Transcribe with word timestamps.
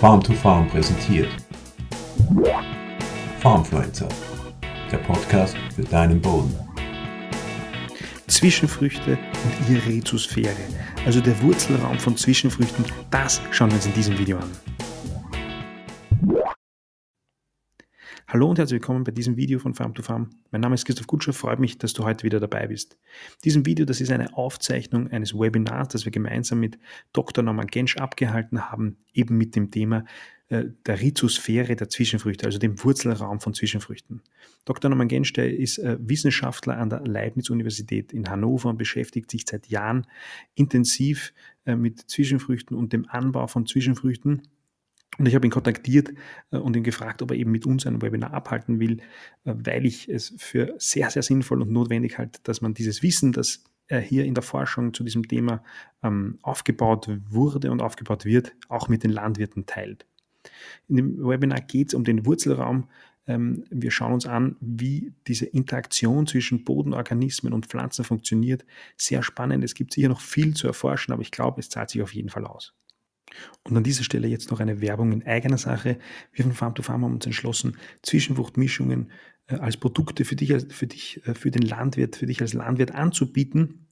Farm 0.00 0.22
to 0.22 0.32
Farm 0.32 0.66
präsentiert. 0.66 1.28
Farmfluencer, 3.40 4.08
der 4.90 4.96
Podcast 4.96 5.54
für 5.76 5.82
deinen 5.82 6.18
Boden. 6.22 6.58
Zwischenfrüchte 8.26 9.18
und 9.18 9.68
ihre 9.68 9.86
Rhizosphäre, 9.86 10.56
also 11.04 11.20
der 11.20 11.38
Wurzelraum 11.42 11.98
von 11.98 12.16
Zwischenfrüchten, 12.16 12.86
das 13.10 13.42
schauen 13.50 13.72
wir 13.72 13.76
uns 13.76 13.84
in 13.84 13.92
diesem 13.92 14.18
Video 14.18 14.38
an. 14.38 14.50
Hallo 18.32 18.48
und 18.48 18.60
herzlich 18.60 18.80
willkommen 18.80 19.02
bei 19.02 19.10
diesem 19.10 19.36
Video 19.36 19.58
von 19.58 19.74
Farm 19.74 19.92
to 19.92 20.02
Farm. 20.02 20.30
Mein 20.52 20.60
Name 20.60 20.76
ist 20.76 20.84
Christoph 20.84 21.08
Gutscher, 21.08 21.32
freut 21.32 21.58
mich, 21.58 21.78
dass 21.78 21.94
du 21.94 22.04
heute 22.04 22.22
wieder 22.22 22.38
dabei 22.38 22.68
bist. 22.68 22.96
Diesem 23.42 23.66
Video, 23.66 23.84
das 23.84 24.00
ist 24.00 24.12
eine 24.12 24.36
Aufzeichnung 24.36 25.08
eines 25.08 25.34
Webinars, 25.34 25.88
das 25.88 26.04
wir 26.04 26.12
gemeinsam 26.12 26.60
mit 26.60 26.78
Dr. 27.12 27.42
Norman 27.42 27.66
Gensch 27.66 27.96
abgehalten 27.96 28.70
haben, 28.70 28.98
eben 29.14 29.36
mit 29.36 29.56
dem 29.56 29.72
Thema 29.72 30.04
äh, 30.46 30.66
der 30.86 31.00
Rhizosphäre 31.00 31.74
der 31.74 31.88
Zwischenfrüchte, 31.88 32.46
also 32.46 32.60
dem 32.60 32.80
Wurzelraum 32.84 33.40
von 33.40 33.52
Zwischenfrüchten. 33.52 34.22
Dr. 34.64 34.90
Norman 34.90 35.08
Gensch, 35.08 35.32
der 35.32 35.52
ist 35.52 35.78
äh, 35.78 35.98
Wissenschaftler 36.00 36.78
an 36.78 36.88
der 36.88 37.00
Leibniz-Universität 37.00 38.12
in 38.12 38.30
Hannover 38.30 38.68
und 38.68 38.78
beschäftigt 38.78 39.28
sich 39.28 39.42
seit 39.44 39.66
Jahren 39.66 40.06
intensiv 40.54 41.32
äh, 41.66 41.74
mit 41.74 41.98
Zwischenfrüchten 42.08 42.76
und 42.76 42.92
dem 42.92 43.08
Anbau 43.08 43.48
von 43.48 43.66
Zwischenfrüchten 43.66 44.42
und 45.20 45.26
ich 45.26 45.34
habe 45.34 45.46
ihn 45.46 45.50
kontaktiert 45.50 46.14
äh, 46.50 46.56
und 46.56 46.74
ihn 46.74 46.82
gefragt, 46.82 47.20
ob 47.22 47.30
er 47.30 47.36
eben 47.36 47.50
mit 47.50 47.66
uns 47.66 47.86
ein 47.86 48.00
Webinar 48.00 48.32
abhalten 48.32 48.80
will, 48.80 48.98
äh, 49.44 49.54
weil 49.54 49.84
ich 49.84 50.08
es 50.08 50.34
für 50.38 50.74
sehr, 50.78 51.10
sehr 51.10 51.22
sinnvoll 51.22 51.60
und 51.60 51.70
notwendig 51.70 52.18
halte, 52.18 52.40
dass 52.42 52.62
man 52.62 52.74
dieses 52.74 53.02
Wissen, 53.02 53.32
das 53.32 53.64
hier 54.04 54.24
in 54.24 54.34
der 54.34 54.44
Forschung 54.44 54.94
zu 54.94 55.02
diesem 55.02 55.26
Thema 55.26 55.64
ähm, 56.04 56.38
aufgebaut 56.42 57.10
wurde 57.28 57.72
und 57.72 57.82
aufgebaut 57.82 58.24
wird, 58.24 58.52
auch 58.68 58.88
mit 58.88 59.02
den 59.02 59.10
Landwirten 59.10 59.66
teilt. 59.66 60.06
In 60.86 60.94
dem 60.94 61.28
Webinar 61.28 61.60
geht 61.60 61.88
es 61.88 61.94
um 61.94 62.04
den 62.04 62.24
Wurzelraum. 62.24 62.88
Ähm, 63.26 63.64
wir 63.68 63.90
schauen 63.90 64.12
uns 64.12 64.26
an, 64.26 64.54
wie 64.60 65.12
diese 65.26 65.46
Interaktion 65.46 66.28
zwischen 66.28 66.62
Bodenorganismen 66.62 67.52
und 67.52 67.66
Pflanzen 67.66 68.04
funktioniert. 68.04 68.64
Sehr 68.96 69.24
spannend. 69.24 69.64
Es 69.64 69.74
gibt 69.74 69.92
sicher 69.92 70.08
noch 70.08 70.20
viel 70.20 70.54
zu 70.54 70.68
erforschen, 70.68 71.12
aber 71.12 71.22
ich 71.22 71.32
glaube, 71.32 71.58
es 71.58 71.68
zahlt 71.68 71.90
sich 71.90 72.00
auf 72.00 72.14
jeden 72.14 72.28
Fall 72.28 72.46
aus. 72.46 72.74
Und 73.64 73.76
an 73.76 73.84
dieser 73.84 74.04
Stelle 74.04 74.28
jetzt 74.28 74.50
noch 74.50 74.60
eine 74.60 74.80
Werbung 74.80 75.12
in 75.12 75.26
eigener 75.26 75.58
Sache. 75.58 75.98
Wir 76.32 76.44
von 76.44 76.52
Farm 76.54 76.74
to 76.74 76.82
Farm 76.82 77.04
haben 77.04 77.14
uns 77.14 77.26
entschlossen, 77.26 77.76
Zwischenfruchtmischungen 78.02 79.10
äh, 79.46 79.56
als 79.56 79.76
Produkte 79.76 80.24
für 80.24 80.36
dich, 80.36 80.54
für 80.68 80.86
dich, 80.86 81.20
äh, 81.26 81.34
für 81.34 81.50
den 81.50 81.62
Landwirt, 81.62 82.16
für 82.16 82.26
dich 82.26 82.40
als 82.40 82.52
Landwirt 82.52 82.94
anzubieten 82.94 83.86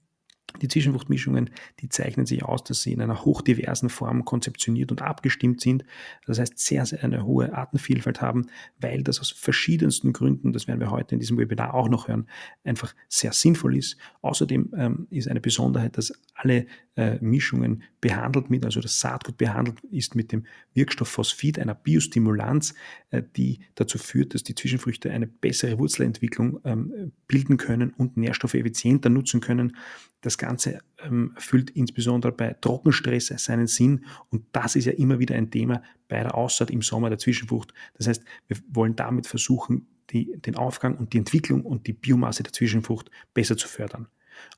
die 0.62 0.68
Zwischenfruchtmischungen, 0.68 1.50
die 1.80 1.88
zeichnen 1.88 2.26
sich 2.26 2.42
aus, 2.42 2.64
dass 2.64 2.82
sie 2.82 2.92
in 2.92 3.00
einer 3.00 3.24
hochdiversen 3.24 3.90
Form 3.90 4.24
konzeptioniert 4.24 4.90
und 4.90 5.02
abgestimmt 5.02 5.60
sind. 5.60 5.84
Das 6.26 6.38
heißt, 6.38 6.58
sehr, 6.58 6.84
sehr 6.86 7.04
eine 7.04 7.24
hohe 7.24 7.52
Artenvielfalt 7.52 8.20
haben, 8.20 8.46
weil 8.80 9.02
das 9.02 9.20
aus 9.20 9.30
verschiedensten 9.30 10.12
Gründen, 10.12 10.52
das 10.52 10.66
werden 10.66 10.80
wir 10.80 10.90
heute 10.90 11.14
in 11.14 11.20
diesem 11.20 11.38
Webinar 11.38 11.74
auch 11.74 11.88
noch 11.88 12.08
hören, 12.08 12.28
einfach 12.64 12.94
sehr 13.08 13.32
sinnvoll 13.32 13.76
ist. 13.76 13.98
Außerdem 14.22 14.72
ähm, 14.76 15.06
ist 15.10 15.28
eine 15.28 15.40
Besonderheit, 15.40 15.96
dass 15.96 16.12
alle 16.34 16.66
äh, 16.98 17.16
Mischungen 17.20 17.84
behandelt 18.00 18.50
mit, 18.50 18.64
also 18.64 18.80
das 18.80 18.98
Saatgut 18.98 19.38
behandelt 19.38 19.78
ist 19.92 20.16
mit 20.16 20.32
dem 20.32 20.44
Wirkstoff 20.74 21.08
Phosphid, 21.08 21.60
einer 21.60 21.76
Biostimulanz, 21.76 22.74
äh, 23.10 23.22
die 23.36 23.60
dazu 23.76 23.98
führt, 23.98 24.34
dass 24.34 24.42
die 24.42 24.56
Zwischenfrüchte 24.56 25.12
eine 25.12 25.28
bessere 25.28 25.78
Wurzelentwicklung 25.78 26.58
ähm, 26.64 27.12
bilden 27.28 27.56
können 27.56 27.90
und 27.90 28.16
Nährstoffe 28.16 28.54
effizienter 28.54 29.10
nutzen 29.10 29.40
können. 29.40 29.76
Das 30.22 30.38
Ganze 30.38 30.80
ähm, 31.00 31.32
erfüllt 31.36 31.70
insbesondere 31.70 32.32
bei 32.32 32.54
Trockenstress 32.60 33.28
seinen 33.36 33.68
Sinn 33.68 34.04
und 34.30 34.46
das 34.50 34.74
ist 34.74 34.86
ja 34.86 34.92
immer 34.92 35.20
wieder 35.20 35.36
ein 35.36 35.52
Thema 35.52 35.82
bei 36.08 36.20
der 36.20 36.34
Aussaat 36.34 36.70
im 36.70 36.82
Sommer 36.82 37.10
der 37.10 37.18
Zwischenfrucht. 37.18 37.72
Das 37.94 38.08
heißt, 38.08 38.24
wir 38.48 38.56
wollen 38.70 38.96
damit 38.96 39.28
versuchen, 39.28 39.86
die, 40.10 40.36
den 40.40 40.56
Aufgang 40.56 40.96
und 40.96 41.12
die 41.12 41.18
Entwicklung 41.18 41.62
und 41.62 41.86
die 41.86 41.92
Biomasse 41.92 42.42
der 42.42 42.52
Zwischenfrucht 42.52 43.08
besser 43.34 43.56
zu 43.56 43.68
fördern. 43.68 44.08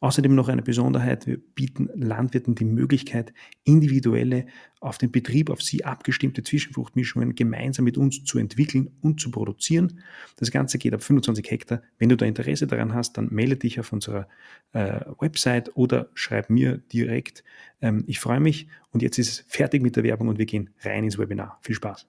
Außerdem 0.00 0.34
noch 0.34 0.48
eine 0.48 0.62
Besonderheit, 0.62 1.26
wir 1.26 1.38
bieten 1.38 1.88
Landwirten 1.94 2.54
die 2.54 2.64
Möglichkeit, 2.64 3.32
individuelle, 3.64 4.46
auf 4.80 4.96
den 4.96 5.12
Betrieb, 5.12 5.50
auf 5.50 5.62
sie 5.62 5.84
abgestimmte 5.84 6.42
Zwischenfruchtmischungen 6.42 7.34
gemeinsam 7.34 7.84
mit 7.84 7.98
uns 7.98 8.24
zu 8.24 8.38
entwickeln 8.38 8.90
und 9.02 9.20
zu 9.20 9.30
produzieren. 9.30 10.00
Das 10.36 10.50
Ganze 10.50 10.78
geht 10.78 10.94
ab 10.94 11.02
25 11.02 11.50
Hektar. 11.50 11.82
Wenn 11.98 12.08
du 12.08 12.16
da 12.16 12.24
Interesse 12.24 12.66
daran 12.66 12.94
hast, 12.94 13.18
dann 13.18 13.28
melde 13.30 13.56
dich 13.56 13.78
auf 13.78 13.92
unserer 13.92 14.26
äh, 14.72 15.00
Website 15.18 15.76
oder 15.76 16.08
schreib 16.14 16.48
mir 16.48 16.78
direkt. 16.78 17.44
Ähm, 17.82 18.04
ich 18.06 18.20
freue 18.20 18.40
mich 18.40 18.68
und 18.90 19.02
jetzt 19.02 19.18
ist 19.18 19.28
es 19.28 19.44
fertig 19.48 19.82
mit 19.82 19.96
der 19.96 20.04
Werbung 20.04 20.28
und 20.28 20.38
wir 20.38 20.46
gehen 20.46 20.70
rein 20.82 21.04
ins 21.04 21.18
Webinar. 21.18 21.58
Viel 21.60 21.74
Spaß. 21.74 22.06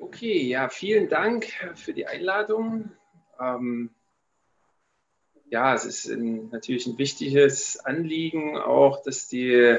Okay, 0.00 0.42
ja, 0.42 0.68
vielen 0.68 1.08
Dank 1.08 1.46
für 1.74 1.92
die 1.92 2.06
Einladung. 2.06 2.90
Ähm, 3.40 3.90
ja, 5.48 5.74
es 5.74 5.84
ist 5.84 6.06
ein, 6.06 6.48
natürlich 6.50 6.86
ein 6.86 6.98
wichtiges 6.98 7.78
Anliegen 7.78 8.56
auch, 8.56 9.02
dass 9.02 9.28
die, 9.28 9.78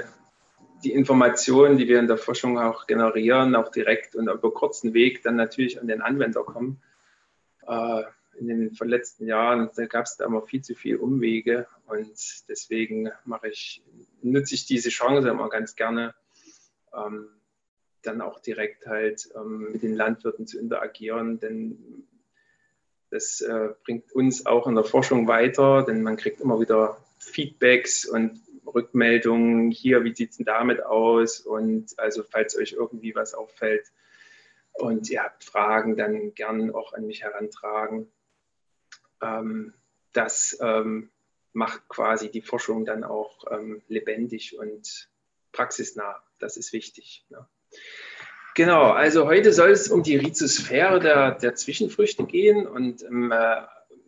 die 0.83 0.93
Informationen, 0.93 1.77
die 1.77 1.87
wir 1.87 1.99
in 1.99 2.07
der 2.07 2.17
Forschung 2.17 2.57
auch 2.57 2.87
generieren, 2.87 3.55
auch 3.55 3.69
direkt 3.69 4.15
und 4.15 4.29
über 4.29 4.53
kurzen 4.53 4.93
Weg 4.93 5.23
dann 5.23 5.35
natürlich 5.35 5.79
an 5.79 5.87
den 5.87 6.01
Anwender 6.01 6.43
kommen. 6.43 6.81
Äh, 7.67 8.03
in 8.39 8.47
den 8.47 8.71
letzten 8.81 9.25
Jahren 9.25 9.69
gab 9.89 10.05
es 10.05 10.15
da 10.15 10.25
immer 10.25 10.43
viel 10.43 10.61
zu 10.61 10.75
viele 10.75 10.99
Umwege 10.99 11.67
und 11.87 12.07
deswegen 12.47 13.09
mache 13.25 13.49
ich, 13.49 13.83
nutze 14.21 14.53
ich 14.53 14.67
diese 14.67 14.89
Chance 14.89 15.27
immer 15.27 15.49
ganz 15.49 15.75
gerne, 15.75 16.13
ähm, 16.93 17.29
dann 18.03 18.21
auch 18.21 18.39
direkt 18.39 18.85
halt 18.85 19.29
ähm, 19.35 19.71
mit 19.71 19.81
den 19.81 19.95
Landwirten 19.95 20.45
zu 20.45 20.59
interagieren, 20.59 21.39
denn 21.39 22.07
das 23.09 23.41
äh, 23.41 23.69
bringt 23.83 24.11
uns 24.13 24.45
auch 24.45 24.67
in 24.67 24.75
der 24.75 24.83
Forschung 24.83 25.27
weiter, 25.27 25.83
denn 25.83 26.03
man 26.03 26.17
kriegt 26.17 26.41
immer 26.41 26.59
wieder 26.59 26.97
Feedbacks 27.19 28.05
und 28.05 28.41
Rückmeldungen. 28.65 29.71
Hier, 29.71 30.03
wie 30.03 30.13
sieht 30.13 30.31
es 30.31 30.37
denn 30.37 30.45
damit 30.45 30.83
aus? 30.83 31.39
Und 31.39 31.97
also, 31.97 32.23
falls 32.23 32.57
euch 32.57 32.73
irgendwie 32.73 33.15
was 33.15 33.33
auffällt 33.33 33.91
und 34.73 35.09
ihr 35.09 35.23
habt 35.23 35.43
Fragen, 35.43 35.95
dann 35.95 36.33
gerne 36.33 36.73
auch 36.75 36.93
an 36.93 37.07
mich 37.07 37.23
herantragen. 37.23 38.11
Ähm, 39.21 39.73
das 40.13 40.57
ähm, 40.61 41.09
macht 41.53 41.87
quasi 41.87 42.29
die 42.29 42.41
Forschung 42.41 42.85
dann 42.85 43.03
auch 43.03 43.45
ähm, 43.51 43.81
lebendig 43.87 44.57
und 44.57 45.09
praxisnah. 45.51 46.21
Das 46.39 46.57
ist 46.57 46.73
wichtig. 46.73 47.25
Ne? 47.29 47.47
Genau, 48.57 48.89
also 48.89 49.27
heute 49.27 49.53
soll 49.53 49.69
es 49.69 49.87
um 49.87 50.01
die 50.01 50.15
Rhizosphäre 50.17 50.99
der, 50.99 51.35
der 51.35 51.53
Zwischenfrüchte 51.53 52.25
gehen. 52.25 52.65
Und 52.65 53.03
ähm, 53.03 53.31
äh, 53.31 53.61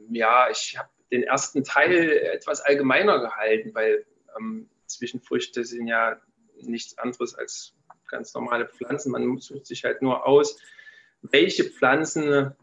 ja, 0.09 0.49
ich 0.49 0.75
habe 0.75 0.89
den 1.11 1.21
ersten 1.21 1.63
Teil 1.63 2.09
etwas 2.09 2.59
allgemeiner 2.59 3.19
gehalten, 3.19 3.75
weil 3.75 4.07
ähm, 4.35 4.67
Zwischenfrüchte 4.87 5.63
sind 5.65 5.85
ja 5.85 6.19
nichts 6.63 6.97
anderes 6.97 7.35
als 7.35 7.75
ganz 8.07 8.33
normale 8.33 8.67
Pflanzen. 8.67 9.11
Man 9.11 9.37
sucht 9.37 9.67
sich 9.67 9.83
halt 9.83 10.01
nur 10.01 10.25
aus, 10.25 10.59
welche 11.21 11.65
Pflanzen 11.65 12.55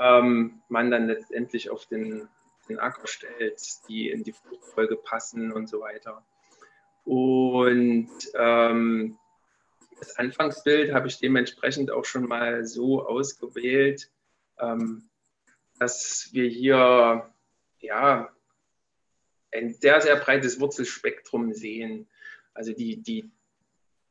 ähm, 0.00 0.60
man 0.68 0.90
dann 0.90 1.06
letztendlich 1.06 1.70
auf 1.70 1.86
den, 1.86 2.28
den 2.68 2.80
Acker 2.80 3.06
stellt, 3.06 3.62
die 3.88 4.10
in 4.10 4.24
die 4.24 4.32
Fruchtfolge 4.32 4.96
passen 4.96 5.52
und 5.52 5.68
so 5.68 5.78
weiter. 5.78 6.24
Und 7.04 8.10
ähm, 8.34 9.18
das 10.02 10.18
Anfangsbild 10.18 10.92
habe 10.92 11.06
ich 11.06 11.20
dementsprechend 11.20 11.92
auch 11.92 12.04
schon 12.04 12.26
mal 12.26 12.66
so 12.66 13.06
ausgewählt, 13.06 14.10
ähm, 14.58 15.08
dass 15.78 16.30
wir 16.32 16.48
hier 16.48 17.30
ja, 17.78 18.28
ein 19.52 19.74
sehr, 19.74 20.00
sehr 20.00 20.16
breites 20.16 20.58
Wurzelspektrum 20.58 21.52
sehen. 21.52 22.08
Also 22.52 22.72
die, 22.72 23.00
die, 23.00 23.30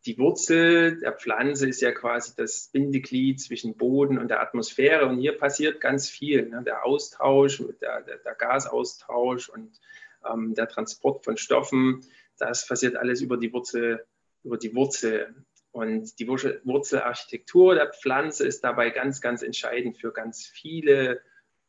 die 0.05 0.17
Wurzel 0.17 0.97
der 1.01 1.11
Pflanze 1.11 1.67
ist 1.67 1.81
ja 1.81 1.91
quasi 1.91 2.35
das 2.37 2.69
Bindeglied 2.71 3.41
zwischen 3.41 3.75
Boden 3.75 4.17
und 4.17 4.29
der 4.29 4.41
Atmosphäre. 4.41 5.07
Und 5.07 5.19
hier 5.19 5.37
passiert 5.37 5.81
ganz 5.81 6.09
viel. 6.09 6.47
Ne? 6.47 6.63
Der 6.63 6.85
Austausch, 6.85 7.61
der, 7.81 8.01
der, 8.03 8.17
der 8.17 8.35
Gasaustausch 8.35 9.49
und 9.49 9.77
ähm, 10.25 10.55
der 10.55 10.69
Transport 10.69 11.25
von 11.25 11.35
Stoffen, 11.35 12.05
das 12.37 12.65
passiert 12.65 12.95
alles 12.95 13.19
über 13.19 13.35
die 13.35 13.51
Wurzel. 13.51 14.05
Über 14.45 14.57
die 14.57 14.73
Wurzel. 14.73 15.35
Und 15.71 16.19
die 16.19 16.27
Wurzelarchitektur 16.27 17.75
der 17.75 17.91
Pflanze 17.93 18.45
ist 18.45 18.63
dabei 18.63 18.89
ganz, 18.89 19.21
ganz 19.21 19.41
entscheidend 19.41 19.97
für 19.97 20.11
ganz 20.11 20.45
viele 20.45 21.21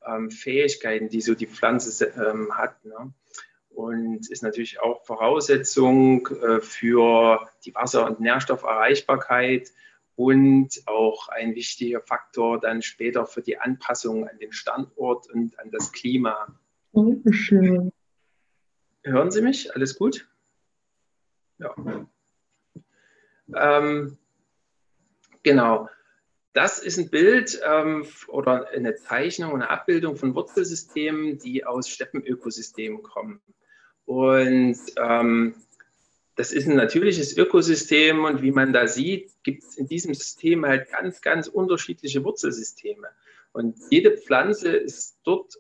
ähm, 0.05 0.31
Fähigkeiten, 0.31 1.09
die 1.09 1.21
so 1.21 1.35
die 1.35 1.47
Pflanze 1.47 2.07
ähm, 2.07 2.57
hat. 2.57 2.85
Ne? 2.85 3.13
Und 3.71 4.29
ist 4.31 4.43
natürlich 4.43 4.81
auch 4.81 5.05
Voraussetzung 5.05 6.27
äh, 6.27 6.61
für 6.61 7.49
die 7.65 7.75
Wasser- 7.75 8.07
und 8.07 8.21
Nährstofferreichbarkeit 8.21 9.71
und 10.17 10.83
auch 10.87 11.29
ein 11.29 11.55
wichtiger 11.55 12.01
Faktor 12.01 12.61
dann 12.61 12.83
später 12.83 13.27
für 13.27 13.41
die 13.41 13.59
Anpassung 13.59 14.29
an 14.29 14.39
den 14.39 14.53
Standort 14.53 15.31
und 15.33 15.59
an 15.59 15.71
das 15.71 15.93
Klima. 15.93 16.49
Dankeschön. 16.93 17.93
Hören 19.05 19.31
Sie 19.31 19.43
mich? 19.43 19.75
Alles 19.75 19.97
gut? 19.97 20.29
Ja. 21.59 21.75
Ähm, 23.55 24.19
genau. 25.43 25.89
Das 26.53 26.79
ist 26.79 26.99
ein 26.99 27.09
Bild 27.09 27.61
ähm, 27.67 28.07
oder 28.29 28.69
eine 28.69 28.95
Zeichnung, 28.97 29.55
eine 29.55 29.71
Abbildung 29.71 30.17
von 30.17 30.35
Wurzelsystemen, 30.35 31.39
die 31.39 31.65
aus 31.65 31.89
Steppenökosystemen 31.89 33.03
kommen. 33.03 33.41
Und 34.05 34.79
ähm, 34.97 35.55
das 36.35 36.53
ist 36.53 36.67
ein 36.67 36.77
natürliches 36.77 37.37
Ökosystem 37.37 38.25
und 38.25 38.43
wie 38.43 38.53
man 38.53 38.73
da 38.73 38.87
sieht, 38.87 39.33
gibt 39.43 39.65
es 39.65 39.77
in 39.77 39.87
diesem 39.87 40.15
System 40.15 40.65
halt 40.67 40.91
ganz, 40.91 41.21
ganz 41.21 41.47
unterschiedliche 41.47 42.25
Wurzelsysteme. 42.25 43.09
Und 43.53 43.77
jede 43.91 44.17
Pflanze 44.17 44.75
ist 44.77 45.19
dort 45.25 45.59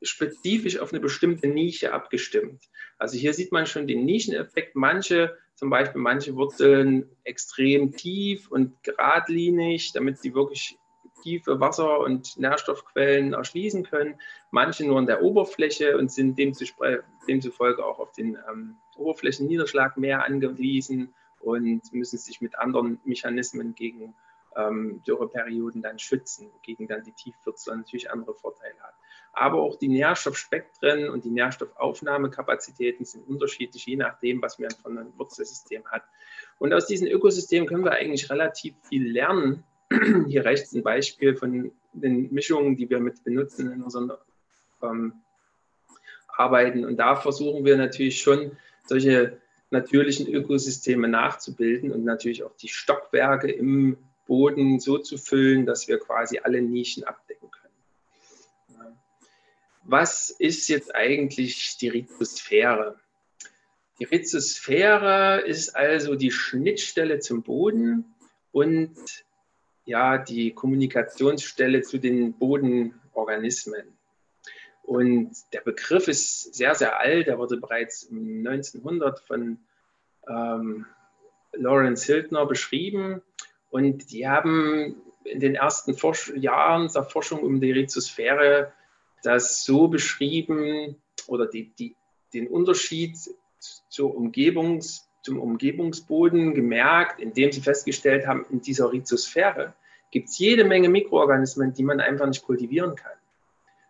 spezifisch 0.00 0.78
auf 0.78 0.92
eine 0.92 1.00
bestimmte 1.00 1.48
Nische 1.48 1.92
abgestimmt. 1.92 2.62
Also 2.98 3.18
hier 3.18 3.34
sieht 3.34 3.52
man 3.52 3.66
schon 3.66 3.86
den 3.86 4.04
Nischeneffekt. 4.04 4.74
Manche, 4.74 5.36
zum 5.58 5.70
Beispiel 5.70 6.00
manche 6.00 6.36
Wurzeln 6.36 7.10
extrem 7.24 7.90
tief 7.90 8.48
und 8.48 8.80
geradlinig, 8.84 9.92
damit 9.92 10.20
sie 10.20 10.32
wirklich 10.32 10.78
tiefe 11.24 11.58
Wasser- 11.58 11.98
und 11.98 12.38
Nährstoffquellen 12.38 13.32
erschließen 13.32 13.82
können. 13.82 14.20
Manche 14.52 14.86
nur 14.86 14.98
an 14.98 15.06
der 15.06 15.20
Oberfläche 15.20 15.98
und 15.98 16.12
sind 16.12 16.38
demzufolge 16.38 17.84
auch 17.84 17.98
auf 17.98 18.12
den 18.12 18.38
ähm, 18.48 18.76
Oberflächenniederschlag 18.96 19.96
mehr 19.96 20.24
angewiesen 20.24 21.12
und 21.40 21.92
müssen 21.92 22.18
sich 22.18 22.40
mit 22.40 22.56
anderen 22.56 23.00
Mechanismen 23.04 23.74
gegen 23.74 24.14
ähm, 24.54 25.02
Dürreperioden 25.08 25.82
dann 25.82 25.98
schützen, 25.98 26.52
gegen 26.62 26.86
dann 26.86 27.02
die 27.02 27.12
Tiefwurzel 27.12 27.76
natürlich 27.76 28.12
andere 28.12 28.34
Vorteile 28.34 28.78
hat. 28.80 28.94
Aber 29.38 29.62
auch 29.62 29.76
die 29.76 29.86
Nährstoffspektren 29.88 31.08
und 31.08 31.24
die 31.24 31.30
Nährstoffaufnahmekapazitäten 31.30 33.04
sind 33.04 33.28
unterschiedlich, 33.28 33.86
je 33.86 33.94
nachdem, 33.94 34.42
was 34.42 34.58
man 34.58 34.70
von 34.82 34.98
einem 34.98 35.12
Wurzelsystem 35.16 35.84
hat. 35.86 36.02
Und 36.58 36.74
aus 36.74 36.86
diesen 36.86 37.06
Ökosystemen 37.06 37.68
können 37.68 37.84
wir 37.84 37.92
eigentlich 37.92 38.28
relativ 38.30 38.74
viel 38.88 39.08
lernen. 39.08 39.62
Hier 40.26 40.44
rechts 40.44 40.74
ein 40.74 40.82
Beispiel 40.82 41.36
von 41.36 41.70
den 41.92 42.32
Mischungen, 42.32 42.76
die 42.76 42.90
wir 42.90 42.98
mit 42.98 43.22
benutzen 43.22 43.70
in 43.70 43.82
unseren 43.82 44.10
ähm, 44.82 45.12
Arbeiten. 46.26 46.84
Und 46.84 46.96
da 46.96 47.14
versuchen 47.14 47.64
wir 47.64 47.76
natürlich 47.76 48.20
schon, 48.20 48.56
solche 48.86 49.38
natürlichen 49.70 50.26
Ökosysteme 50.26 51.06
nachzubilden 51.06 51.92
und 51.92 52.04
natürlich 52.04 52.42
auch 52.42 52.56
die 52.56 52.68
Stockwerke 52.68 53.52
im 53.52 53.98
Boden 54.26 54.80
so 54.80 54.98
zu 54.98 55.16
füllen, 55.16 55.64
dass 55.64 55.86
wir 55.86 55.98
quasi 55.98 56.40
alle 56.42 56.60
Nischen 56.60 57.04
abdecken 57.04 57.50
können. 57.50 57.57
Was 59.90 60.28
ist 60.28 60.68
jetzt 60.68 60.94
eigentlich 60.94 61.78
die 61.78 61.88
Rhizosphäre? 61.88 63.00
Die 63.98 64.04
Rhizosphäre 64.04 65.40
ist 65.40 65.74
also 65.74 66.14
die 66.14 66.30
Schnittstelle 66.30 67.20
zum 67.20 67.42
Boden 67.42 68.04
und 68.52 68.98
ja, 69.86 70.18
die 70.18 70.52
Kommunikationsstelle 70.52 71.80
zu 71.80 71.96
den 71.96 72.34
Bodenorganismen. 72.34 73.96
Und 74.82 75.30
der 75.54 75.62
Begriff 75.62 76.06
ist 76.06 76.54
sehr, 76.54 76.74
sehr 76.74 77.00
alt. 77.00 77.26
Er 77.26 77.38
wurde 77.38 77.56
bereits 77.56 78.10
1900 78.10 79.20
von 79.20 79.58
ähm, 80.28 80.84
Lawrence 81.52 82.04
Hildner 82.04 82.44
beschrieben. 82.44 83.22
Und 83.70 84.12
die 84.12 84.28
haben 84.28 85.00
in 85.24 85.40
den 85.40 85.54
ersten 85.54 85.94
Forsch 85.94 86.30
Jahren 86.36 86.92
der 86.92 87.04
Forschung 87.04 87.40
um 87.40 87.58
die 87.58 87.72
Rhizosphäre 87.72 88.74
das 89.22 89.64
so 89.64 89.88
beschrieben 89.88 90.96
oder 91.26 91.46
die, 91.46 91.72
die, 91.78 91.96
den 92.32 92.48
Unterschied 92.48 93.16
zur 93.88 94.14
Umgebungs, 94.14 95.08
zum 95.22 95.40
Umgebungsboden 95.40 96.54
gemerkt, 96.54 97.20
indem 97.20 97.52
sie 97.52 97.60
festgestellt 97.60 98.26
haben, 98.26 98.46
in 98.50 98.60
dieser 98.60 98.92
Rhizosphäre 98.92 99.74
gibt 100.10 100.28
es 100.28 100.38
jede 100.38 100.64
Menge 100.64 100.88
Mikroorganismen, 100.88 101.72
die 101.74 101.82
man 101.82 102.00
einfach 102.00 102.26
nicht 102.26 102.42
kultivieren 102.42 102.94
kann. 102.94 103.12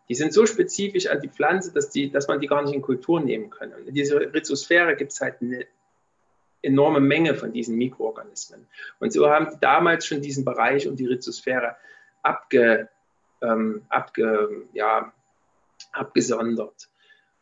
Die 0.09 0.15
sind 0.15 0.33
so 0.33 0.47
spezifisch 0.47 1.07
an 1.07 1.21
die 1.21 1.29
Pflanze, 1.29 1.73
dass, 1.73 1.91
die, 1.91 2.11
dass 2.11 2.29
man 2.29 2.41
die 2.41 2.47
gar 2.47 2.63
nicht 2.63 2.75
in 2.75 2.83
Kultur 2.83 3.21
nehmen 3.21 3.51
kann. 3.51 3.73
Und 3.75 3.87
in 3.87 3.95
dieser 3.95 4.21
Rhizosphäre 4.33 4.97
gibt 4.97 5.13
es 5.13 5.21
halt 5.21 5.37
eine 5.43 5.67
enorme 6.63 7.01
Menge 7.01 7.35
von 7.35 7.53
diesen 7.53 7.77
Mikroorganismen. 7.77 8.67
Und 8.99 9.13
so 9.13 9.29
haben 9.29 9.51
die 9.53 9.61
damals 9.61 10.07
schon 10.07 10.23
diesen 10.23 10.45
Bereich 10.45 10.89
und 10.89 10.99
die 10.99 11.07
Rhizosphäre 11.07 11.77
abge, 12.23 12.89
ähm, 13.43 13.83
abge, 13.91 14.67
ja, 14.73 15.13
abgesondert. 15.93 16.89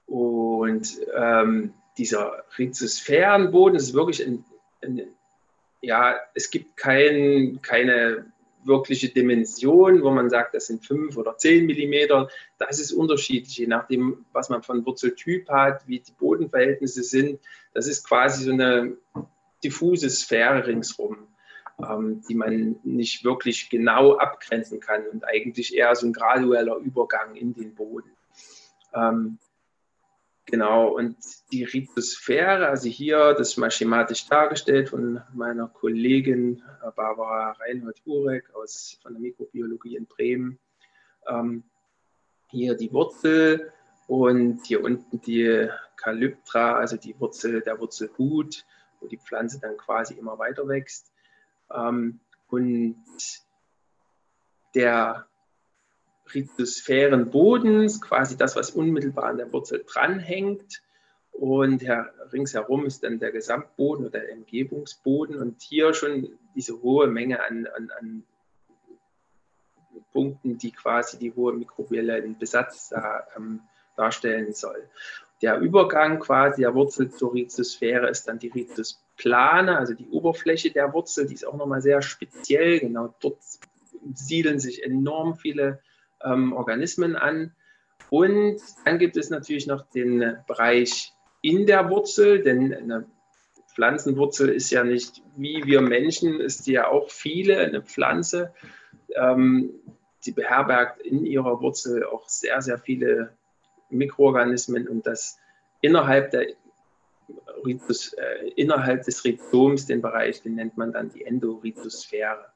Und 0.07 0.99
ähm, 1.17 1.75
dieser 1.99 2.45
Rhizosphärenboden 2.59 3.77
ist 3.77 3.95
wirklich 3.95 4.25
ein, 4.25 4.45
ein, 4.83 5.03
ja, 5.81 6.15
es 6.35 6.51
gibt 6.51 6.77
kein, 6.77 7.61
keine 7.63 8.27
wirkliche 8.67 9.09
Dimension, 9.09 10.03
wo 10.03 10.11
man 10.11 10.29
sagt, 10.29 10.55
das 10.55 10.67
sind 10.67 10.85
fünf 10.85 11.17
oder 11.17 11.37
zehn 11.37 11.67
Millimeter. 11.67 12.29
Das 12.59 12.81
ist 12.81 12.93
unterschiedlich, 12.93 13.57
je 13.59 13.67
nachdem, 13.67 14.27
was 14.33 14.49
man 14.49 14.63
von 14.63 14.85
Wurzeltyp 14.85 15.49
hat, 15.49 15.87
wie 15.87 16.01
die 16.01 16.13
Bodenverhältnisse 16.13 17.03
sind. 17.03 17.41
Das 17.75 17.87
ist 17.87 18.07
quasi 18.07 18.45
so 18.45 18.53
eine 18.53 18.97
diffuse 19.63 20.11
Sphäre 20.11 20.67
ringsrum, 20.67 21.29
ähm, 21.79 22.23
die 22.29 22.35
man 22.35 22.77
nicht 22.83 23.25
wirklich 23.25 23.71
genau 23.71 24.17
abgrenzen 24.17 24.81
kann 24.81 25.07
und 25.09 25.25
eigentlich 25.25 25.75
eher 25.75 25.95
so 25.95 26.07
ein 26.07 26.13
gradueller 26.13 26.77
Übergang 26.77 27.37
in 27.37 27.55
den 27.55 27.75
Boden. 27.75 28.11
Ähm, 28.97 29.39
Genau, 30.49 30.91
und 30.91 31.17
die 31.51 31.65
Rhizosphäre, 31.65 32.69
also 32.69 32.89
hier, 32.89 33.35
das 33.35 33.57
mal 33.57 33.71
schematisch 33.73 34.29
dargestellt 34.29 34.91
von 34.91 35.21
meiner 35.35 35.67
Kollegin 35.67 36.63
Barbara 36.95 37.51
Reinhold-Urek 37.51 38.55
aus, 38.55 38.97
von 39.03 39.15
der 39.15 39.21
Mikrobiologie 39.21 39.97
in 39.97 40.07
Bremen. 40.07 40.61
Ähm, 41.27 41.65
hier 42.49 42.77
die 42.77 42.93
Wurzel 42.93 43.73
und 44.07 44.65
hier 44.65 44.85
unten 44.85 45.21
die 45.21 45.69
Kalyptra, 45.97 46.75
also 46.77 46.97
die 46.97 47.19
Wurzel, 47.19 47.61
der 47.61 47.81
Wurzelhut, 47.81 48.65
wo 49.01 49.09
die 49.09 49.19
Pflanze 49.19 49.59
dann 49.59 49.77
quasi 49.77 50.15
immer 50.15 50.39
weiter 50.39 50.69
wächst. 50.69 51.13
Ähm, 51.75 52.21
und 52.47 53.05
der 54.77 55.27
Rhizosphären 56.35 57.31
Bodens, 57.31 58.01
quasi 58.01 58.37
das, 58.37 58.57
was 58.57 58.71
unmittelbar 58.71 59.25
an 59.25 59.39
der 59.39 59.53
Wurzel 59.53 59.85
dranhängt. 59.87 60.83
Und 61.33 61.83
her, 61.83 62.13
ringsherum 62.33 62.87
ist 62.87 63.03
dann 63.03 63.19
der 63.19 63.31
Gesamtboden 63.31 64.07
oder 64.07 64.21
der 64.21 64.33
Umgebungsboden. 64.33 65.37
Und 65.37 65.61
hier 65.63 65.93
schon 65.95 66.29
diese 66.55 66.81
hohe 66.83 67.07
Menge 67.07 67.45
an, 67.45 67.67
an, 67.67 67.91
an 67.99 68.23
Punkten, 70.13 70.57
die 70.57 70.73
quasi 70.73 71.19
die 71.19 71.33
hohe 71.35 71.53
mikrobiellen 71.53 72.39
Besatz 72.39 72.89
da, 72.89 73.27
ähm, 73.37 73.61
darstellen 73.97 74.53
soll. 74.55 74.89
Der 75.43 75.59
Übergang 75.59 76.21
quasi 76.21 76.63
der 76.63 76.75
Wurzel 76.75 77.11
zur 77.11 77.35
Rhizosphäre 77.35 78.09
ist 78.09 78.27
dann 78.27 78.39
die 78.39 78.49
Rhizosplane, 78.49 79.77
also 79.77 79.93
die 79.93 80.09
Oberfläche 80.09 80.71
der 80.71 80.95
Wurzel, 80.95 81.27
die 81.27 81.35
ist 81.35 81.47
auch 81.47 81.57
nochmal 81.57 81.83
sehr 81.83 82.01
speziell. 82.01 82.81
Genau 82.81 83.15
dort 83.21 83.39
siedeln 84.15 84.59
sich 84.59 84.83
enorm 84.83 85.37
viele 85.37 85.81
ähm, 86.25 86.53
Organismen 86.53 87.17
an. 87.17 87.55
Und 88.11 88.61
dann 88.85 88.99
gibt 88.99 89.17
es 89.17 89.31
natürlich 89.31 89.67
noch 89.67 89.89
den 89.91 90.37
Bereich 90.47 91.13
in 91.43 91.67
der 91.67 91.91
Wurzel, 91.91 92.43
denn 92.43 92.75
eine 92.75 93.07
Pflanzenwurzel 93.75 94.49
ist 94.49 94.71
ja 94.71 94.85
nicht 94.85 95.23
wie 95.37 95.65
wir 95.65 95.83
Menschen, 95.83 96.41
ist 96.41 96.67
die 96.67 96.73
ja 96.73 96.89
auch 96.89 97.11
viele, 97.11 97.59
eine 97.59 97.83
Pflanze. 97.83 98.53
Ähm, 99.15 99.75
die 100.25 100.33
beherbergt 100.33 101.03
in 101.03 101.25
ihrer 101.25 101.61
Wurzel 101.61 102.05
auch 102.05 102.29
sehr, 102.29 102.61
sehr 102.61 102.79
viele 102.79 103.31
Mikroorganismen 103.91 104.89
und 104.89 105.07
das 105.07 105.39
innerhalb, 105.81 106.33
der, 106.33 106.49
äh, 106.49 106.55
innerhalb 108.57 109.05
des 109.05 109.25
Rhizoms, 109.25 109.87
den 109.87 110.03
Bereich, 110.03 110.43
den 110.43 110.57
nennt 110.57 110.77
man 110.77 110.93
dann 110.93 111.11
die 111.11 111.25
Endorhizosphäre. 111.25 112.47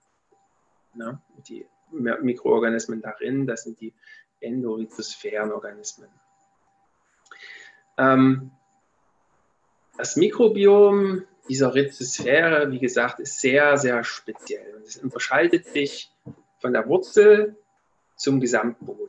Ne? 0.95 1.21
Die 1.49 1.65
Mikroorganismen 1.93 3.03
darin, 3.03 3.47
das 3.47 3.65
sind 3.65 3.81
die 3.81 3.93
Endorhizosphärenorganismen. 4.41 6.09
Ähm, 7.99 8.51
das 9.97 10.17
Mikrobiom 10.17 11.25
dieser 11.49 11.75
Rhizosphäre, 11.75 12.71
wie 12.71 12.79
gesagt, 12.79 13.21
ist 13.21 13.41
sehr, 13.41 13.77
sehr 13.77 14.05
speziell 14.05 14.75
und 14.77 14.87
es 14.87 14.97
unterscheidet 14.97 15.67
sich 15.67 16.11
von 16.61 16.73
der 16.73 16.87
Wurzel 16.87 17.57
zum 18.17 18.41
Gesamtboden. 18.41 19.09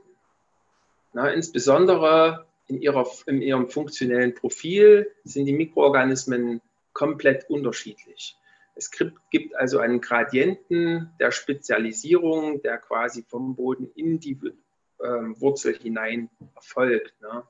Na, 1.14 1.32
insbesondere 1.32 2.46
in, 2.68 2.82
ihrer, 2.82 3.08
in 3.26 3.42
ihrem 3.42 3.70
funktionellen 3.70 4.34
Profil 4.34 5.12
sind 5.24 5.46
die 5.46 5.54
Mikroorganismen 5.54 6.62
komplett 6.94 7.50
unterschiedlich. 7.50 8.38
Es 8.76 8.90
gibt 8.92 9.56
also 9.56 9.80
einen 9.80 10.02
Gradienten 10.02 11.12
der 11.20 11.32
Spezialisierung, 11.32 12.62
der 12.62 12.78
quasi 12.78 13.24
vom 13.28 13.56
Boden 13.56 13.92
in 13.96 14.20
die 14.20 14.40
ähm, 15.04 15.40
Wurzel 15.40 15.78
hinein 15.78 16.30
erfolgt. 16.56 17.14
Ne? 17.22 17.44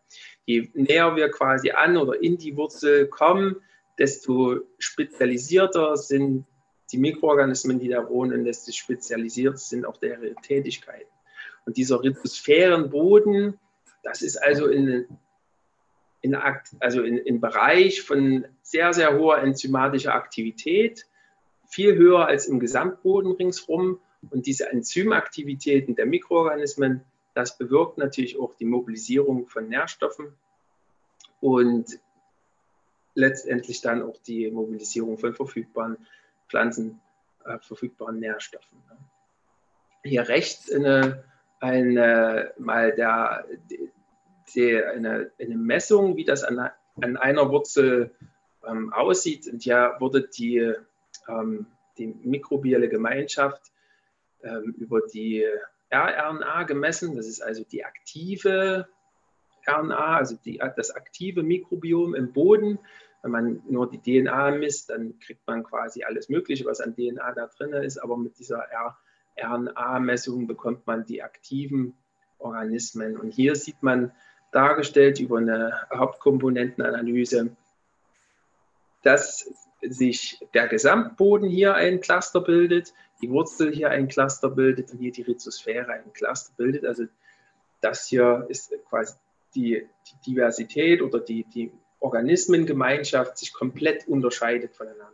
Je 0.45 0.69
näher 0.73 1.15
wir 1.15 1.29
quasi 1.29 1.71
an 1.71 1.97
oder 1.97 2.21
in 2.21 2.37
die 2.37 2.55
Wurzel 2.57 3.07
kommen, 3.07 3.57
desto 3.97 4.61
spezialisierter 4.79 5.95
sind 5.97 6.45
die 6.91 6.97
Mikroorganismen, 6.97 7.79
die 7.79 7.89
da 7.89 8.07
wohnen, 8.09 8.43
desto 8.43 8.71
spezialisiert 8.71 9.59
sind 9.59 9.85
auch 9.85 9.97
deren 9.97 10.35
Tätigkeiten. 10.37 11.09
Und 11.65 11.77
dieser 11.77 12.01
Rhizosphärenboden, 12.01 13.59
das 14.03 14.21
ist 14.21 14.37
also 14.37 14.67
in, 14.67 15.05
in, 16.21 16.35
also 16.79 17.03
in, 17.03 17.17
in 17.17 17.39
Bereich 17.39 18.01
von 18.01 18.45
sehr, 18.61 18.93
sehr 18.93 19.17
hoher 19.17 19.39
enzymatischer 19.39 20.13
Aktivität, 20.15 21.05
viel 21.71 21.95
höher 21.95 22.27
als 22.27 22.47
im 22.47 22.59
Gesamtboden 22.59 23.31
ringsherum. 23.31 23.99
Und 24.29 24.45
diese 24.45 24.69
Enzymaktivitäten 24.69 25.95
der 25.95 26.05
Mikroorganismen, 26.05 27.01
das 27.33 27.57
bewirkt 27.57 27.97
natürlich 27.97 28.37
auch 28.37 28.53
die 28.55 28.65
Mobilisierung 28.65 29.47
von 29.47 29.67
Nährstoffen 29.69 30.33
und 31.39 31.97
letztendlich 33.15 33.81
dann 33.81 34.03
auch 34.03 34.17
die 34.27 34.51
Mobilisierung 34.51 35.17
von 35.17 35.33
verfügbaren 35.33 35.97
Pflanzen, 36.49 36.99
äh, 37.45 37.57
verfügbaren 37.59 38.19
Nährstoffen. 38.19 38.77
Hier 40.03 40.27
rechts 40.27 40.71
eine, 40.71 41.23
eine, 41.59 42.53
mal 42.57 42.93
der, 42.93 43.45
die, 44.53 44.83
eine, 44.83 45.31
eine 45.39 45.55
Messung, 45.55 46.17
wie 46.17 46.25
das 46.25 46.43
an, 46.43 46.69
an 47.01 47.17
einer 47.17 47.49
Wurzel 47.49 48.13
ähm, 48.67 48.91
aussieht. 48.93 49.47
Und 49.47 49.63
hier 49.63 49.95
wurde 49.99 50.27
die, 50.27 50.75
die 51.97 52.07
mikrobielle 52.07 52.89
Gemeinschaft 52.89 53.71
ähm, 54.43 54.75
über 54.77 55.01
die 55.01 55.45
rRNA 55.91 56.63
gemessen. 56.63 57.15
Das 57.15 57.27
ist 57.27 57.41
also 57.41 57.63
die 57.63 57.83
aktive 57.85 58.87
RNA, 59.67 60.17
also 60.17 60.37
die, 60.43 60.61
das 60.75 60.91
aktive 60.91 61.43
Mikrobiom 61.43 62.15
im 62.15 62.33
Boden. 62.33 62.79
Wenn 63.21 63.31
man 63.31 63.63
nur 63.69 63.89
die 63.89 63.99
DNA 63.99 64.51
misst, 64.51 64.89
dann 64.89 65.19
kriegt 65.19 65.45
man 65.45 65.63
quasi 65.63 66.03
alles 66.03 66.29
Mögliche, 66.29 66.65
was 66.65 66.81
an 66.81 66.95
DNA 66.95 67.33
da 67.33 67.47
drin 67.47 67.73
ist. 67.73 67.99
Aber 67.99 68.17
mit 68.17 68.39
dieser 68.39 68.65
RNA-Messung 69.37 70.47
bekommt 70.47 70.87
man 70.87 71.05
die 71.05 71.21
aktiven 71.21 71.93
Organismen. 72.39 73.17
Und 73.17 73.29
hier 73.29 73.55
sieht 73.55 73.83
man 73.83 74.11
dargestellt 74.51 75.19
über 75.19 75.37
eine 75.37 75.87
Hauptkomponentenanalyse, 75.93 77.55
dass 79.03 79.51
sich 79.81 80.39
der 80.53 80.67
Gesamtboden 80.67 81.49
hier 81.49 81.75
ein 81.75 82.01
Cluster 82.01 82.41
bildet, 82.41 82.93
die 83.21 83.29
Wurzel 83.29 83.73
hier 83.73 83.89
ein 83.89 84.07
Cluster 84.07 84.49
bildet 84.49 84.91
und 84.91 84.99
hier 84.99 85.11
die 85.11 85.23
Rhizosphäre 85.23 85.93
ein 85.93 86.13
Cluster 86.13 86.53
bildet. 86.57 86.85
Also 86.85 87.05
das 87.81 88.07
hier 88.07 88.45
ist 88.49 88.73
quasi 88.89 89.15
die, 89.55 89.87
die 90.07 90.31
Diversität 90.31 91.01
oder 91.01 91.19
die, 91.19 91.43
die 91.43 91.71
Organismengemeinschaft 91.99 93.37
sich 93.37 93.53
komplett 93.53 94.07
unterscheidet 94.07 94.75
voneinander. 94.75 95.07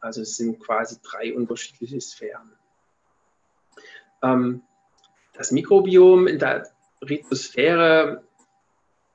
Also 0.00 0.22
es 0.22 0.36
sind 0.36 0.60
quasi 0.60 0.98
drei 1.02 1.34
unterschiedliche 1.34 2.00
Sphären. 2.00 2.52
Ähm, 4.22 4.62
das 5.34 5.50
Mikrobiom 5.50 6.26
in 6.26 6.38
der 6.38 6.68
Rhizosphäre 7.02 8.24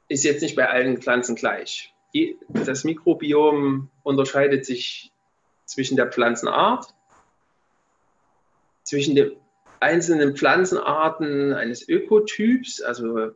ist 0.08 0.24
jetzt 0.24 0.42
nicht 0.42 0.56
bei 0.56 0.70
allen 0.70 1.02
Pflanzen 1.02 1.36
gleich. 1.36 1.93
Das 2.50 2.84
Mikrobiom 2.84 3.90
unterscheidet 4.04 4.66
sich 4.66 5.12
zwischen 5.66 5.98
der 5.98 6.12
Pflanzenart, 6.12 6.94
zwischen 8.84 9.16
den 9.16 9.32
einzelnen 9.80 10.36
Pflanzenarten 10.36 11.54
eines 11.54 11.88
Ökotyps, 11.88 12.82
also 12.82 13.32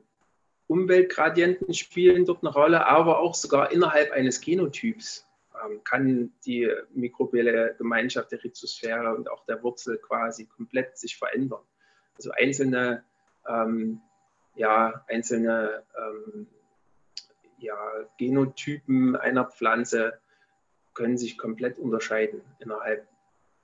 Umweltgradienten 0.68 1.74
spielen 1.74 2.26
dort 2.26 2.44
eine 2.44 2.54
Rolle, 2.54 2.86
aber 2.86 3.20
auch 3.20 3.34
sogar 3.34 3.72
innerhalb 3.72 4.12
eines 4.12 4.42
Genotyps 4.42 5.26
ähm, 5.66 5.84
kann 5.84 6.34
die 6.46 6.70
mikrobielle 6.94 7.76
Gemeinschaft 7.78 8.32
der 8.32 8.44
Rhizosphäre 8.44 9.16
und 9.16 9.32
auch 9.32 9.46
der 9.46 9.64
Wurzel 9.64 9.98
quasi 9.98 10.46
komplett 10.46 10.98
sich 10.98 11.18
verändern. 11.18 11.62
Also 12.16 12.32
einzelne, 12.32 13.04
ähm, 13.48 14.02
ja, 14.56 15.06
einzelne 15.08 15.84
ähm, 15.98 16.48
ja, 17.58 17.78
Genotypen 18.18 19.16
einer 19.16 19.46
Pflanze 19.46 20.20
können 20.94 21.18
sich 21.18 21.38
komplett 21.38 21.78
unterscheiden 21.78 22.42
innerhalb 22.60 23.08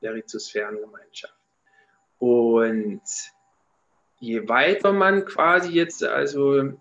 der 0.01 0.13
Rhizosphärengemeinschaft. 0.13 1.33
Und 2.19 3.01
je 4.19 4.47
weiter 4.47 4.93
man 4.93 5.25
quasi 5.25 5.71
jetzt 5.71 6.03
also 6.03 6.73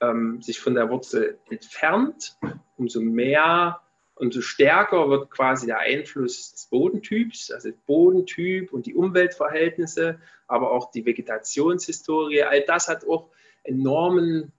ähm, 0.00 0.42
sich 0.42 0.60
von 0.60 0.74
der 0.74 0.90
Wurzel 0.90 1.38
entfernt, 1.50 2.36
umso 2.76 3.00
mehr, 3.00 3.80
umso 4.14 4.40
stärker 4.40 5.08
wird 5.08 5.30
quasi 5.30 5.66
der 5.66 5.78
Einfluss 5.78 6.52
des 6.52 6.66
Bodentyps, 6.66 7.50
also 7.50 7.70
Bodentyp 7.86 8.72
und 8.72 8.86
die 8.86 8.94
Umweltverhältnisse, 8.94 10.20
aber 10.46 10.72
auch 10.72 10.90
die 10.90 11.06
Vegetationshistorie. 11.06 12.42
All 12.42 12.62
das 12.62 12.88
hat 12.88 13.06
auch 13.06 13.30
enormen 13.64 14.52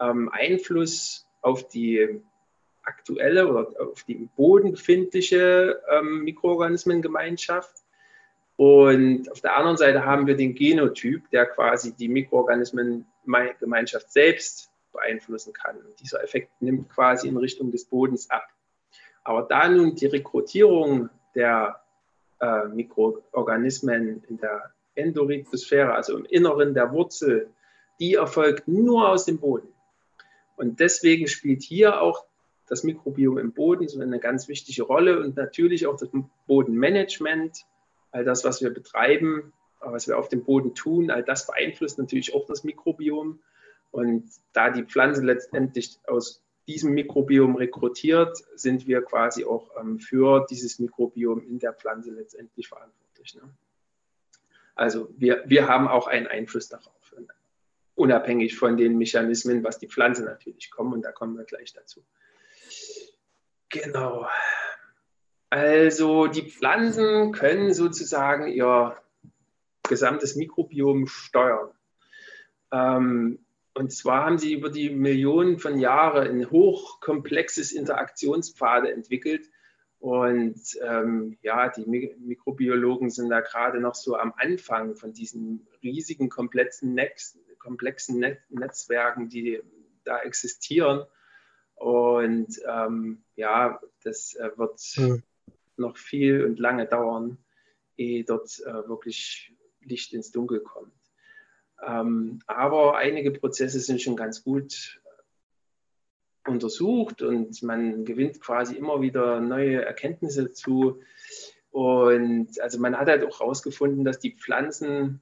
ähm, 0.00 0.28
Einfluss 0.32 1.25
auf 1.46 1.68
die 1.68 2.20
aktuelle 2.82 3.46
oder 3.46 3.68
auf 3.80 4.02
die 4.02 4.14
im 4.14 4.28
Boden 4.28 4.72
befindliche 4.72 5.80
ähm, 5.88 6.24
Mikroorganismengemeinschaft. 6.24 7.84
Und 8.56 9.30
auf 9.30 9.40
der 9.40 9.56
anderen 9.56 9.76
Seite 9.76 10.04
haben 10.04 10.26
wir 10.26 10.36
den 10.36 10.56
Genotyp, 10.56 11.30
der 11.30 11.46
quasi 11.46 11.94
die 11.94 12.08
Mikroorganismengemeinschaft 12.08 14.10
selbst 14.10 14.72
beeinflussen 14.92 15.52
kann. 15.52 15.76
Und 15.76 16.00
dieser 16.00 16.24
Effekt 16.24 16.50
nimmt 16.60 16.88
quasi 16.88 17.28
in 17.28 17.36
Richtung 17.36 17.70
des 17.70 17.84
Bodens 17.84 18.28
ab. 18.28 18.48
Aber 19.22 19.42
da 19.42 19.68
nun 19.68 19.94
die 19.94 20.06
Rekrutierung 20.06 21.10
der 21.36 21.80
äh, 22.40 22.64
Mikroorganismen 22.64 24.24
in 24.28 24.38
der 24.38 24.72
Endorhizosphäre, 24.96 25.94
also 25.94 26.18
im 26.18 26.24
Inneren 26.24 26.74
der 26.74 26.90
Wurzel, 26.90 27.52
die 28.00 28.14
erfolgt 28.14 28.66
nur 28.66 29.08
aus 29.08 29.26
dem 29.26 29.38
Boden. 29.38 29.75
Und 30.56 30.80
deswegen 30.80 31.28
spielt 31.28 31.62
hier 31.62 32.00
auch 32.00 32.24
das 32.66 32.82
Mikrobiom 32.82 33.38
im 33.38 33.52
Boden 33.52 33.88
so 33.88 34.00
eine 34.00 34.18
ganz 34.18 34.48
wichtige 34.48 34.82
Rolle 34.82 35.20
und 35.20 35.36
natürlich 35.36 35.86
auch 35.86 35.96
das 35.96 36.08
Bodenmanagement, 36.46 37.64
all 38.10 38.24
das, 38.24 38.44
was 38.44 38.60
wir 38.60 38.70
betreiben, 38.70 39.52
was 39.80 40.08
wir 40.08 40.18
auf 40.18 40.28
dem 40.28 40.44
Boden 40.44 40.74
tun, 40.74 41.10
all 41.10 41.22
das 41.22 41.46
beeinflusst 41.46 41.98
natürlich 41.98 42.34
auch 42.34 42.46
das 42.46 42.64
Mikrobiom. 42.64 43.40
Und 43.92 44.24
da 44.52 44.70
die 44.70 44.82
Pflanze 44.82 45.22
letztendlich 45.22 45.98
aus 46.06 46.42
diesem 46.66 46.92
Mikrobiom 46.94 47.56
rekrutiert, 47.56 48.36
sind 48.56 48.86
wir 48.86 49.02
quasi 49.02 49.44
auch 49.44 49.70
ähm, 49.80 50.00
für 50.00 50.44
dieses 50.50 50.78
Mikrobiom 50.78 51.46
in 51.46 51.58
der 51.58 51.72
Pflanze 51.72 52.10
letztendlich 52.10 52.68
verantwortlich. 52.68 53.36
Ne? 53.36 53.42
Also 54.74 55.08
wir, 55.16 55.44
wir 55.46 55.68
haben 55.68 55.86
auch 55.86 56.08
einen 56.08 56.26
Einfluss 56.26 56.68
darauf, 56.68 56.92
unabhängig 57.96 58.56
von 58.56 58.76
den 58.76 58.96
Mechanismen, 58.96 59.64
was 59.64 59.78
die 59.78 59.88
Pflanze 59.88 60.24
natürlich 60.24 60.70
kommen. 60.70 60.92
Und 60.92 61.02
da 61.02 61.10
kommen 61.10 61.36
wir 61.36 61.44
gleich 61.44 61.72
dazu. 61.72 62.04
Genau. 63.70 64.28
Also 65.50 66.26
die 66.26 66.48
Pflanzen 66.48 67.32
können 67.32 67.74
sozusagen 67.74 68.48
ihr 68.48 68.96
gesamtes 69.88 70.36
Mikrobiom 70.36 71.06
steuern. 71.06 71.70
Ähm, 72.72 73.38
und 73.74 73.92
zwar 73.92 74.24
haben 74.24 74.38
sie 74.38 74.54
über 74.54 74.70
die 74.70 74.90
Millionen 74.90 75.58
von 75.58 75.78
Jahren 75.78 76.26
ein 76.26 76.50
hochkomplexes 76.50 77.72
Interaktionspfade 77.72 78.92
entwickelt. 78.92 79.48
Und 79.98 80.60
ähm, 80.82 81.38
ja, 81.42 81.68
die 81.68 81.86
Mikrobiologen 81.86 83.10
sind 83.10 83.30
da 83.30 83.40
gerade 83.40 83.80
noch 83.80 83.94
so 83.94 84.16
am 84.16 84.34
Anfang 84.36 84.94
von 84.94 85.12
diesen 85.12 85.66
riesigen, 85.82 86.28
komplexen, 86.28 86.94
Netz, 86.94 87.38
komplexen 87.58 88.18
Net 88.18 88.40
Netzwerken, 88.50 89.28
die 89.28 89.60
da 90.04 90.20
existieren. 90.20 91.04
Und 91.74 92.60
ähm, 92.66 93.22
ja, 93.36 93.80
das 94.02 94.34
äh, 94.34 94.50
wird 94.56 94.80
mhm. 94.96 95.22
noch 95.76 95.96
viel 95.96 96.44
und 96.44 96.58
lange 96.58 96.86
dauern, 96.86 97.38
ehe 97.96 98.24
dort 98.24 98.60
äh, 98.60 98.88
wirklich 98.88 99.54
Licht 99.80 100.12
ins 100.12 100.30
Dunkel 100.30 100.60
kommt. 100.60 100.92
Ähm, 101.86 102.40
aber 102.46 102.96
einige 102.96 103.30
Prozesse 103.30 103.80
sind 103.80 104.00
schon 104.00 104.16
ganz 104.16 104.42
gut 104.42 105.00
untersucht 106.48 107.22
und 107.22 107.62
man 107.62 108.04
gewinnt 108.04 108.40
quasi 108.40 108.76
immer 108.76 109.00
wieder 109.00 109.40
neue 109.40 109.84
Erkenntnisse 109.84 110.52
zu. 110.52 111.00
Und 111.70 112.60
also 112.60 112.78
man 112.78 112.96
hat 112.96 113.08
halt 113.08 113.24
auch 113.24 113.40
herausgefunden, 113.40 114.04
dass 114.04 114.18
die 114.18 114.36
Pflanzen, 114.36 115.20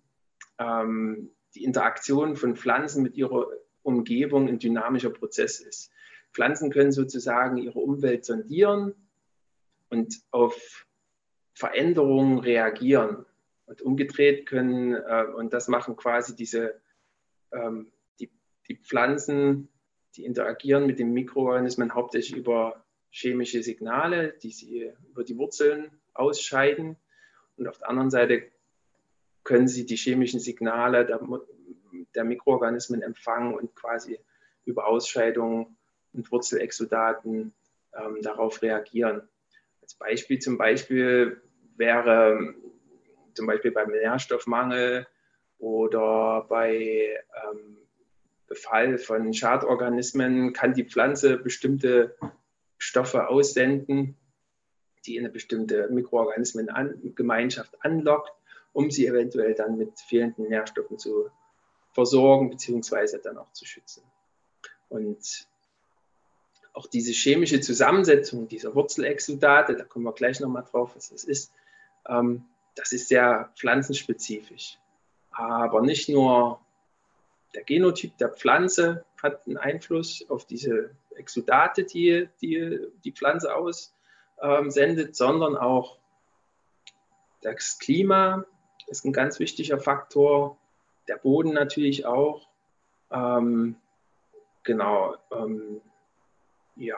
ähm, 0.58 1.30
die 1.54 1.64
Interaktion 1.64 2.36
von 2.36 2.56
Pflanzen 2.56 3.02
mit 3.02 3.16
ihrer 3.16 3.46
Umgebung 3.82 4.48
ein 4.48 4.58
dynamischer 4.58 5.10
Prozess 5.10 5.60
ist. 5.60 5.90
Pflanzen 6.32 6.70
können 6.70 6.92
sozusagen 6.92 7.58
ihre 7.58 7.78
Umwelt 7.78 8.24
sondieren 8.24 8.94
und 9.88 10.20
auf 10.30 10.86
Veränderungen 11.54 12.38
reagieren. 12.38 13.24
Und 13.66 13.80
umgedreht 13.80 14.46
können, 14.46 14.92
äh, 14.94 15.24
und 15.34 15.54
das 15.54 15.68
machen 15.68 15.96
quasi 15.96 16.36
diese, 16.36 16.80
ähm, 17.50 17.90
die, 18.20 18.30
die 18.68 18.76
Pflanzen, 18.76 19.68
die 20.16 20.24
interagieren 20.24 20.86
mit 20.86 20.98
den 20.98 21.12
Mikroorganismen 21.12 21.94
hauptsächlich 21.94 22.36
über 22.36 22.84
chemische 23.10 23.62
Signale, 23.62 24.34
die 24.42 24.50
sie 24.50 24.92
über 25.08 25.24
die 25.24 25.36
Wurzeln 25.36 25.90
ausscheiden. 26.14 26.96
Und 27.56 27.68
auf 27.68 27.78
der 27.78 27.88
anderen 27.88 28.10
Seite 28.10 28.44
können 29.44 29.68
sie 29.68 29.86
die 29.86 29.96
chemischen 29.96 30.40
Signale 30.40 31.06
der, 31.06 31.20
der 32.14 32.24
Mikroorganismen 32.24 33.02
empfangen 33.02 33.54
und 33.54 33.74
quasi 33.74 34.18
über 34.64 34.86
Ausscheidungen 34.86 35.76
und 36.12 36.30
Wurzelexudaten 36.32 37.54
ähm, 37.94 38.22
darauf 38.22 38.62
reagieren. 38.62 39.28
Als 39.82 39.94
Beispiel 39.94 40.38
zum 40.38 40.56
Beispiel 40.56 41.40
wäre 41.76 42.54
zum 43.34 43.46
Beispiel 43.46 43.72
beim 43.72 43.90
Nährstoffmangel 43.90 45.06
oder 45.58 46.46
bei 46.48 47.18
ähm, 47.44 47.83
Befall 48.54 48.98
von 48.98 49.34
Schadorganismen 49.34 50.52
kann 50.52 50.74
die 50.74 50.84
Pflanze 50.84 51.38
bestimmte 51.38 52.16
Stoffe 52.78 53.28
aussenden, 53.28 54.16
die 55.06 55.18
eine 55.18 55.28
bestimmte 55.28 55.88
Mikroorganismengemeinschaft 55.88 57.76
anlockt, 57.84 58.32
um 58.72 58.92
sie 58.92 59.08
eventuell 59.08 59.54
dann 59.54 59.76
mit 59.76 59.98
fehlenden 59.98 60.48
Nährstoffen 60.48 60.98
zu 60.98 61.30
versorgen 61.90 62.48
bzw. 62.50 63.18
dann 63.22 63.38
auch 63.38 63.52
zu 63.52 63.66
schützen. 63.66 64.04
Und 64.88 65.48
auch 66.74 66.86
diese 66.86 67.12
chemische 67.12 67.60
Zusammensetzung 67.60 68.46
dieser 68.46 68.74
Wurzelexudate, 68.76 69.74
da 69.74 69.82
kommen 69.82 70.04
wir 70.04 70.12
gleich 70.12 70.38
nochmal 70.38 70.64
drauf, 70.70 70.94
was 70.94 71.10
das 71.10 71.24
ist, 71.24 71.52
ähm, 72.08 72.44
das 72.76 72.92
ist 72.92 73.08
sehr 73.08 73.52
pflanzenspezifisch. 73.56 74.78
Aber 75.32 75.82
nicht 75.82 76.08
nur 76.08 76.63
der 77.54 77.64
Genotyp 77.64 78.16
der 78.18 78.30
Pflanze 78.30 79.04
hat 79.22 79.46
einen 79.46 79.56
Einfluss 79.56 80.24
auf 80.28 80.46
diese 80.46 80.90
Exudate, 81.16 81.84
die 81.84 82.28
die, 82.40 82.78
die 83.04 83.12
Pflanze 83.12 83.54
aussendet, 83.54 85.08
ähm, 85.08 85.14
sondern 85.14 85.56
auch 85.56 85.98
das 87.42 87.78
Klima 87.78 88.44
ist 88.86 89.04
ein 89.04 89.12
ganz 89.12 89.38
wichtiger 89.38 89.78
Faktor, 89.78 90.58
der 91.08 91.16
Boden 91.16 91.52
natürlich 91.52 92.06
auch. 92.06 92.48
Ähm, 93.10 93.76
genau, 94.62 95.16
ähm, 95.30 95.80
ja. 96.76 96.96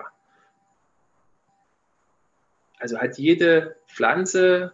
Also 2.78 2.98
hat 2.98 3.18
jede 3.18 3.76
Pflanze 3.86 4.72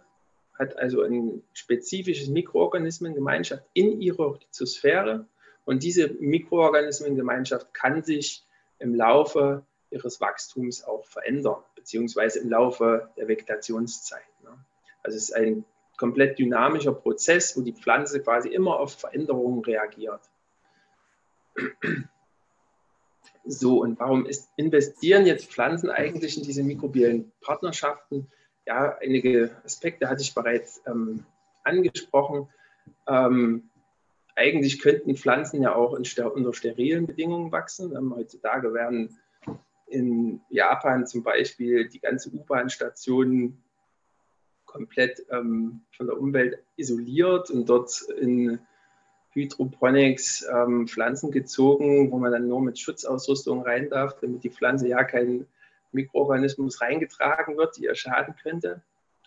hat 0.57 0.77
also 0.77 1.01
ein 1.01 1.41
spezifisches 1.53 2.27
Mikroorganismengemeinschaft 2.29 3.63
in 3.73 3.99
ihrer 3.99 4.35
Rhizosphäre 4.35 5.25
und 5.65 5.83
diese 5.83 6.09
Mikroorganismengemeinschaft 6.09 7.73
kann 7.73 8.03
sich 8.03 8.45
im 8.79 8.95
Laufe 8.95 9.65
ihres 9.89 10.19
Wachstums 10.19 10.83
auch 10.83 11.05
verändern, 11.05 11.63
beziehungsweise 11.75 12.39
im 12.39 12.49
Laufe 12.49 13.09
der 13.17 13.27
Vegetationszeit. 13.27 14.21
Ne? 14.43 14.49
Also 15.03 15.17
es 15.17 15.29
ist 15.29 15.35
ein 15.35 15.65
komplett 15.97 16.39
dynamischer 16.39 16.93
Prozess, 16.93 17.55
wo 17.55 17.61
die 17.61 17.73
Pflanze 17.73 18.21
quasi 18.21 18.49
immer 18.49 18.79
auf 18.79 18.93
Veränderungen 18.93 19.63
reagiert. 19.63 20.21
So, 23.45 23.81
und 23.81 23.99
warum 23.99 24.25
ist, 24.25 24.49
investieren 24.55 25.25
jetzt 25.25 25.51
Pflanzen 25.51 25.89
eigentlich 25.89 26.37
in 26.37 26.43
diese 26.43 26.63
mikrobiellen 26.63 27.31
Partnerschaften? 27.41 28.27
Ja, 28.65 28.97
einige 29.01 29.55
Aspekte 29.65 30.09
hatte 30.09 30.21
ich 30.21 30.33
bereits 30.33 30.81
ähm, 30.87 31.25
angesprochen. 31.63 32.49
Ähm, 33.07 33.69
eigentlich 34.35 34.81
könnten 34.81 35.15
Pflanzen 35.15 35.61
ja 35.61 35.75
auch 35.75 35.93
in, 35.93 36.05
unter 36.25 36.53
sterilen 36.53 37.07
Bedingungen 37.07 37.51
wachsen. 37.51 37.95
Ähm, 37.95 38.15
heutzutage 38.15 38.73
werden 38.73 39.17
in 39.87 40.41
Japan 40.49 41.05
zum 41.05 41.23
Beispiel 41.23 41.87
die 41.87 41.99
ganze 41.99 42.29
U-Bahn-Station 42.29 43.61
komplett 44.65 45.23
ähm, 45.29 45.81
von 45.95 46.07
der 46.07 46.19
Umwelt 46.19 46.57
isoliert 46.77 47.51
und 47.51 47.69
dort 47.69 48.01
in 48.19 48.59
Hydroponics 49.33 50.47
ähm, 50.51 50.87
Pflanzen 50.87 51.31
gezogen, 51.31 52.11
wo 52.11 52.17
man 52.17 52.31
dann 52.31 52.47
nur 52.47 52.61
mit 52.61 52.79
Schutzausrüstung 52.79 53.63
rein 53.63 53.89
darf, 53.89 54.19
damit 54.19 54.43
die 54.43 54.49
Pflanze 54.49 54.87
ja 54.87 55.03
kein 55.03 55.47
Mikroorganismus 55.91 56.81
reingetragen 56.81 57.57
wird, 57.57 57.77
die 57.77 57.83
ihr 57.83 57.95
schaden 57.95 58.35
könnte. 58.41 58.81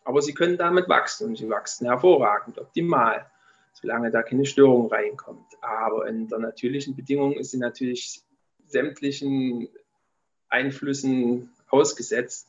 Aber 0.04 0.22
sie 0.22 0.34
können 0.34 0.56
damit 0.56 0.88
wachsen 0.88 1.28
und 1.28 1.38
sie 1.38 1.48
wachsen 1.48 1.86
hervorragend, 1.86 2.58
optimal 2.58 3.26
solange 3.80 4.10
da 4.10 4.22
keine 4.22 4.46
Störung 4.46 4.88
reinkommt. 4.88 5.46
Aber 5.60 6.06
in 6.08 6.28
der 6.28 6.38
natürlichen 6.38 6.96
Bedingung 6.96 7.34
ist 7.34 7.50
sie 7.50 7.58
natürlich 7.58 8.22
sämtlichen 8.66 9.68
Einflüssen 10.48 11.50
ausgesetzt 11.68 12.48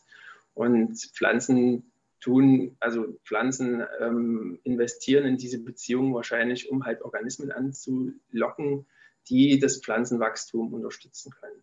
und 0.53 0.97
Pflanzen 1.13 1.91
tun, 2.19 2.75
also 2.79 3.19
Pflanzen 3.25 3.83
ähm, 3.99 4.59
investieren 4.63 5.25
in 5.25 5.37
diese 5.37 5.59
Beziehung 5.63 6.13
wahrscheinlich, 6.13 6.71
um 6.71 6.85
halt 6.85 7.01
Organismen 7.01 7.51
anzulocken, 7.51 8.85
die 9.29 9.59
das 9.59 9.81
Pflanzenwachstum 9.81 10.73
unterstützen 10.73 11.31
können. 11.31 11.61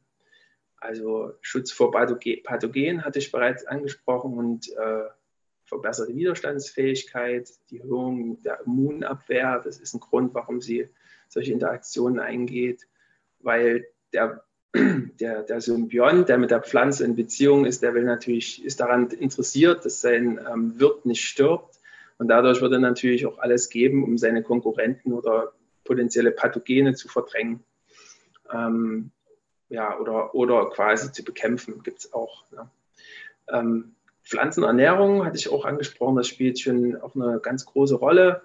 Also 0.76 1.32
Schutz 1.40 1.72
vor 1.72 1.90
Pathogen 1.90 3.04
hatte 3.04 3.18
ich 3.18 3.32
bereits 3.32 3.64
angesprochen 3.64 4.34
und 4.34 4.68
äh, 4.76 5.04
verbesserte 5.64 6.14
Widerstandsfähigkeit, 6.14 7.48
die 7.70 7.80
Erhöhung 7.80 8.42
der 8.42 8.60
Immunabwehr. 8.66 9.60
Das 9.64 9.78
ist 9.78 9.94
ein 9.94 10.00
Grund, 10.00 10.34
warum 10.34 10.60
sie 10.60 10.88
solche 11.28 11.52
Interaktionen 11.52 12.20
eingeht, 12.20 12.86
weil 13.40 13.86
der, 14.12 14.44
der, 14.74 15.42
der 15.42 15.60
Symbiont, 15.60 16.28
der 16.28 16.38
mit 16.38 16.50
der 16.50 16.62
Pflanze 16.62 17.04
in 17.04 17.16
Beziehung 17.16 17.64
ist, 17.64 17.82
der 17.82 17.94
will 17.94 18.04
natürlich, 18.04 18.64
ist 18.64 18.80
daran 18.80 19.08
interessiert, 19.10 19.84
dass 19.84 20.00
sein 20.00 20.38
ähm, 20.50 20.78
Wirt 20.78 21.06
nicht 21.06 21.24
stirbt. 21.24 21.80
Und 22.18 22.28
dadurch 22.28 22.60
wird 22.60 22.72
er 22.72 22.78
natürlich 22.78 23.26
auch 23.26 23.38
alles 23.38 23.70
geben, 23.70 24.04
um 24.04 24.18
seine 24.18 24.42
Konkurrenten 24.42 25.12
oder 25.12 25.52
potenzielle 25.82 26.30
Pathogene 26.30 26.94
zu 26.94 27.08
verdrängen. 27.08 27.64
Ähm, 28.52 29.10
ja, 29.68 29.98
oder, 29.98 30.34
oder 30.34 30.70
quasi 30.70 31.10
zu 31.10 31.24
bekämpfen, 31.24 31.82
gibt 31.82 32.00
es 32.00 32.12
auch. 32.12 32.44
Ne? 32.52 32.70
Ähm, 33.48 33.93
Pflanzenernährung 34.24 35.24
hatte 35.24 35.36
ich 35.36 35.50
auch 35.50 35.64
angesprochen, 35.64 36.16
das 36.16 36.28
spielt 36.28 36.58
schon 36.58 36.96
auch 36.96 37.14
eine 37.14 37.40
ganz 37.40 37.66
große 37.66 37.96
Rolle. 37.96 38.42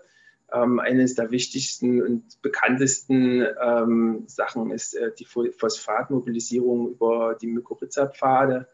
Ähm, 0.51 0.79
eines 0.79 1.15
der 1.15 1.31
wichtigsten 1.31 2.01
und 2.01 2.41
bekanntesten 2.41 3.45
ähm, 3.61 4.23
Sachen 4.27 4.71
ist 4.71 4.95
äh, 4.95 5.11
die 5.13 5.25
Phosphatmobilisierung 5.25 6.89
über 6.89 7.37
die 7.39 7.47
Mykorrhiza-Pfade, 7.47 8.67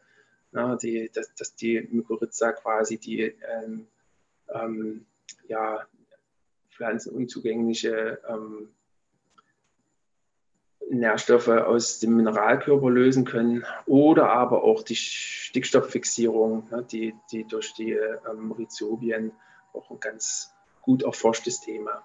ja, 0.54 0.78
dass, 1.14 1.36
dass, 1.36 1.56
die 1.56 1.86
Mykorrhiza 1.92 2.54
quasi 2.54 2.98
die 2.98 3.22
ähm, 3.24 3.88
ähm 4.54 5.06
ja, 5.48 5.86
pflanzenunzugängliche 6.72 8.20
ähm, 8.28 8.70
Nährstoffe 10.90 11.48
aus 11.48 12.00
dem 12.00 12.16
Mineralkörper 12.16 12.90
lösen 12.90 13.26
können 13.26 13.66
oder 13.86 14.30
aber 14.30 14.64
auch 14.64 14.84
die 14.84 14.96
Stickstofffixierung, 14.96 16.68
ne, 16.70 16.84
die, 16.84 17.16
die 17.32 17.44
durch 17.46 17.74
die 17.74 17.92
ähm, 17.92 18.52
Rhizobien 18.52 19.32
auch 19.74 19.90
ein 19.90 20.00
ganz 20.00 20.54
gut 20.82 21.04
erforschtes 21.04 21.60
Thema. 21.60 22.04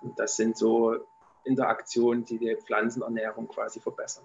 Und 0.00 0.18
das 0.18 0.36
sind 0.36 0.56
so 0.56 0.96
Interaktionen, 1.44 2.24
die 2.24 2.38
die 2.38 2.56
Pflanzenernährung 2.56 3.48
quasi 3.48 3.80
verbessern. 3.80 4.24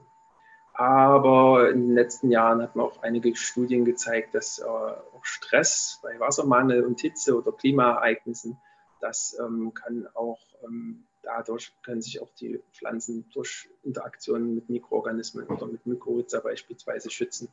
Aber 0.73 1.69
in 1.69 1.87
den 1.87 1.95
letzten 1.95 2.29
Jahren 2.29 2.61
hat 2.61 2.75
man 2.75 2.85
auch 2.85 3.01
einige 3.01 3.33
Studien 3.35 3.85
gezeigt, 3.85 4.35
dass 4.35 4.59
äh, 4.59 4.65
auch 4.65 5.23
Stress 5.23 5.99
bei 6.03 6.19
Wassermangel 6.19 6.83
und 6.83 6.99
Hitze 6.99 7.37
oder 7.37 7.53
Klimaereignissen, 7.53 8.59
das 8.99 9.37
ähm, 9.39 9.73
kann 9.73 10.07
auch 10.13 10.39
ähm, 10.65 11.05
dadurch 11.25 11.73
können 11.83 12.01
sich 12.01 12.21
auch 12.21 12.29
die 12.39 12.61
Pflanzen 12.71 13.25
durch 13.33 13.67
Interaktionen 13.83 14.55
mit 14.55 14.69
Mikroorganismen 14.69 15.47
oder 15.47 15.67
mit 15.67 15.85
Mykorrhiza 15.85 16.39
beispielsweise 16.39 17.09
schützen. 17.09 17.49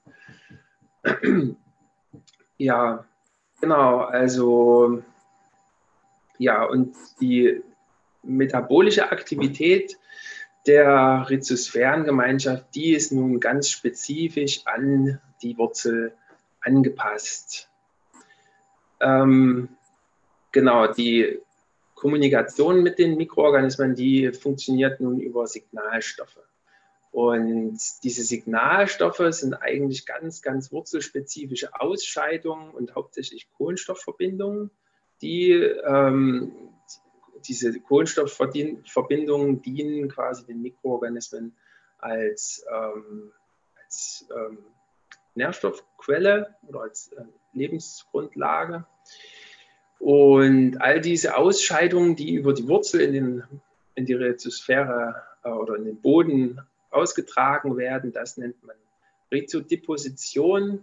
Ja, 2.59 3.05
genau, 3.61 4.01
also 4.03 5.03
ja, 6.39 6.63
und 6.65 6.95
die 7.21 7.61
metabolische 8.23 9.11
Aktivität 9.11 9.99
der 10.67 11.27
Rhizosphärengemeinschaft, 11.29 12.67
die 12.75 12.93
ist 12.93 13.11
nun 13.11 13.41
ganz 13.41 13.69
spezifisch 13.69 14.65
an 14.67 15.21
die 15.43 15.59
Wurzel 15.59 16.15
angepasst. 16.61 17.69
Ähm, 19.01 19.71
genau, 20.53 20.87
die 20.87 21.41
Kommunikation 22.03 22.83
mit 22.83 22.99
den 22.99 23.17
Mikroorganismen, 23.17 23.95
die 23.95 24.33
funktioniert 24.33 25.01
nun 25.01 25.21
über 25.21 25.47
Signalstoffe. 25.47 26.41
Und 27.13 27.79
diese 28.03 28.25
Signalstoffe 28.25 29.23
sind 29.29 29.55
eigentlich 29.55 30.05
ganz, 30.05 30.43
ganz 30.43 30.73
wurzelspezifische 30.73 31.81
Ausscheidungen 31.81 32.71
und 32.71 32.97
hauptsächlich 32.97 33.49
Kohlenstoffverbindungen, 33.57 34.73
die 35.21 35.53
ähm, 35.53 36.51
diese 37.47 37.79
Kohlenstoffverbindungen 37.79 39.63
dienen 39.63 40.09
quasi 40.09 40.45
den 40.45 40.61
Mikroorganismen 40.61 41.55
als, 41.99 42.67
ähm, 42.69 43.31
als 43.85 44.27
ähm, 44.37 44.59
Nährstoffquelle 45.37 46.57
oder 46.67 46.81
als 46.81 47.13
äh, 47.13 47.23
Lebensgrundlage. 47.53 48.87
Und 50.03 50.79
all 50.81 51.01
diese 51.01 51.37
Ausscheidungen, 51.37 52.17
die 52.17 52.35
über 52.35 52.53
die 52.53 52.67
Wurzel 52.67 53.03
in, 53.03 53.13
den, 53.13 53.45
in 53.95 54.05
die 54.05 54.15
Rhizosphäre 54.15 55.15
äh, 55.45 55.49
oder 55.49 55.77
in 55.77 55.85
den 55.85 56.01
Boden 56.01 56.61
ausgetragen 56.91 57.77
werden, 57.77 58.13
das 58.13 58.37
nennt 58.37 58.61
man 58.65 58.75
Rhizodeposition. 59.31 60.83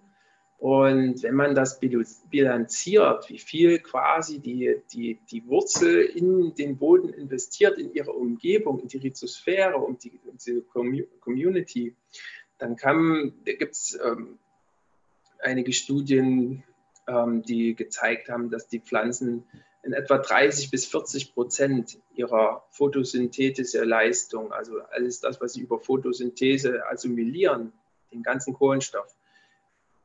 Und 0.57 1.21
wenn 1.21 1.35
man 1.35 1.53
das 1.53 1.81
bilanziert, 1.81 3.29
wie 3.29 3.39
viel 3.39 3.79
quasi 3.79 4.39
die, 4.39 4.77
die, 4.93 5.19
die 5.29 5.45
Wurzel 5.47 5.99
in 5.99 6.55
den 6.55 6.77
Boden 6.77 7.09
investiert, 7.09 7.77
in 7.77 7.93
ihre 7.93 8.13
Umgebung, 8.13 8.79
in 8.79 8.87
die 8.87 8.99
Rhizosphäre, 8.99 9.75
um 9.75 9.97
die, 9.97 10.17
um 10.23 10.37
die 10.37 10.63
Community, 11.19 11.93
dann 12.57 12.77
gibt 13.43 13.73
es 13.73 13.99
ähm, 14.01 14.39
einige 15.39 15.73
Studien, 15.73 16.63
die 17.45 17.75
gezeigt 17.75 18.29
haben, 18.29 18.49
dass 18.49 18.67
die 18.67 18.79
Pflanzen 18.79 19.45
in 19.83 19.93
etwa 19.93 20.17
30 20.17 20.71
bis 20.71 20.85
40 20.85 21.33
Prozent 21.33 21.97
ihrer 22.13 22.65
photosynthetische 22.71 23.83
Leistung, 23.83 24.51
also 24.51 24.79
alles 24.91 25.19
das, 25.19 25.39
was 25.41 25.53
sie 25.53 25.61
über 25.61 25.79
Photosynthese 25.79 26.85
assimilieren, 26.87 27.73
den 28.11 28.23
ganzen 28.23 28.53
Kohlenstoff, 28.53 29.15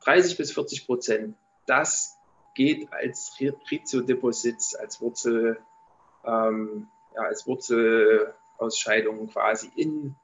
30 0.04 0.36
bis 0.36 0.52
40 0.52 0.86
Prozent, 0.86 1.36
das 1.66 2.16
geht 2.54 2.92
als 2.92 3.36
Rhizodeposit, 3.40 4.76
als 4.78 5.00
Wurzel, 5.00 5.58
ähm, 6.24 6.88
ja, 7.14 7.22
als 7.22 7.46
Wurzelausscheidung 7.46 9.28
quasi 9.28 9.70
in, 9.76 10.14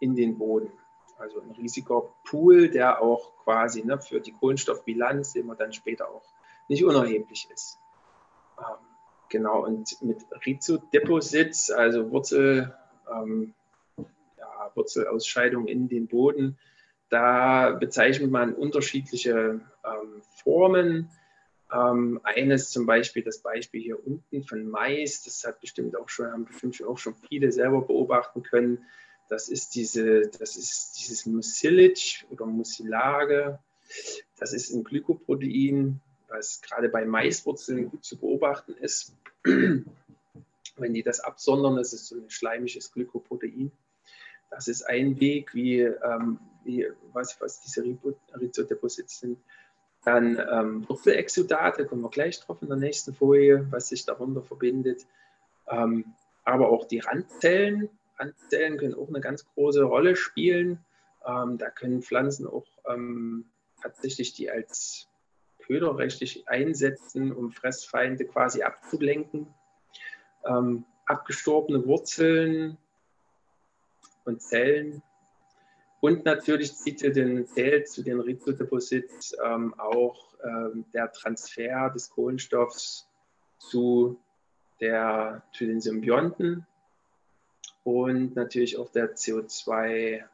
in 0.00 0.14
den 0.14 0.36
Boden. 0.36 0.70
Also 1.18 1.40
ein 1.40 1.50
riesiger 1.52 2.02
Pool, 2.24 2.68
der 2.68 3.00
auch 3.00 3.36
quasi 3.44 3.84
ne, 3.84 3.98
für 3.98 4.20
die 4.20 4.32
Kohlenstoffbilanz, 4.32 5.34
man 5.36 5.56
dann 5.56 5.72
später 5.72 6.08
auch 6.08 6.24
nicht 6.68 6.84
unerheblich 6.84 7.48
ist. 7.52 7.78
Ähm, 8.58 8.86
genau, 9.28 9.64
und 9.64 10.02
mit 10.02 10.24
Rhizodeposit, 10.44 11.70
also 11.76 12.10
Wurzel, 12.10 12.74
ähm, 13.10 13.54
ja, 13.96 14.70
Wurzelausscheidung 14.74 15.66
in 15.66 15.88
den 15.88 16.06
Boden, 16.06 16.58
da 17.08 17.70
bezeichnet 17.70 18.30
man 18.30 18.54
unterschiedliche 18.54 19.60
ähm, 19.84 20.22
Formen. 20.42 21.10
Ähm, 21.72 22.20
eines 22.22 22.70
zum 22.70 22.86
Beispiel, 22.86 23.22
das 23.22 23.38
Beispiel 23.38 23.82
hier 23.82 24.04
unten 24.06 24.44
von 24.44 24.68
Mais, 24.68 25.22
das 25.22 25.44
hat 25.44 25.60
bestimmt 25.60 25.96
auch 25.96 26.08
schon, 26.08 26.30
haben 26.30 26.44
bestimmt 26.44 26.82
auch 26.84 26.98
schon 26.98 27.14
viele 27.28 27.52
selber 27.52 27.82
beobachten 27.82 28.42
können. 28.42 28.84
Das 29.28 29.48
ist 29.48 29.74
diese, 29.74 30.22
das 30.38 30.56
ist 30.56 30.98
dieses 30.98 31.26
Mucilage 31.26 32.24
oder 32.30 32.46
Mucilage. 32.46 33.58
Das 34.38 34.52
ist 34.52 34.70
ein 34.70 34.84
Glykoprotein, 34.84 36.00
was 36.28 36.60
gerade 36.60 36.88
bei 36.88 37.04
Maiswurzeln 37.04 37.90
gut 37.90 38.04
zu 38.04 38.18
beobachten 38.18 38.74
ist. 38.74 39.14
Wenn 39.44 40.92
die 40.92 41.02
das 41.02 41.20
absondern, 41.20 41.76
das 41.76 41.92
ist 41.92 42.06
so 42.06 42.16
ein 42.16 42.30
schleimiges 42.30 42.92
Glykoprotein. 42.92 43.72
Das 44.50 44.68
ist 44.68 44.82
ein 44.82 45.18
Weg, 45.20 45.54
wie, 45.54 45.80
ähm, 45.80 46.38
wie 46.64 46.86
was, 47.12 47.40
was 47.40 47.60
diese 47.62 47.82
Rhizodeposits 48.38 49.20
sind. 49.20 49.38
Dann 50.04 50.38
ähm, 50.38 50.88
Wurzelexudate, 50.88 51.84
kommen 51.84 52.02
wir 52.02 52.10
gleich 52.10 52.38
drauf 52.38 52.62
in 52.62 52.68
der 52.68 52.76
nächsten 52.76 53.12
Folie, 53.12 53.66
was 53.70 53.88
sich 53.88 54.04
darunter 54.04 54.42
verbindet. 54.42 55.04
Ähm, 55.68 56.14
aber 56.44 56.68
auch 56.68 56.86
die 56.86 57.00
Randzellen. 57.00 57.88
Randzellen 58.18 58.78
können 58.78 58.94
auch 58.94 59.08
eine 59.08 59.20
ganz 59.20 59.46
große 59.54 59.82
Rolle 59.82 60.16
spielen. 60.16 60.84
Ähm, 61.26 61.58
da 61.58 61.70
können 61.70 62.02
Pflanzen 62.02 62.46
auch 62.46 62.66
ähm, 62.88 63.46
tatsächlich 63.82 64.32
die 64.34 64.50
als 64.50 65.08
Köder 65.58 65.98
rechtlich 65.98 66.48
einsetzen, 66.48 67.32
um 67.32 67.52
Fressfeinde 67.52 68.24
quasi 68.26 68.62
abzulenken. 68.62 69.48
Ähm, 70.44 70.84
abgestorbene 71.06 71.86
Wurzeln 71.86 72.78
und 74.24 74.42
Zellen. 74.42 75.02
Und 76.00 76.24
natürlich 76.24 76.74
zieht 76.74 77.02
ihr 77.02 77.12
den 77.12 77.46
zählt 77.46 77.88
zu 77.88 78.02
den 78.02 78.20
Rhizodeposits 78.20 79.36
ähm, 79.44 79.74
auch 79.78 80.34
ähm, 80.44 80.84
der 80.92 81.10
Transfer 81.12 81.90
des 81.90 82.10
Kohlenstoffs 82.10 83.08
zu, 83.58 84.20
der, 84.80 85.42
zu 85.52 85.64
den 85.66 85.80
Symbionten 85.80 86.66
und 87.86 88.34
natürlich 88.34 88.78
auch 88.78 88.90
der 88.90 89.14
CO2, 89.14 90.24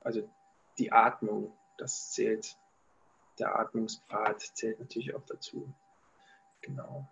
also 0.00 0.26
die 0.78 0.92
Atmung, 0.92 1.52
das 1.76 2.12
zählt, 2.12 2.56
der 3.38 3.54
Atmungspfad 3.58 4.40
zählt 4.40 4.80
natürlich 4.80 5.14
auch 5.14 5.26
dazu. 5.26 5.70
Genau. 6.62 7.06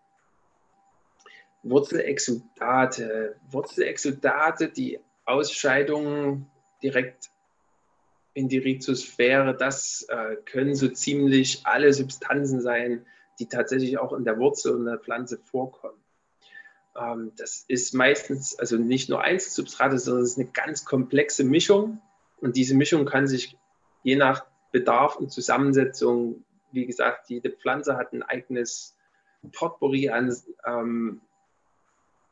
Wurzelexudate. 1.64 3.37
Wurzelexudate, 3.51 4.70
die 4.70 5.01
Ausscheidungen 5.27 6.51
direkt 6.83 7.31
in 8.33 8.49
die 8.49 8.59
Rhizosphäre, 8.59 9.55
das 9.55 10.07
äh, 10.09 10.37
können 10.47 10.75
so 10.75 10.88
ziemlich 10.88 11.61
alle 11.66 11.92
Substanzen 11.92 12.62
sein, 12.62 13.05
die 13.38 13.51
tatsächlich 13.51 13.99
auch 13.99 14.14
in 14.14 14.25
der 14.25 14.38
Wurzel 14.38 14.77
und 14.77 14.87
der 14.87 14.99
Pflanze 14.99 15.37
vorkommen. 15.37 16.04
Ähm, 16.96 17.33
das 17.37 17.64
ist 17.68 17.94
meistens, 17.94 18.59
also 18.59 18.76
nicht 18.76 19.09
nur 19.09 19.22
Einzelsubstrate, 19.22 19.98
sondern 19.98 20.24
es 20.24 20.33
ist 20.33 20.38
eine 20.38 20.50
ganz 20.50 20.85
komplexe 20.85 21.44
Mischung. 21.44 22.00
Und 22.38 22.57
diese 22.57 22.74
Mischung 22.74 23.04
kann 23.07 23.26
sich 23.26 23.57
je 24.02 24.16
nach 24.16 24.44
Bedarf 24.72 25.16
und 25.16 25.30
Zusammensetzung, 25.30 26.44
wie 26.72 26.87
gesagt, 26.87 27.30
jede 27.30 27.50
Pflanze 27.50 27.96
hat 27.96 28.12
ein 28.12 28.22
eigenes 28.22 28.96
Potpourri 29.52 30.09
an 30.11 30.35
ähm, 30.66 31.20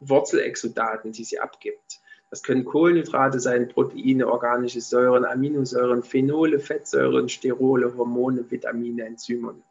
Wurzelexudaten, 0.01 1.13
die 1.13 1.25
sie 1.25 1.39
abgibt. 1.39 2.01
Das 2.31 2.43
können 2.43 2.65
Kohlenhydrate 2.65 3.41
sein, 3.41 3.69
Proteine, 3.69 4.27
organische 4.27 4.81
Säuren, 4.81 5.25
Aminosäuren, 5.25 6.03
Phenole, 6.03 6.59
Fettsäuren, 6.59 7.29
Sterole, 7.29 7.95
Hormone, 7.97 8.51
Vitamine, 8.51 9.05
Enzyme 9.05 9.51
und 9.51 9.63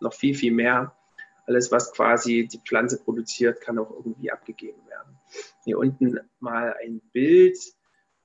noch 0.00 0.12
viel, 0.12 0.34
viel 0.34 0.52
mehr. 0.52 0.94
Alles, 1.46 1.70
was 1.70 1.92
quasi 1.92 2.48
die 2.50 2.58
Pflanze 2.58 3.02
produziert, 3.02 3.60
kann 3.60 3.78
auch 3.78 3.90
irgendwie 3.90 4.30
abgegeben 4.30 4.80
werden. 4.88 5.18
Hier 5.64 5.78
unten 5.78 6.18
mal 6.40 6.74
ein 6.82 7.00
Bild, 7.12 7.58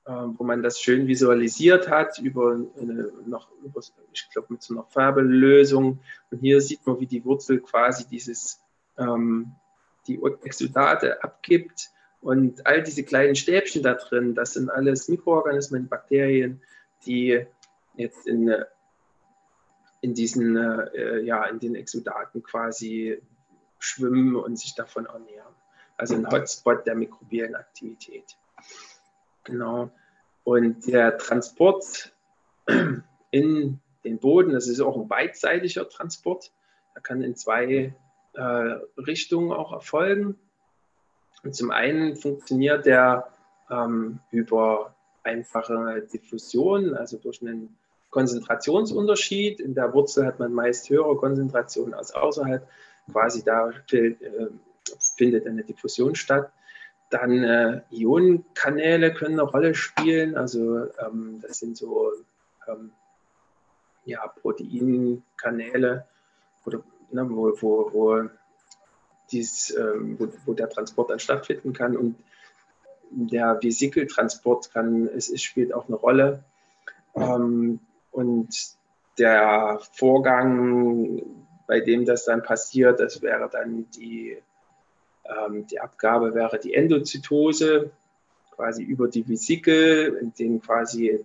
ähm, 0.06 0.34
wo 0.38 0.44
man 0.44 0.62
das 0.62 0.80
schön 0.80 1.06
visualisiert 1.06 1.90
hat, 1.90 2.18
über 2.18 2.52
eine, 2.52 3.12
noch, 3.26 3.50
ich 4.12 4.30
glaube, 4.30 4.54
mit 4.54 4.62
so 4.62 4.74
einer 4.74 4.84
Farbelösung. 4.84 6.00
Und 6.30 6.38
hier 6.38 6.60
sieht 6.60 6.86
man, 6.86 6.98
wie 7.00 7.06
die 7.06 7.24
Wurzel 7.24 7.60
quasi 7.60 8.06
dieses, 8.06 8.60
ähm, 8.96 9.52
die 10.06 10.18
Exudate 10.42 11.22
abgibt 11.22 11.90
und 12.20 12.66
all 12.66 12.82
diese 12.82 13.04
kleinen 13.04 13.34
Stäbchen 13.34 13.82
da 13.82 13.94
drin, 13.94 14.34
das 14.34 14.54
sind 14.54 14.70
alles 14.70 15.08
Mikroorganismen, 15.08 15.88
Bakterien, 15.88 16.60
die 17.06 17.44
jetzt 17.96 18.26
in, 18.26 18.54
in 20.00 20.14
diesen, 20.14 20.56
äh, 20.56 21.20
ja, 21.20 21.44
in 21.44 21.58
den 21.58 21.74
Exudaten 21.74 22.42
quasi 22.42 23.20
schwimmen 23.78 24.36
und 24.36 24.58
sich 24.58 24.74
davon 24.74 25.06
ernähren. 25.06 25.54
Also 25.96 26.14
ein 26.14 26.30
Hotspot 26.30 26.86
der 26.86 26.94
mikrobiellen 26.94 27.54
Aktivität. 27.54 28.36
Genau. 29.44 29.90
Und 30.44 30.86
der 30.86 31.18
Transport 31.18 32.12
in 33.30 33.80
den 34.04 34.18
Boden, 34.18 34.52
das 34.52 34.68
ist 34.68 34.80
auch 34.80 34.96
ein 34.96 35.08
beidseitiger 35.08 35.88
Transport. 35.88 36.52
Er 36.94 37.02
kann 37.02 37.22
in 37.22 37.36
zwei 37.36 37.94
äh, 38.32 38.42
Richtungen 38.96 39.52
auch 39.52 39.72
erfolgen. 39.72 40.38
Und 41.42 41.54
zum 41.54 41.70
einen 41.70 42.16
funktioniert 42.16 42.86
der 42.86 43.28
ähm, 43.70 44.20
über 44.30 44.94
einfache 45.22 46.06
Diffusion, 46.12 46.94
also 46.94 47.18
durch 47.18 47.42
einen 47.42 47.76
Konzentrationsunterschied. 48.10 49.60
In 49.60 49.74
der 49.74 49.92
Wurzel 49.92 50.26
hat 50.26 50.38
man 50.38 50.52
meist 50.52 50.90
höhere 50.90 51.16
Konzentrationen 51.16 51.94
als 51.94 52.12
außerhalb. 52.12 52.66
Quasi 53.10 53.42
da 53.42 53.70
äh, 53.92 54.14
findet 55.16 55.46
eine 55.46 55.64
Diffusion 55.64 56.14
statt. 56.14 56.52
Dann 57.10 57.42
äh, 57.42 57.80
Ionenkanäle 57.90 59.12
können 59.12 59.38
eine 59.40 59.48
Rolle 59.48 59.74
spielen. 59.74 60.36
Also 60.36 60.86
ähm, 61.04 61.40
das 61.42 61.58
sind 61.58 61.76
so 61.76 62.12
ähm, 62.68 62.92
ja, 64.04 64.26
Proteinkanäle, 64.26 66.06
oder, 66.64 66.82
ne, 67.10 67.28
wo, 67.30 67.52
wo, 67.60 67.90
wo 67.92 68.28
dies, 69.30 69.70
ähm, 69.76 70.16
wo, 70.18 70.28
wo, 70.44 70.54
der 70.54 70.68
Transport 70.68 71.10
dann 71.10 71.18
stattfinden 71.18 71.72
kann. 71.72 71.96
Und 71.96 72.16
der 73.10 73.58
Vesikeltransport 73.62 74.72
kann, 74.72 75.08
es, 75.08 75.28
es 75.28 75.42
spielt 75.42 75.72
auch 75.72 75.88
eine 75.88 75.96
Rolle. 75.96 76.44
Ähm, 77.14 77.80
und 78.10 78.48
der 79.18 79.80
Vorgang, 79.92 81.22
bei 81.66 81.80
dem 81.80 82.04
das 82.04 82.24
dann 82.24 82.42
passiert, 82.42 83.00
das 83.00 83.22
wäre 83.22 83.48
dann 83.50 83.88
die, 83.90 84.38
ähm, 85.24 85.66
die 85.66 85.80
Abgabe, 85.80 86.34
wäre 86.34 86.58
die 86.58 86.74
Endozytose, 86.74 87.90
quasi 88.50 88.82
über 88.82 89.08
die 89.08 89.28
Vesikel, 89.28 90.16
in 90.20 90.32
denen 90.32 90.60
quasi 90.60 91.24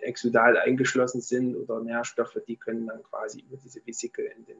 Exudal 0.00 0.56
eingeschlossen 0.56 1.20
sind 1.20 1.56
oder 1.56 1.80
Nährstoffe, 1.80 2.38
die 2.46 2.56
können 2.56 2.86
dann 2.86 3.02
quasi 3.02 3.40
über 3.40 3.56
diese 3.56 3.84
Vesikel 3.84 4.26
in, 4.36 4.44
den, 4.44 4.56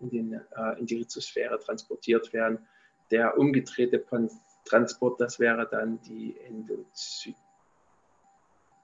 in, 0.00 0.10
den, 0.10 0.32
äh, 0.32 0.78
in 0.78 0.86
die 0.86 0.96
Rhizosphäre 0.96 1.58
transportiert 1.58 2.32
werden. 2.32 2.66
Der 3.10 3.38
umgedrehte 3.38 4.02
Transport, 4.64 5.20
das 5.20 5.38
wäre 5.38 5.66
dann 5.68 6.00
die 6.02 6.36
Endozy 6.46 7.34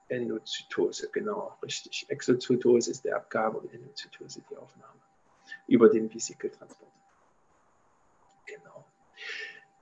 Endozytose, 0.07 1.09
genau, 1.11 1.57
richtig. 1.63 2.05
Exozytose 2.09 2.91
ist 2.91 3.05
die 3.05 3.11
Abgabe 3.11 3.57
und 3.57 3.73
Endozytose 3.73 4.43
die 4.49 4.57
Aufnahme 4.57 4.99
über 5.67 5.89
den 5.89 6.13
Vesikeltransport. 6.13 6.91
Genau. 8.45 8.85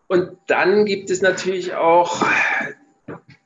Und 0.07 0.37
dann 0.47 0.85
gibt 0.85 1.09
es 1.09 1.21
natürlich 1.21 1.73
auch 1.73 2.23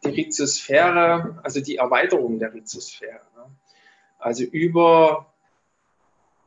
die 0.04 0.10
Rhizosphäre, 0.10 1.40
also 1.44 1.62
die 1.62 1.78
Erweiterung 1.78 2.40
der 2.40 2.54
Rhizosphäre. 2.54 3.22
Also 4.20 4.44
über 4.44 5.34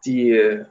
die 0.05 0.65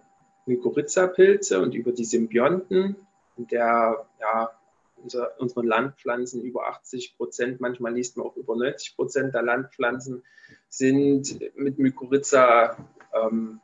Mykorrhiza-Pilze 0.45 1.61
und 1.61 1.73
über 1.73 1.91
die 1.91 2.05
Symbionten, 2.05 2.95
der 3.37 4.05
ja, 4.19 4.58
unser, 5.03 5.39
unsere 5.39 5.65
Landpflanzen 5.65 6.41
über 6.41 6.67
80 6.67 7.17
Prozent, 7.17 7.62
manchmal 7.62 7.93
liest 7.93 8.17
man 8.17 8.27
auch 8.27 8.35
über 8.35 8.55
90 8.55 8.95
Prozent 8.95 9.33
der 9.33 9.43
Landpflanzen 9.43 10.23
sind 10.67 11.39
mit 11.55 11.79
Mykorrhiza 11.79 12.77
ähm, 13.13 13.59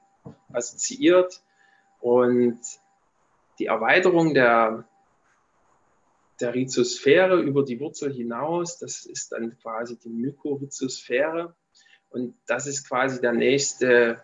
assoziiert. 0.52 1.42
Und 2.00 2.60
die 3.60 3.68
Erweiterung 3.68 4.34
der 4.34 4.86
der 6.40 6.54
Rhizosphäre 6.54 7.40
über 7.40 7.64
die 7.64 7.80
Wurzel 7.80 8.14
hinaus. 8.14 8.78
Das 8.78 9.06
ist 9.06 9.32
dann 9.32 9.58
quasi 9.60 9.98
die 9.98 10.10
Mykorhizosphäre. 10.10 11.56
Und 12.10 12.36
das 12.46 12.68
ist 12.68 12.88
quasi 12.88 13.22
der 13.22 13.34
nächste, 13.34 14.22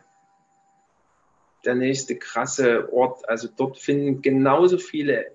der 1.65 1.75
nächste 1.75 2.17
krasse 2.17 2.91
Ort. 2.91 3.27
Also 3.27 3.47
dort 3.55 3.77
finden 3.77 4.21
genauso 4.21 4.77
viele 4.77 5.31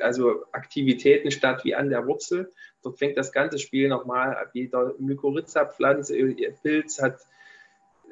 also 0.00 0.44
Aktivitäten 0.52 1.30
statt 1.30 1.64
wie 1.64 1.74
an 1.74 1.90
der 1.90 2.06
Wurzel. 2.06 2.50
Dort 2.82 2.98
fängt 2.98 3.16
das 3.16 3.32
ganze 3.32 3.58
Spiel 3.58 3.88
nochmal 3.88 4.36
ab. 4.36 4.50
Jeder 4.52 4.94
Mykorrhiza-Pflanze, 4.98 6.16
Pilz 6.62 7.00
hat 7.00 7.20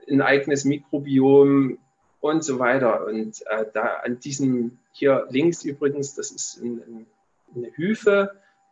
ein 0.08 0.20
eigenes 0.20 0.64
Mikrobiom, 0.64 1.78
und 2.24 2.42
so 2.42 2.58
weiter. 2.58 3.06
Und 3.06 3.42
äh, 3.48 3.66
da 3.74 4.00
an 4.02 4.18
diesem 4.18 4.78
hier 4.92 5.26
links 5.28 5.62
übrigens, 5.62 6.14
das 6.14 6.30
ist 6.30 6.56
ein, 6.56 6.78
ein, 6.78 7.06
eine 7.54 7.70
Hyphe. 7.76 8.30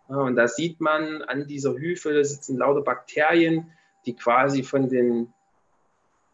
Ja, 0.08 0.16
und 0.16 0.36
da 0.36 0.48
sieht 0.48 0.80
man 0.80 1.20
an 1.20 1.46
dieser 1.46 1.74
Hyphe, 1.74 2.14
da 2.14 2.24
sitzen 2.24 2.56
lauter 2.56 2.80
Bakterien, 2.80 3.70
die 4.06 4.14
quasi 4.16 4.62
von 4.62 4.88
den 4.88 5.34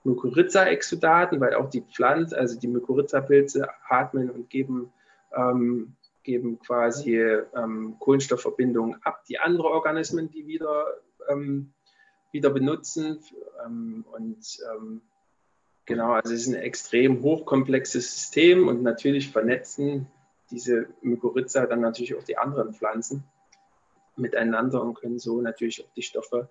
Mykorrhiza-Exudaten, 0.04 1.40
weil 1.40 1.54
auch 1.54 1.68
die 1.68 1.80
Pflanze, 1.80 2.38
also 2.38 2.56
die 2.56 2.68
Mykorrhiza-Pilze 2.68 3.68
atmen 3.88 4.30
und 4.30 4.48
geben, 4.48 4.92
ähm, 5.34 5.94
geben 6.28 6.58
quasi 6.58 7.16
ähm, 7.16 7.96
Kohlenstoffverbindungen 7.98 9.00
ab, 9.02 9.24
die 9.24 9.38
andere 9.38 9.68
Organismen, 9.68 10.28
die 10.28 10.46
wieder, 10.46 10.86
ähm, 11.26 11.72
wieder 12.32 12.50
benutzen. 12.50 13.20
Ähm, 13.64 14.04
und 14.12 14.58
ähm, 14.70 15.00
Genau, 15.88 16.12
also 16.12 16.34
es 16.34 16.42
ist 16.42 16.48
ein 16.48 16.60
extrem 16.60 17.22
hochkomplexes 17.22 18.12
System 18.12 18.68
und 18.68 18.82
natürlich 18.82 19.30
vernetzen 19.30 20.06
diese 20.50 20.86
Mykorrhiza 21.00 21.64
dann 21.64 21.80
natürlich 21.80 22.14
auch 22.14 22.24
die 22.24 22.36
anderen 22.36 22.74
Pflanzen 22.74 23.24
miteinander 24.14 24.82
und 24.82 25.00
können 25.00 25.18
so 25.18 25.40
natürlich 25.40 25.82
auch 25.82 25.90
die 25.94 26.02
Stoffe, 26.02 26.50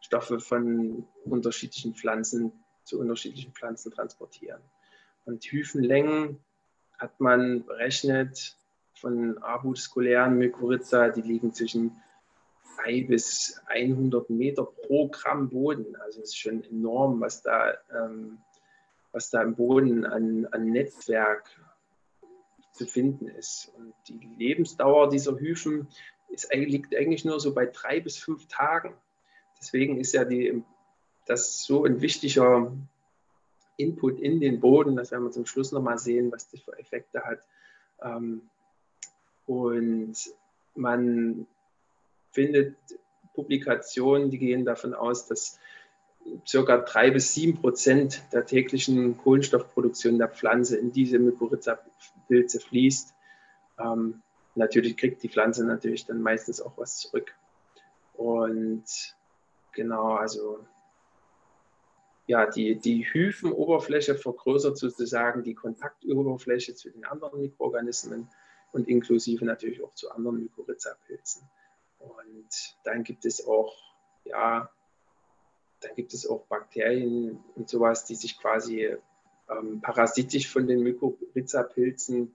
Stoffe 0.00 0.40
von 0.40 1.06
unterschiedlichen 1.26 1.94
Pflanzen 1.94 2.50
zu 2.84 2.98
unterschiedlichen 2.98 3.52
Pflanzen 3.52 3.92
transportieren. 3.92 4.62
Und 5.26 5.44
Hyphenlängen 5.44 6.42
hat 6.96 7.20
man 7.20 7.66
berechnet 7.66 8.57
von 9.00 9.42
avuskulären 9.42 10.36
Mykorrhiza, 10.38 11.08
die 11.10 11.22
liegen 11.22 11.52
zwischen 11.52 12.02
3 12.82 13.04
bis 13.04 13.60
100 13.66 14.30
Meter 14.30 14.64
pro 14.64 15.08
Gramm 15.08 15.48
Boden. 15.48 15.96
Also 15.96 16.20
es 16.20 16.30
ist 16.30 16.38
schon 16.38 16.62
enorm, 16.64 17.20
was 17.20 17.42
da 17.42 17.74
ähm, 17.92 18.38
was 19.12 19.30
da 19.30 19.42
im 19.42 19.54
Boden 19.54 20.04
an, 20.04 20.46
an 20.52 20.70
Netzwerk 20.70 21.50
zu 22.72 22.86
finden 22.86 23.28
ist. 23.28 23.72
Und 23.76 23.94
die 24.06 24.28
Lebensdauer 24.38 25.10
dieser 25.10 25.38
Hyphen 25.38 25.88
ist, 26.28 26.52
liegt 26.52 26.94
eigentlich 26.94 27.24
nur 27.24 27.40
so 27.40 27.54
bei 27.54 27.66
drei 27.66 28.00
bis 28.00 28.16
fünf 28.16 28.46
Tagen. 28.46 28.94
Deswegen 29.60 29.98
ist 29.98 30.12
ja 30.12 30.24
die, 30.24 30.62
das 31.26 31.64
so 31.64 31.84
ein 31.84 32.00
wichtiger 32.00 32.72
Input 33.76 34.20
in 34.20 34.40
den 34.40 34.60
Boden. 34.60 34.96
Das 34.96 35.10
werden 35.10 35.24
wir 35.24 35.30
zum 35.30 35.46
Schluss 35.46 35.72
nochmal 35.72 35.98
sehen, 35.98 36.30
was 36.30 36.48
das 36.50 36.60
für 36.60 36.78
Effekte 36.78 37.24
hat. 37.24 37.40
Ähm, 38.02 38.42
und 39.48 40.14
man 40.74 41.46
findet 42.32 42.76
Publikationen, 43.34 44.30
die 44.30 44.38
gehen 44.38 44.66
davon 44.66 44.92
aus, 44.92 45.26
dass 45.26 45.58
circa 46.46 46.76
drei 46.78 47.10
bis 47.10 47.32
sieben 47.32 47.58
Prozent 47.58 48.22
der 48.32 48.44
täglichen 48.44 49.16
Kohlenstoffproduktion 49.16 50.18
der 50.18 50.28
Pflanze 50.28 50.76
in 50.76 50.92
diese 50.92 51.18
Mykorrhiza-Pilze 51.18 52.60
fließt. 52.60 53.14
Ähm, 53.78 54.22
natürlich 54.54 54.98
kriegt 54.98 55.22
die 55.22 55.30
Pflanze 55.30 55.64
natürlich 55.64 56.04
dann 56.04 56.20
meistens 56.20 56.60
auch 56.60 56.76
was 56.76 56.98
zurück. 56.98 57.34
Und 58.14 58.84
genau, 59.72 60.12
also 60.12 60.58
ja, 62.26 62.44
die, 62.44 62.76
die 62.76 63.06
Hyphenoberfläche 63.10 64.14
vergrößert 64.14 64.76
sozusagen 64.76 65.42
die 65.42 65.54
Kontaktoberfläche 65.54 66.74
zu 66.74 66.90
den 66.90 67.06
anderen 67.06 67.40
Mikroorganismen 67.40 68.28
und 68.72 68.88
inklusive 68.88 69.44
natürlich 69.44 69.82
auch 69.82 69.94
zu 69.94 70.10
anderen 70.10 70.40
Mykorrhiza-Pilzen. 70.40 71.42
Und 71.98 72.76
dann 72.84 73.02
gibt 73.02 73.24
es 73.24 73.46
auch 73.46 73.74
ja, 74.28 74.70
dann 75.80 75.94
gibt 75.94 76.14
es 76.14 76.28
auch 76.28 76.46
Bakterien 76.46 77.42
und 77.54 77.68
sowas, 77.68 78.04
die 78.04 78.14
sich 78.14 78.38
quasi 78.38 78.96
ähm, 79.48 79.80
parasitisch 79.80 80.48
von 80.48 80.66
den 80.66 80.82
Mykorrhiza-Pilzen 80.82 82.34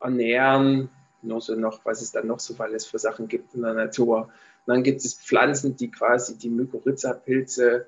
ernähren. 0.00 0.90
Nur 1.22 1.40
so 1.40 1.54
noch, 1.54 1.84
was 1.86 2.02
es 2.02 2.12
dann 2.12 2.26
noch 2.26 2.40
so 2.40 2.54
alles 2.58 2.86
für 2.86 2.98
Sachen 2.98 3.28
gibt 3.28 3.54
in 3.54 3.62
der 3.62 3.72
Natur. 3.72 4.24
Und 4.66 4.74
dann 4.74 4.82
gibt 4.82 5.04
es 5.04 5.14
Pflanzen, 5.14 5.76
die 5.76 5.90
quasi 5.90 6.36
die 6.36 6.50
Mykorrhiza-Pilze 6.50 7.86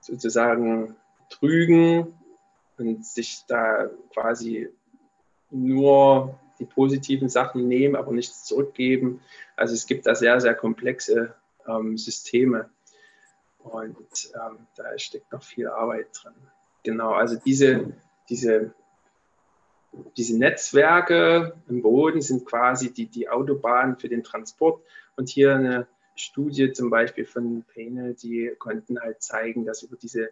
sozusagen 0.00 0.96
trügen 1.28 2.14
und 2.78 3.04
sich 3.04 3.44
da 3.46 3.90
quasi 4.12 4.70
nur 5.50 6.38
die 6.62 6.74
positiven 6.74 7.28
Sachen 7.28 7.68
nehmen, 7.68 7.96
aber 7.96 8.12
nichts 8.12 8.44
zurückgeben. 8.44 9.20
Also 9.56 9.74
es 9.74 9.86
gibt 9.86 10.06
da 10.06 10.14
sehr, 10.14 10.40
sehr 10.40 10.54
komplexe 10.54 11.34
ähm, 11.66 11.98
Systeme. 11.98 12.70
Und 13.58 14.32
ähm, 14.34 14.66
da 14.76 14.98
steckt 14.98 15.32
noch 15.32 15.42
viel 15.42 15.68
Arbeit 15.68 16.08
drin. 16.14 16.34
Genau, 16.82 17.12
also 17.12 17.36
diese, 17.36 17.92
diese, 18.28 18.74
diese 20.16 20.38
Netzwerke 20.38 21.54
im 21.68 21.82
Boden 21.82 22.20
sind 22.20 22.44
quasi 22.44 22.92
die, 22.92 23.06
die 23.06 23.28
Autobahn 23.28 23.96
für 23.98 24.08
den 24.08 24.24
Transport. 24.24 24.82
Und 25.16 25.28
hier 25.28 25.54
eine 25.54 25.86
Studie 26.14 26.72
zum 26.72 26.90
Beispiel 26.90 27.24
von 27.24 27.64
Painel, 27.72 28.14
die 28.14 28.52
konnten 28.58 29.00
halt 29.00 29.22
zeigen, 29.22 29.64
dass 29.64 29.82
über 29.82 29.96
diese 29.96 30.30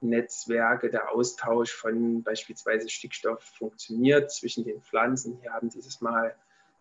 Netzwerke 0.00 0.90
der 0.90 1.10
Austausch 1.10 1.72
von 1.72 2.22
beispielsweise 2.22 2.88
Stickstoff 2.88 3.42
funktioniert 3.42 4.30
zwischen 4.30 4.64
den 4.64 4.80
Pflanzen. 4.82 5.38
Hier 5.40 5.52
haben 5.52 5.70
dieses 5.70 6.00
Mal 6.00 6.34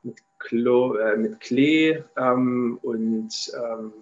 mit, 0.04 0.21
Klo, 0.39 0.95
äh, 0.95 1.17
mit 1.17 1.39
Klee 1.39 2.04
ähm, 2.17 2.80
und 2.82 3.52
ähm, 3.56 3.93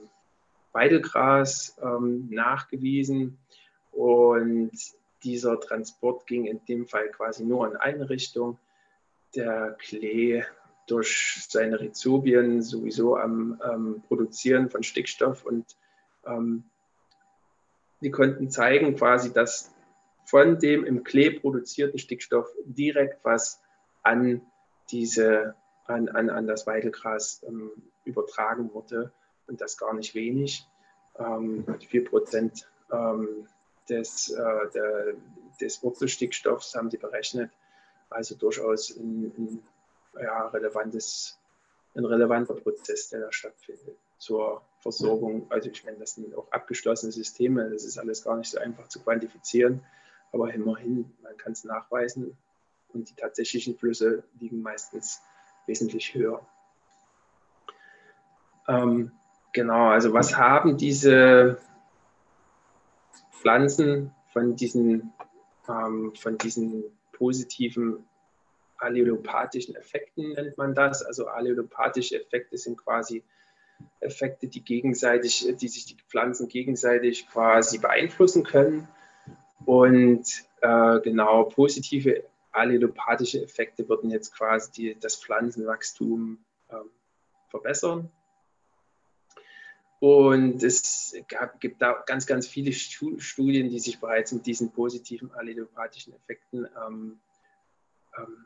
Weidelgras 0.71 1.78
ähm, 1.82 2.28
nachgewiesen. 2.30 3.38
Und 3.91 4.71
dieser 5.24 5.60
Transport 5.60 6.26
ging 6.26 6.45
in 6.45 6.63
dem 6.65 6.88
Fall 6.88 7.10
quasi 7.10 7.43
nur 7.43 7.69
in 7.69 7.78
eine 7.78 8.10
Richtung. 8.10 8.58
Der 9.36 9.76
Klee 9.80 10.43
durch 10.88 11.45
seine 11.47 11.80
Rhizobien 11.80 12.62
sowieso 12.62 13.15
am 13.17 13.62
ähm, 13.63 14.04
Produzieren 14.08 14.69
von 14.69 14.84
Stickstoff 14.84 15.45
und 15.45 15.78
ähm, 16.26 16.63
die 18.01 18.11
konnten 18.11 18.49
zeigen 18.49 18.95
quasi, 18.95 19.31
dass 19.31 19.71
von 20.25 20.59
dem 20.59 20.85
im 20.85 21.03
Klee 21.03 21.31
produzierten 21.31 21.99
Stickstoff 21.99 22.49
direkt 22.65 23.23
was 23.23 23.61
an 24.03 24.41
diese, 24.91 25.55
an, 25.85 26.09
an, 26.09 26.29
an 26.29 26.47
das 26.47 26.67
Weidelgras 26.67 27.43
ähm, 27.47 27.71
übertragen 28.05 28.73
wurde 28.73 29.11
und 29.47 29.61
das 29.61 29.77
gar 29.77 29.93
nicht 29.93 30.15
wenig. 30.15 30.65
Ähm, 31.17 31.65
4 31.89 32.05
Prozent 32.05 32.67
ähm, 32.91 33.47
des, 33.89 34.29
äh, 34.29 34.69
der, 34.73 35.13
des 35.59 35.83
Wurzelstickstoffs 35.83 36.75
haben 36.75 36.89
die 36.89 36.97
berechnet. 36.97 37.51
Also 38.09 38.35
durchaus 38.35 38.95
ein, 38.97 39.31
ein, 39.37 39.63
ja, 40.21 40.47
relevantes, 40.47 41.39
ein 41.95 42.05
relevanter 42.05 42.55
Prozess, 42.55 43.09
der 43.09 43.21
da 43.21 43.31
stattfindet. 43.31 43.97
Zur 44.21 44.62
Versorgung. 44.77 45.47
Also 45.49 45.69
ich 45.69 45.84
meine, 45.84 45.97
das 45.97 46.13
sind 46.13 46.36
auch 46.36 46.51
abgeschlossene 46.51 47.12
Systeme, 47.12 47.69
das 47.71 47.84
ist 47.84 47.97
alles 47.97 48.23
gar 48.23 48.38
nicht 48.38 48.51
so 48.51 48.60
einfach 48.60 48.88
zu 48.88 49.01
quantifizieren, 49.01 49.84
aber 50.31 50.53
immerhin, 50.53 51.12
man 51.23 51.36
kann 51.38 51.53
es 51.53 51.63
nachweisen 51.63 52.38
und 52.93 53.10
die 53.10 53.15
tatsächlichen 53.15 53.75
Flüsse 53.75 54.23
liegen 54.39 54.62
meistens 54.62 55.21
wesentlich 55.65 56.13
höher. 56.13 56.45
Ähm, 58.67 59.12
genau, 59.53 59.89
also 59.89 60.13
was 60.13 60.38
haben 60.38 60.77
diese 60.77 61.57
Pflanzen 63.31 64.13
von 64.31 64.55
diesen, 64.55 65.13
ähm, 65.67 66.13
von 66.15 66.38
diesen 66.38 66.84
positiven 67.12 68.05
allelopathischen 68.77 69.75
Effekten 69.75 70.34
nennt 70.34 70.57
man 70.60 70.75
das. 70.75 71.01
Also 71.03 71.27
allelopathische 71.27 72.21
Effekte 72.21 72.57
sind 72.57 72.77
quasi 72.77 73.23
Effekte, 74.00 74.48
die 74.48 74.63
gegenseitig, 74.63 75.56
die 75.58 75.67
sich 75.67 75.86
die 75.86 75.98
Pflanzen 76.08 76.48
gegenseitig 76.48 77.28
quasi 77.28 77.78
beeinflussen 77.78 78.44
können. 78.44 78.88
Und 79.65 80.26
äh, 80.62 81.00
genau 81.02 81.44
positive 81.44 82.24
allelopathische 82.52 83.41
Effekte 83.41 83.88
würden 83.88 84.10
jetzt 84.10 84.36
quasi 84.36 84.72
die, 84.72 85.00
das 85.00 85.15
Pflanzenwachstum 85.15 86.39
äh, 86.70 86.76
verbessern. 87.50 88.10
Und 90.00 90.63
es 90.63 91.15
gab, 91.28 91.60
gibt 91.60 91.80
da 91.82 92.04
ganz, 92.08 92.26
ganz 92.26 92.48
viele 92.48 92.74
Studien, 92.74 93.70
die 93.70 93.80
sich 93.80 94.00
bereits 94.00 94.32
mit 94.32 94.48
diesen 94.48 94.72
positiven 94.72 95.32
allelopathischen 95.32 96.13
Effekten 96.15 96.65
ähm, 96.65 97.20
ähm, 98.17 98.46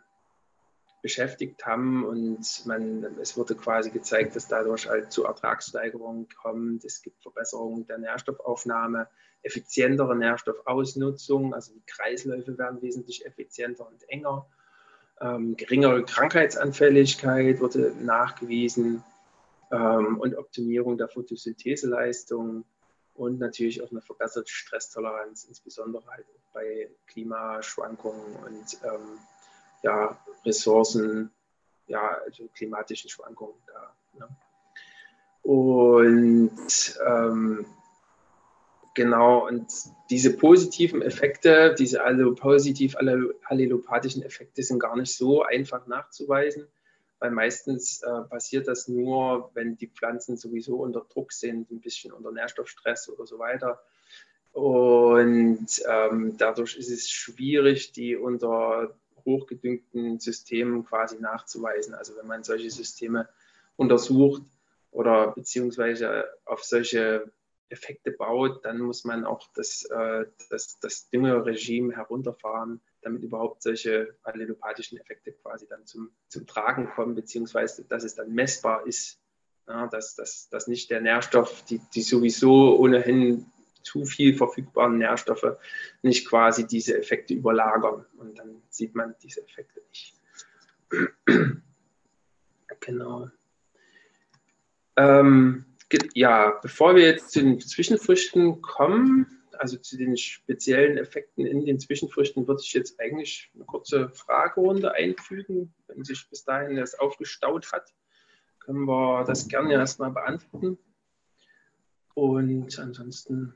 beschäftigt 1.06 1.64
haben 1.68 2.04
und 2.04 2.66
man, 2.66 3.04
es 3.22 3.38
wurde 3.38 3.54
quasi 3.54 3.92
gezeigt, 3.92 4.36
dass 4.36 4.48
dadurch 4.48 4.90
halt 4.90 5.12
zu 5.12 5.24
Ertragssteigerungen 5.26 6.28
kommt. 6.30 6.84
Es 6.84 7.04
gibt 7.04 7.22
Verbesserungen 7.22 7.86
der 7.86 8.00
Nährstoffaufnahme, 8.00 9.08
effizientere 9.44 10.16
Nährstoffausnutzung, 10.16 11.54
also 11.54 11.74
die 11.74 11.84
Kreisläufe 11.86 12.58
werden 12.58 12.82
wesentlich 12.82 13.24
effizienter 13.24 13.86
und 13.86 14.10
enger. 14.10 14.48
Ähm, 15.22 15.56
geringere 15.56 16.04
Krankheitsanfälligkeit 16.06 17.60
wurde 17.60 17.94
nachgewiesen 18.00 19.04
ähm, 19.72 20.20
und 20.20 20.36
Optimierung 20.36 20.98
der 20.98 21.08
Photosyntheseleistung 21.08 22.66
und 23.14 23.38
natürlich 23.38 23.84
auch 23.84 23.92
eine 23.92 24.02
verbesserte 24.02 24.50
Stresstoleranz, 24.50 25.44
insbesondere 25.44 26.04
halt 26.08 26.26
bei 26.52 26.90
Klimaschwankungen 27.06 28.38
und 28.38 28.80
ähm, 28.84 29.20
ja, 29.86 30.20
Ressourcen, 30.44 31.32
ja, 31.88 32.18
also 32.26 32.50
klimatischen 32.56 33.10
Schwankungen 33.10 33.56
da. 33.68 33.96
Ne? 34.18 34.28
Und 35.44 37.00
ähm, 37.06 37.66
genau, 38.96 39.48
und 39.48 39.68
diese 40.10 40.36
positiven 40.36 41.04
Effekte, 41.04 41.76
diese 41.78 42.00
positiv 42.36 42.96
allelopathischen 42.98 44.24
Effekte 44.24 44.64
sind 44.64 44.80
gar 44.80 44.96
nicht 44.96 45.16
so 45.16 45.44
einfach 45.44 45.86
nachzuweisen, 45.86 46.68
weil 47.20 47.30
meistens 47.30 48.02
äh, 48.02 48.22
passiert 48.28 48.68
das 48.68 48.88
nur, 48.88 49.52
wenn 49.54 49.78
die 49.78 49.88
Pflanzen 49.88 50.36
sowieso 50.36 50.78
unter 50.78 51.06
Druck 51.08 51.32
sind, 51.32 51.70
ein 51.70 51.80
bisschen 51.80 52.12
unter 52.12 52.32
Nährstoffstress 52.32 53.08
oder 53.10 53.28
so 53.28 53.38
weiter. 53.38 53.80
Und 54.52 55.68
ähm, 55.88 56.38
dadurch 56.38 56.76
ist 56.76 56.90
es 56.90 57.12
schwierig, 57.12 57.92
die 57.92 58.16
unter 58.16 58.96
hochgedüngten 59.26 60.20
Systemen 60.20 60.86
quasi 60.86 61.20
nachzuweisen. 61.20 61.94
Also 61.94 62.16
wenn 62.18 62.28
man 62.28 62.44
solche 62.44 62.70
Systeme 62.70 63.28
untersucht 63.76 64.44
oder 64.92 65.32
beziehungsweise 65.32 66.26
auf 66.46 66.64
solche 66.64 67.32
Effekte 67.70 68.12
baut, 68.12 68.64
dann 68.64 68.80
muss 68.80 69.04
man 69.04 69.26
auch 69.26 69.50
das, 69.56 69.84
äh, 69.86 70.26
das, 70.50 70.80
das 70.80 71.10
Düngerregime 71.10 71.96
herunterfahren, 71.96 72.80
damit 73.02 73.24
überhaupt 73.24 73.64
solche 73.64 74.16
allelopathischen 74.24 75.00
Effekte 75.00 75.32
quasi 75.34 75.68
dann 75.68 75.86
zum, 75.86 76.12
zum 76.28 76.46
Tragen 76.46 76.90
kommen, 76.90 77.16
beziehungsweise 77.16 77.84
dass 77.84 78.04
es 78.04 78.16
dann 78.16 78.34
messbar 78.34 78.86
ist, 78.86 79.20
ja, 79.68 79.88
dass, 79.88 80.16
dass, 80.16 80.48
dass 80.50 80.68
nicht 80.68 80.92
der 80.92 81.02
Nährstoff, 81.02 81.64
die, 81.66 81.82
die 81.94 82.04
sowieso 82.04 82.78
ohnehin 82.78 83.48
zu 83.86 84.04
viel 84.04 84.36
verfügbaren 84.36 84.98
Nährstoffe 84.98 85.58
nicht 86.02 86.28
quasi 86.28 86.68
diese 86.68 86.98
Effekte 86.98 87.34
überlagern. 87.34 88.06
Und 88.18 88.38
dann 88.40 88.62
sieht 88.70 88.96
man 88.96 89.16
diese 89.22 89.44
Effekte 89.44 89.82
nicht. 89.90 90.16
genau. 92.80 93.30
Ähm, 94.98 95.66
ja, 96.14 96.58
bevor 96.62 96.96
wir 96.96 97.04
jetzt 97.04 97.32
zu 97.32 97.42
den 97.42 97.60
Zwischenfrüchten 97.60 98.62
kommen, 98.62 99.28
also 99.54 99.78
zu 99.78 99.98
den 99.98 100.18
speziellen 100.18 100.98
Effekten 100.98 101.46
in 101.46 101.66
den 101.66 101.80
Zwischenfrüchten, 101.80 102.48
würde 102.48 102.62
ich 102.64 102.74
jetzt 102.74 103.00
eigentlich 103.00 103.52
eine 103.54 103.66
kurze 103.66 104.10
Fragerunde 104.10 104.94
einfügen. 104.94 105.74
Wenn 105.88 106.04
sich 106.04 106.28
bis 106.30 106.44
dahin 106.44 106.76
das 106.76 106.96
aufgestaut 106.96 107.72
hat, 107.72 107.94
können 108.60 108.86
wir 108.86 109.24
das 109.26 109.48
gerne 109.48 109.74
erstmal 109.74 110.12
beantworten. 110.12 110.80
Und 112.16 112.80
ansonsten 112.80 113.54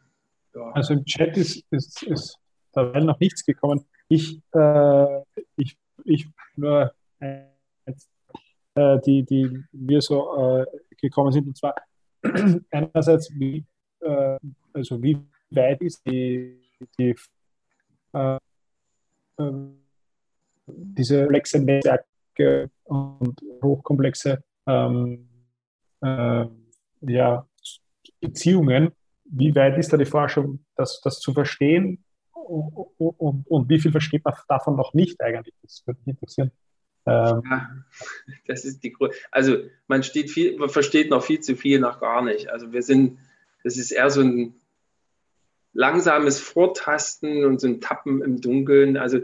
Also 0.74 0.94
im 0.94 1.06
Chat 1.06 1.38
ist, 1.38 1.64
ist, 1.72 2.04
ist 2.04 2.38
da 2.72 2.84
noch 3.00 3.20
nichts 3.20 3.46
gekommen. 3.46 3.86
Ich, 4.08 4.42
äh, 4.54 5.22
ich, 5.56 5.78
ich 6.06 6.28
nur 6.56 6.92
äh, 7.20 9.00
die, 9.06 9.24
die 9.24 9.64
wir 9.72 10.02
so 10.02 10.62
äh, 10.62 10.66
gekommen 10.98 11.32
sind, 11.32 11.48
und 11.48 11.58
zwar 11.58 11.76
einerseits, 12.72 13.32
wie, 13.36 13.66
äh, 14.02 14.38
also 14.74 15.02
wie 15.02 15.20
weit 15.52 15.82
ist 15.82 16.02
die, 16.06 16.60
die 16.98 17.16
äh, 18.14 18.38
ähm, 19.38 19.80
diese 20.68 21.24
komplexe 21.24 21.60
Netzwerke 21.60 22.70
und 22.86 23.42
hochkomplexe 23.64 24.44
ähm, 24.68 25.28
äh, 26.02 26.46
ja, 27.02 27.48
Beziehungen 28.20 28.92
wie 29.32 29.56
weit 29.56 29.78
ist 29.78 29.94
da 29.94 29.98
die 29.98 30.06
Forschung, 30.06 30.66
das, 30.76 31.02
das 31.02 31.20
zu 31.20 31.34
verstehen 31.34 32.04
und, 32.34 32.74
und, 32.98 33.46
und, 33.48 33.70
wie 33.70 33.80
viel 33.80 33.92
versteht 33.92 34.26
man 34.26 34.34
davon 34.48 34.76
noch 34.76 34.94
nicht 34.94 35.22
eigentlich? 35.22 35.54
Das 35.62 35.84
würde 35.86 36.00
mich 36.06 36.16
interessieren. 36.16 36.52
Ähm, 37.06 37.42
ja, 37.50 37.70
das 38.48 38.66
ist 38.66 38.84
die 38.84 38.92
Grund. 38.92 39.14
Also 39.32 39.58
man, 39.88 40.04
steht 40.04 40.32
viel, 40.32 40.58
man 40.58 40.70
versteht 40.70 41.10
noch 41.10 41.24
viel 41.24 41.40
zu 41.40 41.56
viel, 41.56 41.80
noch 41.80 42.00
gar 42.00 42.24
nicht. 42.24 42.50
Also 42.50 42.72
wir 42.72 42.82
sind, 42.82 43.20
das 43.64 43.78
ist 43.78 43.92
eher 43.92 44.10
so 44.10 44.22
ein 44.22 44.56
langsames 45.74 46.40
Vortasten 46.40 47.46
und 47.46 47.62
so 47.62 47.68
ein 47.68 47.82
Tappen 47.82 48.22
im 48.22 48.42
Dunkeln. 48.42 48.98
Also 48.98 49.20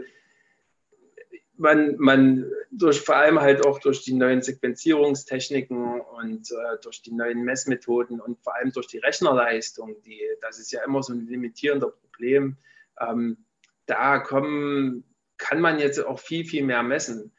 man, 1.58 1.96
man 1.98 2.50
durch 2.70 3.00
vor 3.00 3.16
allem 3.16 3.40
halt 3.40 3.64
auch 3.64 3.78
durch 3.80 4.02
die 4.02 4.14
neuen 4.14 4.42
Sequenzierungstechniken 4.42 6.00
und 6.00 6.50
äh, 6.50 6.78
durch 6.82 7.02
die 7.02 7.12
neuen 7.12 7.42
Messmethoden 7.42 8.20
und 8.20 8.38
vor 8.42 8.54
allem 8.54 8.72
durch 8.72 8.86
die 8.86 8.98
Rechnerleistung, 8.98 10.00
die, 10.02 10.20
das 10.40 10.58
ist 10.58 10.72
ja 10.72 10.84
immer 10.84 11.02
so 11.02 11.12
ein 11.12 11.26
limitierender 11.26 11.90
Problem. 11.90 12.56
Ähm, 13.00 13.38
da 13.86 14.18
kommen, 14.18 15.04
kann 15.38 15.60
man 15.60 15.78
jetzt 15.78 16.04
auch 16.04 16.18
viel, 16.18 16.44
viel 16.44 16.64
mehr 16.64 16.82
messen. 16.82 17.32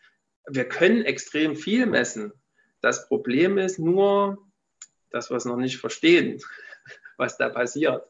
Wir 0.48 0.68
können 0.68 1.04
extrem 1.04 1.56
viel 1.56 1.86
messen. 1.86 2.32
Das 2.82 3.08
Problem 3.08 3.58
ist 3.58 3.80
nur, 3.80 4.38
dass 5.10 5.30
wir 5.30 5.38
es 5.38 5.46
noch 5.46 5.58
nicht 5.58 5.78
verstehen, 5.78 6.42
was 7.18 7.38
da 7.38 7.50
passiert. 7.50 8.04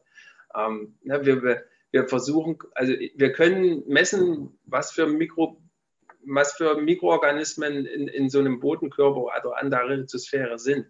Ähm, 0.54 0.96
ja, 1.02 1.24
wir, 1.24 1.64
wir 1.90 2.08
versuchen, 2.08 2.58
also 2.74 2.92
wir 2.92 3.32
können 3.32 3.82
messen, 3.86 4.58
was 4.64 4.92
für 4.92 5.06
Mikro 5.06 5.60
was 6.34 6.52
für 6.52 6.80
Mikroorganismen 6.80 7.86
in, 7.86 8.08
in 8.08 8.30
so 8.30 8.38
einem 8.38 8.60
Bodenkörper 8.60 9.20
oder 9.20 9.56
an 9.56 9.70
der 9.70 9.88
Rhizosphäre 9.88 10.58
sind. 10.58 10.86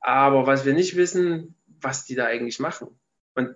Aber 0.00 0.46
was 0.46 0.64
wir 0.64 0.74
nicht 0.74 0.96
wissen, 0.96 1.56
was 1.66 2.04
die 2.04 2.14
da 2.14 2.26
eigentlich 2.26 2.58
machen. 2.58 2.98
Und 3.34 3.54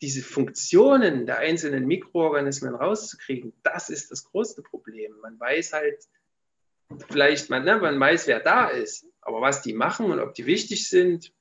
diese 0.00 0.22
Funktionen 0.22 1.26
der 1.26 1.38
einzelnen 1.38 1.86
Mikroorganismen 1.86 2.74
rauszukriegen, 2.74 3.52
das 3.62 3.88
ist 3.88 4.10
das 4.10 4.24
größte 4.24 4.62
Problem. 4.62 5.12
Man 5.22 5.38
weiß 5.38 5.72
halt, 5.72 6.04
vielleicht, 7.08 7.50
man, 7.50 7.64
ne, 7.64 7.78
man 7.78 7.98
weiß, 7.98 8.26
wer 8.26 8.40
da 8.40 8.68
ist, 8.68 9.06
aber 9.20 9.40
was 9.40 9.62
die 9.62 9.72
machen 9.72 10.10
und 10.10 10.18
ob 10.18 10.34
die 10.34 10.46
wichtig 10.46 10.88
sind, 10.88 11.32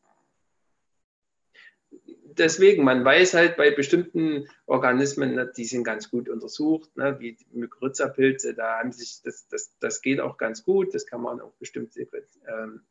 deswegen, 2.38 2.84
man 2.84 3.04
weiß 3.04 3.34
halt 3.34 3.58
bei 3.58 3.72
bestimmten 3.72 4.48
Organismen, 4.66 5.36
ne, 5.36 5.52
die 5.56 5.66
sind 5.66 5.84
ganz 5.84 6.10
gut 6.10 6.30
untersucht, 6.30 6.96
ne, 6.96 7.20
wie 7.20 7.38
Mykorrhiza-Pilze, 7.52 8.54
da 8.54 8.80
haben 8.80 8.92
sich, 8.92 9.22
das, 9.24 9.48
das, 9.48 9.78
das 9.80 10.02
geht 10.02 10.20
auch 10.20 10.38
ganz 10.38 10.64
gut, 10.64 10.94
das 10.94 11.06
kann 11.06 11.22
man 11.22 11.42
auch 11.42 11.54
bestimmt 11.54 11.94
ähm, 11.98 12.82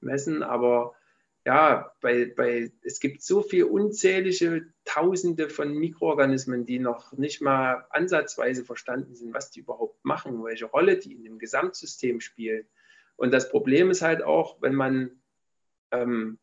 messen, 0.00 0.42
aber 0.42 0.94
ja, 1.44 1.92
bei, 2.00 2.26
bei, 2.26 2.70
es 2.82 3.00
gibt 3.00 3.22
so 3.22 3.42
viele 3.42 3.66
unzählige 3.66 4.66
Tausende 4.84 5.48
von 5.48 5.74
Mikroorganismen, 5.74 6.66
die 6.66 6.78
noch 6.78 7.12
nicht 7.12 7.40
mal 7.40 7.84
ansatzweise 7.90 8.64
verstanden 8.64 9.16
sind, 9.16 9.34
was 9.34 9.50
die 9.50 9.60
überhaupt 9.60 10.04
machen, 10.04 10.44
welche 10.44 10.66
Rolle 10.66 10.98
die 10.98 11.12
in 11.12 11.24
dem 11.24 11.38
Gesamtsystem 11.38 12.20
spielen. 12.20 12.64
Und 13.16 13.32
das 13.32 13.50
Problem 13.50 13.90
ist 13.90 14.02
halt 14.02 14.22
auch, 14.22 14.62
wenn 14.62 14.74
man 14.74 15.22
ähm, 15.90 16.38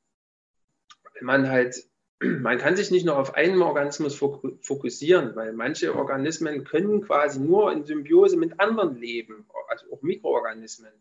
man 1.21 1.49
halt, 1.49 1.88
man 2.41 2.57
kann 2.57 2.75
sich 2.75 2.91
nicht 2.91 3.05
nur 3.05 3.17
auf 3.17 3.35
einen 3.35 3.61
Organismus 3.61 4.15
fokussieren, 4.15 5.35
weil 5.35 5.53
manche 5.53 5.95
Organismen 5.95 6.63
können 6.63 7.01
quasi 7.01 7.39
nur 7.39 7.71
in 7.71 7.85
Symbiose 7.85 8.37
mit 8.37 8.59
anderen 8.59 8.97
leben, 8.97 9.45
also 9.67 9.85
auch 9.91 10.01
Mikroorganismen. 10.01 10.91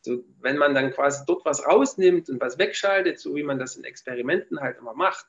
So, 0.00 0.22
wenn 0.40 0.58
man 0.58 0.74
dann 0.74 0.90
quasi 0.92 1.24
dort 1.26 1.44
was 1.44 1.66
rausnimmt 1.66 2.28
und 2.28 2.40
was 2.40 2.58
wegschaltet, 2.58 3.18
so 3.18 3.34
wie 3.34 3.42
man 3.42 3.58
das 3.58 3.76
in 3.76 3.84
Experimenten 3.84 4.60
halt 4.60 4.78
immer 4.78 4.94
macht, 4.94 5.26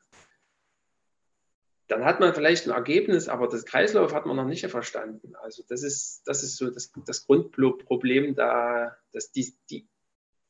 dann 1.87 2.03
hat 2.03 2.19
man 2.19 2.33
vielleicht 2.33 2.65
ein 2.67 2.73
Ergebnis, 2.73 3.29
aber 3.29 3.47
das 3.47 3.65
Kreislauf 3.65 4.13
hat 4.13 4.25
man 4.25 4.35
noch 4.35 4.45
nicht 4.45 4.65
verstanden. 4.65 5.35
Also 5.35 5.63
das 5.67 5.83
ist, 5.83 6.23
das 6.25 6.43
ist 6.43 6.57
so 6.57 6.69
das, 6.69 6.91
das 7.05 7.25
Grundproblem 7.25 8.35
da, 8.35 8.97
dass 9.13 9.31
die, 9.31 9.53
die, 9.69 9.87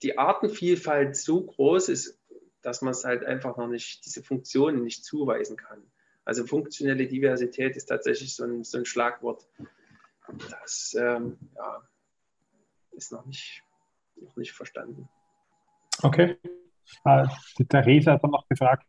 die 0.02 0.18
Artenvielfalt 0.18 1.16
so 1.18 1.44
groß 1.44 1.90
ist, 1.90 2.18
dass 2.66 2.82
man 2.82 2.92
es 2.92 3.06
halt 3.06 3.24
einfach 3.24 3.58
noch 3.58 3.68
nicht, 3.68 4.06
diese 4.06 4.24
Funktionen 4.24 4.84
nicht 4.84 5.06
zuweisen 5.06 5.56
kann. 5.56 5.84
Also 6.26 6.46
funktionelle 6.46 7.06
Diversität 7.08 7.76
ist 7.76 7.86
tatsächlich 7.86 8.36
so 8.36 8.44
ein, 8.44 8.64
so 8.64 8.80
ein 8.80 8.86
Schlagwort. 8.86 9.48
Das 10.50 10.96
ähm, 11.00 11.38
ja, 11.56 11.82
ist 12.94 13.12
noch 13.12 13.26
nicht, 13.28 13.64
noch 14.16 14.36
nicht 14.36 14.52
verstanden. 14.52 15.08
Okay. 16.02 16.38
Äh, 17.04 17.28
der 17.60 17.86
Resa 17.86 18.14
hat 18.14 18.24
dann 18.24 18.32
noch 18.32 18.48
gefragt, 18.48 18.88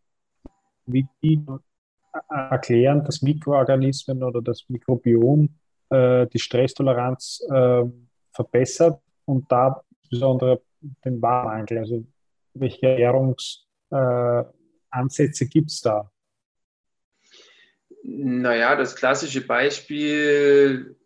wie 0.86 1.06
die 1.22 1.44
erklären, 2.30 3.04
dass 3.04 3.20
Mikroorganismen 3.20 4.22
oder 4.22 4.40
das 4.40 4.64
Mikrobiom 4.68 5.50
äh, 5.90 6.26
die 6.28 6.38
Stresstoleranz 6.38 7.46
äh, 7.50 7.84
verbessert 8.32 9.02
und 9.26 9.52
da 9.52 9.82
insbesondere 10.00 10.62
den 11.04 11.20
Warmangel. 11.20 11.78
Also 11.78 12.06
welche 12.54 12.86
Ernährungsansätze 12.86 13.65
äh, 13.90 14.44
gibt 15.50 15.70
es 15.70 15.80
da? 15.80 16.10
Naja, 18.02 18.76
das 18.76 18.94
klassische 18.94 19.46
Beispiel 19.46 20.96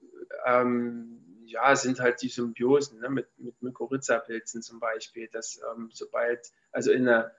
ähm, 0.46 1.10
ja, 1.46 1.74
sind 1.74 2.00
halt 2.00 2.22
die 2.22 2.28
Symbiosen 2.28 3.00
ne, 3.00 3.10
mit, 3.10 3.26
mit 3.38 3.60
Mykorrhiza-Pilzen 3.62 4.62
zum 4.62 4.80
Beispiel, 4.80 5.28
dass 5.32 5.60
ähm, 5.72 5.90
sobald, 5.92 6.52
also 6.72 6.92
in 6.92 7.08
einer 7.08 7.32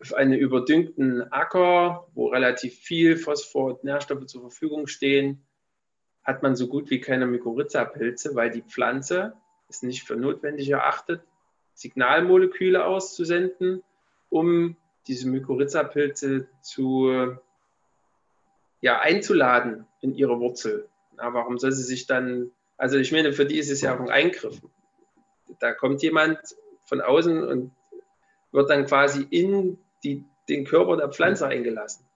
auf 0.00 0.14
einen 0.14 0.32
überdüngten 0.32 1.30
Acker, 1.30 2.08
wo 2.14 2.28
relativ 2.28 2.74
viel 2.74 3.18
Phosphor 3.18 3.74
und 3.74 3.84
Nährstoffe 3.84 4.26
zur 4.26 4.40
Verfügung 4.40 4.86
stehen, 4.86 5.44
hat 6.24 6.42
man 6.42 6.56
so 6.56 6.68
gut 6.68 6.90
wie 6.90 7.00
keine 7.00 7.26
Mykorrhiza-Pilze, 7.26 8.34
weil 8.34 8.50
die 8.50 8.62
Pflanze 8.62 9.34
es 9.68 9.82
nicht 9.82 10.06
für 10.06 10.16
notwendig 10.16 10.70
erachtet, 10.70 11.22
Signalmoleküle 11.74 12.84
auszusenden, 12.84 13.82
um 14.30 14.76
diese 15.06 15.28
Mykorrhiza-Pilze 15.28 16.48
zu 16.62 17.36
ja, 18.80 19.00
einzuladen 19.00 19.86
in 20.00 20.14
ihre 20.14 20.40
Wurzel. 20.40 20.88
Na, 21.16 21.34
warum 21.34 21.58
soll 21.58 21.72
sie 21.72 21.82
sich 21.82 22.06
dann, 22.06 22.50
also 22.76 22.96
ich 22.96 23.12
meine, 23.12 23.32
für 23.32 23.44
die 23.44 23.58
ist 23.58 23.70
es 23.70 23.82
ja 23.82 23.94
auch 23.94 24.00
ein 24.00 24.10
Eingriff. 24.10 24.60
Da 25.58 25.72
kommt 25.72 26.02
jemand 26.02 26.38
von 26.84 27.00
außen 27.00 27.44
und 27.44 27.72
wird 28.52 28.70
dann 28.70 28.86
quasi 28.86 29.26
in 29.30 29.78
die, 30.02 30.24
den 30.48 30.64
Körper 30.64 30.96
der 30.96 31.10
Pflanze 31.10 31.46
eingelassen. 31.46 32.06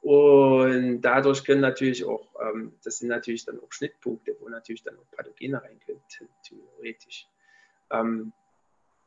Und 0.00 1.02
dadurch 1.02 1.44
können 1.44 1.60
natürlich 1.60 2.04
auch, 2.04 2.26
ähm, 2.40 2.72
das 2.82 2.98
sind 2.98 3.08
natürlich 3.08 3.44
dann 3.44 3.60
auch 3.60 3.70
Schnittpunkte, 3.70 4.36
wo 4.40 4.48
natürlich 4.48 4.82
dann 4.82 4.98
auch 4.98 5.16
Pathogene 5.16 5.62
rein 5.62 5.78
können, 5.86 6.02
theoretisch. 6.42 7.28
Ähm, 7.90 8.32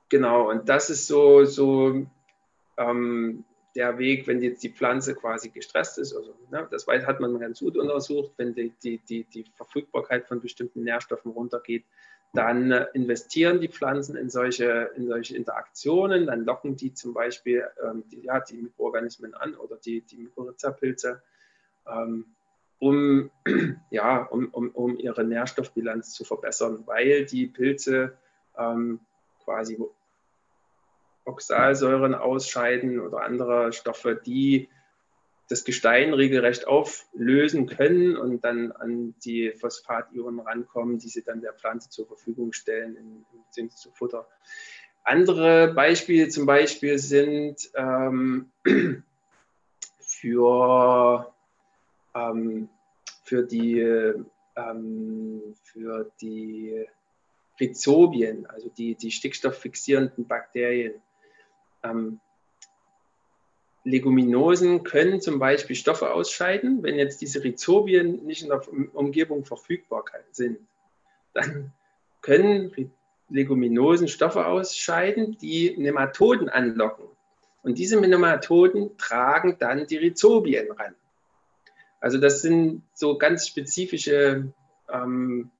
genau, 0.08 0.50
und 0.50 0.70
das 0.70 0.90
ist 0.90 1.08
so, 1.08 1.44
so 1.44 2.06
ähm, 2.78 3.44
der 3.76 3.98
Weg, 3.98 4.26
wenn 4.28 4.42
jetzt 4.42 4.64
die 4.64 4.70
Pflanze 4.70 5.16
quasi 5.16 5.50
gestresst 5.50 5.98
ist. 5.98 6.16
Also, 6.16 6.34
ne, 6.50 6.68
das 6.72 6.88
hat 6.88 7.20
man 7.20 7.40
ganz 7.40 7.60
gut 7.60 7.78
untersucht, 7.78 8.32
wenn 8.38 8.56
die, 8.56 8.74
die, 8.84 9.00
die, 9.00 9.26
die 9.26 9.46
Verfügbarkeit 9.56 10.28
von 10.28 10.40
bestimmten 10.40 10.84
Nährstoffen 10.84 11.32
runtergeht, 11.32 11.84
dann 12.34 12.72
investieren 12.94 13.62
die 13.62 13.70
Pflanzen 13.70 14.16
in 14.18 14.30
solche, 14.30 14.92
in 14.96 15.08
solche 15.08 15.36
Interaktionen, 15.36 16.26
dann 16.26 16.44
locken 16.44 16.76
die 16.76 16.94
zum 16.94 17.14
Beispiel 17.14 17.66
ähm, 17.84 18.04
die, 18.12 18.22
ja, 18.22 18.40
die 18.42 18.62
Mikroorganismen 18.62 19.34
an 19.34 19.56
oder 19.56 19.78
die, 19.78 20.02
die 20.02 20.18
Mykorrhiza-Pilze, 20.18 21.22
ähm, 21.88 22.26
um, 22.80 23.32
ja, 23.90 24.24
um, 24.24 24.50
um, 24.50 24.70
um 24.72 24.98
ihre 24.98 25.24
Nährstoffbilanz 25.24 26.14
zu 26.14 26.26
verbessern, 26.26 26.84
weil 26.86 27.26
die 27.26 27.48
Pilze 27.48 28.18
ähm, 28.58 29.00
quasi 29.44 29.80
Oxalsäuren 31.26 32.14
ausscheiden 32.14 33.00
oder 33.00 33.22
andere 33.22 33.74
Stoffe, 33.74 34.16
die 34.16 34.70
das 35.50 35.64
Gestein 35.64 36.14
regelrecht 36.14 36.68
auflösen 36.68 37.68
können 37.68 38.18
und 38.18 38.44
dann 38.44 38.72
an 38.72 39.14
die 39.24 39.52
Phosphationen 39.52 40.40
rankommen, 40.40 40.98
die 40.98 41.10
sie 41.10 41.24
dann 41.24 41.42
der 41.42 41.54
Pflanze 41.54 41.90
zur 41.90 42.08
Verfügung 42.08 42.54
stellen 42.54 42.96
in, 43.56 43.70
zu 43.70 43.92
Futter. 43.92 44.28
Andere 45.04 45.74
Beispiele 45.74 46.30
zum 46.30 46.48
Beispiel 46.48 46.98
sind 46.98 47.70
ähm, 47.76 48.50
für, 50.00 51.32
ähm, 52.16 52.70
für, 53.24 53.44
die, 53.44 53.80
ähm, 54.56 55.42
für 55.64 56.12
die 56.20 56.86
Rhizobien, 57.60 58.48
also 58.48 58.70
die, 58.70 58.96
die 58.96 59.12
stickstofffixierenden 59.12 60.28
Bakterien. 60.28 60.96
Ähm, 61.86 62.20
Leguminosen 63.84 64.84
können 64.84 65.22
zum 65.22 65.38
Beispiel 65.38 65.76
Stoffe 65.76 66.12
ausscheiden. 66.12 66.82
Wenn 66.82 66.96
jetzt 66.96 67.22
diese 67.22 67.44
Rhizobien 67.44 68.26
nicht 68.26 68.42
in 68.42 68.50
der 68.50 68.62
Umgebung 68.94 69.46
verfügbar 69.46 70.04
sind, 70.32 70.58
dann 71.34 71.72
können 72.22 72.92
Leguminosen 73.30 74.08
Stoffe 74.08 74.48
ausscheiden, 74.48 75.38
die 75.38 75.76
Nematoden 75.78 76.50
anlocken. 76.50 77.06
Und 77.62 77.78
diese 77.78 78.00
Nematoden 78.00 78.98
tragen 78.98 79.58
dann 79.60 79.86
die 79.88 79.98
Rhizobien 79.98 80.72
ran. 80.72 80.96
Also 82.00 82.20
das 82.20 82.42
sind 82.42 82.84
so 82.94 83.18
ganz 83.18 83.48
spezifische 83.48 84.52
ähm, 84.92 85.52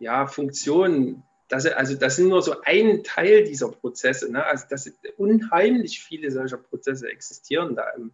ja, 0.00 0.26
Funktionen, 0.26 1.22
das, 1.48 1.66
also 1.66 1.96
das 1.96 2.16
sind 2.16 2.28
nur 2.28 2.42
so 2.42 2.60
ein 2.64 3.02
Teil 3.04 3.44
dieser 3.44 3.70
Prozesse. 3.70 4.30
Ne? 4.30 4.44
Also 4.44 4.66
das 4.68 4.84
sind 4.84 4.96
unheimlich 5.16 6.00
viele 6.00 6.30
solcher 6.30 6.58
Prozesse 6.58 7.08
existieren 7.10 7.74
da. 7.74 7.88
Im, 7.90 8.12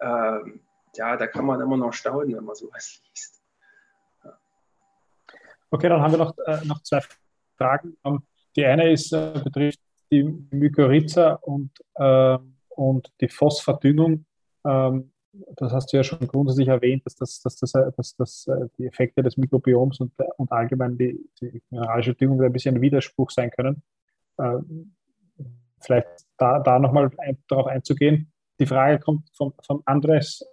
ähm, 0.00 0.60
ja, 0.94 1.16
da 1.16 1.26
kann 1.26 1.46
man 1.46 1.60
immer 1.60 1.76
noch 1.76 1.92
staunen, 1.92 2.36
wenn 2.36 2.44
man 2.44 2.54
sowas 2.54 3.00
liest. 3.10 3.42
Ja. 4.24 4.38
Okay, 5.70 5.88
dann 5.88 6.00
haben 6.00 6.12
wir 6.12 6.18
noch, 6.18 6.36
äh, 6.46 6.64
noch 6.64 6.82
zwei 6.82 7.00
Fragen. 7.56 7.96
Ähm, 8.04 8.22
die 8.54 8.64
eine 8.64 8.92
ist, 8.92 9.12
äh, 9.12 9.40
betrifft 9.42 9.80
die 10.10 10.22
Mykorrhiza 10.22 11.32
und, 11.42 11.70
äh, 11.94 12.38
und 12.68 13.10
die 13.20 13.28
Phosphatdüngung. 13.28 14.24
Ähm, 14.64 15.12
das 15.56 15.72
hast 15.72 15.92
du 15.92 15.96
ja 15.96 16.04
schon 16.04 16.26
grundsätzlich 16.26 16.68
erwähnt, 16.68 17.04
dass, 17.04 17.16
das, 17.16 17.40
dass, 17.40 17.56
das, 17.56 17.72
dass, 17.72 18.16
dass 18.16 18.46
äh, 18.46 18.68
die 18.78 18.86
Effekte 18.86 19.22
des 19.22 19.36
Mikrobioms 19.36 20.00
und, 20.00 20.12
und 20.36 20.52
allgemein 20.52 20.96
die, 20.98 21.28
die 21.40 21.62
mineralische 21.70 22.14
Düngung 22.14 22.42
ein 22.42 22.52
bisschen 22.52 22.76
ein 22.76 22.80
Widerspruch 22.80 23.30
sein 23.30 23.50
können. 23.50 23.82
Äh, 24.38 24.58
vielleicht 25.80 26.08
da, 26.38 26.58
da 26.60 26.78
nochmal 26.78 27.10
ein, 27.18 27.38
darauf 27.48 27.66
einzugehen. 27.66 28.32
Die 28.58 28.66
Frage 28.66 28.98
kommt 28.98 29.28
von, 29.34 29.52
von 29.62 29.82
Andres, 29.84 30.44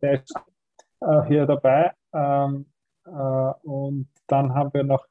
der 0.00 0.22
ist 0.22 0.34
äh, 1.00 1.22
hier 1.24 1.46
dabei. 1.46 1.92
Ähm, 2.12 2.66
äh, 3.04 3.10
und 3.10 4.08
dann 4.26 4.54
haben 4.54 4.72
wir 4.74 4.84
noch 4.84 5.06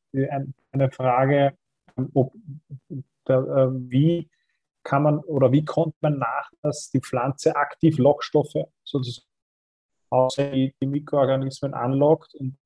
eine 0.71 0.91
Frage, 0.91 1.57
ob, 2.13 2.33
der, 3.27 3.37
äh, 3.37 3.67
wie 3.89 4.29
kann 4.83 5.03
man 5.03 5.19
oder 5.19 5.51
wie 5.51 5.65
kommt 5.65 5.95
man 6.01 6.19
nach, 6.19 6.49
dass 6.61 6.89
die 6.91 7.01
Pflanze 7.01 7.55
aktiv 7.55 7.97
Lockstoffe 7.97 8.67
sozusagen 8.85 9.27
die, 10.37 10.73
die 10.81 10.87
Mikroorganismen 10.87 11.73
anlockt 11.73 12.35
und 12.35 12.57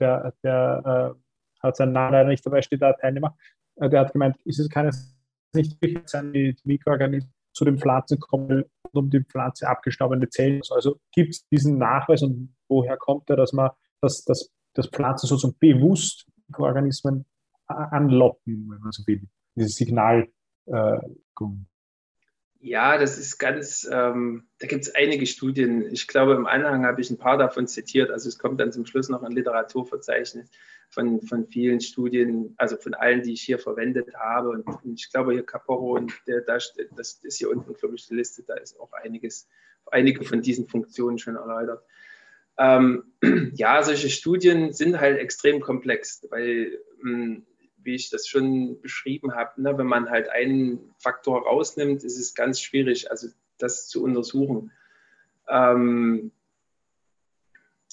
der, 0.00 0.34
der 0.42 1.14
äh, 1.14 1.62
hat 1.62 1.76
seinen 1.76 1.92
Namen 1.92 2.12
leider 2.12 2.28
nicht 2.28 2.44
dabei, 2.44 2.62
steht 2.62 2.82
da 2.82 2.92
Teilnehmer, 2.92 3.36
äh, 3.76 3.88
der 3.88 4.00
hat 4.00 4.12
gemeint, 4.12 4.36
ist 4.44 4.58
es 4.58 4.68
keine 4.68 4.90
nicht 5.52 5.80
wichtig 5.80 6.08
sein, 6.08 6.32
die 6.32 6.56
Mikroorganismen 6.64 7.32
zu 7.52 7.64
den 7.64 7.78
Pflanzen 7.78 8.18
kommen 8.20 8.64
und 8.82 8.94
um 8.94 9.10
die 9.10 9.24
Pflanze 9.24 9.68
abgestaubende 9.68 10.28
Zellen. 10.28 10.60
Also 10.70 11.00
gibt 11.12 11.34
es 11.34 11.46
diesen 11.48 11.78
Nachweis 11.78 12.22
und 12.22 12.54
woher 12.68 12.96
kommt 12.98 13.28
der, 13.28 13.36
dass 13.36 13.52
man 13.52 13.70
dass, 14.00 14.24
dass, 14.24 14.50
dass 14.74 14.88
Pflanzen 14.88 15.26
sozusagen 15.26 15.58
bewusst 15.58 16.26
Mikroorganismen 16.48 17.24
anlocken, 17.66 18.70
wenn 18.70 18.80
man 18.80 18.92
so 18.92 19.04
will, 19.06 19.26
dieses 19.56 19.74
Signal 19.74 20.28
äh, 20.66 20.98
Ja, 22.66 22.98
das 22.98 23.16
ist 23.16 23.38
ganz, 23.38 23.88
ähm, 23.92 24.48
da 24.58 24.66
gibt 24.66 24.82
es 24.82 24.92
einige 24.92 25.24
Studien. 25.24 25.88
Ich 25.92 26.08
glaube, 26.08 26.32
im 26.32 26.46
Anhang 26.46 26.84
habe 26.84 27.00
ich 27.00 27.08
ein 27.10 27.16
paar 27.16 27.38
davon 27.38 27.68
zitiert. 27.68 28.10
Also 28.10 28.28
es 28.28 28.40
kommt 28.40 28.58
dann 28.58 28.72
zum 28.72 28.86
Schluss 28.86 29.08
noch 29.08 29.22
ein 29.22 29.30
Literaturverzeichnis 29.30 30.50
von, 30.90 31.22
von 31.22 31.46
vielen 31.46 31.80
Studien, 31.80 32.54
also 32.56 32.76
von 32.76 32.94
allen, 32.94 33.22
die 33.22 33.34
ich 33.34 33.42
hier 33.42 33.60
verwendet 33.60 34.12
habe. 34.16 34.48
Und, 34.48 34.66
und 34.66 34.98
ich 34.98 35.12
glaube, 35.12 35.34
hier 35.34 35.46
Caporo 35.46 35.94
und 35.94 36.12
der, 36.26 36.40
das, 36.40 36.74
das 36.96 37.20
ist 37.22 37.38
hier 37.38 37.50
unten, 37.50 37.72
glaube 37.72 37.94
ich, 37.94 38.08
die 38.08 38.16
Liste, 38.16 38.42
da 38.42 38.54
ist 38.54 38.80
auch 38.80 38.92
einiges, 38.94 39.48
einige 39.92 40.24
von 40.24 40.42
diesen 40.42 40.66
Funktionen 40.66 41.18
schon 41.18 41.36
erläutert. 41.36 41.84
Ähm, 42.58 43.12
ja, 43.54 43.80
solche 43.84 44.10
Studien 44.10 44.72
sind 44.72 44.98
halt 44.98 45.20
extrem 45.20 45.60
komplex, 45.60 46.26
weil 46.30 46.80
mh, 47.00 47.42
wie 47.86 47.94
ich 47.94 48.10
das 48.10 48.28
schon 48.28 48.80
beschrieben 48.82 49.34
habe, 49.34 49.62
ne, 49.62 49.78
wenn 49.78 49.86
man 49.86 50.10
halt 50.10 50.28
einen 50.28 50.94
Faktor 50.98 51.46
rausnimmt, 51.46 52.04
ist 52.04 52.18
es 52.18 52.34
ganz 52.34 52.60
schwierig, 52.60 53.10
also 53.10 53.28
das 53.58 53.88
zu 53.88 54.02
untersuchen. 54.02 54.72
Ähm, 55.48 56.32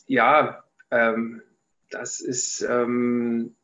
ja, 0.08 0.64
ähm, 0.92 1.42
das 1.90 2.20
ist 2.20 2.62
ähm, 2.62 3.56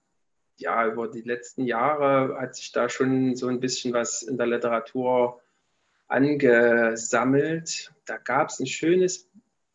ja 0.58 0.88
über 0.88 1.08
die 1.08 1.22
letzten 1.22 1.66
Jahre 1.66 2.40
hat 2.40 2.56
sich 2.56 2.72
da 2.72 2.90
schon 2.90 3.36
so 3.36 3.48
ein 3.48 3.60
bisschen 3.60 3.94
was 3.94 4.22
in 4.22 4.38
der 4.38 4.48
Literatur 4.48 5.42
angesammelt. 6.08 7.94
Da 8.06 8.18
gab 8.18 8.50
es 8.50 8.60
ein 8.60 8.68
schönes 8.68 9.30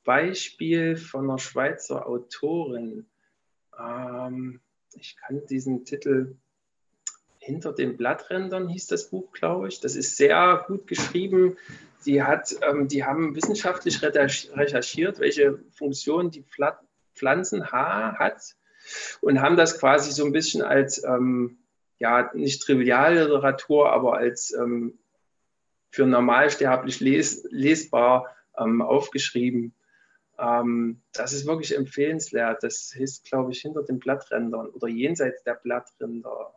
Beispiel 0.05 0.97
von 0.97 1.29
einer 1.29 1.39
Schweizer 1.39 2.07
Autorin. 2.07 3.07
Ähm, 3.79 4.61
ich 4.95 5.17
kann 5.17 5.45
diesen 5.47 5.85
Titel 5.85 6.37
hinter 7.45 7.73
den 7.73 7.99
Blatträndern 7.99 8.69
hieß 8.69 8.87
das 8.87 9.11
Buch, 9.11 9.31
glaube 9.33 9.69
ich. 9.69 9.81
Das 9.81 9.97
ist 9.97 10.17
sehr 10.17 10.65
gut 10.67 10.87
geschrieben. 10.87 11.57
Die, 12.07 12.23
hat, 12.23 12.57
ähm, 12.63 12.89
die 12.89 13.05
haben 13.05 13.37
wissenschaftlich 13.37 14.03
recherchiert, 14.03 15.21
welche 15.21 15.59
Funktion 15.71 16.31
die 16.31 16.45
Pflanzenhaar 17.15 18.19
hat 18.19 18.57
und 19.21 19.41
haben 19.41 19.57
das 19.57 19.79
quasi 19.79 20.11
so 20.13 20.25
ein 20.25 20.33
bisschen 20.33 20.63
als, 20.63 21.03
ähm, 21.05 21.59
ja, 21.99 22.31
nicht 22.35 22.63
Trivialliteratur, 22.63 23.93
aber 23.93 24.17
als 24.17 24.53
ähm, 24.53 24.99
für 25.91 26.07
normalsterblich 26.07 27.01
les 27.01 27.47
lesbar 27.51 28.35
ähm, 28.59 28.83
aufgeschrieben. 28.83 29.75
Ähm, 30.39 31.03
das 31.13 31.33
ist 31.33 31.47
wirklich 31.47 31.77
empfehlenswert. 31.77 32.63
Das 32.63 32.95
ist, 32.95 33.25
glaube 33.25 33.53
ich, 33.53 33.61
hinter 33.61 33.83
den 33.83 33.99
Blatträndern 33.99 34.69
oder 34.69 34.89
jenseits 34.89 35.43
der 35.45 35.55
Blattränder. 35.55 36.55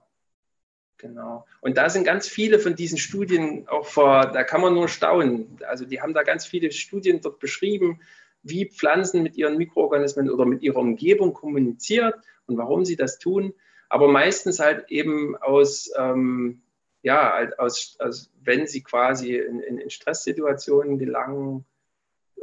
Genau. 0.98 1.45
Und 1.62 1.78
da 1.78 1.89
sind 1.89 2.06
ganz 2.06 2.28
viele 2.28 2.60
von 2.60 2.76
diesen 2.76 2.98
Studien 2.98 3.68
auch 3.68 3.86
vor, 3.86 4.32
da 4.32 4.43
kann 4.43 4.62
man 4.62 4.74
nur 4.74 4.88
staunen. 4.88 5.60
Also 5.68 5.86
die 5.86 6.02
haben 6.02 6.14
da 6.14 6.24
ganz 6.24 6.45
viele 6.45 6.72
Studien 6.72 7.22
dort 7.22 7.39
beschrieben, 7.39 8.02
wie 8.43 8.66
Pflanzen 8.66 9.24
mit 9.24 9.38
ihren 9.38 9.58
Mikroorganismen 9.58 10.30
oder 10.30 10.45
mit 10.45 10.64
ihrer 10.64 10.78
Umgebung 10.78 11.34
kommuniziert 11.34 12.16
und 12.48 12.58
warum 12.58 12.84
sie 12.84 12.95
das 12.95 13.20
tun. 13.20 13.54
Aber 13.89 14.08
meistens 14.08 14.60
halt 14.60 14.89
eben 14.89 15.36
aus, 15.38 15.91
ähm, 15.98 16.62
ja, 17.04 17.34
halt 17.34 17.60
aus, 17.60 17.95
aus, 18.00 18.32
wenn 18.41 18.68
sie 18.68 18.82
quasi 18.82 19.36
in, 19.36 19.60
in, 19.60 19.78
in 19.78 19.89
Stresssituationen 19.89 20.98
gelangen, 20.98 21.66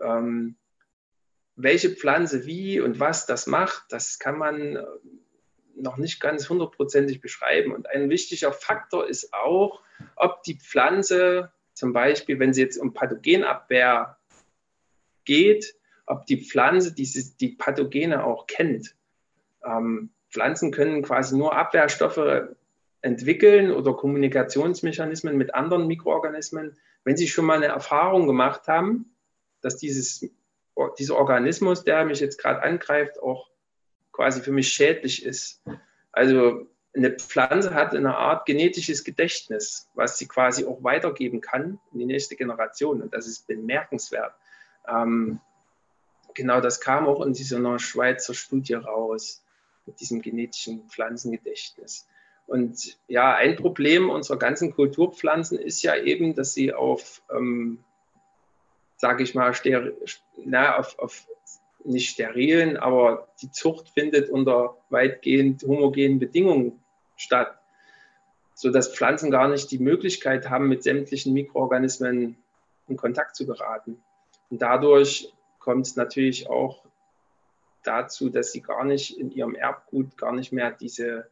ähm, 0.01 0.57
welche 1.57 1.91
Pflanze 1.91 2.47
wie 2.47 2.81
und 2.81 3.01
was 3.01 3.27
das 3.27 3.47
macht, 3.47 3.85
das 3.91 4.19
kann 4.19 4.39
man 4.39 4.79
noch 5.77 5.97
nicht 5.97 6.21
ganz 6.21 6.49
hundertprozentig 6.49 7.21
beschreiben. 7.21 7.73
Und 7.73 7.89
ein 7.89 8.11
wichtiger 8.11 8.53
Faktor 8.53 9.07
ist 9.07 9.33
auch, 9.33 9.81
ob 10.17 10.43
die 10.43 10.59
Pflanze 10.59 11.53
zum 11.73 11.93
Beispiel, 11.93 12.39
wenn 12.39 12.53
sie 12.53 12.63
jetzt 12.63 12.79
um 12.79 12.95
Pathogenabwehr 12.95 14.17
geht, 15.25 15.75
ob 16.07 16.27
die 16.27 16.45
Pflanze 16.45 16.95
diese, 16.95 17.37
die 17.37 17.49
Pathogene 17.49 18.25
auch 18.25 18.47
kennt. 18.47 18.95
Ähm, 19.65 20.11
Pflanzen 20.31 20.71
können 20.71 21.03
quasi 21.03 21.37
nur 21.37 21.57
Abwehrstoffe 21.57 22.49
entwickeln 23.01 23.71
oder 23.71 23.95
Kommunikationsmechanismen 23.95 25.37
mit 25.37 25.55
anderen 25.55 25.87
Mikroorganismen, 25.87 26.77
wenn 27.05 27.17
sie 27.17 27.29
schon 27.29 27.45
mal 27.45 27.57
eine 27.57 27.67
Erfahrung 27.67 28.27
gemacht 28.27 28.67
haben, 28.67 29.15
dass 29.61 29.77
dieses, 29.77 30.27
dieser 30.99 31.17
Organismus, 31.17 31.85
der 31.85 32.05
mich 32.05 32.21
jetzt 32.21 32.39
gerade 32.39 32.63
angreift, 32.63 33.21
auch 33.21 33.51
quasi 34.15 34.41
für 34.41 34.53
mich 34.53 34.69
schädlich 34.69 35.25
ist. 35.25 35.61
Also 36.13 36.67
eine 36.95 37.11
Pflanze 37.11 37.75
hat 37.75 37.95
eine 37.95 38.17
Art 38.17 38.47
genetisches 38.47 39.03
Gedächtnis, 39.03 39.91
was 39.95 40.17
sie 40.17 40.29
quasi 40.29 40.65
auch 40.65 40.83
weitergeben 40.85 41.41
kann 41.41 41.81
in 41.93 41.99
die 41.99 42.07
nächste 42.07 42.37
Generation. 42.37 43.03
Und 43.03 43.13
das 43.13 43.27
ist 43.27 43.49
bemerkenswert. 43.49 44.33
Ähm, 44.89 45.41
genau 46.35 46.61
das 46.61 46.81
kam 46.81 47.07
auch 47.07 47.27
in 47.27 47.33
dieser 47.33 47.79
Schweizer 47.81 48.35
Studie 48.35 48.75
raus, 48.75 49.43
mit 49.87 50.01
diesem 50.01 50.23
genetischen 50.23 50.89
Pflanzengedächtnis. 50.89 52.07
Und 52.47 52.99
ja, 53.09 53.35
ein 53.35 53.57
Problem 53.57 54.11
unserer 54.11 54.39
ganzen 54.39 54.73
Kulturpflanzen 54.73 55.59
ist 55.59 55.83
ja 55.83 55.97
eben, 55.97 56.37
dass 56.37 56.55
sie 56.55 56.73
auf, 56.73 57.23
ähm, 57.35 57.83
sage 58.97 59.25
ich 59.25 59.35
mal, 59.35 59.53
na, 60.45 60.79
auf, 60.79 60.99
auf 60.99 61.27
nicht 61.85 62.11
sterilen, 62.11 62.77
aber 62.77 63.29
die 63.43 63.51
Zucht 63.51 63.91
findet 63.91 64.31
unter 64.31 64.77
weitgehend 64.91 65.63
homogenen 65.63 66.19
Bedingungen 66.19 66.83
statt, 67.17 67.59
sodass 68.55 68.95
Pflanzen 68.95 69.31
gar 69.31 69.49
nicht 69.49 69.71
die 69.71 69.79
Möglichkeit 69.79 70.49
haben, 70.49 70.69
mit 70.69 70.83
sämtlichen 70.83 71.33
Mikroorganismen 71.33 72.37
in 72.89 72.97
Kontakt 72.97 73.37
zu 73.37 73.47
geraten. 73.47 74.03
Und 74.51 74.63
dadurch 74.63 75.33
kommt 75.59 75.87
es 75.87 75.97
natürlich 75.97 76.49
auch 76.49 76.85
dazu, 77.83 78.31
dass 78.31 78.53
sie 78.53 78.63
gar 78.63 78.85
nicht 78.85 79.19
in 79.19 79.31
ihrem 79.31 79.55
Erbgut 79.55 80.17
gar 80.17 80.33
nicht 80.33 80.53
mehr 80.53 80.71
diese, 80.71 81.29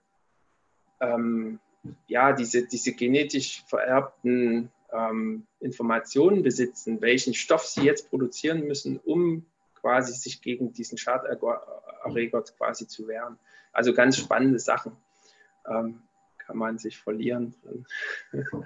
ähm, 1.01 1.59
ja, 2.07 2.33
diese, 2.33 2.67
diese 2.67 2.93
genetisch 2.93 3.65
vererbten 3.67 4.71
ähm, 4.93 5.47
Informationen 5.61 6.43
besitzen, 6.43 7.01
welchen 7.01 7.35
Stoff 7.35 7.67
sie 7.67 7.83
jetzt 7.83 8.11
produzieren 8.11 8.67
müssen, 8.67 8.99
um 8.99 9.47
quasi 9.83 10.15
sich 10.15 10.41
gegen 10.41 10.73
diesen 10.73 10.97
Schaderreger 10.97 12.43
quasi 12.57 12.87
zu 12.87 13.07
wehren. 13.07 13.39
Also 13.73 13.93
ganz 13.93 14.17
spannende 14.17 14.59
Sachen. 14.59 14.97
Ähm, 15.67 16.03
kann 16.39 16.57
man 16.57 16.79
sich 16.79 16.99
verlieren 16.99 17.55
drin. 17.63 17.87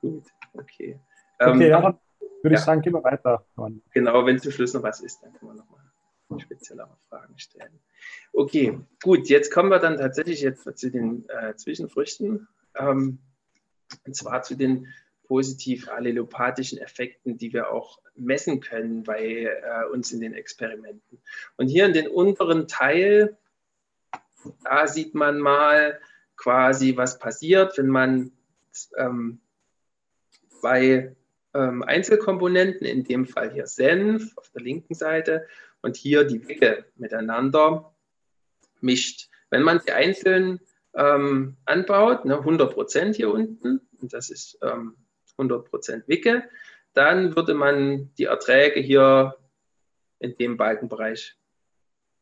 Gut, 0.00 0.24
okay. 0.54 1.00
Ähm, 1.40 1.56
okay, 1.56 1.68
dann 1.70 1.98
würde 2.42 2.54
ja. 2.54 2.58
ich 2.58 2.60
sagen, 2.60 2.82
gehen 2.82 2.94
wir 2.94 3.04
weiter. 3.04 3.44
Genau, 3.92 4.26
wenn 4.26 4.38
zum 4.38 4.52
Schluss 4.52 4.74
noch 4.74 4.82
was 4.82 5.00
ist, 5.00 5.22
dann 5.22 5.32
kann 5.34 5.48
man 5.48 5.56
nochmal 5.56 5.80
speziellere 6.38 6.96
Fragen 7.08 7.38
stellen. 7.38 7.80
Okay, 8.32 8.78
gut, 9.02 9.28
jetzt 9.28 9.52
kommen 9.52 9.70
wir 9.70 9.78
dann 9.78 9.96
tatsächlich 9.96 10.42
jetzt 10.42 10.78
zu 10.78 10.90
den 10.90 11.28
äh, 11.28 11.54
Zwischenfrüchten. 11.56 12.46
Ähm, 12.76 13.18
und 14.06 14.14
zwar 14.14 14.42
zu 14.42 14.54
den 14.54 14.86
positiv 15.28 15.88
allelopathischen 15.88 16.78
Effekten, 16.78 17.36
die 17.36 17.52
wir 17.52 17.70
auch 17.70 18.00
messen 18.16 18.60
können 18.60 19.04
bei 19.04 19.44
äh, 19.44 19.84
uns 19.92 20.10
in 20.10 20.20
den 20.20 20.34
Experimenten. 20.34 21.20
Und 21.56 21.68
hier 21.68 21.84
in 21.86 21.92
den 21.92 22.08
unteren 22.08 22.66
Teil, 22.66 23.36
da 24.64 24.88
sieht 24.88 25.14
man 25.14 25.38
mal 25.38 26.00
quasi, 26.36 26.96
was 26.96 27.18
passiert, 27.18 27.76
wenn 27.78 27.88
man 27.88 28.32
ähm, 28.96 29.40
bei 30.62 31.14
ähm, 31.54 31.82
Einzelkomponenten, 31.82 32.86
in 32.86 33.04
dem 33.04 33.26
Fall 33.26 33.52
hier 33.52 33.66
Senf 33.66 34.36
auf 34.36 34.50
der 34.50 34.62
linken 34.62 34.94
Seite 34.94 35.46
und 35.82 35.96
hier 35.96 36.24
die 36.24 36.48
Wicke 36.48 36.86
miteinander 36.96 37.94
mischt. 38.80 39.28
Wenn 39.50 39.62
man 39.62 39.80
sie 39.80 39.92
einzeln 39.92 40.60
ähm, 40.94 41.56
anbaut, 41.64 42.24
ne, 42.24 42.38
100 42.38 42.72
Prozent 42.72 43.16
hier 43.16 43.32
unten, 43.32 43.80
und 44.00 44.12
das 44.12 44.30
ist 44.30 44.58
ähm, 44.62 44.96
100% 45.38 46.08
Wicke, 46.08 46.44
dann 46.94 47.36
würde 47.36 47.54
man 47.54 48.10
die 48.18 48.24
Erträge 48.24 48.80
hier 48.80 49.36
in 50.18 50.36
dem 50.36 50.56
Balkenbereich 50.56 51.36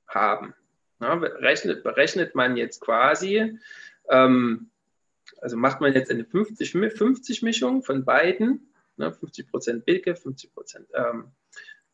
haben. 0.06 0.54
Ja, 1.00 1.14
berechnet, 1.16 1.82
berechnet 1.82 2.34
man 2.34 2.56
jetzt 2.56 2.80
quasi, 2.80 3.58
ähm, 4.08 4.70
also 5.40 5.56
macht 5.56 5.80
man 5.80 5.92
jetzt 5.92 6.10
eine 6.10 6.22
50-50-Mischung 6.24 7.82
von 7.82 8.04
beiden, 8.04 8.72
ne, 8.96 9.10
50% 9.10 9.86
Wicke, 9.86 10.12
50% 10.12 10.86
ähm, 10.94 11.32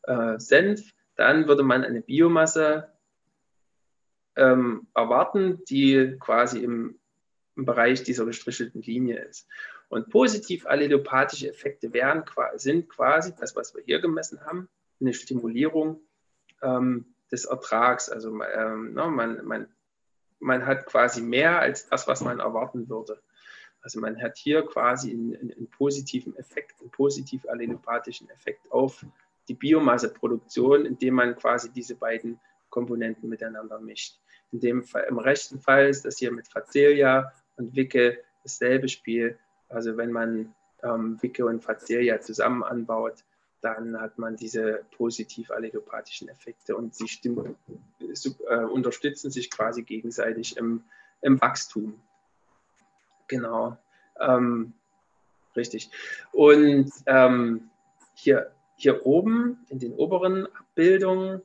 äh, 0.03 0.39
Senf, 0.39 0.93
dann 1.17 1.49
würde 1.49 1.63
man 1.63 1.85
eine 1.85 2.01
Biomasse 2.01 2.93
ähm, 4.37 4.87
erwarten, 4.95 5.65
die 5.69 6.17
quasi 6.21 6.63
im, 6.63 6.99
im 7.57 7.65
Bereich 7.65 8.03
dieser 8.03 8.25
gestrichelten 8.25 8.83
Linie 8.83 9.19
ist. 9.25 9.49
Und 9.93 10.09
positiv 10.09 10.65
allelopathische 10.65 11.51
Effekte 11.51 11.93
wären, 11.93 12.25
sind 12.55 12.89
quasi 12.89 13.35
das, 13.39 13.55
was 13.57 13.75
wir 13.77 13.83
hier 13.83 14.01
gemessen 14.01 14.41
haben, 14.41 14.71
eine 14.99 15.13
Stimulierung 15.13 16.01
ähm, 16.63 17.05
des 17.31 17.45
Ertrags. 17.45 18.09
Also 18.09 18.43
ähm, 18.43 18.95
ne, 18.95 19.07
man, 19.09 19.45
man, 19.45 19.69
man 20.39 20.65
hat 20.65 20.87
quasi 20.87 21.21
mehr 21.21 21.59
als 21.61 21.91
das, 21.91 22.09
was 22.09 22.23
man 22.23 22.41
erwarten 22.41 22.89
würde. 22.89 23.21
Also 23.83 24.01
man 24.01 24.19
hat 24.23 24.39
hier 24.39 24.63
quasi 24.63 25.11
einen, 25.11 25.37
einen 25.37 25.69
positiven 25.69 26.35
Effekt, 26.37 26.81
einen 26.81 26.91
positiv 26.91 27.47
allelopathischen 27.47 28.31
Effekt 28.31 28.73
auf 28.73 29.05
die 29.47 29.55
Biomasseproduktion, 29.55 30.87
indem 30.87 31.17
man 31.17 31.37
quasi 31.37 31.71
diese 31.71 31.97
beiden 31.97 32.41
Komponenten 32.71 33.29
miteinander 33.29 33.79
mischt. 33.79 34.19
In 34.53 34.61
dem 34.61 34.85
Fall, 34.85 35.05
Im 35.11 35.19
rechten 35.19 35.61
Fall 35.61 35.91
ist 35.91 36.07
das 36.07 36.17
hier 36.17 36.33
mit 36.33 36.49
Facelia 36.49 37.31
und 37.57 37.77
Wicke 37.77 38.25
dasselbe 38.43 38.89
Spiel. 38.89 39.39
Also 39.73 39.97
wenn 39.97 40.13
man 40.13 40.55
ähm, 40.83 41.19
Wicke 41.23 41.47
und 41.47 41.63
Facelia 41.63 42.21
zusammen 42.21 42.63
anbaut, 42.63 43.25
dann 43.61 44.01
hat 44.01 44.19
man 44.19 44.37
diese 44.37 44.85
positiv 44.97 45.51
allelopathischen 45.51 46.29
Effekte 46.29 46.77
und 46.77 46.95
sie 46.95 47.09
stimmen, 47.09 47.57
äh, 48.01 48.57
unterstützen 48.57 49.31
sich 49.31 49.51
quasi 49.51 49.83
gegenseitig 49.83 50.57
im, 50.57 50.83
im 51.21 51.41
Wachstum. 51.41 52.01
Genau. 53.29 53.77
Ähm, 54.21 54.73
richtig. 55.55 55.91
Und 56.33 56.91
ähm, 57.07 57.71
hier, 58.15 58.51
hier 58.77 59.07
oben 59.07 59.65
in 59.69 59.79
den 59.79 59.95
oberen 59.95 60.47
Abbildungen, 60.47 61.41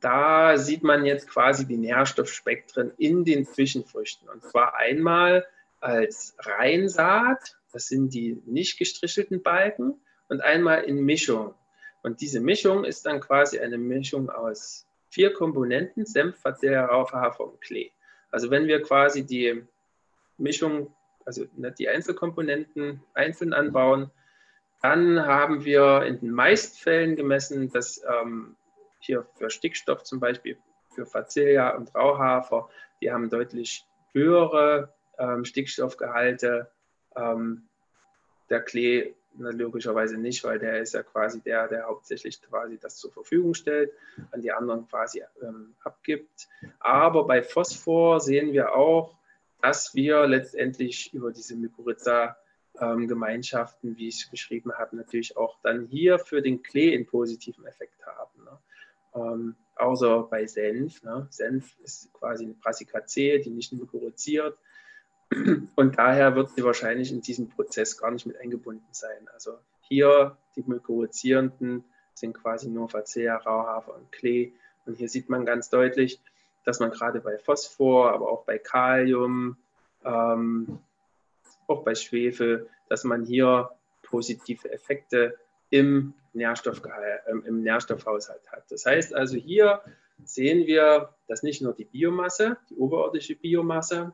da 0.00 0.56
sieht 0.58 0.82
man 0.82 1.04
jetzt 1.04 1.28
quasi 1.28 1.66
die 1.66 1.76
Nährstoffspektren 1.76 2.90
in 2.98 3.24
den 3.24 3.46
Zwischenfrüchten. 3.46 4.28
Und 4.28 4.42
zwar 4.42 4.76
einmal 4.76 5.46
als 5.80 6.34
Reinsaat, 6.38 7.59
das 7.72 7.86
sind 7.86 8.12
die 8.14 8.40
nicht 8.46 8.78
gestrichelten 8.78 9.42
Balken, 9.42 10.00
und 10.30 10.40
einmal 10.40 10.84
in 10.84 11.04
Mischung. 11.04 11.54
Und 12.02 12.22
diese 12.22 12.40
Mischung 12.40 12.84
ist 12.84 13.04
dann 13.04 13.20
quasi 13.20 13.58
eine 13.58 13.76
Mischung 13.76 14.30
aus 14.30 14.86
vier 15.10 15.34
Komponenten, 15.34 16.06
Senf, 16.06 16.38
Facelia, 16.38 16.86
Rauche, 16.86 17.16
Hafer 17.16 17.44
und 17.44 17.60
Klee. 17.60 17.90
Also 18.30 18.50
wenn 18.50 18.66
wir 18.66 18.80
quasi 18.80 19.26
die 19.26 19.62
Mischung, 20.38 20.94
also 21.26 21.44
die 21.78 21.88
Einzelkomponenten 21.88 23.02
einzeln 23.12 23.52
anbauen, 23.52 24.10
dann 24.80 25.26
haben 25.26 25.64
wir 25.64 26.04
in 26.04 26.20
den 26.20 26.30
meisten 26.30 26.78
Fällen 26.78 27.16
gemessen, 27.16 27.70
dass 27.70 28.00
ähm, 28.08 28.56
hier 29.00 29.26
für 29.34 29.50
Stickstoff 29.50 30.04
zum 30.04 30.20
Beispiel, 30.20 30.56
für 30.94 31.04
Facelia 31.04 31.76
und 31.76 31.94
Rauhafer, 31.94 32.70
die 33.02 33.10
haben 33.10 33.28
deutlich 33.28 33.84
höhere 34.12 34.94
ähm, 35.18 35.44
Stickstoffgehalte. 35.44 36.70
Ähm, 37.16 37.62
der 38.48 38.62
Klee 38.62 39.14
na, 39.34 39.50
logischerweise 39.50 40.16
nicht, 40.18 40.42
weil 40.44 40.58
der 40.58 40.80
ist 40.80 40.94
ja 40.94 41.02
quasi 41.02 41.40
der, 41.40 41.68
der 41.68 41.86
hauptsächlich 41.86 42.40
quasi 42.42 42.78
das 42.78 42.96
zur 42.96 43.12
Verfügung 43.12 43.52
stellt, 43.54 43.92
an 44.32 44.40
die 44.42 44.52
anderen 44.52 44.86
quasi 44.88 45.22
ähm, 45.42 45.74
abgibt. 45.84 46.48
Aber 46.80 47.26
bei 47.26 47.42
Phosphor 47.42 48.20
sehen 48.20 48.52
wir 48.52 48.74
auch, 48.74 49.16
dass 49.62 49.94
wir 49.94 50.26
letztendlich 50.26 51.14
über 51.14 51.32
diese 51.32 51.56
Mykorrhiza-Gemeinschaften, 51.56 53.90
ähm, 53.90 53.96
wie 53.96 54.08
ich 54.08 54.22
es 54.22 54.30
beschrieben 54.30 54.72
habe, 54.72 54.96
natürlich 54.96 55.36
auch 55.36 55.58
dann 55.62 55.86
hier 55.86 56.18
für 56.18 56.42
den 56.42 56.62
Klee 56.62 56.94
einen 56.94 57.06
positiven 57.06 57.64
Effekt 57.66 58.04
haben. 58.06 58.44
Ne? 58.44 58.58
Ähm, 59.14 59.54
außer 59.76 60.24
bei 60.24 60.46
Senf. 60.46 61.02
Ne? 61.02 61.26
Senf 61.30 61.78
ist 61.80 62.12
quasi 62.14 62.44
eine 62.44 62.54
Brassicacee, 62.54 63.38
die 63.38 63.50
nicht 63.50 63.72
mykorrhiziert. 63.72 64.58
Und 65.76 65.98
daher 65.98 66.34
wird 66.34 66.50
sie 66.50 66.64
wahrscheinlich 66.64 67.12
in 67.12 67.20
diesem 67.20 67.48
Prozess 67.48 67.96
gar 67.96 68.10
nicht 68.10 68.26
mit 68.26 68.40
eingebunden 68.40 68.88
sein. 68.90 69.28
Also 69.32 69.58
hier 69.88 70.36
die 70.56 70.64
mykorrhizierenden 70.66 71.84
sind 72.14 72.34
quasi 72.34 72.68
nur 72.68 72.88
Facea, 72.88 73.36
Rauhafer 73.36 73.94
und 73.94 74.10
Klee. 74.12 74.52
Und 74.86 74.96
hier 74.96 75.08
sieht 75.08 75.28
man 75.28 75.46
ganz 75.46 75.70
deutlich, 75.70 76.20
dass 76.64 76.80
man 76.80 76.90
gerade 76.90 77.20
bei 77.20 77.38
Phosphor, 77.38 78.12
aber 78.12 78.30
auch 78.30 78.44
bei 78.44 78.58
Kalium, 78.58 79.56
ähm, 80.04 80.80
auch 81.66 81.84
bei 81.84 81.94
Schwefel, 81.94 82.68
dass 82.88 83.04
man 83.04 83.24
hier 83.24 83.70
positive 84.02 84.70
Effekte 84.72 85.36
im, 85.70 86.14
Nährstoffgehalt, 86.32 87.22
äh, 87.26 87.48
im 87.48 87.62
Nährstoffhaushalt 87.62 88.50
hat. 88.50 88.70
Das 88.70 88.84
heißt 88.84 89.14
also, 89.14 89.36
hier 89.36 89.80
sehen 90.24 90.66
wir, 90.66 91.14
dass 91.28 91.42
nicht 91.42 91.62
nur 91.62 91.72
die 91.72 91.84
Biomasse, 91.84 92.56
die 92.68 92.76
oberirdische 92.76 93.36
Biomasse, 93.36 94.12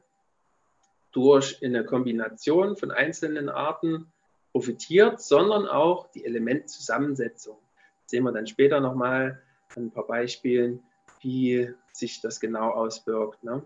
durch 1.17 1.64
eine 1.64 1.83
Kombination 1.83 2.77
von 2.77 2.91
einzelnen 2.91 3.49
Arten 3.49 4.12
profitiert, 4.53 5.23
sondern 5.23 5.67
auch 5.67 6.11
die 6.11 6.27
Elementzusammensetzung. 6.27 7.57
Das 8.03 8.11
sehen 8.11 8.25
wir 8.25 8.33
dann 8.33 8.47
später 8.47 8.81
nochmal 8.81 9.43
an 9.75 9.87
ein 9.87 9.91
paar 9.91 10.07
Beispielen, 10.07 10.83
wie 11.23 11.73
sich 11.91 12.21
das 12.21 12.39
genau 12.39 12.69
auswirkt. 12.69 13.43
Ne? 13.43 13.64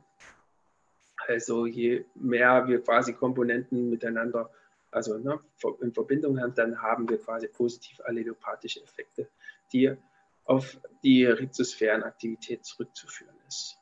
Also 1.26 1.66
je 1.66 2.04
mehr 2.14 2.68
wir 2.68 2.80
quasi 2.84 3.14
Komponenten 3.14 3.90
miteinander 3.90 4.50
also 4.92 5.18
ne, 5.18 5.40
in 5.80 5.92
Verbindung 5.92 6.40
haben, 6.40 6.54
dann 6.54 6.80
haben 6.80 7.08
wir 7.08 7.18
quasi 7.18 7.48
positiv 7.48 8.00
allelopathische 8.04 8.80
Effekte, 8.82 9.28
die 9.72 9.96
auf 10.44 10.78
die 11.02 11.26
Rhizosphärenaktivität 11.26 12.64
zurückzuführen 12.64 13.34
ist. 13.48 13.76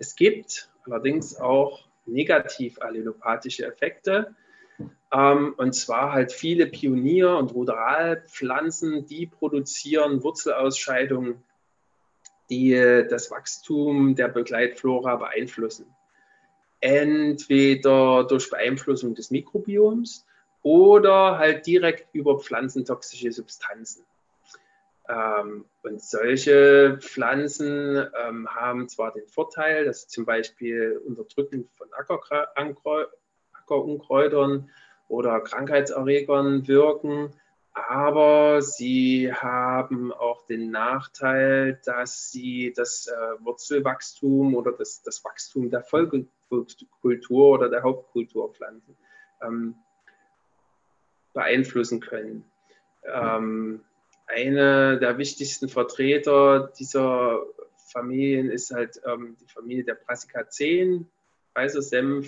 Es 0.00 0.16
gibt 0.16 0.72
allerdings 0.84 1.36
auch 1.36 1.88
negativ 2.06 2.80
allelopathische 2.80 3.66
Effekte. 3.66 4.34
Ähm, 5.12 5.54
und 5.56 5.74
zwar 5.74 6.12
halt 6.12 6.32
viele 6.32 6.66
Pionier- 6.66 7.38
und 7.38 7.54
Ruderalpflanzen, 7.54 9.06
die 9.06 9.26
produzieren 9.26 10.22
Wurzelausscheidungen, 10.22 11.42
die 12.50 12.72
das 13.08 13.30
Wachstum 13.30 14.14
der 14.14 14.28
Begleitflora 14.28 15.16
beeinflussen. 15.16 15.86
Entweder 16.80 18.24
durch 18.24 18.50
Beeinflussung 18.50 19.14
des 19.14 19.30
Mikrobioms 19.30 20.26
oder 20.62 21.38
halt 21.38 21.66
direkt 21.66 22.14
über 22.14 22.38
pflanzentoxische 22.38 23.32
Substanzen. 23.32 24.04
Ähm, 25.08 25.64
und 25.82 26.02
solche 26.02 26.98
Pflanzen 27.00 28.06
ähm, 28.26 28.48
haben 28.48 28.88
zwar 28.88 29.12
den 29.12 29.28
Vorteil, 29.28 29.84
dass 29.84 30.02
sie 30.02 30.08
zum 30.08 30.24
Beispiel 30.24 31.00
unterdrückend 31.04 31.68
von 31.76 31.88
Ackerunkräutern 31.92 34.70
oder 35.08 35.40
Krankheitserregern 35.40 36.66
wirken, 36.66 37.34
aber 37.74 38.62
sie 38.62 39.32
haben 39.32 40.12
auch 40.12 40.46
den 40.46 40.70
Nachteil, 40.70 41.80
dass 41.84 42.30
sie 42.30 42.72
das 42.74 43.08
äh, 43.08 43.44
Wurzelwachstum 43.44 44.54
oder 44.54 44.72
das, 44.72 45.02
das 45.02 45.22
Wachstum 45.24 45.70
der 45.70 45.82
Folgekultur 45.82 47.50
oder 47.50 47.68
der 47.68 47.82
Hauptkulturpflanzen 47.82 48.96
ähm, 49.42 49.74
beeinflussen 51.34 52.00
können. 52.00 52.44
Ähm, 53.02 53.84
eine 54.26 54.98
der 54.98 55.18
wichtigsten 55.18 55.68
Vertreter 55.68 56.72
dieser 56.78 57.42
Familien 57.92 58.50
ist 58.50 58.72
halt 58.72 59.00
ähm, 59.06 59.36
die 59.40 59.46
Familie 59.46 59.84
der 59.84 59.94
Brassicaceen. 59.94 61.08
Weißer 61.54 61.82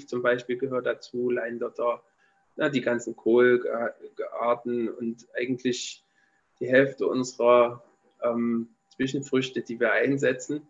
zum 0.07 0.23
Beispiel 0.23 0.57
gehört 0.57 0.87
dazu, 0.87 1.31
Leindotter, 1.31 2.03
na, 2.55 2.69
die 2.69 2.81
ganzen 2.81 3.17
Kohlarten 3.17 4.89
und 4.89 5.27
eigentlich 5.35 6.05
die 6.61 6.69
Hälfte 6.69 7.07
unserer 7.07 7.83
ähm, 8.23 8.69
Zwischenfrüchte, 8.95 9.63
die 9.63 9.81
wir 9.81 9.93
einsetzen. 9.93 10.67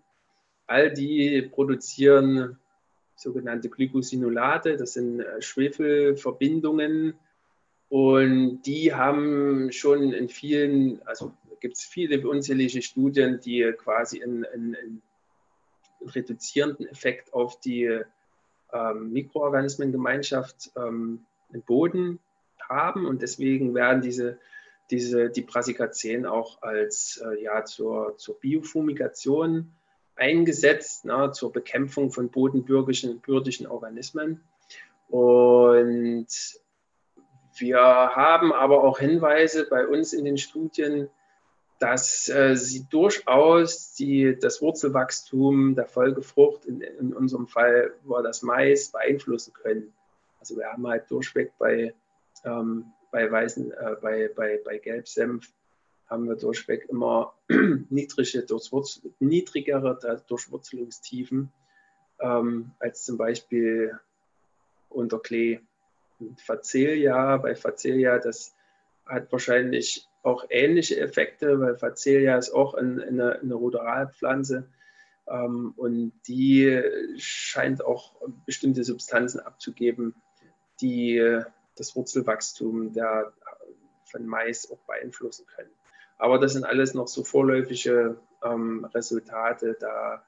All 0.67 0.93
die 0.93 1.43
produzieren 1.43 2.59
sogenannte 3.15 3.69
Glycosinolate, 3.69 4.77
das 4.77 4.95
sind 4.95 5.21
äh, 5.21 5.41
Schwefelverbindungen, 5.41 7.15
und 7.89 8.63
die 8.63 8.95
haben 8.95 9.71
schon 9.73 10.13
in 10.13 10.29
vielen, 10.29 11.01
also 11.07 11.33
gibt 11.61 11.77
es 11.77 11.85
viele 11.85 12.27
unzählige 12.29 12.83
Studien, 12.83 13.41
die 13.41 13.73
quasi 13.79 14.23
einen, 14.23 14.45
einen, 14.45 14.77
einen 14.77 15.03
reduzierenden 16.05 16.87
Effekt 16.89 17.33
auf 17.33 17.61
die 17.61 18.01
ähm, 18.73 19.13
Mikroorganismengemeinschaft 19.13 20.73
ähm, 20.77 21.25
im 21.53 21.63
Boden 21.63 22.19
haben. 22.61 23.07
Und 23.07 23.23
deswegen 23.23 23.75
werden 23.75 24.03
diese, 24.03 24.39
diese, 24.91 25.31
die 25.31 25.43
Brassicaceen 25.43 26.27
auch 26.27 26.63
als 26.63 27.23
äh, 27.25 27.43
ja, 27.43 27.65
zur, 27.65 28.17
zur 28.19 28.39
Biofumigation 28.41 29.73
eingesetzt, 30.17 31.05
na, 31.05 31.33
zur 31.33 31.53
Bekämpfung 31.53 32.11
von 32.11 32.31
bodenbürgischen 32.31 33.21
Organismen. 33.69 34.41
Und 35.09 36.27
wir 37.61 37.79
haben 37.79 38.53
aber 38.53 38.85
auch 38.85 38.99
Hinweise 38.99 39.67
bei 39.69 39.87
uns 39.87 40.13
in 40.13 40.25
den 40.25 40.39
Studien, 40.39 41.09
dass 41.79 42.29
äh, 42.29 42.57
sie 42.57 42.87
durchaus 42.89 43.95
die, 43.95 44.39
das 44.39 44.63
Wurzelwachstum 44.63 45.75
der 45.75 45.87
Folgefrucht, 45.87 46.65
in, 46.65 46.81
in, 46.81 47.13
unserem 47.13 47.47
Fall 47.47 47.93
war 48.05 48.23
das 48.23 48.43
Mais, 48.43 48.91
beeinflussen 48.91 49.53
können. 49.53 49.93
Also 50.41 50.57
wir 50.57 50.67
haben 50.67 50.87
halt 50.87 51.11
durchweg 51.11 51.53
bei, 51.59 51.95
ähm, 52.45 52.87
bei, 53.11 53.31
weißen, 53.31 53.73
äh, 53.73 53.97
bei, 54.01 54.31
bei, 54.35 54.61
bei 54.65 54.79
Gelbsenf 54.79 55.53
haben 56.07 56.29
wir 56.29 56.37
durchweg 56.37 56.89
immer 56.89 57.35
niedrige, 57.91 58.43
Durchwurzel, 58.43 59.13
niedrigere 59.19 59.99
Durchwurzelungstiefen 60.29 61.53
ähm, 62.21 62.71
als 62.79 63.05
zum 63.05 63.19
Beispiel 63.19 63.99
unter 64.89 65.19
Klee 65.19 65.61
Facelia. 66.39 67.37
Bei 67.39 67.55
Facelia, 67.55 68.19
das 68.19 68.55
hat 69.05 69.31
wahrscheinlich 69.33 70.09
auch 70.23 70.45
ähnliche 70.51 70.99
Effekte, 70.99 71.61
weil 71.61 71.77
Facelia 71.77 72.37
ist 72.37 72.51
auch 72.51 72.75
eine, 72.75 73.05
eine, 73.05 73.41
eine 73.41 73.55
Ruderalpflanze 73.55 74.69
ähm, 75.29 75.73
und 75.77 76.13
die 76.27 76.83
scheint 77.17 77.85
auch 77.85 78.17
bestimmte 78.45 78.85
Substanzen 78.85 79.41
abzugeben, 79.41 80.15
die 80.81 81.41
das 81.77 81.95
Wurzelwachstum 81.95 82.93
der, 82.93 83.33
von 84.05 84.27
Mais 84.27 84.71
auch 84.71 84.81
beeinflussen 84.87 85.47
können. 85.47 85.71
Aber 86.19 86.39
das 86.39 86.55
sind 86.55 86.65
alles 86.65 86.95
noch 86.95 87.09
so 87.09 87.25
vorläufige 87.25 88.19
ähm, 88.43 88.85
Resultate. 88.87 89.77
Da 89.79 90.25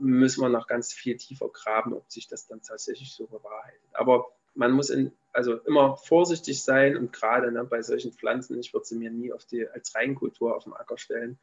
müssen 0.00 0.42
wir 0.42 0.48
noch 0.48 0.66
ganz 0.66 0.92
viel 0.92 1.16
tiefer 1.16 1.48
graben, 1.48 1.92
ob 1.94 2.10
sich 2.10 2.26
das 2.26 2.46
dann 2.48 2.62
tatsächlich 2.62 3.12
so 3.12 3.26
bewahrheitet. 3.26 3.80
Aber 3.92 4.32
man 4.54 4.72
muss 4.72 4.90
in, 4.90 5.12
also 5.32 5.56
immer 5.58 5.96
vorsichtig 5.96 6.62
sein 6.62 6.96
und 6.96 7.12
gerade 7.12 7.52
ne, 7.52 7.64
bei 7.64 7.82
solchen 7.82 8.12
Pflanzen, 8.12 8.58
ich 8.58 8.72
würde 8.72 8.86
sie 8.86 8.96
mir 8.96 9.10
nie 9.10 9.32
die, 9.50 9.68
als 9.68 9.94
Reinkultur 9.94 10.56
auf 10.56 10.64
dem 10.64 10.74
Acker 10.74 10.98
stellen. 10.98 11.38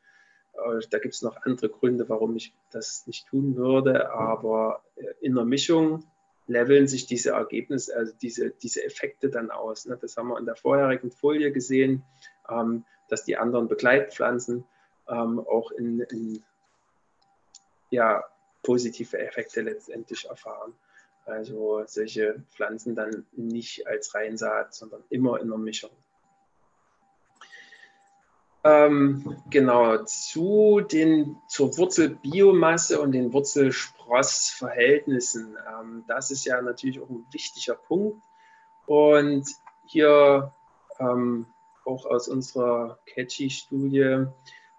Da 0.89 0.99
gibt 0.99 1.13
es 1.13 1.21
noch 1.21 1.37
andere 1.43 1.69
Gründe, 1.69 2.09
warum 2.09 2.35
ich 2.35 2.53
das 2.71 3.07
nicht 3.07 3.27
tun 3.27 3.55
würde, 3.55 4.11
aber 4.11 4.83
äh, 4.95 5.05
in 5.21 5.35
der 5.35 5.45
Mischung 5.45 6.03
leveln 6.47 6.87
sich 6.87 7.05
diese 7.05 7.31
Ergebnisse, 7.31 7.95
also 7.95 8.11
diese, 8.21 8.49
diese 8.49 8.83
Effekte 8.83 9.29
dann 9.29 9.51
aus. 9.51 9.85
Ne? 9.85 9.97
Das 10.01 10.17
haben 10.17 10.29
wir 10.29 10.39
in 10.39 10.45
der 10.45 10.55
vorherigen 10.55 11.11
Folie 11.11 11.51
gesehen, 11.51 12.03
ähm, 12.49 12.83
dass 13.07 13.23
die 13.23 13.37
anderen 13.37 13.67
Begleitpflanzen 13.67 14.65
ähm, 15.07 15.39
auch 15.39 15.71
in, 15.71 16.01
in 16.01 16.43
ja, 17.91 18.23
positive 18.63 19.17
Effekte 19.17 19.61
letztendlich 19.61 20.27
erfahren. 20.27 20.73
Also 21.25 21.83
solche 21.85 22.43
Pflanzen 22.49 22.95
dann 22.95 23.25
nicht 23.33 23.85
als 23.87 24.15
Reinsaat, 24.15 24.73
sondern 24.73 25.03
immer 25.09 25.39
in 25.39 25.49
der 25.49 25.57
Mischung. 25.57 25.91
Ähm, 28.63 29.41
genau, 29.49 30.03
zu 30.03 30.81
den, 30.81 31.37
zur 31.47 31.77
Wurzelbiomasse 31.77 32.99
und 32.99 33.13
den 33.13 33.31
Wurzelsprossverhältnissen. 33.31 35.55
Ähm, 35.69 36.03
das 36.07 36.31
ist 36.31 36.43
ja 36.45 36.61
natürlich 36.61 36.99
auch 36.99 37.09
ein 37.09 37.25
wichtiger 37.31 37.75
Punkt. 37.75 38.21
Und 38.85 39.45
hier 39.85 40.51
ähm, 40.99 41.45
auch 41.85 42.05
aus 42.05 42.27
unserer 42.27 42.99
Catchy-Studie, 43.05 44.25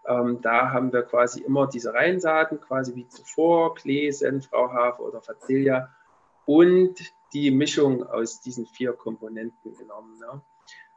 ähm, 0.06 0.40
da 0.42 0.72
haben 0.72 0.92
wir 0.92 1.02
quasi 1.02 1.40
immer 1.40 1.66
diese 1.66 1.94
Reinsaaten, 1.94 2.60
quasi 2.60 2.94
wie 2.94 3.08
zuvor, 3.08 3.74
Klee, 3.74 4.10
Senf, 4.10 4.52
Rauhafer 4.52 5.00
oder 5.00 5.22
Facelia 5.22 5.88
und 6.50 6.96
die 7.32 7.52
Mischung 7.52 8.02
aus 8.02 8.40
diesen 8.40 8.66
vier 8.66 8.92
Komponenten 8.92 9.72
genommen. 9.76 10.18
Ne? 10.18 10.42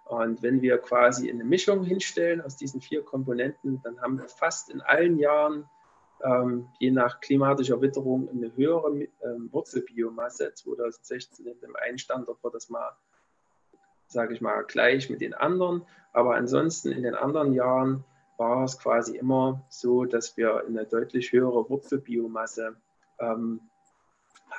Und 0.06 0.42
wenn 0.42 0.64
wir 0.64 0.80
quasi 0.80 1.30
eine 1.30 1.44
Mischung 1.44 1.84
hinstellen 1.84 2.42
aus 2.42 2.58
diesen 2.58 2.82
vier 2.82 3.04
Komponenten, 3.04 3.80
dann 3.84 4.02
haben 4.02 4.18
wir 4.18 4.28
fast 4.28 4.72
in 4.72 4.82
allen 4.82 5.20
Jahren, 5.20 5.70
ähm, 6.24 6.70
je 6.80 6.90
nach 6.90 7.20
klimatischer 7.20 7.80
Witterung, 7.82 8.30
eine 8.30 8.56
höhere 8.56 9.08
ähm, 9.24 9.50
Wurzelbiomasse. 9.52 10.56
2016 10.56 11.46
in 11.46 11.60
dem 11.60 11.76
einen 11.76 12.00
Standort 12.00 12.44
war 12.44 12.50
das 12.50 12.70
mal, 12.70 12.90
sage 14.08 14.34
ich 14.34 14.42
mal, 14.42 14.64
gleich 14.64 15.12
mit 15.12 15.22
den 15.22 15.36
anderen. 15.36 15.86
Aber 16.14 16.34
ansonsten 16.34 16.92
in 16.92 17.04
den 17.04 17.14
anderen 17.14 17.54
Jahren 17.54 18.06
war 18.38 18.64
es 18.64 18.80
quasi 18.80 19.18
immer 19.18 19.64
so, 19.70 20.06
dass 20.06 20.36
wir 20.36 20.66
eine 20.66 20.88
deutlich 20.88 21.32
höhere 21.32 21.70
Wurzelbiomasse 21.70 22.76
ähm, 23.20 23.62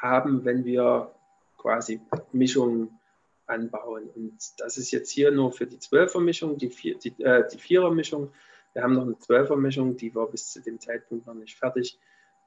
haben, 0.01 0.45
wenn 0.45 0.64
wir 0.64 1.11
quasi 1.59 2.01
Mischungen 2.32 2.99
anbauen. 3.47 4.09
Und 4.14 4.38
das 4.59 4.76
ist 4.78 4.90
jetzt 4.90 5.11
hier 5.11 5.30
nur 5.30 5.53
für 5.53 5.66
die 5.66 5.78
Zwölfermischung, 5.78 6.59
die, 6.59 6.70
vier, 6.70 6.99
die, 6.99 7.22
äh, 7.22 7.47
die 7.49 7.59
Vierermischung. 7.59 8.32
Wir 8.72 8.82
haben 8.82 8.95
noch 8.95 9.03
eine 9.03 9.18
Zwölfermischung, 9.18 9.97
die 9.97 10.14
war 10.14 10.26
bis 10.26 10.53
zu 10.53 10.61
dem 10.61 10.80
Zeitpunkt 10.80 11.26
noch 11.26 11.34
nicht 11.34 11.57
fertig. 11.57 11.99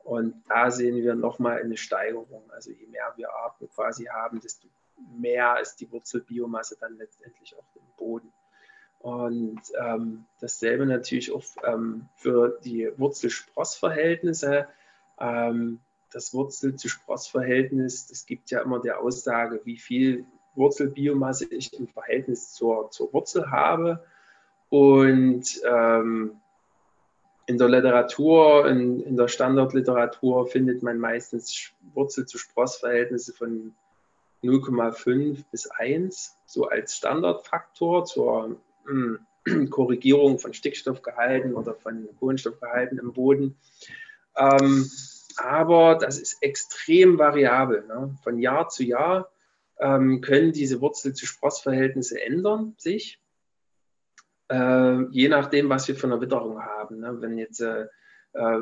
Und 0.04 0.44
da 0.48 0.72
sehen 0.72 0.98
wir 0.98 1.16
nochmal 1.16 1.62
eine 1.62 1.78
Steigerung. 1.78 2.50
Also 2.52 2.72
je 2.72 2.88
mehr 2.88 3.14
wir 3.18 3.30
Arten 3.30 3.70
quasi 3.70 4.06
haben, 4.06 4.40
desto 4.40 4.68
mehr 5.18 5.60
ist 5.62 5.76
die 5.78 5.92
Wurzelbiomasse 5.92 6.78
dann 6.80 6.98
letztendlich 6.98 7.56
auch 7.56 7.76
im 7.76 7.82
Boden. 7.98 8.32
Und 9.00 9.62
ähm, 9.80 10.26
dasselbe 10.40 10.86
natürlich 10.86 11.32
auch 11.32 11.44
ähm, 11.64 12.08
für 12.16 12.60
die 12.64 12.90
Wurzel-Spross-Verhältnisse. 12.98 14.68
Ähm, 15.20 15.80
das 16.12 16.34
Wurzel-zu-Spross-Verhältnis, 16.34 18.08
das 18.08 18.26
gibt 18.26 18.52
ja 18.52 18.62
immer 18.62 18.80
der 18.80 19.00
Aussage, 19.02 19.62
wie 19.64 19.78
viel 19.78 20.26
Wurzelbiomasse 20.56 21.46
ich 21.46 21.74
im 21.74 21.88
Verhältnis 21.88 22.54
zur, 22.54 22.90
zur 22.92 23.12
Wurzel 23.14 23.52
habe. 23.52 24.04
Und 24.70 25.62
ähm, 25.70 26.42
in 27.46 27.58
der 27.58 27.70
Literatur, 27.70 28.68
in, 28.68 29.02
in 29.02 29.16
der 29.16 29.28
Standardliteratur 29.28 30.48
findet 30.48 30.84
man 30.84 30.98
meistens 31.00 31.72
Wurzel-zu-Spross-Verhältnisse 31.94 33.34
von 33.34 33.74
0,5 34.44 35.44
bis 35.52 35.68
1, 35.68 36.36
so 36.46 36.68
als 36.68 36.98
Standardfaktor 36.98 38.06
zur 38.06 38.58
hm, 38.86 39.20
Korrigierung 39.70 40.40
von 40.40 40.54
Stickstoffgehalten 40.54 41.54
oder 41.54 41.74
von 41.74 42.08
Kohlenstoffgehalten 42.20 43.00
im 43.00 43.14
Boden. 43.14 43.56
Ähm, 44.36 44.90
aber 45.38 45.96
das 45.96 46.20
ist 46.20 46.42
extrem 46.42 47.18
variabel. 47.18 47.86
Ne? 47.88 48.18
Von 48.24 48.40
Jahr 48.40 48.70
zu 48.70 48.84
Jahr 48.84 49.32
ähm, 49.80 50.22
können 50.22 50.52
diese 50.52 50.82
Wurzel-zu-Spross-Verhältnisse 50.82 52.22
ändern 52.22 52.76
sich, 52.78 53.22
äh, 54.50 55.04
je 55.12 55.30
nachdem, 55.30 55.70
was 55.70 55.88
wir 55.88 55.96
für 55.96 56.08
eine 56.08 56.22
Witterung 56.22 56.62
haben. 56.62 57.00
Ne? 57.00 57.22
Wenn 57.22 57.38
jetzt 57.38 57.62
äh, 57.62 57.88
äh 58.34 58.62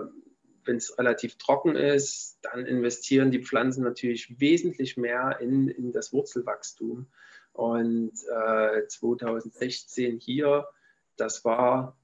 wenn 0.66 0.78
es 0.78 0.98
relativ 0.98 1.38
trocken 1.38 1.76
ist, 1.76 2.40
dann 2.42 2.66
investieren 2.66 3.32
die 3.32 3.44
Pflanzen 3.44 3.84
natürlich 3.84 4.40
wesentlich 4.40 4.98
mehr 4.98 5.40
in, 5.40 5.68
in 5.68 5.94
das 5.94 6.12
Wurzelwachstum. 6.12 7.08
Und 7.54 8.14
äh, 8.28 8.88
2016 8.88 10.20
hier, 10.20 10.68
das 11.18 11.46
war 11.46 11.98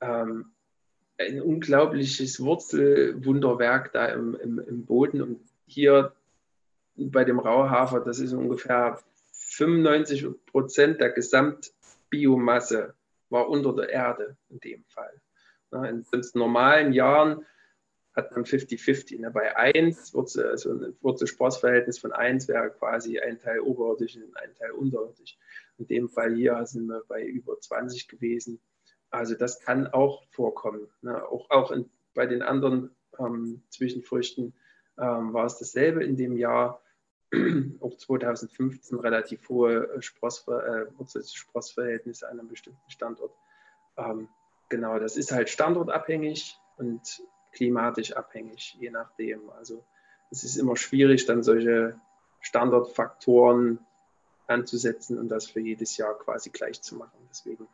ähm, 0.00 0.55
ein 1.18 1.40
unglaubliches 1.40 2.40
Wurzelwunderwerk 2.40 3.92
da 3.92 4.06
im, 4.06 4.34
im, 4.34 4.58
im 4.58 4.84
Boden. 4.84 5.22
Und 5.22 5.40
hier 5.66 6.12
bei 6.96 7.24
dem 7.24 7.38
Rauhafer, 7.38 8.00
das 8.00 8.18
ist 8.18 8.32
ungefähr 8.32 8.98
95 9.32 10.26
Prozent 10.46 11.00
der 11.00 11.10
Gesamtbiomasse 11.10 12.94
war 13.28 13.48
unter 13.48 13.74
der 13.74 13.88
Erde 13.88 14.36
in 14.50 14.60
dem 14.60 14.84
Fall. 14.84 15.20
In 15.72 16.04
normalen 16.34 16.92
Jahren 16.92 17.44
hat 18.14 18.32
man 18.32 18.44
50-50. 18.44 19.20
Ne? 19.20 19.30
Bei 19.30 19.56
1, 19.56 20.14
Wurzel, 20.14 20.48
also 20.48 20.70
ein 20.72 20.96
Wurzel-Spross-Verhältnis 21.02 21.98
von 21.98 22.12
1 22.12 22.48
wäre 22.48 22.70
quasi 22.70 23.18
ein 23.18 23.38
Teil 23.38 23.60
oberirdisch 23.60 24.16
und 24.16 24.34
ein 24.38 24.54
Teil 24.54 24.70
unterirdisch. 24.70 25.36
In 25.78 25.86
dem 25.86 26.08
Fall 26.08 26.34
hier 26.34 26.64
sind 26.64 26.86
wir 26.86 27.02
bei 27.08 27.24
über 27.24 27.60
20 27.60 28.08
gewesen. 28.08 28.58
Also 29.16 29.34
das 29.34 29.60
kann 29.60 29.86
auch 29.88 30.24
vorkommen. 30.30 30.88
Ne? 31.02 31.24
Auch, 31.26 31.50
auch 31.50 31.70
in, 31.70 31.90
bei 32.14 32.26
den 32.26 32.42
anderen 32.42 32.94
ähm, 33.18 33.62
Zwischenfrüchten 33.70 34.52
ähm, 34.98 35.32
war 35.32 35.46
es 35.46 35.58
dasselbe 35.58 36.04
in 36.04 36.16
dem 36.16 36.36
Jahr. 36.36 36.82
auch 37.80 37.96
2015 37.96 39.00
relativ 39.00 39.48
hohe 39.48 39.90
äh, 39.94 40.02
Spross, 40.02 40.46
äh, 40.46 40.86
an 42.24 42.30
einem 42.30 42.48
bestimmten 42.48 42.90
Standort. 42.90 43.32
Ähm, 43.96 44.28
genau, 44.68 44.98
das 44.98 45.16
ist 45.16 45.32
halt 45.32 45.48
standortabhängig 45.48 46.56
und 46.76 47.22
klimatisch 47.52 48.12
abhängig, 48.12 48.76
je 48.78 48.90
nachdem. 48.90 49.50
Also 49.50 49.84
es 50.30 50.44
ist 50.44 50.56
immer 50.56 50.76
schwierig, 50.76 51.26
dann 51.26 51.42
solche 51.42 51.98
Standardfaktoren 52.40 53.80
anzusetzen 54.46 55.18
und 55.18 55.28
das 55.28 55.46
für 55.46 55.60
jedes 55.60 55.96
Jahr 55.96 56.16
quasi 56.16 56.50
gleich 56.50 56.80
zu 56.80 56.94
machen. 56.94 57.18
Deswegen 57.28 57.66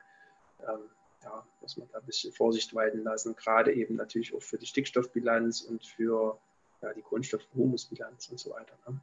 ähm, 0.67 0.89
ja, 1.23 1.47
muss 1.61 1.77
man 1.77 1.89
da 1.93 1.99
ein 1.99 2.07
bisschen 2.07 2.33
Vorsicht 2.33 2.75
walten 2.75 3.03
lassen, 3.03 3.37
gerade 3.37 3.73
eben 3.73 3.97
natürlich 3.97 4.35
auch 4.35 4.43
für 4.43 4.59
die 4.59 4.67
Stickstoffbilanz 4.67 5.63
und 5.63 5.85
für 5.85 6.39
ja, 6.83 6.93
die 6.93 7.03
Kohlenstoff-Humusbilanz 7.03 8.29
und 8.29 8.39
so 8.39 8.51
weiter. 8.51 8.77
Ne? 8.87 9.01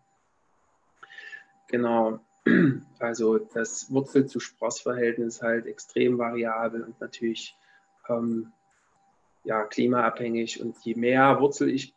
Genau, 1.68 2.20
also 3.00 3.38
das 3.38 3.92
Wurzel-zu-Spross-Verhältnis 3.92 5.36
ist 5.36 5.42
halt 5.42 5.66
extrem 5.66 6.18
variabel 6.18 6.84
und 6.84 7.00
natürlich 7.00 7.56
ähm, 8.10 8.52
ja, 9.44 9.64
klimaabhängig. 9.64 10.62
Und 10.62 10.78
je 10.84 10.96
mehr 10.96 11.40
Wurzel 11.40 11.70
ich 11.70 11.94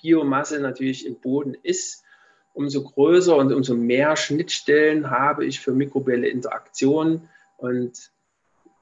Biomasse 0.00 0.60
natürlich 0.60 1.06
im 1.06 1.20
Boden 1.20 1.54
ist, 1.54 2.04
umso 2.52 2.84
größer 2.84 3.36
und 3.36 3.52
umso 3.52 3.74
mehr 3.74 4.16
Schnittstellen 4.16 5.10
habe 5.10 5.44
ich 5.44 5.60
für 5.60 5.72
mikrobielle 5.72 6.28
Interaktionen. 6.28 7.28
Und 7.56 8.12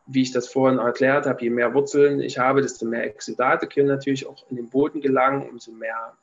wie 0.06 0.22
ich 0.22 0.32
das 0.32 0.48
vorhin 0.48 0.78
erklärt 0.78 1.26
habe, 1.26 1.42
je 1.42 1.50
mehr 1.50 1.72
Wurzeln 1.72 2.20
ich 2.20 2.38
habe, 2.38 2.60
desto 2.60 2.84
mehr 2.84 3.04
Exudate 3.04 3.66
können 3.66 3.88
natürlich 3.88 4.26
auch 4.26 4.44
in 4.50 4.56
den 4.56 4.68
Boden 4.68 5.00
gelangen, 5.00 5.48
umso 5.48 5.72
mehr 5.72 6.16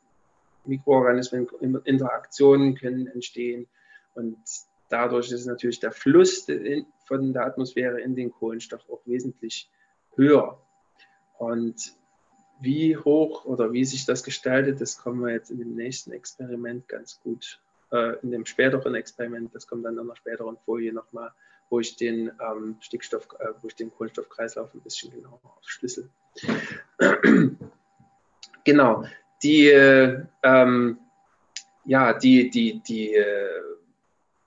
Mikroorganismen, 0.66 1.48
Interaktionen 1.86 2.76
können 2.76 3.08
entstehen. 3.08 3.68
Und 4.14 4.38
dadurch 4.90 5.32
ist 5.32 5.46
natürlich 5.46 5.80
der 5.80 5.92
Fluss 5.92 6.46
von 7.06 7.34
der 7.34 7.46
Atmosphäre 7.46 8.00
in 8.02 8.16
den 8.16 8.32
Kohlenstoff 8.32 8.88
auch 8.90 9.02
wesentlich 9.06 9.70
höher. 10.16 10.62
Und 11.40 11.96
wie 12.60 12.96
hoch 12.96 13.46
oder 13.46 13.74
wie 13.74 13.86
sich 13.86 14.06
das 14.06 14.24
gestaltet, 14.24 14.80
das 14.82 14.98
kommen 14.98 15.26
wir 15.26 15.34
jetzt 15.34 15.50
in 15.50 15.58
dem 15.58 15.74
nächsten 15.76 16.12
Experiment 16.12 16.88
ganz 16.88 17.20
gut, 17.22 17.60
äh, 17.92 18.20
in 18.22 18.30
dem 18.30 18.46
späteren 18.46 18.94
Experiment, 18.94 19.56
das 19.56 19.66
kommt 19.66 19.84
dann 19.84 19.94
in 19.94 20.02
einer 20.02 20.16
späteren 20.16 20.58
Folie 20.66 20.94
nochmal, 20.94 21.32
wo 21.72 21.80
ich 21.80 21.96
den 21.96 22.32
ähm, 22.40 22.76
Stickstoff, 22.82 23.28
äh, 23.40 23.48
wo 23.62 23.68
ich 23.70 23.76
den 23.76 23.92
Kohlenstoffkreislauf 23.92 24.74
ein 24.74 24.82
bisschen 24.82 25.12
genauer 25.12 25.40
aufschlüssel. 25.58 26.10
genau, 28.66 29.06
die, 29.42 29.70
äh, 29.70 30.22
ähm, 30.44 31.00
ja, 31.86 32.14
die, 32.14 32.50
die, 32.50 32.82
die, 32.84 33.14
äh, 33.16 33.62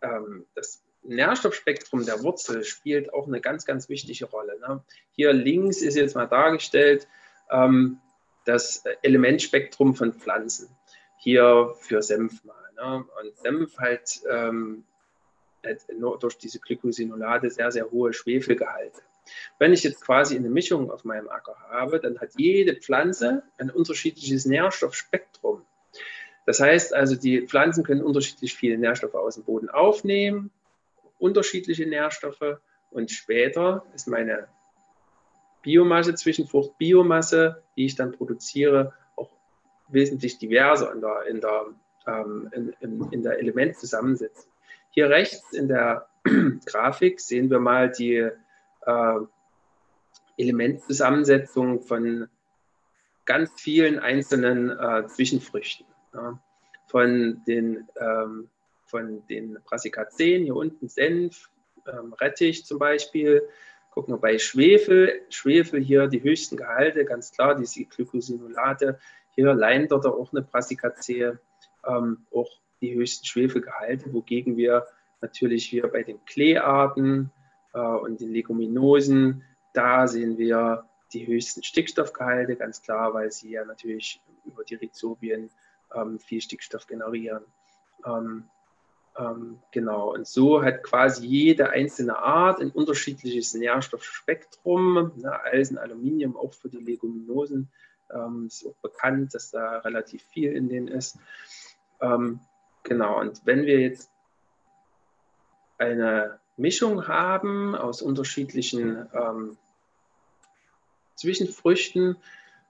ähm, 0.02 0.44
das 0.54 0.82
Nährstoffspektrum 1.02 2.04
der 2.04 2.22
Wurzel 2.22 2.62
spielt 2.62 3.12
auch 3.12 3.26
eine 3.26 3.40
ganz, 3.40 3.64
ganz 3.64 3.88
wichtige 3.88 4.26
Rolle. 4.26 4.58
Ne? 4.60 4.82
Hier 5.12 5.32
links 5.32 5.80
ist 5.80 5.96
jetzt 5.96 6.14
mal 6.14 6.26
dargestellt, 6.26 7.08
ähm, 7.50 8.00
das 8.44 8.84
Elementspektrum 9.02 9.94
von 9.94 10.12
Pflanzen. 10.12 10.68
Hier 11.16 11.74
für 11.80 12.02
Senf 12.02 12.44
mal. 12.44 12.54
Ne? 12.76 13.04
Und 13.20 13.36
Senf 13.38 13.78
halt, 13.78 14.20
ähm, 14.30 14.84
durch 16.20 16.38
diese 16.38 16.60
Glycosinolate 16.60 17.50
sehr, 17.50 17.70
sehr 17.70 17.90
hohe 17.90 18.12
Schwefelgehalte. 18.12 19.02
Wenn 19.58 19.72
ich 19.72 19.82
jetzt 19.82 20.02
quasi 20.02 20.36
eine 20.36 20.50
Mischung 20.50 20.90
auf 20.90 21.04
meinem 21.04 21.28
Acker 21.28 21.56
habe, 21.70 21.98
dann 21.98 22.18
hat 22.20 22.30
jede 22.36 22.76
Pflanze 22.76 23.42
ein 23.58 23.70
unterschiedliches 23.70 24.44
Nährstoffspektrum. 24.44 25.62
Das 26.46 26.60
heißt 26.60 26.94
also, 26.94 27.16
die 27.16 27.46
Pflanzen 27.46 27.84
können 27.84 28.02
unterschiedlich 28.02 28.54
viele 28.54 28.76
Nährstoffe 28.76 29.14
aus 29.14 29.36
dem 29.36 29.44
Boden 29.44 29.70
aufnehmen, 29.70 30.50
unterschiedliche 31.18 31.86
Nährstoffe 31.86 32.58
und 32.90 33.10
später 33.10 33.84
ist 33.94 34.08
meine 34.08 34.48
Biomasse, 35.62 36.14
Zwischenfrucht, 36.14 36.76
Biomasse, 36.76 37.62
die 37.76 37.86
ich 37.86 37.96
dann 37.96 38.12
produziere, 38.12 38.92
auch 39.16 39.30
wesentlich 39.88 40.38
diverser 40.38 40.92
in 40.92 41.00
der, 41.00 41.22
in 41.26 41.40
der, 41.40 41.66
ähm, 42.06 42.50
in, 42.52 42.74
in, 42.80 43.12
in 43.12 43.22
der 43.22 43.38
Elementzusammensetzung. 43.38 44.52
Hier 44.94 45.10
rechts 45.10 45.52
in 45.52 45.68
der 45.68 46.08
Grafik 46.66 47.20
sehen 47.20 47.50
wir 47.50 47.58
mal 47.58 47.90
die 47.90 48.30
äh, 48.86 49.18
Elementzusammensetzung 50.38 51.80
von 51.82 52.28
ganz 53.24 53.50
vielen 53.60 53.98
einzelnen 53.98 54.70
äh, 54.70 55.06
Zwischenfrüchten. 55.06 55.86
Ja. 56.12 56.38
Von 56.86 57.42
den, 57.46 57.88
ähm, 57.98 58.48
von 58.86 59.26
den 59.26 59.58
Brassicaceen, 59.64 60.44
hier 60.44 60.54
unten 60.54 60.88
Senf, 60.88 61.50
ähm, 61.88 62.12
Rettich 62.12 62.64
zum 62.64 62.78
Beispiel, 62.78 63.42
Gucken 63.94 64.12
wir 64.14 64.18
bei 64.18 64.38
Schwefel, 64.38 65.22
Schwefel 65.28 65.80
hier 65.80 66.08
die 66.08 66.20
höchsten 66.20 66.56
Gehalte, 66.56 67.04
ganz 67.04 67.30
klar, 67.30 67.54
diese 67.54 67.84
Glycosinolate. 67.84 68.98
Hier 69.36 69.54
leint 69.54 69.92
dort 69.92 70.04
auch 70.04 70.32
eine 70.32 70.42
Brassicacee, 70.42 71.34
ähm, 71.86 72.26
auch 72.32 72.50
die 72.80 72.94
höchsten 72.94 73.26
Schwefelgehalte, 73.26 74.12
wogegen 74.12 74.56
wir 74.56 74.86
natürlich 75.20 75.66
hier 75.66 75.88
bei 75.88 76.02
den 76.02 76.24
Kleearten 76.24 77.30
äh, 77.72 77.78
und 77.78 78.20
den 78.20 78.32
Leguminosen, 78.32 79.42
da 79.72 80.06
sehen 80.06 80.38
wir 80.38 80.84
die 81.12 81.26
höchsten 81.26 81.62
Stickstoffgehalte, 81.62 82.56
ganz 82.56 82.82
klar, 82.82 83.14
weil 83.14 83.30
sie 83.30 83.50
ja 83.50 83.64
natürlich 83.64 84.20
über 84.44 84.64
die 84.64 84.74
Rhizobien 84.74 85.50
ähm, 85.94 86.18
viel 86.18 86.40
Stickstoff 86.40 86.86
generieren. 86.86 87.44
Ähm, 88.04 88.44
ähm, 89.16 89.58
genau, 89.70 90.12
und 90.12 90.26
so 90.26 90.62
hat 90.62 90.82
quasi 90.82 91.26
jede 91.26 91.70
einzelne 91.70 92.18
Art 92.18 92.60
ein 92.60 92.70
unterschiedliches 92.70 93.54
Nährstoffspektrum. 93.54 95.12
Ne, 95.16 95.40
Eisen, 95.44 95.78
Aluminium, 95.78 96.36
auch 96.36 96.52
für 96.52 96.68
die 96.68 96.78
Leguminosen 96.78 97.70
ähm, 98.12 98.46
ist 98.46 98.66
auch 98.66 98.76
bekannt, 98.82 99.34
dass 99.34 99.50
da 99.50 99.78
relativ 99.78 100.22
viel 100.24 100.52
in 100.52 100.68
denen 100.68 100.88
ist. 100.88 101.18
Genau, 102.84 103.18
und 103.18 103.40
wenn 103.44 103.64
wir 103.64 103.80
jetzt 103.80 104.10
eine 105.78 106.38
Mischung 106.56 107.08
haben 107.08 107.74
aus 107.74 108.02
unterschiedlichen 108.02 109.06
ähm, 109.12 109.56
Zwischenfrüchten, 111.16 112.16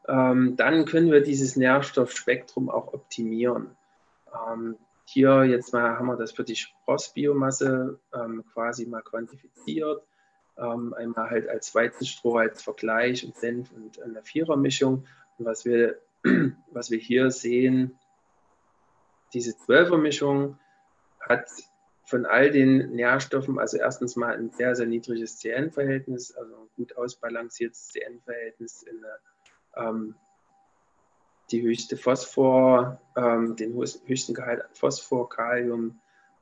ähm, 0.06 0.56
dann 0.56 0.84
können 0.84 1.10
wir 1.10 1.20
dieses 1.20 1.56
Nährstoffspektrum 1.56 2.70
auch 2.70 2.92
optimieren. 2.94 3.76
Ähm, 4.32 4.76
hier 5.04 5.44
jetzt 5.44 5.72
mal 5.72 5.98
haben 5.98 6.06
wir 6.06 6.16
das 6.16 6.32
für 6.32 6.44
die 6.44 6.56
Sprossbiomasse 6.56 7.98
ähm, 8.14 8.44
quasi 8.52 8.86
mal 8.86 9.02
quantifiziert. 9.02 10.02
Ähm, 10.56 10.94
einmal 10.94 11.30
halt 11.30 11.48
als 11.48 11.74
Weizenstroh 11.74 12.36
als 12.36 12.62
Vergleich 12.62 13.24
und 13.26 13.34
Senf 13.36 13.72
und 13.72 14.00
eine 14.00 14.22
Vierermischung. 14.22 15.04
Und 15.38 15.44
was 15.44 15.64
wir, 15.64 15.98
was 16.70 16.90
wir 16.90 16.98
hier 16.98 17.30
sehen, 17.30 17.98
diese 19.34 19.56
Zwölfermischung 19.56 20.58
hat 21.20 21.48
von 22.04 22.26
all 22.26 22.50
den 22.50 22.90
Nährstoffen, 22.90 23.58
also 23.58 23.78
erstens 23.78 24.14
mal 24.16 24.34
ein 24.34 24.50
sehr, 24.50 24.76
sehr 24.76 24.86
niedriges 24.86 25.38
CN-Verhältnis, 25.38 26.32
also 26.36 26.54
ein 26.54 26.68
gut 26.76 26.96
ausbalanciertes 26.96 27.88
CN-Verhältnis 27.88 28.84
ähm, 29.76 30.14
die 31.50 31.62
höchste 31.62 31.96
Phosphor, 31.96 33.00
ähm, 33.16 33.56
den 33.56 33.74
höchsten 33.74 34.34
Gehalt 34.34 34.62
an 34.62 34.70
Phosphor, 34.72 35.28
Kalium, 35.28 36.00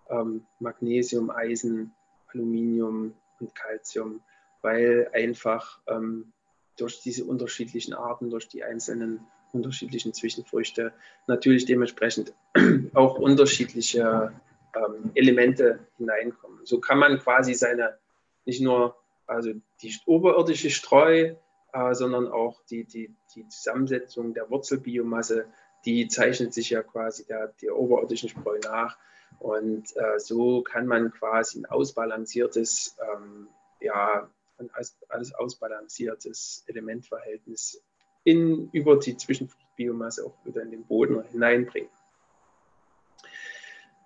ähm, 0.08 0.46
Magnesium, 0.60 1.30
Eisen, 1.30 1.92
Aluminium 2.28 3.14
und 3.40 3.54
Calcium, 3.54 4.20
weil 4.62 5.10
einfach 5.12 5.80
ähm, 5.86 6.32
durch 6.76 7.00
diese 7.00 7.24
unterschiedlichen 7.24 7.94
Arten, 7.94 8.30
durch 8.30 8.48
die 8.48 8.64
einzelnen 8.64 9.26
unterschiedlichen 9.52 10.12
Zwischenfrüchte 10.14 10.92
natürlich 11.26 11.66
dementsprechend 11.66 12.32
auch 12.94 13.18
unterschiedliche 13.18 14.32
ähm, 14.74 15.10
Elemente 15.14 15.80
hineinkommen. 15.98 16.60
So 16.64 16.80
kann 16.80 16.98
man 16.98 17.18
quasi 17.18 17.54
seine, 17.54 17.98
nicht 18.44 18.60
nur 18.60 18.96
also 19.26 19.52
die 19.80 19.94
oberirdische 20.06 20.70
Streu, 20.70 21.34
äh, 21.72 21.94
sondern 21.94 22.28
auch 22.28 22.62
die, 22.66 22.84
die, 22.84 23.14
die 23.34 23.48
Zusammensetzung 23.48 24.34
der 24.34 24.50
Wurzelbiomasse, 24.50 25.46
die 25.84 26.08
zeichnet 26.08 26.54
sich 26.54 26.70
ja 26.70 26.82
quasi 26.82 27.26
der, 27.26 27.48
der 27.60 27.76
oberirdischen 27.76 28.28
Spreu 28.28 28.58
nach. 28.62 28.98
Und 29.38 29.96
äh, 29.96 30.18
so 30.18 30.62
kann 30.62 30.86
man 30.86 31.12
quasi 31.12 31.60
ein 31.60 31.66
ausbalanciertes, 31.66 32.96
ähm, 33.14 33.48
ja, 33.80 34.28
ein 34.58 34.70
alles 35.08 35.34
ausbalanciertes 35.34 36.64
Elementverhältnis 36.66 37.82
in, 38.24 38.68
über 38.72 38.96
die 38.96 39.16
Zwischenbiomasse 39.16 40.26
auch 40.26 40.34
wieder 40.44 40.62
in 40.62 40.70
den 40.70 40.84
Boden 40.84 41.22
hineinbringen. 41.30 41.90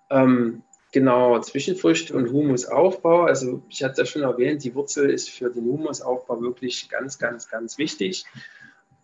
Ähm, 0.09 0.63
Genau, 0.93 1.39
Zwischenfrüchte 1.39 2.15
und 2.15 2.31
Humusaufbau. 2.31 3.23
Also 3.23 3.61
ich 3.69 3.83
hatte 3.83 4.01
ja 4.01 4.05
schon 4.05 4.23
erwähnt, 4.23 4.63
die 4.63 4.73
Wurzel 4.73 5.09
ist 5.09 5.29
für 5.29 5.49
den 5.49 5.65
Humusaufbau 5.65 6.41
wirklich 6.41 6.89
ganz, 6.89 7.19
ganz, 7.19 7.49
ganz 7.49 7.77
wichtig. 7.77 8.25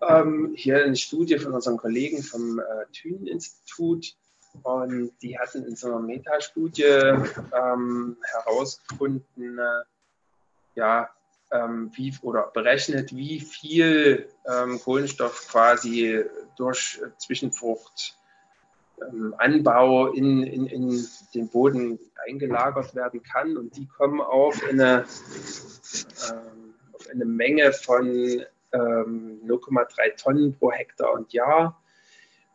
Ähm, 0.02 0.54
hier 0.56 0.84
eine 0.84 0.96
Studie 0.96 1.38
von 1.38 1.54
unseren 1.54 1.78
Kollegen 1.78 2.24
vom 2.24 2.60
äh, 2.60 2.64
Thünen-Institut 2.94 4.16
und 4.64 5.12
die 5.22 5.38
hatten 5.38 5.66
in 5.66 5.76
so 5.76 5.88
einer 5.88 6.00
Metastudie 6.00 6.84
ähm, 6.84 8.18
herausgefunden, 8.24 9.60
äh, 9.60 9.84
ja, 10.76 11.10
ähm, 11.54 11.92
wie, 11.94 12.14
oder 12.22 12.52
berechnet, 12.54 13.16
wie 13.16 13.40
viel 13.40 14.28
ähm, 14.46 14.80
Kohlenstoff 14.82 15.48
quasi 15.50 16.24
durch 16.58 17.00
Zwischenfrucht 17.18 18.18
ähm, 19.02 19.36
Anbau 19.38 20.08
in, 20.08 20.44
in, 20.44 20.66
in 20.66 21.08
den 21.34 21.50
Boden 21.50 22.00
eingelagert 22.28 22.96
werden 22.96 23.22
kann. 23.24 23.58
Und 23.58 23.78
die 23.78 23.88
kommen 23.88 24.22
auf 24.22 24.62
eine, 24.68 25.06
ähm, 26.32 26.74
auf 26.94 27.08
eine 27.10 27.26
Menge 27.26 27.72
von 27.72 28.08
ähm, 28.74 29.42
0,3 29.46 30.22
Tonnen 30.22 30.58
pro 30.58 30.72
Hektar 30.72 31.14
und 31.14 31.34
Jahr. 31.34 31.80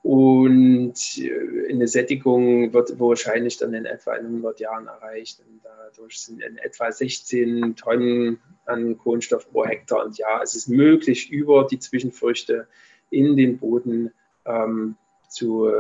Und 0.09 1.19
äh, 1.19 1.69
eine 1.71 1.87
Sättigung 1.87 2.73
wird 2.73 2.99
wahrscheinlich 2.99 3.59
dann 3.59 3.75
in 3.75 3.85
etwa 3.85 4.15
in 4.15 4.25
100 4.25 4.59
Jahren 4.59 4.87
erreicht. 4.87 5.41
Und 5.41 5.61
dadurch 5.63 6.23
sind 6.23 6.41
in 6.41 6.57
etwa 6.57 6.91
16 6.91 7.77
Tonnen 7.77 8.41
an 8.65 8.97
Kohlenstoff 8.97 9.51
pro 9.51 9.67
Hektar 9.67 10.07
und 10.07 10.17
Jahr. 10.17 10.41
Es 10.41 10.55
ist 10.55 10.67
möglich, 10.67 11.31
über 11.31 11.67
die 11.71 11.79
Zwischenfrüchte 11.79 12.67
in 13.11 13.37
den 13.37 13.59
Boden 13.59 14.15
ähm, 14.47 14.97
zu, 15.29 15.71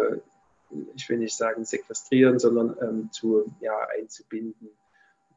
ich 0.94 1.08
will 1.08 1.16
nicht 1.16 1.34
sagen 1.34 1.64
sequestrieren, 1.64 2.38
sondern 2.38 2.76
ähm, 2.82 3.08
zu, 3.10 3.50
ja, 3.60 3.78
einzubinden, 3.98 4.68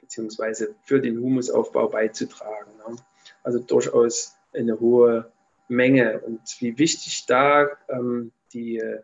beziehungsweise 0.01 0.75
für 0.83 0.99
den 0.99 1.17
Humusaufbau 1.17 1.87
beizutragen. 1.87 2.71
Ne? 2.85 2.97
Also 3.41 3.59
durchaus 3.59 4.35
eine 4.53 4.81
hohe 4.81 5.31
Menge. 5.69 6.19
Und 6.19 6.41
wie 6.59 6.77
wichtig 6.77 7.25
da 7.25 7.69
ähm, 7.87 8.33
die 8.53 8.77
äh, 8.77 9.01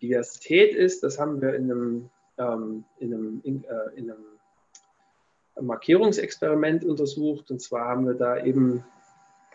Diversität 0.00 0.74
ist, 0.74 1.02
das 1.02 1.18
haben 1.18 1.40
wir 1.40 1.54
in 1.54 1.70
einem 1.70 2.10
ähm, 2.38 2.84
in, 2.98 3.14
einem, 3.14 3.40
in, 3.44 3.64
äh, 3.64 3.98
in 3.98 4.10
einem 4.10 5.66
Markierungsexperiment 5.66 6.84
untersucht. 6.84 7.50
Und 7.50 7.60
zwar 7.60 7.88
haben 7.88 8.06
wir 8.06 8.14
da 8.14 8.42
eben 8.42 8.84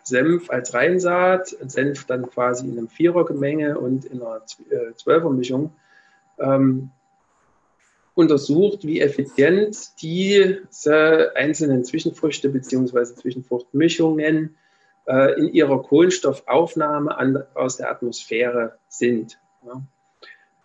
Senf 0.04 0.50
als 0.50 0.74
Reinsaat, 0.74 1.48
Senf 1.66 2.06
dann 2.06 2.28
quasi 2.30 2.66
in 2.66 2.78
einem 2.78 2.88
Vierergemenge 2.88 3.78
und 3.78 4.04
in 4.04 4.22
einer 4.22 4.42
äh, 4.70 4.94
Zwölfermischung 4.94 5.72
ähm, 6.38 6.90
untersucht, 8.14 8.84
wie 8.84 9.00
effizient 9.00 10.00
diese 10.00 11.32
einzelnen 11.34 11.84
Zwischenfrüchte 11.84 12.48
bzw. 12.48 13.14
Zwischenfruchtmischungen 13.14 14.56
äh, 15.08 15.40
in 15.40 15.48
ihrer 15.48 15.82
Kohlenstoffaufnahme 15.82 17.16
an, 17.16 17.42
aus 17.54 17.78
der 17.78 17.90
Atmosphäre 17.90 18.78
sind. 18.88 19.40
Ja. 19.66 19.82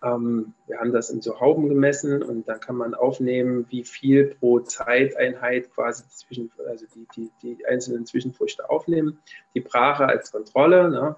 Ähm, 0.04 0.52
wir 0.66 0.78
haben 0.78 0.92
das 0.92 1.08
in 1.08 1.22
so 1.22 1.40
Hauben 1.40 1.68
gemessen 1.68 2.22
und 2.22 2.46
dann 2.46 2.60
kann 2.60 2.76
man 2.76 2.94
aufnehmen, 2.94 3.66
wie 3.70 3.84
viel 3.84 4.36
pro 4.38 4.60
Zeiteinheit 4.60 5.72
quasi 5.74 6.04
zwischen, 6.08 6.52
also 6.68 6.84
die, 6.94 7.06
die, 7.16 7.30
die 7.42 7.66
einzelnen 7.66 8.04
Zwischenfrüchte 8.04 8.68
aufnehmen. 8.68 9.18
Die 9.54 9.60
Brache 9.60 10.06
als 10.06 10.30
Kontrolle. 10.30 10.90
Ne? 10.90 11.16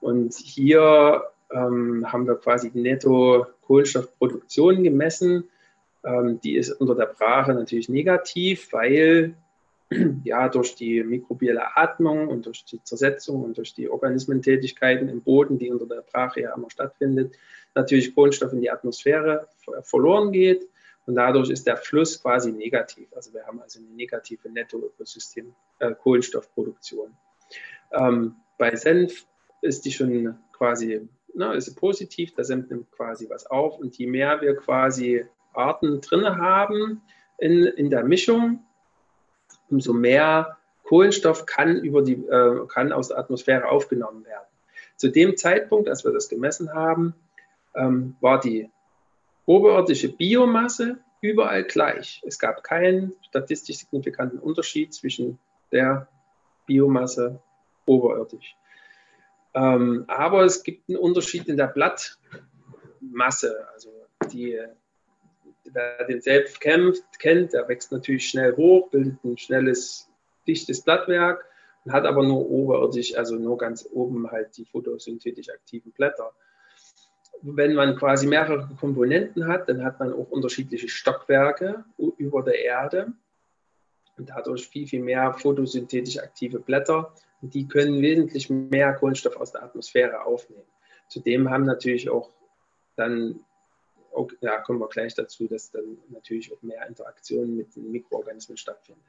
Und 0.00 0.34
hier 0.34 1.22
ähm, 1.50 2.12
haben 2.12 2.26
wir 2.26 2.36
quasi 2.36 2.70
die 2.70 2.82
Netto-Kohlenstoffproduktion 2.82 4.82
gemessen. 4.82 5.48
Ähm, 6.04 6.38
die 6.42 6.56
ist 6.56 6.72
unter 6.72 6.94
der 6.94 7.06
Brache 7.06 7.54
natürlich 7.54 7.88
negativ, 7.88 8.74
weil 8.74 9.34
ja, 10.24 10.48
durch 10.48 10.74
die 10.74 11.02
mikrobielle 11.02 11.76
Atmung 11.76 12.28
und 12.28 12.46
durch 12.46 12.64
die 12.64 12.82
Zersetzung 12.82 13.42
und 13.42 13.56
durch 13.56 13.74
die 13.74 13.88
Organismentätigkeiten 13.88 15.08
im 15.08 15.22
Boden, 15.22 15.58
die 15.58 15.70
unter 15.70 15.86
der 15.86 16.02
Brache 16.02 16.42
ja 16.42 16.54
immer 16.54 16.70
stattfindet, 16.70 17.36
natürlich 17.74 18.14
Kohlenstoff 18.14 18.52
in 18.52 18.60
die 18.60 18.70
Atmosphäre 18.70 19.48
verloren 19.82 20.32
geht 20.32 20.68
und 21.06 21.14
dadurch 21.14 21.48
ist 21.48 21.66
der 21.66 21.78
Fluss 21.78 22.22
quasi 22.22 22.52
negativ. 22.52 23.08
Also 23.16 23.32
wir 23.32 23.46
haben 23.46 23.62
also 23.62 23.78
eine 23.78 23.88
negative 23.88 24.50
Netto-Ökosystem 24.50 25.54
äh. 25.78 25.94
Ähm, 27.92 28.36
bei 28.58 28.76
Senf 28.76 29.26
ist 29.62 29.86
die 29.86 29.92
schon 29.92 30.36
quasi, 30.52 31.08
na, 31.34 31.54
ist 31.54 31.74
positiv, 31.76 32.34
der 32.34 32.44
Senf 32.44 32.68
nimmt 32.68 32.90
quasi 32.90 33.28
was 33.30 33.46
auf 33.46 33.78
und 33.78 33.96
je 33.96 34.06
mehr 34.06 34.40
wir 34.42 34.54
quasi 34.56 35.24
Arten 35.54 36.02
drin 36.02 36.26
haben 36.26 37.00
in, 37.38 37.64
in 37.64 37.88
der 37.88 38.04
Mischung, 38.04 38.64
umso 39.70 39.92
mehr 39.92 40.56
Kohlenstoff 40.84 41.46
kann, 41.46 41.76
über 41.76 42.02
die, 42.02 42.14
äh, 42.14 42.66
kann 42.68 42.92
aus 42.92 43.08
der 43.08 43.18
Atmosphäre 43.18 43.68
aufgenommen 43.68 44.24
werden. 44.24 44.46
Zu 44.96 45.10
dem 45.10 45.36
Zeitpunkt, 45.36 45.88
als 45.88 46.04
wir 46.04 46.12
das 46.12 46.28
gemessen 46.28 46.72
haben, 46.72 47.14
ähm, 47.74 48.16
war 48.20 48.40
die 48.40 48.70
oberirdische 49.46 50.08
Biomasse 50.08 50.98
überall 51.20 51.64
gleich. 51.64 52.22
Es 52.26 52.38
gab 52.38 52.62
keinen 52.62 53.12
statistisch 53.22 53.78
signifikanten 53.78 54.38
Unterschied 54.38 54.94
zwischen 54.94 55.38
der 55.72 56.08
Biomasse 56.66 57.40
oberirdisch. 57.86 58.56
Ähm, 59.54 60.04
aber 60.06 60.44
es 60.44 60.62
gibt 60.62 60.88
einen 60.88 60.98
Unterschied 60.98 61.48
in 61.48 61.56
der 61.56 61.66
Blattmasse. 61.66 63.66
Also 63.72 63.90
die, 64.32 64.58
wer 65.72 66.04
den 66.06 66.20
selbst 66.20 66.60
kämpft, 66.60 67.18
kennt, 67.18 67.52
der 67.52 67.68
wächst 67.68 67.92
natürlich 67.92 68.28
schnell 68.28 68.56
hoch, 68.56 68.90
bildet 68.90 69.22
ein 69.24 69.38
schnelles, 69.38 70.08
dichtes 70.46 70.82
Blattwerk 70.82 71.44
und 71.84 71.92
hat 71.92 72.04
aber 72.04 72.22
nur 72.22 72.48
oberirdisch, 72.48 73.16
also 73.16 73.36
nur 73.36 73.58
ganz 73.58 73.88
oben 73.92 74.30
halt 74.30 74.56
die 74.56 74.64
photosynthetisch 74.64 75.50
aktiven 75.50 75.92
Blätter 75.92 76.32
wenn 77.42 77.74
man 77.74 77.96
quasi 77.96 78.26
mehrere 78.26 78.68
Komponenten 78.78 79.46
hat, 79.46 79.68
dann 79.68 79.84
hat 79.84 80.00
man 80.00 80.12
auch 80.12 80.30
unterschiedliche 80.30 80.88
Stockwerke 80.88 81.84
über 81.96 82.42
der 82.42 82.64
Erde 82.64 83.12
und 84.16 84.30
dadurch 84.30 84.68
viel, 84.68 84.86
viel 84.86 85.02
mehr 85.02 85.32
photosynthetisch 85.32 86.18
aktive 86.18 86.58
Blätter. 86.58 87.14
Und 87.40 87.54
die 87.54 87.68
können 87.68 88.02
wesentlich 88.02 88.50
mehr 88.50 88.94
Kohlenstoff 88.94 89.36
aus 89.36 89.52
der 89.52 89.62
Atmosphäre 89.62 90.24
aufnehmen. 90.24 90.66
Zudem 91.08 91.48
haben 91.50 91.64
natürlich 91.64 92.10
auch 92.10 92.30
dann, 92.96 93.40
auch, 94.14 94.30
ja, 94.40 94.60
kommen 94.60 94.80
wir 94.80 94.88
gleich 94.88 95.14
dazu, 95.14 95.46
dass 95.46 95.70
dann 95.70 95.98
natürlich 96.08 96.52
auch 96.52 96.62
mehr 96.62 96.86
Interaktionen 96.86 97.56
mit 97.56 97.74
den 97.76 97.90
Mikroorganismen 97.90 98.56
stattfinden. 98.56 99.04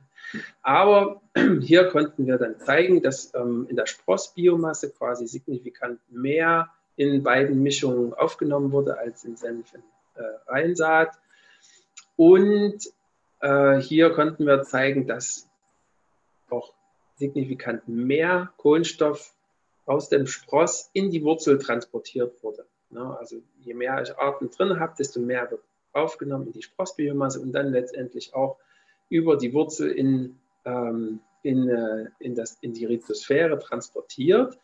Aber 0.62 1.22
hier 1.62 1.88
konnten 1.90 2.28
wir 2.28 2.38
dann 2.38 2.60
zeigen, 2.60 3.02
dass 3.02 3.34
ähm, 3.34 3.68
in 3.70 3.76
der 3.76 3.86
Sprossbiomasse 3.86 4.92
quasi 4.92 5.28
signifikant 5.28 6.00
mehr 6.10 6.70
in 6.96 7.24
beiden 7.24 7.64
Mischungen 7.64 8.14
aufgenommen 8.14 8.72
wurde 8.72 8.98
als 8.98 9.24
in 9.24 9.38
Senf 9.38 9.74
äh, 9.74 10.22
Reinsaat. 10.48 11.18
Und 12.16 12.80
äh, 13.40 13.78
hier 13.80 14.12
konnten 14.12 14.46
wir 14.46 14.64
zeigen, 14.64 15.08
dass 15.08 15.50
auch 16.50 16.74
signifikant 17.16 17.88
mehr 17.88 18.52
Kohlenstoff 18.58 19.34
aus 19.86 20.10
dem 20.10 20.28
Spross 20.28 20.90
in 20.94 21.10
die 21.10 21.24
Wurzel 21.24 21.58
transportiert 21.58 22.44
wurde. 22.44 22.66
Ne? 22.92 23.18
Also 23.18 23.42
je 23.62 23.74
mehr 23.74 24.02
ich 24.02 24.18
Arten 24.18 24.50
drin 24.50 24.80
habe, 24.80 24.94
desto 24.98 25.20
mehr 25.20 25.50
wird 25.50 25.62
aufgenommen 25.94 26.48
in 26.48 26.54
die 26.54 26.62
Sprossbiomasse 26.62 27.40
und 27.40 27.52
dann 27.52 27.72
letztendlich 27.72 28.34
auch 28.34 28.58
über 29.10 29.38
die 29.38 29.54
Wurzel 29.54 29.92
in, 29.92 30.38
ähm, 30.66 31.20
in, 31.42 31.68
äh, 31.68 32.06
in, 32.20 32.36
das, 32.36 32.58
in 32.62 32.74
die 32.74 32.86
Rhizosphäre 32.86 33.58
transportiert. 33.60 34.58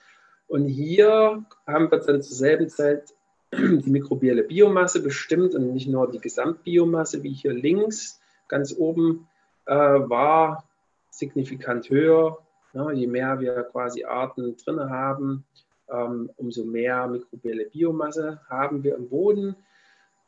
Und 0.48 0.68
hier 0.68 1.44
haben 1.66 1.90
wir 1.90 2.00
dann 2.00 2.22
zur 2.22 2.36
selben 2.36 2.70
Zeit 2.70 3.14
die 3.54 3.90
mikrobielle 3.90 4.44
Biomasse 4.44 5.02
bestimmt 5.02 5.56
und 5.56 5.74
nicht 5.74 5.88
nur 5.88 6.10
die 6.10 6.20
Gesamtbiomasse, 6.20 7.24
wie 7.24 7.34
hier 7.34 7.54
links 7.54 8.20
ganz 8.48 8.76
oben 8.78 9.28
äh, 9.66 9.74
war, 9.74 10.66
signifikant 11.10 11.90
höher. 11.90 12.38
Ja, 12.74 12.92
je 12.92 13.08
mehr 13.08 13.40
wir 13.40 13.64
quasi 13.64 14.04
Arten 14.04 14.58
drin 14.58 14.90
haben, 14.90 15.46
umso 15.88 16.66
mehr 16.66 17.08
mikrobielle 17.08 17.66
Biomasse 17.66 18.42
haben 18.50 18.84
wir 18.84 18.96
im 18.96 19.10
Boden, 19.10 19.56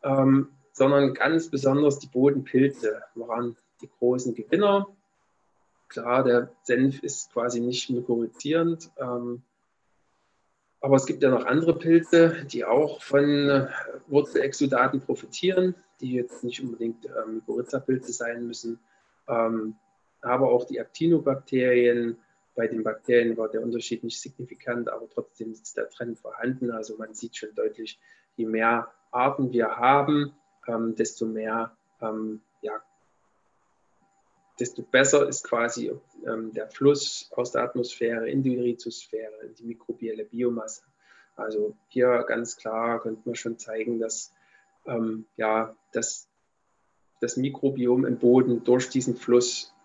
ähm, 0.04 0.50
sondern 0.72 1.14
ganz 1.14 1.50
besonders 1.50 2.00
die 2.00 2.08
Bodenpilze 2.08 3.02
waren 3.16 3.58
die 3.82 3.90
großen 4.00 4.36
Gewinner. 4.36 4.88
Klar, 5.88 6.24
der 6.24 6.52
Senf 6.64 7.02
ist 7.02 7.32
quasi 7.34 7.60
nicht 7.60 7.90
mykorrhizierend. 7.90 8.92
Ähm, 8.98 9.42
aber 10.80 10.96
es 10.98 11.06
gibt 11.06 11.24
ja 11.24 11.30
noch 11.30 11.46
andere 11.46 11.78
Pilze, 11.78 12.46
die 12.52 12.64
auch 12.64 13.02
von 13.02 13.50
äh, 13.50 13.68
Wurzelexudaten 14.08 15.02
profitieren, 15.02 15.76
die 16.02 16.14
jetzt 16.14 16.44
nicht 16.44 16.62
unbedingt 16.62 17.06
ähm, 17.06 17.36
Mykorrhiza-Pilze 17.36 18.14
sein 18.14 18.46
müssen. 18.46 18.80
Ähm, 19.28 19.76
aber 20.22 20.52
auch 20.52 20.66
die 20.66 20.80
Actinobakterien. 20.80 22.18
Bei 22.58 22.68
den 22.68 22.82
Bakterien 22.84 23.38
war 23.38 23.50
der 23.50 23.62
Unterschied 23.62 24.04
nicht 24.04 24.20
signifikant, 24.20 24.90
aber 24.90 25.08
trotzdem 25.08 25.52
ist 25.52 25.78
der 25.78 25.90
Trend 25.90 26.18
vorhanden. 26.18 26.72
Also 26.72 26.98
man 26.98 27.14
sieht 27.14 27.38
schon 27.38 27.54
deutlich, 27.54 28.00
je 28.36 28.48
mehr 28.48 28.92
Arten 29.12 29.54
wir 29.54 29.78
haben, 29.78 30.34
ähm, 30.68 30.96
desto 30.96 31.28
mehr 31.28 31.78
ähm, 32.02 32.42
ja, 32.62 32.82
desto 34.60 34.82
besser 34.82 35.28
ist 35.28 35.44
quasi 35.44 35.92
ähm, 36.26 36.52
der 36.52 36.68
Fluss 36.68 37.30
aus 37.36 37.52
der 37.52 37.62
Atmosphäre 37.62 38.28
in 38.28 38.42
die 38.42 38.60
Rhizosphäre, 38.60 39.36
in 39.44 39.54
die 39.54 39.64
mikrobielle 39.66 40.26
Biomasse. 40.26 40.82
Also 41.36 41.78
hier 41.90 42.26
ganz 42.28 42.58
klar 42.58 43.00
könnte 43.02 43.22
man 43.26 43.36
schon 43.36 43.60
zeigen, 43.60 44.00
dass 44.00 44.34
ähm, 44.88 45.28
ja, 45.36 45.76
dass 45.92 46.28
das 47.22 47.38
Mikrobiom 47.38 48.04
im 48.04 48.18
Boden 48.18 48.64
durch 48.64 48.90
diesen 48.90 49.16
Fluss 49.16 49.76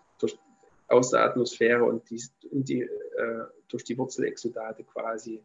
aus 0.93 1.11
der 1.11 1.23
Atmosphäre 1.23 1.83
und 1.83 2.09
die, 2.09 2.21
die, 2.51 2.81
äh, 2.81 3.43
durch 3.67 3.83
die 3.83 3.97
Wurzelexudate 3.97 4.83
quasi 4.83 5.41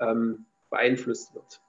ähm, 0.00 0.46
beeinflusst 0.70 1.34
wird. 1.34 1.60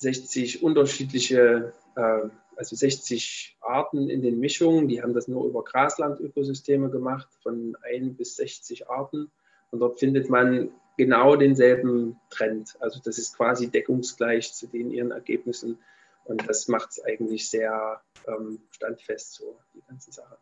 60 0.00 0.62
unterschiedliche, 0.62 1.72
äh, 1.96 2.28
also 2.56 2.76
60 2.76 3.56
Arten 3.60 4.08
in 4.08 4.22
den 4.22 4.38
Mischungen. 4.38 4.88
Die 4.88 5.02
haben 5.02 5.14
das 5.14 5.28
nur 5.28 5.46
über 5.46 5.64
Graslandökosysteme 5.64 6.90
gemacht, 6.90 7.28
von 7.42 7.76
1 7.82 8.16
bis 8.16 8.36
60 8.36 8.88
Arten. 8.88 9.30
Und 9.70 9.80
dort 9.80 9.98
findet 9.98 10.28
man 10.28 10.70
genau 10.96 11.36
denselben 11.36 12.20
Trend. 12.30 12.76
Also 12.80 13.00
das 13.02 13.18
ist 13.18 13.36
quasi 13.36 13.68
deckungsgleich 13.68 14.52
zu 14.52 14.66
den 14.66 14.90
ihren 14.90 15.10
Ergebnissen 15.10 15.78
und 16.24 16.48
das 16.48 16.68
macht 16.68 16.90
es 16.90 17.04
eigentlich 17.04 17.48
sehr 17.48 18.00
ähm, 18.26 18.60
standfest, 18.70 19.34
so 19.34 19.58
die 19.74 19.82
ganze 19.88 20.12
Sache. 20.12 20.36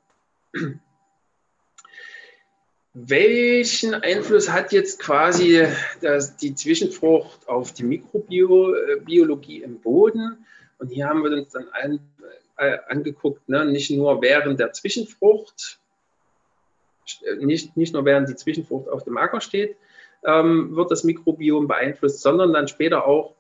welchen 2.93 3.95
Einfluss 3.95 4.51
hat 4.51 4.73
jetzt 4.73 4.99
quasi 4.99 5.67
das, 6.01 6.37
die 6.37 6.55
Zwischenfrucht 6.55 7.49
auf 7.49 7.73
die 7.73 7.85
Mikrobiologie 7.85 9.63
im 9.63 9.81
Boden? 9.81 10.45
Und 10.81 10.89
hier 10.89 11.09
haben 11.09 11.23
wir 11.23 11.31
uns 11.31 11.51
dann 11.51 11.69
an, 11.69 12.01
äh, 12.57 12.79
angeguckt, 12.89 13.49
ne, 13.49 13.67
nicht 13.67 13.91
nur 13.91 14.21
während 14.23 14.59
der 14.59 14.73
Zwischenfrucht, 14.73 15.79
nicht, 17.39 17.77
nicht 17.77 17.93
nur 17.93 18.05
während 18.05 18.29
die 18.29 18.37
Zwischenfrucht 18.37 18.89
auf 18.89 19.05
dem 19.05 19.17
Acker 19.19 19.41
steht, 19.41 19.77
ähm, 20.25 20.75
wird 20.75 20.91
das 20.91 21.05
Mikrobiom 21.05 21.69
beeinflusst, 21.69 22.21
sondern 22.21 22.53
dann 22.53 22.69
später 22.69 23.07
auch 23.07 23.35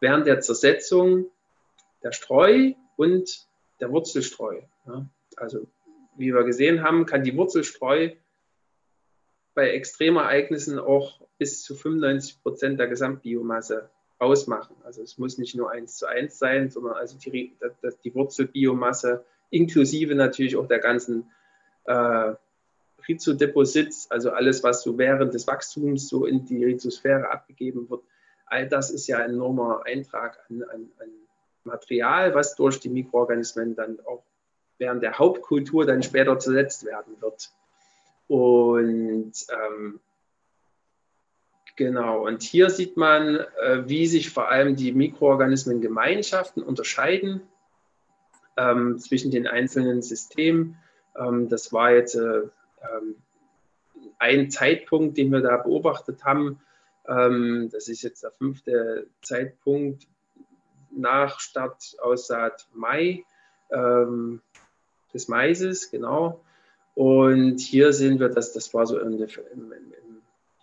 während 0.00 0.26
der 0.26 0.40
Zersetzung 0.40 1.26
der 2.02 2.12
Streu 2.12 2.72
und 2.96 3.46
der 3.80 3.90
Wurzelstreu. 3.90 4.60
Ja. 4.86 5.06
Also 5.36 5.66
wie 6.16 6.32
wir 6.32 6.44
gesehen 6.44 6.82
haben, 6.82 7.06
kann 7.06 7.22
die 7.22 7.36
Wurzelstreu 7.36 8.10
bei 9.54 9.70
Extremereignissen 9.70 10.78
auch 10.78 11.20
bis 11.38 11.62
zu 11.62 11.74
95 11.74 12.42
Prozent 12.42 12.80
der 12.80 12.88
Gesamtbiomasse 12.88 13.90
ausmachen. 14.18 14.76
Also 14.84 15.02
es 15.02 15.18
muss 15.18 15.38
nicht 15.38 15.54
nur 15.54 15.70
eins 15.70 15.96
zu 15.96 16.06
eins 16.06 16.38
sein, 16.38 16.70
sondern 16.70 16.94
also 16.94 17.16
die, 17.18 17.56
die 18.04 18.14
Wurzelbiomasse 18.14 19.24
inklusive 19.50 20.14
natürlich 20.14 20.56
auch 20.56 20.66
der 20.66 20.80
ganzen 20.80 21.30
äh, 21.84 22.34
Rhizodeposits, 23.08 24.10
also 24.10 24.30
alles, 24.30 24.62
was 24.62 24.82
so 24.82 24.98
während 24.98 25.32
des 25.34 25.46
Wachstums 25.46 26.08
so 26.08 26.26
in 26.26 26.44
die 26.44 26.64
Rhizosphäre 26.64 27.30
abgegeben 27.30 27.88
wird, 27.88 28.02
all 28.46 28.68
das 28.68 28.90
ist 28.90 29.06
ja 29.06 29.18
ein 29.18 29.30
enormer 29.30 29.82
Eintrag 29.86 30.38
an, 30.48 30.62
an, 30.64 30.90
an 30.98 31.10
Material, 31.64 32.34
was 32.34 32.54
durch 32.56 32.80
die 32.80 32.88
Mikroorganismen 32.88 33.74
dann 33.74 33.98
auch 34.06 34.22
während 34.78 35.02
der 35.02 35.18
Hauptkultur 35.18 35.86
dann 35.86 36.02
später 36.02 36.38
zersetzt 36.38 36.84
werden 36.84 37.20
wird. 37.20 37.50
Und 38.28 39.32
ähm, 39.50 40.00
genau, 41.78 42.26
und 42.26 42.42
hier 42.42 42.68
sieht 42.68 42.98
man, 42.98 43.36
äh, 43.62 43.88
wie 43.88 44.06
sich 44.06 44.28
vor 44.28 44.50
allem 44.50 44.76
die 44.76 44.92
Mikroorganismengemeinschaften 44.92 46.62
unterscheiden 46.62 47.40
ähm, 48.58 48.98
zwischen 48.98 49.30
den 49.30 49.46
einzelnen 49.46 50.02
Systemen. 50.02 50.76
Ähm, 51.16 51.48
das 51.48 51.72
war 51.72 51.92
jetzt 51.92 52.16
äh, 52.16 52.40
ähm, 52.40 53.14
ein 54.18 54.50
Zeitpunkt, 54.50 55.16
den 55.16 55.30
wir 55.32 55.40
da 55.40 55.56
beobachtet 55.56 56.24
haben. 56.24 56.60
Ähm, 57.06 57.70
das 57.72 57.88
ist 57.88 58.02
jetzt 58.02 58.24
der 58.24 58.32
fünfte 58.32 59.06
Zeitpunkt 59.22 60.06
nach 60.90 61.40
Startaussaat 61.40 62.68
Mai 62.74 63.24
ähm, 63.70 64.42
des 65.14 65.28
Maises, 65.28 65.90
genau. 65.90 66.44
Und 66.94 67.60
hier 67.60 67.92
sehen 67.92 68.18
wir, 68.18 68.28
dass 68.28 68.52
das 68.52 68.74
war 68.74 68.84
so 68.84 68.98
im, 68.98 69.12
im, 69.12 69.72
im 69.72 70.07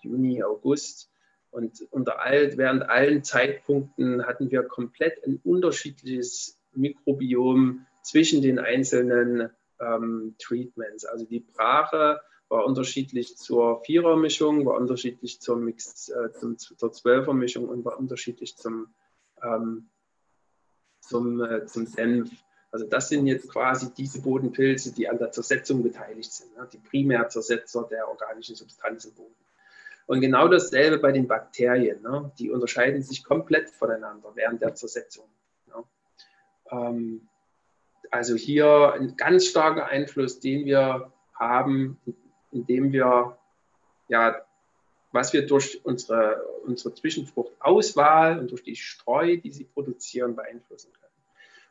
Juni, 0.05 0.43
August. 0.43 1.09
Und 1.51 1.87
unter 1.91 2.19
all, 2.21 2.57
während 2.57 2.83
allen 2.89 3.23
Zeitpunkten 3.23 4.25
hatten 4.25 4.51
wir 4.51 4.63
komplett 4.63 5.25
ein 5.25 5.39
unterschiedliches 5.43 6.59
Mikrobiom 6.73 7.85
zwischen 8.01 8.41
den 8.41 8.59
einzelnen 8.59 9.49
ähm, 9.79 10.35
Treatments. 10.37 11.05
Also 11.05 11.25
die 11.25 11.39
Brache 11.39 12.19
war 12.49 12.65
unterschiedlich 12.65 13.37
zur 13.37 13.83
Vierermischung, 13.83 14.65
war 14.65 14.77
unterschiedlich 14.77 15.41
zur, 15.41 15.57
Mix, 15.57 16.09
äh, 16.09 16.31
zum, 16.33 16.57
zur 16.57 16.91
Zwölfermischung 16.91 17.67
und 17.67 17.83
war 17.85 17.97
unterschiedlich 17.97 18.55
zum, 18.55 18.93
ähm, 19.41 19.89
zum, 21.01 21.41
äh, 21.41 21.65
zum 21.65 21.85
Senf. 21.85 22.31
Also 22.71 22.85
das 22.85 23.09
sind 23.09 23.25
jetzt 23.25 23.49
quasi 23.49 23.93
diese 23.93 24.21
Bodenpilze, 24.21 24.93
die 24.93 25.07
an 25.07 25.17
der 25.17 25.31
Zersetzung 25.31 25.81
beteiligt 25.81 26.31
sind, 26.31 26.55
ne? 26.57 26.67
die 26.71 26.77
Primärzersetzer 26.77 27.87
der 27.89 28.09
organischen 28.09 28.55
Substanz 28.55 29.05
im 29.05 29.13
Boden. 29.13 29.44
Und 30.07 30.21
genau 30.21 30.47
dasselbe 30.47 30.99
bei 30.99 31.11
den 31.11 31.27
Bakterien. 31.27 32.01
Ne? 32.01 32.31
Die 32.37 32.51
unterscheiden 32.51 33.01
sich 33.01 33.23
komplett 33.23 33.69
voneinander 33.69 34.31
während 34.35 34.61
der 34.61 34.75
Zersetzung. 34.75 35.25
Ne? 35.67 35.83
Ähm, 36.71 37.27
also 38.11 38.35
hier 38.35 38.93
ein 38.93 39.17
ganz 39.17 39.47
starker 39.47 39.87
Einfluss, 39.87 40.39
den 40.39 40.65
wir 40.65 41.11
haben, 41.33 41.99
indem 42.51 42.91
wir 42.91 43.37
ja, 44.07 44.45
was 45.11 45.33
wir 45.33 45.45
durch 45.47 45.83
unsere, 45.83 46.43
unsere 46.65 46.93
Zwischenfruchtauswahl 46.93 48.39
und 48.39 48.51
durch 48.51 48.63
die 48.63 48.75
Streu, 48.75 49.37
die 49.37 49.51
sie 49.51 49.63
produzieren, 49.63 50.35
beeinflussen 50.35 50.91
können. 50.93 51.05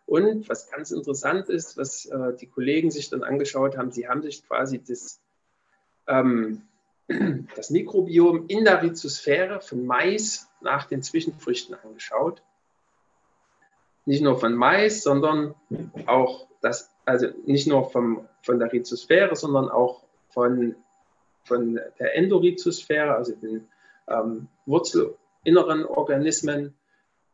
Und 0.07 0.49
was 0.49 0.71
ganz 0.71 0.91
interessant 0.91 1.49
ist, 1.49 1.77
was 1.77 2.07
äh, 2.07 2.35
die 2.37 2.47
Kollegen 2.47 2.91
sich 2.91 3.11
dann 3.11 3.23
angeschaut 3.23 3.77
haben, 3.77 3.91
sie 3.91 4.09
haben 4.09 4.23
sich 4.23 4.47
quasi 4.47 4.83
das, 4.83 5.21
ähm, 6.07 6.63
das 7.57 7.71
Mikrobiom 7.71 8.47
in 8.49 8.65
der 8.65 8.83
Rhizosphäre 8.83 9.61
von 9.61 9.85
Mais 9.85 10.49
nach 10.61 10.87
den 10.87 11.03
Zwischenfrüchten 11.03 11.75
angeschaut. 11.75 12.43
Nicht 14.07 14.23
nur 14.23 14.39
von 14.39 14.55
Mais, 14.55 15.03
sondern 15.03 15.55
auch 16.07 16.47
das, 16.61 16.91
also 17.05 17.29
nicht 17.47 17.67
nur 17.67 17.91
vom, 17.91 18.27
von 18.43 18.59
der 18.59 18.73
Rhizosphäre, 18.73 19.37
sondern 19.37 19.69
auch 19.69 20.03
von, 20.31 20.77
von 21.45 21.81
der 21.99 22.17
Endorhizosphäre, 22.17 23.15
also 23.15 23.35
den 23.35 23.69
ähm, 24.09 24.49
wurzelinneren 24.67 25.85
Organismen. 25.87 26.75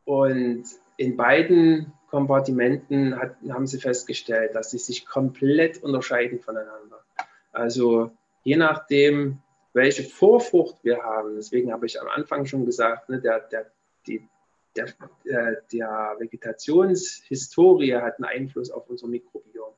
Und 0.05 0.65
in 0.97 1.17
beiden 1.17 1.93
Kompartimenten 2.11 3.17
hat, 3.17 3.37
haben 3.49 3.67
sie 3.67 3.79
festgestellt, 3.79 4.55
dass 4.55 4.71
sie 4.71 4.79
sich 4.79 5.07
komplett 5.07 5.83
unterscheiden 5.83 6.41
voneinander. 6.41 7.05
Also 7.53 8.11
je 8.43 8.57
nachdem, 8.57 9.39
welche 9.73 10.03
Vorfrucht 10.03 10.83
wir 10.83 11.03
haben, 11.03 11.37
deswegen 11.37 11.73
habe 11.73 11.87
ich 11.87 12.01
am 12.01 12.09
Anfang 12.09 12.47
schon 12.47 12.67
gesagt, 12.67 13.09
ne, 13.09 13.21
der, 13.21 13.41
der, 13.41 13.71
die, 14.07 14.29
der, 14.77 14.87
äh, 15.25 15.57
der 15.73 16.17
Vegetationshistorie 16.19 17.95
hat 17.95 18.17
einen 18.17 18.25
Einfluss 18.25 18.71
auf 18.71 18.89
unser 18.89 19.07
Mikrobiom. 19.07 19.75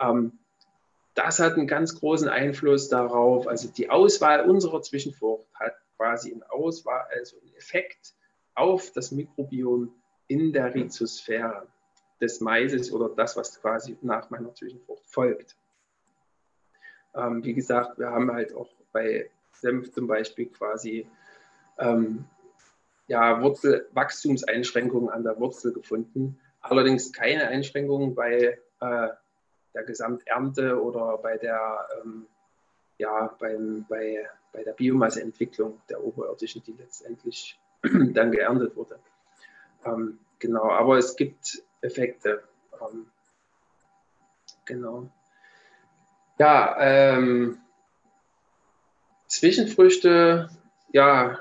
Ähm, 0.00 0.38
das 1.14 1.38
hat 1.38 1.54
einen 1.54 1.66
ganz 1.66 1.98
großen 1.98 2.28
Einfluss 2.28 2.88
darauf, 2.88 3.46
also 3.46 3.68
die 3.68 3.90
Auswahl 3.90 4.48
unserer 4.48 4.82
Zwischenfrucht 4.82 5.46
hat 5.54 5.74
quasi 5.96 6.32
einen, 6.32 6.42
Auswahl, 6.44 7.06
also 7.12 7.38
einen 7.40 7.54
Effekt 7.54 8.14
auf 8.54 8.90
das 8.92 9.12
Mikrobiom 9.12 9.94
in 10.26 10.52
der 10.52 10.74
Rhizosphäre 10.74 11.66
des 12.20 12.40
Maises 12.40 12.92
oder 12.92 13.08
das, 13.10 13.36
was 13.36 13.60
quasi 13.60 13.96
nach 14.00 14.30
meiner 14.30 14.54
Zwischenfrucht 14.54 15.06
folgt. 15.06 15.56
Ähm, 17.14 17.44
wie 17.44 17.52
gesagt, 17.52 17.98
wir 17.98 18.10
haben 18.10 18.32
halt 18.32 18.54
auch 18.54 18.70
bei 18.92 19.30
Senf 19.52 19.92
zum 19.92 20.06
Beispiel 20.06 20.46
quasi 20.46 21.06
ähm, 21.78 22.24
ja, 23.06 23.42
Wurzelwachstumseinschränkungen 23.42 25.10
an 25.10 25.24
der 25.24 25.38
Wurzel 25.38 25.72
gefunden. 25.72 26.38
Allerdings 26.60 27.12
keine 27.12 27.48
Einschränkungen 27.48 28.14
bei 28.14 28.58
äh, 28.80 29.08
der 29.74 29.84
Gesamternte 29.84 30.80
oder 30.80 31.18
bei 31.18 31.36
der, 31.36 31.88
ähm, 32.02 32.26
ja, 32.98 33.34
beim, 33.38 33.84
bei, 33.88 34.28
bei 34.52 34.62
der 34.62 34.72
Biomasseentwicklung 34.72 35.80
der 35.88 36.02
oberirdischen, 36.04 36.62
die 36.62 36.72
letztendlich 36.72 37.58
dann 37.82 38.30
geerntet 38.30 38.76
wurde. 38.76 38.98
Ähm, 39.84 40.18
genau, 40.38 40.70
aber 40.70 40.98
es 40.98 41.16
gibt 41.16 41.62
Effekte. 41.80 42.42
Ähm, 42.80 43.06
genau. 44.64 45.10
Ja, 46.38 46.76
ähm, 46.78 47.61
Zwischenfrüchte, 49.32 50.50
ja, 50.92 51.38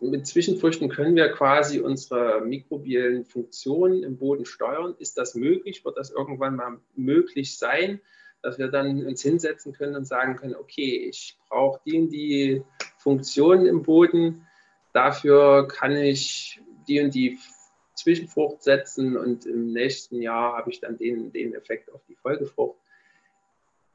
mit 0.00 0.26
Zwischenfrüchten 0.26 0.88
können 0.88 1.14
wir 1.14 1.30
quasi 1.30 1.78
unsere 1.78 2.40
mikrobiellen 2.40 3.24
Funktionen 3.24 4.02
im 4.02 4.18
Boden 4.18 4.44
steuern. 4.44 4.96
Ist 4.98 5.16
das 5.16 5.36
möglich? 5.36 5.84
Wird 5.84 5.96
das 5.96 6.10
irgendwann 6.10 6.56
mal 6.56 6.80
möglich 6.96 7.56
sein, 7.56 8.00
dass 8.42 8.58
wir 8.58 8.72
dann 8.72 9.06
uns 9.06 9.22
hinsetzen 9.22 9.72
können 9.72 9.94
und 9.94 10.04
sagen 10.04 10.34
können, 10.34 10.56
okay, 10.56 11.06
ich 11.08 11.38
brauche 11.48 11.80
die 11.86 11.96
und 11.96 12.08
die 12.10 12.62
Funktionen 12.98 13.66
im 13.66 13.84
Boden. 13.84 14.44
Dafür 14.92 15.68
kann 15.68 15.92
ich 15.92 16.60
die 16.88 17.00
und 17.00 17.14
die 17.14 17.38
Zwischenfrucht 17.94 18.64
setzen 18.64 19.16
und 19.16 19.46
im 19.46 19.72
nächsten 19.72 20.20
Jahr 20.20 20.56
habe 20.56 20.72
ich 20.72 20.80
dann 20.80 20.98
den, 20.98 21.30
den 21.30 21.54
Effekt 21.54 21.92
auf 21.92 22.04
die 22.08 22.16
Folgefrucht. 22.16 22.80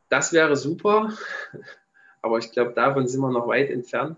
Das 0.07 0.31
wäre 0.31 0.56
super, 0.56 1.14
aber 2.22 2.38
ich 2.38 2.52
glaube, 2.52 2.74
davon 2.74 3.08
sind 3.08 3.22
wir 3.22 3.32
noch 3.32 3.48
weit 3.48 3.70
entfernt. 3.70 4.18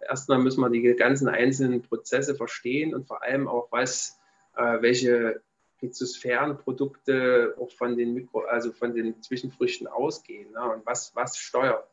Erstmal 0.00 0.38
müssen 0.38 0.60
wir 0.60 0.70
die 0.70 0.82
ganzen 0.94 1.28
einzelnen 1.28 1.82
Prozesse 1.82 2.34
verstehen 2.34 2.94
und 2.94 3.06
vor 3.06 3.22
allem 3.22 3.48
auch, 3.48 3.68
was, 3.70 4.18
äh, 4.56 4.80
welche 4.80 5.40
Rhizosphärenprodukte 5.82 7.54
auch 7.58 7.70
von 7.70 7.96
den 7.96 8.14
Mikro, 8.14 8.40
also 8.40 8.72
von 8.72 8.94
den 8.94 9.20
Zwischenfrüchten 9.22 9.86
ausgehen 9.86 10.52
ne, 10.52 10.72
und 10.72 10.86
was, 10.86 11.14
was 11.14 11.36
steuert. 11.36 11.86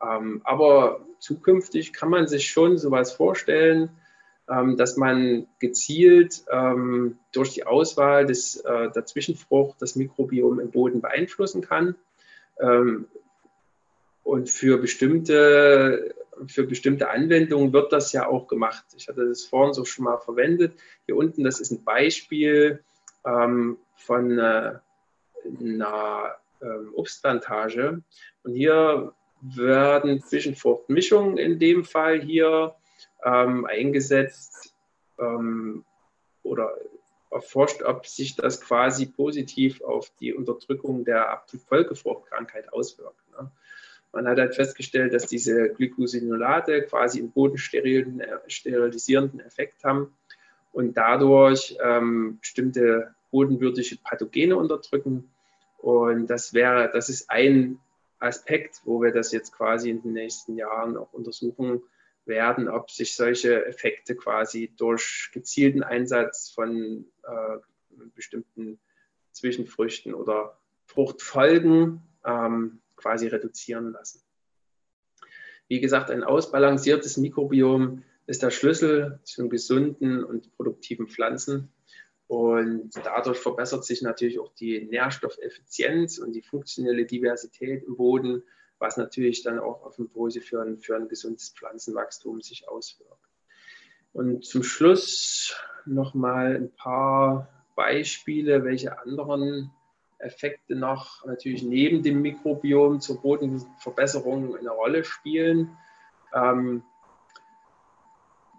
Ähm, 0.00 0.40
aber 0.44 1.04
zukünftig 1.18 1.92
kann 1.92 2.10
man 2.10 2.26
sich 2.26 2.50
schon 2.50 2.78
sowas 2.78 3.12
vorstellen, 3.12 3.90
ähm, 4.48 4.76
dass 4.76 4.96
man 4.96 5.46
gezielt 5.58 6.44
ähm, 6.50 7.18
durch 7.32 7.52
die 7.54 7.66
Auswahl 7.66 8.26
des, 8.26 8.56
äh, 8.56 8.90
der 8.90 9.04
Zwischenfrucht 9.04 9.82
das 9.82 9.96
Mikrobiom 9.96 10.60
im 10.60 10.70
Boden 10.70 11.00
beeinflussen 11.00 11.60
kann. 11.60 11.96
Und 14.28 14.50
für 14.50 14.76
bestimmte, 14.76 16.14
für 16.48 16.64
bestimmte 16.64 17.08
Anwendungen 17.08 17.72
wird 17.72 17.94
das 17.94 18.12
ja 18.12 18.26
auch 18.26 18.46
gemacht. 18.46 18.84
Ich 18.94 19.08
hatte 19.08 19.26
das 19.26 19.44
vorhin 19.44 19.72
so 19.72 19.86
schon 19.86 20.04
mal 20.04 20.18
verwendet. 20.18 20.78
Hier 21.06 21.16
unten, 21.16 21.44
das 21.44 21.60
ist 21.60 21.70
ein 21.70 21.82
Beispiel 21.82 22.84
ähm, 23.24 23.78
von 23.96 24.38
äh, 24.38 24.74
einer 25.58 26.36
ähm, 26.60 26.92
Obstplantage. 26.94 28.02
Und 28.42 28.52
hier 28.52 29.14
werden 29.40 30.20
Zwischenfruchtmischungen 30.20 31.38
in 31.38 31.58
dem 31.58 31.86
Fall 31.86 32.20
hier 32.20 32.74
ähm, 33.24 33.64
eingesetzt 33.64 34.74
ähm, 35.18 35.86
oder 36.42 36.76
erforscht, 37.30 37.82
ob 37.82 38.06
sich 38.06 38.36
das 38.36 38.60
quasi 38.60 39.06
positiv 39.06 39.80
auf 39.80 40.12
die 40.20 40.34
Unterdrückung 40.34 41.06
der 41.06 41.42
Folgefruchtkrankheit 41.66 42.70
auswirkt. 42.74 43.22
Ne? 43.30 43.50
Man 44.18 44.26
hat 44.26 44.38
halt 44.38 44.56
festgestellt, 44.56 45.14
dass 45.14 45.28
diese 45.28 45.68
Glycosinolate 45.68 46.82
quasi 46.82 47.20
einen 47.20 47.30
bodensterilisierenden 47.30 49.38
Effekt 49.38 49.84
haben 49.84 50.12
und 50.72 50.96
dadurch 50.96 51.78
ähm, 51.80 52.38
bestimmte 52.40 53.14
bodenwürdige 53.30 53.96
Pathogene 54.02 54.56
unterdrücken. 54.56 55.30
Und 55.76 56.26
das 56.26 56.52
wäre, 56.52 56.90
das 56.92 57.10
ist 57.10 57.30
ein 57.30 57.78
Aspekt, 58.18 58.80
wo 58.82 59.00
wir 59.00 59.12
das 59.12 59.30
jetzt 59.30 59.52
quasi 59.52 59.90
in 59.90 60.02
den 60.02 60.14
nächsten 60.14 60.56
Jahren 60.56 60.96
auch 60.96 61.12
untersuchen 61.12 61.80
werden, 62.24 62.68
ob 62.68 62.90
sich 62.90 63.14
solche 63.14 63.66
Effekte 63.66 64.16
quasi 64.16 64.72
durch 64.76 65.30
gezielten 65.32 65.84
Einsatz 65.84 66.50
von 66.50 67.04
äh, 67.22 67.58
bestimmten 68.16 68.80
Zwischenfrüchten 69.30 70.12
oder 70.12 70.58
Fruchtfolgen 70.86 72.02
ähm, 72.24 72.80
quasi 72.98 73.28
reduzieren 73.28 73.92
lassen. 73.92 74.22
Wie 75.68 75.80
gesagt, 75.80 76.10
ein 76.10 76.24
ausbalanciertes 76.24 77.16
Mikrobiom 77.16 78.02
ist 78.26 78.42
der 78.42 78.50
Schlüssel 78.50 79.20
zu 79.22 79.48
gesunden 79.48 80.24
und 80.24 80.54
produktiven 80.56 81.08
Pflanzen. 81.08 81.72
Und 82.26 82.90
dadurch 83.04 83.38
verbessert 83.38 83.84
sich 83.84 84.02
natürlich 84.02 84.38
auch 84.38 84.52
die 84.54 84.84
Nährstoffeffizienz 84.84 86.18
und 86.18 86.32
die 86.32 86.42
funktionelle 86.42 87.06
Diversität 87.06 87.84
im 87.84 87.96
Boden, 87.96 88.42
was 88.78 88.98
natürlich 88.98 89.42
dann 89.42 89.58
auch 89.58 89.82
auf 89.82 89.96
Pose 90.12 90.42
für 90.42 90.60
ein, 90.60 90.78
für 90.78 90.94
ein 90.96 91.08
gesundes 91.08 91.50
Pflanzenwachstum 91.50 92.42
sich 92.42 92.68
auswirkt. 92.68 93.28
Und 94.12 94.44
zum 94.44 94.62
Schluss 94.62 95.56
nochmal 95.86 96.56
ein 96.56 96.70
paar 96.72 97.48
Beispiele, 97.76 98.64
welche 98.64 98.98
anderen 98.98 99.70
Effekte 100.18 100.74
noch 100.74 101.24
natürlich 101.26 101.62
neben 101.62 102.02
dem 102.02 102.22
Mikrobiom 102.22 103.00
zur 103.00 103.20
Bodenverbesserung 103.20 104.56
eine 104.56 104.70
Rolle 104.70 105.04
spielen. 105.04 105.76
Ähm, 106.34 106.82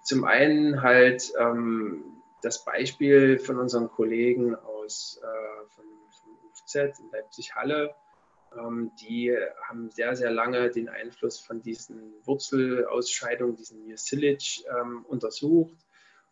zum 0.04 0.24
einen 0.24 0.82
halt 0.82 1.32
ähm, 1.40 2.04
das 2.42 2.64
Beispiel 2.64 3.38
von 3.40 3.58
unseren 3.58 3.90
Kollegen 3.90 4.56
aus 4.56 5.20
äh, 5.22 5.70
von, 5.70 5.86
von 6.12 6.32
UFZ 6.50 7.00
in 7.00 7.12
Leipzig-Halle. 7.12 7.94
Ähm, 8.58 8.92
die 9.00 9.36
haben 9.68 9.92
sehr, 9.92 10.16
sehr 10.16 10.32
lange 10.32 10.70
den 10.70 10.90
Einfluss 10.90 11.40
von 11.40 11.62
diesen 11.62 12.14
Wurzelausscheidungen, 12.24 13.56
diesen 13.56 13.86
Mucilage, 13.86 14.64
ähm, 14.80 15.06
untersucht. 15.08 15.76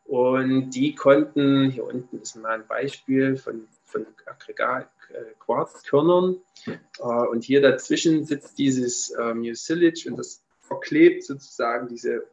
Und 0.05 0.71
die 0.71 0.95
konnten, 0.95 1.69
hier 1.69 1.83
unten 1.83 2.21
ist 2.21 2.35
mal 2.35 2.53
ein 2.53 2.67
Beispiel 2.67 3.35
von, 3.35 3.67
von 3.83 4.07
Aggregat, 4.25 4.89
Quarzkörnern. 5.39 6.37
Äh, 6.65 7.01
und 7.01 7.43
hier 7.43 7.61
dazwischen 7.61 8.25
sitzt 8.25 8.57
dieses 8.57 9.11
äh, 9.11 9.33
Mucilage 9.33 10.09
und 10.09 10.17
das 10.17 10.43
verklebt 10.61 11.23
sozusagen 11.23 11.87
diese 11.87 12.27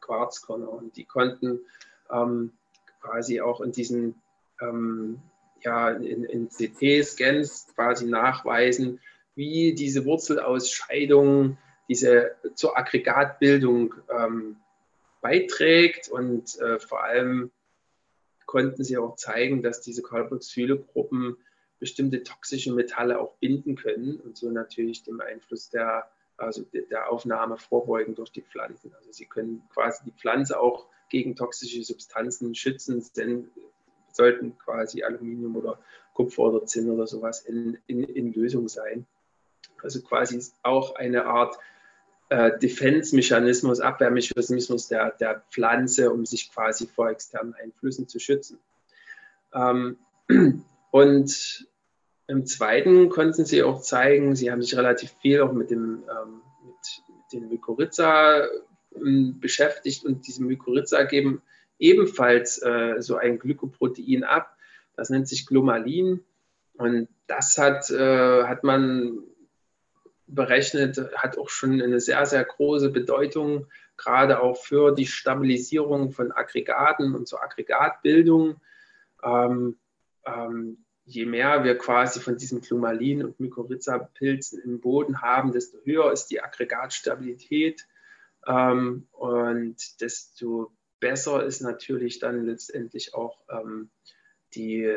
Quarzkörner. 0.00 0.70
Und 0.70 0.96
die 0.96 1.04
konnten 1.04 1.60
ähm, 2.10 2.52
quasi 3.00 3.40
auch 3.40 3.60
in 3.60 3.72
diesen 3.72 4.14
ähm, 4.60 5.20
ja, 5.62 5.90
in, 5.90 6.24
in 6.24 6.48
CT-Scans 6.48 7.68
quasi 7.74 8.06
nachweisen, 8.06 9.00
wie 9.34 9.74
diese 9.74 10.04
Wurzelausscheidung 10.04 11.58
diese 11.88 12.36
zur 12.54 12.78
Aggregatbildung 12.78 13.94
ähm, 14.16 14.56
beiträgt 15.20 16.08
und 16.08 16.58
äh, 16.60 16.78
vor 16.78 17.02
allem 17.02 17.50
konnten 18.46 18.84
sie 18.84 18.96
auch 18.96 19.16
zeigen, 19.16 19.62
dass 19.62 19.80
diese 19.80 20.02
Carboxylgruppen 20.02 21.36
bestimmte 21.80 22.22
toxische 22.22 22.72
Metalle 22.72 23.18
auch 23.18 23.34
binden 23.36 23.74
können 23.74 24.20
und 24.20 24.36
so 24.36 24.50
natürlich 24.50 25.02
dem 25.02 25.20
Einfluss 25.20 25.70
der, 25.70 26.08
also 26.36 26.64
der 26.72 27.10
Aufnahme 27.10 27.56
vorbeugen 27.56 28.14
durch 28.14 28.30
die 28.30 28.42
Pflanzen. 28.42 28.94
Also 28.94 29.10
sie 29.10 29.26
können 29.26 29.62
quasi 29.72 30.04
die 30.04 30.12
Pflanze 30.12 30.60
auch 30.60 30.86
gegen 31.08 31.34
toxische 31.34 31.82
Substanzen 31.82 32.54
schützen, 32.54 33.04
denn 33.16 33.50
sollten 34.12 34.56
quasi 34.58 35.02
Aluminium 35.02 35.56
oder 35.56 35.78
Kupfer 36.14 36.42
oder 36.42 36.66
Zinn 36.66 36.90
oder 36.90 37.06
sowas 37.06 37.40
in, 37.40 37.78
in, 37.86 38.04
in 38.04 38.32
Lösung 38.32 38.68
sein. 38.68 39.06
Also 39.82 40.02
quasi 40.02 40.42
auch 40.62 40.94
eine 40.96 41.24
Art 41.24 41.56
äh, 42.28 42.58
Defense-Mechanismus, 42.58 43.80
Abwehrmechanismus 43.80 44.88
der, 44.88 45.12
der 45.12 45.42
Pflanze, 45.50 46.12
um 46.12 46.26
sich 46.26 46.52
quasi 46.52 46.86
vor 46.86 47.10
externen 47.10 47.54
Einflüssen 47.54 48.08
zu 48.08 48.18
schützen. 48.18 48.58
Ähm, 49.54 49.98
und 50.90 51.68
im 52.30 52.46
zweiten 52.46 53.08
konnten 53.08 53.44
sie 53.44 53.62
auch 53.62 53.80
zeigen, 53.82 54.36
sie 54.36 54.50
haben 54.50 54.62
sich 54.62 54.76
relativ 54.76 55.12
viel 55.20 55.40
auch 55.40 55.52
mit 55.52 55.70
dem 55.70 56.04
ähm, 56.08 56.42
mit, 56.64 57.02
den 57.32 57.48
Mykorrhiza 57.48 58.46
ähm, 58.94 59.40
beschäftigt 59.40 60.04
und 60.04 60.26
diese 60.26 60.44
Mykorrhiza 60.44 61.02
geben 61.04 61.42
ebenfalls 61.78 62.62
äh, 62.62 62.96
so 63.00 63.16
ein 63.16 63.38
Glykoprotein 63.38 64.22
ab. 64.22 64.56
Das 64.96 65.10
nennt 65.10 65.26
sich 65.26 65.46
Glomalin 65.46 66.22
und 66.74 67.08
das 67.26 67.58
hat, 67.58 67.90
äh, 67.90 68.44
hat 68.44 68.62
man 68.62 69.24
berechnet, 70.26 70.98
hat 71.16 71.36
auch 71.38 71.48
schon 71.48 71.82
eine 71.82 71.98
sehr, 71.98 72.24
sehr 72.26 72.44
große 72.44 72.90
Bedeutung, 72.90 73.66
gerade 73.96 74.40
auch 74.40 74.56
für 74.56 74.94
die 74.94 75.06
Stabilisierung 75.06 76.12
von 76.12 76.30
Aggregaten 76.30 77.14
und 77.14 77.26
zur 77.26 77.42
Aggregatbildung. 77.42 78.60
Ähm, 79.24 79.76
ähm, 80.24 80.84
je 81.10 81.26
mehr 81.26 81.64
wir 81.64 81.76
quasi 81.76 82.20
von 82.20 82.36
diesem 82.36 82.60
Glumalin 82.60 83.24
und 83.24 83.40
Mykorrhiza-Pilzen 83.40 84.62
im 84.62 84.80
Boden 84.80 85.20
haben, 85.20 85.50
desto 85.52 85.78
höher 85.84 86.12
ist 86.12 86.26
die 86.26 86.40
Aggregatstabilität 86.40 87.88
ähm, 88.46 89.08
und 89.12 90.00
desto 90.00 90.70
besser 91.00 91.44
ist 91.44 91.62
natürlich 91.62 92.20
dann 92.20 92.46
letztendlich 92.46 93.12
auch 93.14 93.40
ähm, 93.50 93.90
die, 94.54 94.96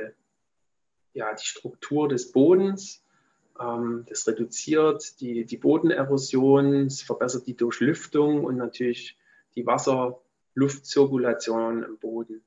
ja, 1.13 1.33
die 1.33 1.45
Struktur 1.45 2.07
des 2.07 2.31
Bodens. 2.31 3.03
Ähm, 3.59 4.05
das 4.07 4.27
reduziert 4.27 5.19
die, 5.19 5.45
die 5.45 5.57
Bodenerosion, 5.57 6.85
es 6.85 7.01
verbessert 7.01 7.47
die 7.47 7.57
Durchlüftung 7.57 8.43
und 8.43 8.57
natürlich 8.57 9.17
die 9.55 9.65
Wasser-Luftzirkulation 9.65 11.81
im 11.83 11.97
Boden. 11.97 12.43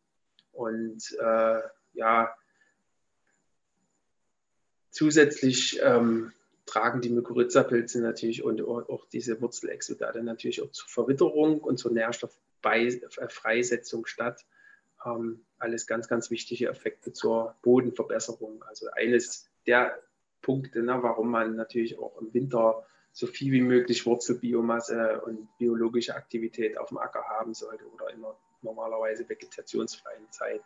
Und 0.52 1.16
äh, 1.20 1.60
ja, 1.94 2.32
zusätzlich 4.96 5.78
ähm, 5.82 6.32
tragen 6.64 7.02
die 7.02 7.10
Mykorrhiza-Pilze 7.10 8.00
natürlich 8.00 8.42
und 8.42 8.62
auch 8.62 9.06
diese 9.12 9.38
Wurzelexudate 9.42 10.22
natürlich 10.22 10.62
auch 10.62 10.70
zur 10.70 10.88
Verwitterung 10.88 11.60
und 11.60 11.76
zur 11.76 11.92
Nährstofffreisetzung 11.92 14.06
statt. 14.06 14.46
Ähm, 15.04 15.44
alles 15.58 15.86
ganz, 15.86 16.08
ganz 16.08 16.30
wichtige 16.30 16.68
Effekte 16.68 17.12
zur 17.12 17.56
Bodenverbesserung. 17.60 18.64
Also 18.66 18.86
eines 18.90 19.50
der 19.66 19.98
Punkte, 20.40 20.82
ne, 20.82 20.96
warum 21.02 21.30
man 21.30 21.56
natürlich 21.56 21.98
auch 21.98 22.18
im 22.18 22.32
Winter 22.32 22.86
so 23.12 23.26
viel 23.26 23.52
wie 23.52 23.60
möglich 23.60 24.06
Wurzelbiomasse 24.06 25.20
und 25.26 25.46
biologische 25.58 26.14
Aktivität 26.14 26.78
auf 26.78 26.88
dem 26.88 26.96
Acker 26.96 27.22
haben 27.22 27.52
sollte 27.52 27.84
oder 27.86 28.06
einer 28.06 28.34
normalerweise 28.62 29.28
vegetationsfreien 29.28 30.30
Zeit. 30.30 30.62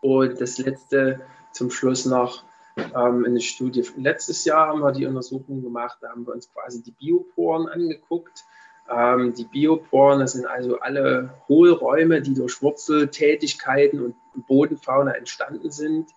Und 0.00 0.40
das 0.40 0.58
letzte 0.58 1.20
zum 1.58 1.70
Schluss 1.70 2.06
noch, 2.06 2.44
ähm, 2.76 3.24
eine 3.26 3.40
Studie 3.40 3.84
letztes 3.96 4.44
Jahr 4.44 4.68
haben 4.68 4.80
wir 4.80 4.92
die 4.92 5.06
Untersuchung 5.06 5.62
gemacht, 5.62 5.98
da 6.00 6.10
haben 6.10 6.26
wir 6.26 6.32
uns 6.32 6.50
quasi 6.52 6.82
die 6.82 6.92
Bioporen 6.92 7.68
angeguckt. 7.68 8.44
Ähm, 8.88 9.34
die 9.34 9.44
Bioporen, 9.44 10.20
das 10.20 10.32
sind 10.32 10.46
also 10.46 10.78
alle 10.78 11.34
Hohlräume, 11.48 12.22
die 12.22 12.34
durch 12.34 12.62
Wurzeltätigkeiten 12.62 14.00
und 14.00 14.14
Bodenfauna 14.46 15.12
entstanden 15.12 15.70
sind. 15.70 16.08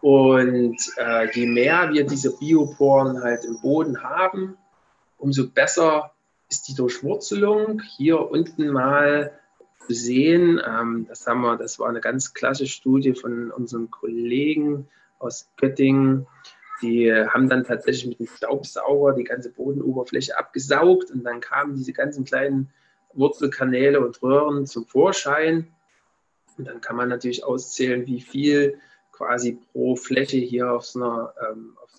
Und 0.00 0.78
äh, 0.96 1.30
je 1.32 1.46
mehr 1.46 1.92
wir 1.92 2.06
diese 2.06 2.38
Bioporen 2.38 3.22
halt 3.22 3.44
im 3.44 3.60
Boden 3.60 4.02
haben, 4.02 4.56
umso 5.18 5.50
besser 5.50 6.12
ist 6.48 6.68
die 6.68 6.74
Durchwurzelung. 6.74 7.82
Hier 7.96 8.30
unten 8.30 8.68
mal 8.68 9.39
sehen, 9.94 10.60
ähm, 10.66 11.06
das 11.08 11.26
haben 11.26 11.42
wir, 11.42 11.56
das 11.56 11.78
war 11.78 11.88
eine 11.88 12.00
ganz 12.00 12.34
klassische 12.34 12.72
Studie 12.72 13.14
von 13.14 13.50
unserem 13.50 13.90
Kollegen 13.90 14.88
aus 15.18 15.48
Göttingen. 15.56 16.26
die 16.82 17.12
haben 17.12 17.48
dann 17.48 17.64
tatsächlich 17.64 18.06
mit 18.06 18.20
dem 18.20 18.26
Staubsauger 18.26 19.12
die 19.14 19.24
ganze 19.24 19.52
Bodenoberfläche 19.52 20.38
abgesaugt 20.38 21.10
und 21.10 21.24
dann 21.24 21.40
kamen 21.40 21.74
diese 21.76 21.92
ganzen 21.92 22.24
kleinen 22.24 22.70
Wurzelkanäle 23.12 24.00
und 24.00 24.22
Röhren 24.22 24.66
zum 24.66 24.86
Vorschein. 24.86 25.68
Und 26.56 26.66
dann 26.66 26.80
kann 26.80 26.96
man 26.96 27.08
natürlich 27.08 27.44
auszählen, 27.44 28.06
wie 28.06 28.20
viel 28.20 28.78
quasi 29.12 29.58
pro 29.72 29.96
Fläche 29.96 30.38
hier 30.38 30.72
auf 30.72 30.86
so 30.86 31.02
einer, 31.02 31.34
ähm, 31.50 31.76
auf, 31.82 31.90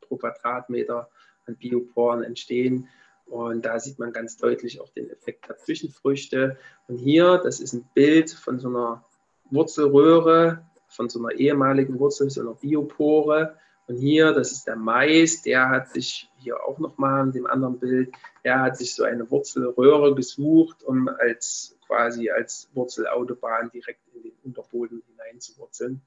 pro 0.00 0.16
Quadratmeter 0.16 1.08
an 1.46 1.56
Bioporen 1.56 2.22
entstehen. 2.22 2.88
Und 3.26 3.64
da 3.64 3.78
sieht 3.80 3.98
man 3.98 4.12
ganz 4.12 4.36
deutlich 4.36 4.80
auch 4.80 4.88
den 4.90 5.10
Effekt 5.10 5.48
der 5.48 5.58
Zwischenfrüchte. 5.58 6.56
Und 6.88 6.98
hier, 6.98 7.38
das 7.42 7.60
ist 7.60 7.72
ein 7.72 7.88
Bild 7.94 8.30
von 8.30 8.58
so 8.58 8.68
einer 8.68 9.04
Wurzelröhre, 9.50 10.64
von 10.88 11.08
so 11.08 11.18
einer 11.18 11.36
ehemaligen 11.36 11.98
Wurzel, 11.98 12.30
so 12.30 12.40
einer 12.40 12.54
Biopore. 12.54 13.56
Und 13.88 13.96
hier, 13.96 14.32
das 14.32 14.52
ist 14.52 14.66
der 14.66 14.76
Mais, 14.76 15.42
der 15.42 15.68
hat 15.68 15.90
sich 15.90 16.28
hier 16.38 16.62
auch 16.64 16.78
nochmal 16.78 17.26
in 17.26 17.32
dem 17.32 17.46
anderen 17.46 17.78
Bild, 17.78 18.12
der 18.44 18.60
hat 18.60 18.76
sich 18.76 18.94
so 18.94 19.04
eine 19.04 19.30
Wurzelröhre 19.30 20.14
gesucht, 20.14 20.82
um 20.82 21.08
als 21.08 21.76
quasi 21.86 22.30
als 22.30 22.68
Wurzelautobahn 22.74 23.70
direkt 23.70 24.00
in 24.14 24.22
den 24.22 24.32
Unterboden 24.42 25.02
hineinzuwurzeln. 25.06 26.00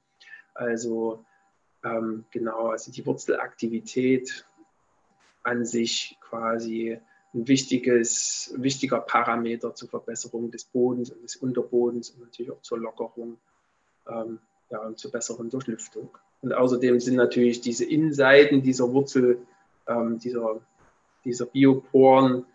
Also 0.54 1.24
ähm, 1.84 2.24
genau, 2.30 2.68
also 2.68 2.92
die 2.92 3.04
Wurzelaktivität 3.06 4.46
an 5.42 5.64
sich 5.64 6.18
quasi 6.20 7.00
ein 7.32 7.46
wichtiges, 7.46 8.52
wichtiger 8.56 9.00
Parameter 9.00 9.74
zur 9.74 9.88
Verbesserung 9.88 10.50
des 10.50 10.64
Bodens 10.64 11.10
und 11.10 11.22
des 11.22 11.36
Unterbodens 11.36 12.10
und 12.10 12.20
natürlich 12.22 12.50
auch 12.50 12.62
zur 12.62 12.78
Lockerung 12.78 13.38
ähm, 14.08 14.40
ja, 14.70 14.80
und 14.80 14.98
zur 14.98 15.10
besseren 15.10 15.50
Durchlüftung. 15.50 16.10
Und 16.42 16.52
außerdem 16.52 16.98
sind 17.00 17.16
natürlich 17.16 17.60
diese 17.60 17.84
Innenseiten 17.84 18.62
dieser 18.62 18.92
Wurzel, 18.92 19.38
ähm, 19.86 20.18
dieser, 20.18 20.60
dieser 21.24 21.46
Bioporen 21.46 22.46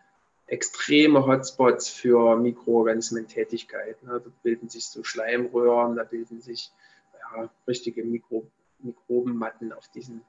extreme 0.47 1.25
Hotspots 1.25 1.89
für 1.89 2.35
Mikroorganismentätigkeit. 2.35 4.01
Ne? 4.03 4.21
Da 4.23 4.31
bilden 4.43 4.69
sich 4.69 4.85
so 4.85 5.03
Schleimröhren, 5.03 5.95
da 5.95 6.03
bilden 6.03 6.41
sich 6.41 6.71
ja, 7.13 7.49
richtige 7.67 8.03
Mikro, 8.03 8.47
Mikrobenmatten 8.79 9.71
auf 9.71 9.87
diesen. 9.89 10.21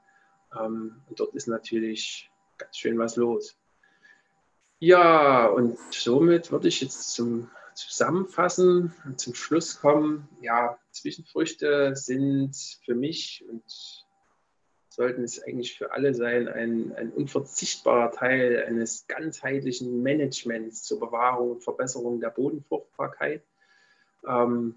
Ähm, 0.57 1.01
und 1.09 1.19
dort 1.19 1.35
ist 1.35 1.47
natürlich 1.47 2.31
ganz 2.57 2.77
schön 2.77 2.97
was 2.97 3.15
los. 3.15 3.56
Ja, 4.79 5.47
und 5.47 5.79
somit 5.91 6.51
würde 6.51 6.67
ich 6.67 6.81
jetzt 6.81 7.13
zum 7.13 7.49
Zusammenfassen 7.73 8.93
und 9.05 9.19
zum 9.19 9.33
Schluss 9.33 9.79
kommen. 9.79 10.27
Ja, 10.41 10.77
Zwischenfrüchte 10.91 11.95
sind 11.95 12.55
für 12.85 12.95
mich 12.95 13.43
und 13.49 13.63
sollten 14.89 15.23
es 15.23 15.41
eigentlich 15.41 15.77
für 15.77 15.91
alle 15.91 16.13
sein, 16.13 16.47
ein, 16.47 16.93
ein 16.95 17.11
unverzichtbarer 17.11 18.11
Teil 18.11 18.65
eines 18.67 19.05
ganzheitlichen 19.07 20.01
Managements 20.01 20.83
zur 20.83 20.99
Bewahrung 20.99 21.51
und 21.51 21.63
Verbesserung 21.63 22.19
der 22.19 22.31
Bodenfruchtbarkeit. 22.31 23.43
Ähm, 24.27 24.75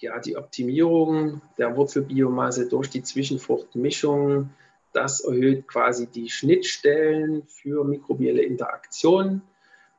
ja, 0.00 0.18
die 0.18 0.36
Optimierung 0.36 1.42
der 1.58 1.76
Wurzelbiomasse 1.76 2.66
durch 2.66 2.88
die 2.88 3.02
Zwischenfruchtmischung, 3.02 4.50
das 4.92 5.20
erhöht 5.20 5.68
quasi 5.68 6.06
die 6.06 6.28
Schnittstellen 6.28 7.44
für 7.46 7.84
mikrobielle 7.84 8.42
Interaktionen 8.42 9.42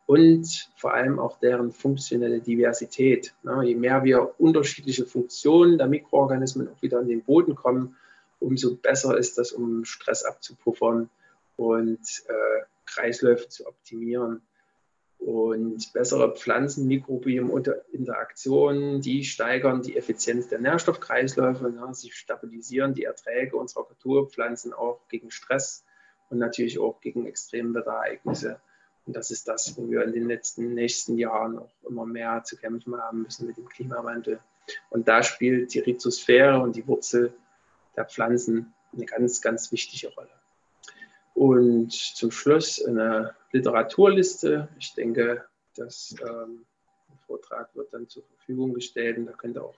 und 0.06 0.70
vor 0.76 0.94
allem 0.94 1.20
auch 1.20 1.40
deren 1.40 1.72
funktionelle 1.72 2.42
Diversität. 2.42 3.34
Je 3.64 3.76
mehr 3.76 4.04
wir 4.04 4.40
unterschiedliche 4.40 5.06
Funktionen 5.06 5.78
der 5.78 5.88
Mikroorganismen 5.88 6.68
auch 6.68 6.82
wieder 6.82 7.00
in 7.00 7.08
den 7.08 7.24
Boden 7.24 7.56
kommen, 7.56 7.96
umso 8.40 8.76
besser 8.76 9.18
ist 9.18 9.38
das, 9.38 9.52
um 9.52 9.86
Stress 9.86 10.24
abzupuffern 10.24 11.10
und 11.56 12.00
äh, 12.28 12.64
Kreisläufe 12.86 13.48
zu 13.48 13.68
optimieren. 13.68 14.42
Und 15.22 15.94
bessere 15.94 16.36
Pflanzen-Mikrobiom-Interaktionen, 16.36 19.00
die 19.02 19.24
steigern 19.24 19.84
die 19.84 19.96
Effizienz 19.96 20.48
der 20.48 20.58
Nährstoffkreisläufe. 20.60 21.70
Ne? 21.70 21.94
Sie 21.94 22.10
stabilisieren 22.10 22.96
die 22.96 23.04
Erträge 23.04 23.56
unserer 23.56 23.84
Kulturpflanzen 23.84 24.74
auch 24.74 25.08
gegen 25.10 25.30
Stress 25.30 25.86
und 26.30 26.40
natürlich 26.40 26.80
auch 26.80 27.02
gegen 27.02 27.28
Extremwetterereignisse. 27.28 28.60
Und 29.06 29.16
das 29.16 29.30
ist 29.30 29.48
das, 29.48 29.78
wo 29.78 29.92
wir 29.92 30.04
in 30.04 30.14
den 30.14 30.28
letzten 30.28 30.74
nächsten 30.74 31.20
Jahren 31.20 31.60
auch 31.60 31.70
immer 31.88 32.08
mehr 32.08 32.42
zu 32.44 32.58
kämpfen 32.58 32.98
haben 32.98 33.22
müssen 33.22 33.46
mit 33.46 33.58
dem 33.58 33.70
Klimawandel. 33.70 34.40
Und 34.90 35.08
da 35.08 35.22
spielt 35.22 35.76
die 35.76 35.82
Rhizosphäre 35.82 36.60
und 36.60 36.76
die 36.76 36.88
Wurzel 36.88 37.32
der 37.96 38.06
Pflanzen 38.06 38.74
eine 38.92 39.06
ganz, 39.06 39.40
ganz 39.42 39.72
wichtige 39.72 40.12
Rolle. 40.16 40.41
Und 41.42 41.92
zum 41.92 42.30
Schluss 42.30 42.86
eine 42.86 43.34
Literaturliste. 43.52 44.70
Ich 44.78 44.94
denke, 44.94 45.44
das 45.76 46.16
ähm, 46.22 46.68
Vortrag 47.26 47.76
wird 47.76 47.92
dann 47.92 48.08
zur 48.08 48.22
Verfügung 48.22 48.76
gestellt 48.76 49.18
und 49.18 49.26
da 49.26 49.32
könnt 49.32 49.58
ihr 49.58 49.64
auch 49.64 49.74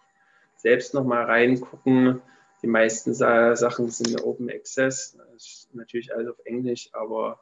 selbst 0.58 0.94
nochmal 0.94 1.24
reingucken. 1.24 2.22
Die 2.62 2.68
meisten 2.68 3.14
Sachen 3.14 3.90
sind 3.90 4.22
Open 4.26 4.50
Access, 4.50 5.16
das 5.16 5.36
ist 5.36 5.74
natürlich 5.74 6.14
alles 6.14 6.32
auf 6.32 6.40
Englisch, 6.44 6.90
aber 6.92 7.40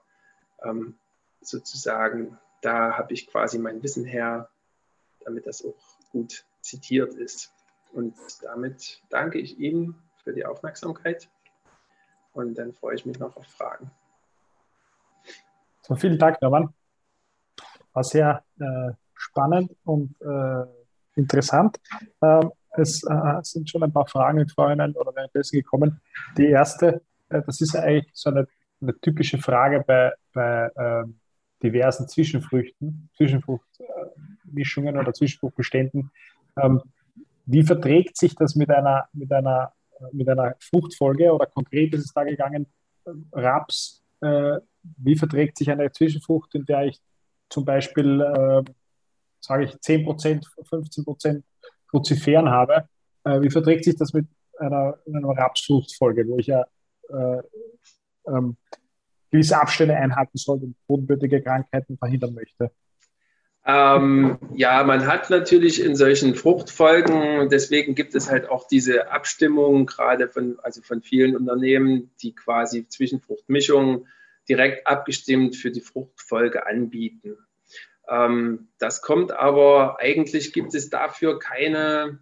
ähm, 0.64 1.00
sozusagen, 1.42 2.38
da 2.62 2.96
habe 3.00 3.14
ich 3.14 3.26
quasi 3.26 3.58
mein 3.58 3.82
Wissen 3.82 4.06
her, 4.06 4.52
damit 5.26 5.48
das 5.48 5.66
auch 5.66 5.74
gut 6.12 6.46
zitiert 6.60 7.16
ist. 7.16 7.52
Und 7.92 8.14
damit 8.44 9.02
danke 9.10 9.40
ich 9.40 9.58
Ihnen 9.58 9.96
für 10.24 10.32
die 10.32 10.46
Aufmerksamkeit 10.46 11.28
und 12.34 12.54
dann 12.54 12.72
freue 12.72 12.94
ich 12.94 13.08
mich 13.08 13.18
noch 13.18 13.36
auf 13.36 13.48
Fragen. 13.48 13.90
So, 15.82 15.96
vielen 15.96 16.18
Dank, 16.20 16.42
Norman. 16.42 16.70
War 17.94 18.04
sehr 18.04 18.44
äh, 18.60 18.92
spannend 19.16 19.76
und 19.84 20.16
äh, 20.22 20.66
interessant. 21.16 21.78
Ähm, 22.22 22.52
es 22.78 23.04
äh, 23.04 23.40
sind 23.42 23.70
schon 23.70 23.84
ein 23.84 23.92
paar 23.92 24.08
Fragen 24.08 24.48
vorhin 24.48 24.80
oder 24.96 25.14
währenddessen 25.16 25.58
gekommen. 25.58 26.00
Die 26.38 26.48
erste, 26.48 27.02
äh, 27.30 27.42
das 27.46 27.60
ist 27.62 27.76
eigentlich 27.76 28.12
so 28.14 28.30
eine, 28.30 28.48
eine 28.82 28.98
typische 29.00 29.40
Frage 29.40 29.84
bei, 29.86 30.14
bei 30.34 30.72
ähm, 30.78 31.20
diversen 31.62 32.08
Zwischenfrüchten, 32.08 33.10
Zwischenfruchtmischungen 33.18 34.98
oder 34.98 35.14
Zwischenfruchtbeständen. 35.14 36.12
Ähm, 36.58 36.82
wie 37.46 37.64
verträgt 37.64 38.18
sich 38.18 38.36
das 38.36 38.56
mit 38.56 38.70
einer, 38.70 39.08
mit 39.14 39.32
einer, 39.32 39.74
mit 40.12 40.30
einer 40.30 40.56
Fruchtfolge 40.60 41.34
oder 41.34 41.48
konkret 41.48 41.94
ist 41.94 42.06
es 42.06 42.14
da 42.14 42.24
gegangen, 42.24 42.68
Raps 43.34 44.04
äh, 44.22 44.60
wie 44.84 45.18
verträgt 45.18 45.58
sich 45.58 45.70
eine 45.70 45.92
Zwischenfrucht, 45.92 46.56
in 46.56 46.66
der 46.66 46.86
ich 46.86 47.00
zum 47.50 47.66
Beispiel, 47.66 48.22
äh, 48.22 48.64
sage 49.40 49.66
ich, 49.66 49.72
10%, 49.72 50.46
15% 50.70 51.44
Cruciferen 51.88 52.50
habe, 52.50 52.88
äh, 53.24 53.42
wie 53.42 53.50
verträgt 53.50 53.84
sich 53.84 53.96
das 53.96 54.14
mit 54.14 54.28
einer, 54.58 54.98
einer 55.06 55.30
Rapsfruchtfolge, 55.30 56.28
wo 56.28 56.38
ich 56.38 56.48
ja 56.48 56.66
äh, 57.10 57.42
ähm, 58.28 58.58
gewisse 59.30 59.60
Abstände 59.60 59.96
einhalten 59.96 60.38
soll 60.38 60.60
und 60.60 60.76
bodenbürtige 60.88 61.42
Krankheiten 61.42 61.98
verhindern 61.98 62.34
möchte? 62.34 62.72
Ähm, 63.64 64.40
ja, 64.56 64.84
man 64.84 65.06
hat 65.06 65.30
natürlich 65.30 65.84
in 65.84 65.96
solchen 65.96 66.34
Fruchtfolgen, 66.34 67.48
deswegen 67.50 67.94
gibt 67.94 68.16
es 68.16 68.30
halt 68.30 68.50
auch 68.50 68.68
diese 68.68 69.12
Abstimmung, 69.12 69.86
gerade 69.86 70.28
von, 70.30 70.58
also 70.64 70.82
von 70.82 71.02
vielen 71.02 71.36
Unternehmen, 71.36 72.10
die 72.24 72.34
quasi 72.34 72.88
Zwischenfruchtmischungen 72.88 74.08
direkt 74.52 74.86
abgestimmt 74.86 75.56
für 75.56 75.72
die 75.72 75.80
Fruchtfolge 75.80 76.68
anbieten. 76.68 77.38
Ähm, 78.10 78.68
das 78.80 79.02
kommt 79.02 79.32
aber, 79.32 79.98
eigentlich 80.02 80.52
gibt 80.52 80.76
es 80.76 80.90
dafür 80.90 81.40
keine 81.40 82.20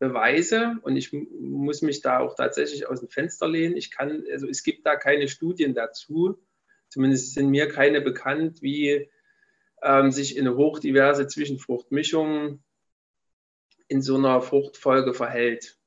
Beweise 0.00 0.78
und 0.82 0.96
ich 0.96 1.12
muss 1.12 1.82
mich 1.82 2.00
da 2.00 2.18
auch 2.18 2.34
tatsächlich 2.34 2.88
aus 2.88 2.98
dem 2.98 3.08
Fenster 3.08 3.46
lehnen. 3.46 3.76
Ich 3.76 3.92
kann, 3.92 4.24
also 4.32 4.48
es 4.48 4.64
gibt 4.64 4.84
da 4.84 4.96
keine 4.96 5.28
Studien 5.28 5.72
dazu, 5.72 6.42
zumindest 6.88 7.34
sind 7.34 7.50
mir 7.50 7.68
keine 7.68 8.00
bekannt, 8.00 8.62
wie 8.62 9.08
ähm, 9.80 10.10
sich 10.10 10.36
eine 10.36 10.56
hochdiverse 10.56 11.28
Zwischenfruchtmischung 11.28 12.64
in 13.86 14.02
so 14.02 14.16
einer 14.16 14.42
Fruchtfolge 14.42 15.14
verhält. 15.14 15.78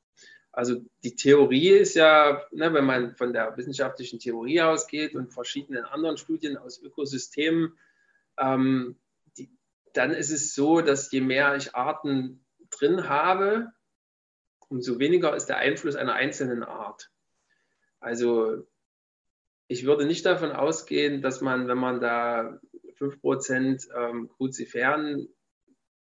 Also 0.54 0.86
die 1.04 1.16
Theorie 1.16 1.70
ist 1.70 1.96
ja, 1.96 2.44
ne, 2.52 2.72
wenn 2.72 2.86
man 2.86 3.16
von 3.16 3.34
der 3.34 3.58
wissenschaftlichen 3.58 4.20
Theorie 4.20 4.62
ausgeht 4.62 5.16
und 5.16 5.34
verschiedenen 5.34 5.84
anderen 5.84 6.18
Studien 6.18 6.58
aus 6.58 6.80
Ökosystemen, 6.80 7.76
ähm, 8.38 9.00
die, 9.36 9.50
dann 9.94 10.12
ist 10.12 10.30
es 10.30 10.54
so, 10.54 10.82
dass 10.82 11.12
je 11.12 11.22
mehr 11.22 11.56
ich 11.56 11.74
Arten 11.74 12.46
drin 12.70 13.10
habe, 13.10 13.72
umso 14.70 15.00
weniger 15.00 15.36
ist 15.36 15.48
der 15.48 15.58
Einfluss 15.58 15.96
einer 15.96 16.14
einzelnen 16.14 16.62
Art. 16.62 17.10
Also 18.00 18.68
ich 19.68 19.86
würde 19.86 20.06
nicht 20.06 20.24
davon 20.24 20.52
ausgehen, 20.52 21.24
dass 21.24 21.42
man, 21.42 21.68
wenn 21.68 21.80
man 21.80 22.00
da 22.00 22.60
5% 23.00 23.90
ähm, 23.98 24.30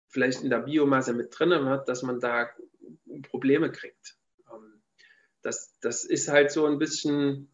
vielleicht 0.07 0.43
in 0.45 0.51
der 0.51 0.61
Biomasse 0.61 1.13
mit 1.13 1.37
drin 1.37 1.65
hat, 1.65 1.89
dass 1.89 2.05
man 2.05 2.21
da 2.21 2.49
Probleme 3.31 3.73
kriegt 3.73 4.18
das, 5.43 5.79
das 5.81 6.05
ist 6.05 6.29
halt 6.29 6.51
so 6.51 6.67
ein 6.67 6.79
bisschen 6.79 7.49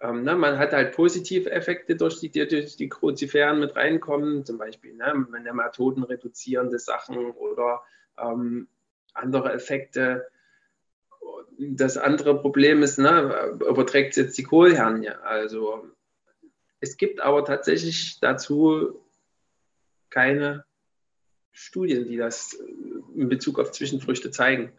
Ähm, 0.00 0.24
ne, 0.24 0.36
man 0.36 0.58
hat 0.58 0.72
halt 0.72 0.94
positive 0.94 1.50
Effekte, 1.50 1.96
durch 1.96 2.20
die, 2.20 2.30
durch 2.30 2.76
die 2.76 2.88
Kruziferen 2.88 3.60
mit 3.60 3.76
reinkommen, 3.76 4.44
zum 4.44 4.58
Beispiel 4.58 4.94
ne, 4.94 5.26
Nematoden 5.42 6.02
reduzierende 6.02 6.78
Sachen 6.78 7.16
oder 7.16 7.80
ähm, 8.18 8.68
andere 9.14 9.52
Effekte. 9.52 10.26
Das 11.58 11.96
andere 11.96 12.38
Problem 12.38 12.82
ist, 12.82 12.98
ne, 12.98 13.56
überträgt 13.66 14.10
es 14.10 14.16
jetzt 14.16 14.38
die 14.38 14.42
Kohlhernie. 14.42 15.08
Also 15.08 15.88
es 16.80 16.98
gibt 16.98 17.20
aber 17.20 17.46
tatsächlich 17.46 18.20
dazu 18.20 19.00
keine 20.10 20.66
Studien, 21.52 22.04
die 22.04 22.18
das 22.18 22.52
in 23.14 23.30
Bezug 23.30 23.58
auf 23.58 23.72
Zwischenfrüchte 23.72 24.30
zeigen. 24.30 24.72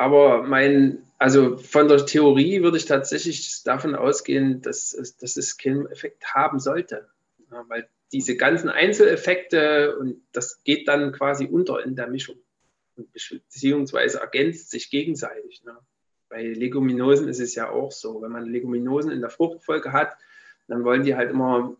Aber 0.00 0.44
mein, 0.44 1.02
also 1.18 1.58
von 1.58 1.86
der 1.86 2.06
Theorie 2.06 2.62
würde 2.62 2.78
ich 2.78 2.86
tatsächlich 2.86 3.62
davon 3.64 3.94
ausgehen, 3.94 4.62
dass, 4.62 4.92
dass 5.20 5.36
es 5.36 5.58
keinen 5.58 5.84
Effekt 5.88 6.32
haben 6.32 6.58
sollte. 6.58 7.06
Ja, 7.50 7.66
weil 7.68 7.86
diese 8.10 8.34
ganzen 8.34 8.70
Einzeleffekte 8.70 9.98
und 9.98 10.22
das 10.32 10.64
geht 10.64 10.88
dann 10.88 11.12
quasi 11.12 11.44
unter 11.44 11.84
in 11.84 11.96
der 11.96 12.06
Mischung. 12.06 12.36
Beziehungsweise 12.96 14.20
ergänzt 14.20 14.70
sich 14.70 14.88
gegenseitig. 14.88 15.64
Ne? 15.64 15.76
Bei 16.30 16.44
Leguminosen 16.44 17.28
ist 17.28 17.40
es 17.40 17.54
ja 17.54 17.68
auch 17.68 17.92
so. 17.92 18.22
Wenn 18.22 18.32
man 18.32 18.46
Leguminosen 18.46 19.10
in 19.10 19.20
der 19.20 19.28
Fruchtfolge 19.28 19.92
hat, 19.92 20.16
dann 20.66 20.82
wollen 20.82 21.04
die 21.04 21.14
halt 21.14 21.28
immer 21.28 21.76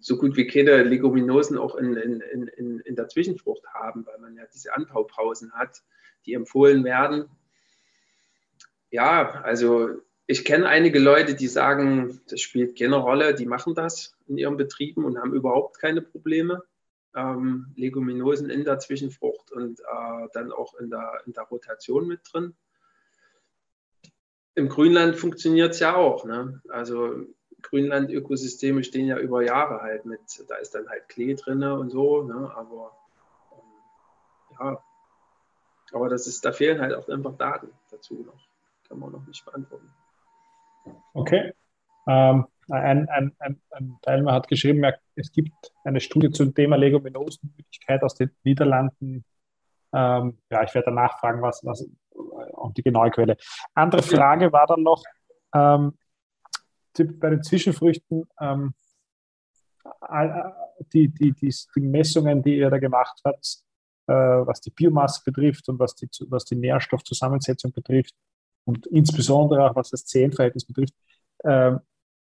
so 0.00 0.18
gut 0.18 0.36
wie 0.36 0.48
keine 0.48 0.82
Leguminosen 0.82 1.56
auch 1.56 1.76
in, 1.76 1.94
in, 1.94 2.20
in, 2.48 2.80
in 2.80 2.96
der 2.96 3.06
Zwischenfrucht 3.06 3.64
haben, 3.72 4.04
weil 4.06 4.18
man 4.18 4.34
ja 4.34 4.42
diese 4.52 4.74
Anbaupausen 4.74 5.52
hat 5.52 5.80
die 6.26 6.34
empfohlen 6.34 6.84
werden. 6.84 7.28
Ja, 8.90 9.42
also 9.42 9.90
ich 10.26 10.44
kenne 10.44 10.68
einige 10.68 10.98
Leute, 10.98 11.34
die 11.34 11.48
sagen, 11.48 12.20
das 12.28 12.40
spielt 12.40 12.78
keine 12.78 12.96
Rolle, 12.96 13.34
die 13.34 13.46
machen 13.46 13.74
das 13.74 14.16
in 14.26 14.38
ihren 14.38 14.56
Betrieben 14.56 15.04
und 15.04 15.18
haben 15.18 15.34
überhaupt 15.34 15.78
keine 15.78 16.00
Probleme. 16.00 16.62
Ähm, 17.14 17.72
Leguminosen 17.76 18.50
in 18.50 18.64
der 18.64 18.78
Zwischenfrucht 18.78 19.52
und 19.52 19.80
äh, 19.80 20.28
dann 20.32 20.50
auch 20.50 20.74
in 20.74 20.90
der, 20.90 21.20
in 21.26 21.32
der 21.32 21.44
Rotation 21.44 22.08
mit 22.08 22.20
drin. 22.32 22.54
Im 24.56 24.68
Grünland 24.68 25.16
funktioniert 25.16 25.72
es 25.72 25.80
ja 25.80 25.94
auch. 25.94 26.24
Ne? 26.24 26.60
Also 26.68 27.26
Grünland-Ökosysteme 27.62 28.84
stehen 28.84 29.06
ja 29.06 29.18
über 29.18 29.42
Jahre 29.42 29.80
halt 29.80 30.06
mit, 30.06 30.20
da 30.48 30.56
ist 30.56 30.74
dann 30.74 30.88
halt 30.88 31.08
Klee 31.08 31.34
drin 31.34 31.62
und 31.62 31.90
so, 31.90 32.22
ne? 32.22 32.52
aber 32.54 32.96
ähm, 33.52 34.56
ja, 34.58 34.84
aber 35.92 36.08
das 36.08 36.26
ist, 36.26 36.44
da 36.44 36.52
fehlen 36.52 36.80
halt 36.80 36.94
auch 36.94 37.08
einfach 37.08 37.36
Daten 37.36 37.68
dazu 37.90 38.22
noch. 38.24 38.48
Kann 38.88 38.98
man 38.98 39.12
noch 39.12 39.26
nicht 39.26 39.44
beantworten. 39.44 39.90
Okay. 41.14 41.52
Ähm, 42.06 42.46
ein, 42.70 43.08
ein, 43.08 43.34
ein, 43.38 43.60
ein, 43.70 43.98
Teilnehmer 44.02 44.32
hat 44.32 44.48
geschrieben, 44.48 44.84
es 45.16 45.32
gibt 45.32 45.72
eine 45.84 46.00
Studie 46.00 46.30
zum 46.30 46.54
Thema 46.54 46.76
Leguminosenmüdigkeit 46.76 48.02
aus 48.02 48.14
den 48.14 48.30
Niederlanden. 48.42 49.24
Ähm, 49.92 50.38
ja, 50.50 50.62
ich 50.64 50.74
werde 50.74 50.86
danach 50.86 51.18
fragen, 51.18 51.40
was, 51.42 51.64
was 51.64 51.86
und 52.10 52.76
die 52.76 52.82
genaue 52.82 53.10
Quelle. 53.10 53.36
Andere 53.74 54.02
Frage 54.02 54.52
war 54.52 54.66
dann 54.66 54.82
noch 54.82 55.02
ähm, 55.54 55.96
bei 56.96 57.30
den 57.30 57.42
Zwischenfrüchten, 57.42 58.24
ähm, 58.40 58.74
die, 60.92 61.08
die, 61.08 61.32
die, 61.32 61.54
die 61.76 61.80
Messungen, 61.80 62.42
die 62.42 62.58
ihr 62.58 62.70
da 62.70 62.78
gemacht 62.78 63.20
habt, 63.24 63.44
äh, 63.44 63.73
was 64.12 64.60
die 64.60 64.70
Biomasse 64.70 65.22
betrifft 65.24 65.68
und 65.68 65.78
was 65.78 65.94
die, 65.94 66.08
was 66.28 66.44
die 66.44 66.56
Nährstoffzusammensetzung 66.56 67.72
betrifft 67.72 68.14
und 68.64 68.86
insbesondere 68.86 69.70
auch 69.70 69.76
was 69.76 69.90
das 69.90 70.04
CN-Verhältnis 70.04 70.64
betrifft, 70.64 70.94
äh, 71.38 71.76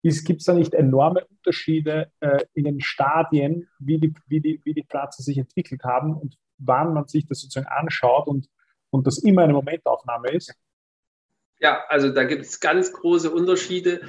gibt 0.03 0.41
es 0.41 0.47
da 0.47 0.55
nicht 0.55 0.75
enorme 0.75 1.25
Unterschiede 1.27 2.13
äh, 2.21 2.45
in 2.55 2.65
den 2.65 2.81
Stadien, 2.81 3.69
wie 3.79 3.99
die, 3.99 4.15
wie, 4.27 4.41
die, 4.41 4.61
wie 4.65 4.75
die 4.75 4.85
Pflanzen 4.85 5.23
sich 5.23 5.39
entwickelt 5.39 5.83
haben 5.85 6.15
und 6.15 6.37
wann 6.59 6.95
man 6.95 7.07
sich 7.07 7.27
das 7.27 7.41
sozusagen 7.41 7.67
anschaut 7.67 8.27
und, 8.27 8.49
und 8.91 9.07
das 9.07 9.19
immer 9.19 9.43
eine 9.43 9.53
Momentaufnahme 9.53 10.31
ist? 10.31 10.55
Ja, 11.61 11.85
also 11.89 12.11
da 12.11 12.25
gibt 12.25 12.43
es 12.43 12.61
ganz 12.61 12.93
große 12.93 13.31
Unterschiede. 13.31 14.01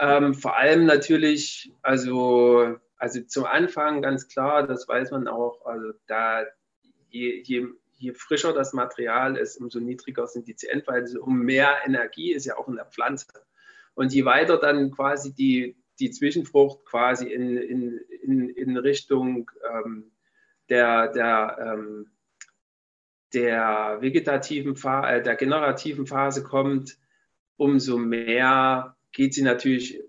Ähm, 0.00 0.34
vor 0.34 0.56
allem 0.56 0.84
natürlich, 0.84 1.72
also, 1.82 2.76
also 2.96 3.20
zum 3.22 3.44
Anfang 3.44 4.02
ganz 4.02 4.26
klar, 4.26 4.66
das 4.66 4.88
weiß 4.88 5.12
man 5.12 5.28
auch, 5.28 5.64
also 5.64 5.92
da 6.08 6.44
je, 7.10 7.42
je, 7.42 7.68
je 7.98 8.14
frischer 8.14 8.52
das 8.52 8.72
Material 8.72 9.36
ist, 9.36 9.60
umso 9.60 9.80
niedriger 9.80 10.26
sind 10.26 10.46
die 10.46 10.56
CN-Verhältnisse, 10.56 11.20
um 11.20 11.40
mehr 11.40 11.78
Energie 11.84 12.32
ist 12.32 12.46
ja 12.46 12.56
auch 12.56 12.68
in 12.68 12.76
der 12.76 12.86
Pflanze. 12.86 13.26
Und 13.94 14.12
je 14.12 14.24
weiter 14.24 14.58
dann 14.58 14.90
quasi 14.90 15.34
die, 15.34 15.76
die 15.98 16.10
Zwischenfrucht 16.10 16.84
quasi 16.84 17.26
in, 17.32 17.56
in, 17.56 17.98
in, 18.22 18.48
in 18.50 18.76
Richtung 18.76 19.50
ähm, 19.68 20.12
der, 20.68 21.08
der, 21.08 21.58
ähm, 21.60 22.10
der 23.34 23.98
vegetativen 24.00 24.76
Phase, 24.76 25.08
äh, 25.08 25.22
der 25.22 25.36
generativen 25.36 26.06
Phase 26.06 26.42
kommt, 26.42 26.98
umso 27.56 27.98
mehr 27.98 28.96
geht 29.12 29.34
sie 29.34 29.42
natürlich 29.42 30.00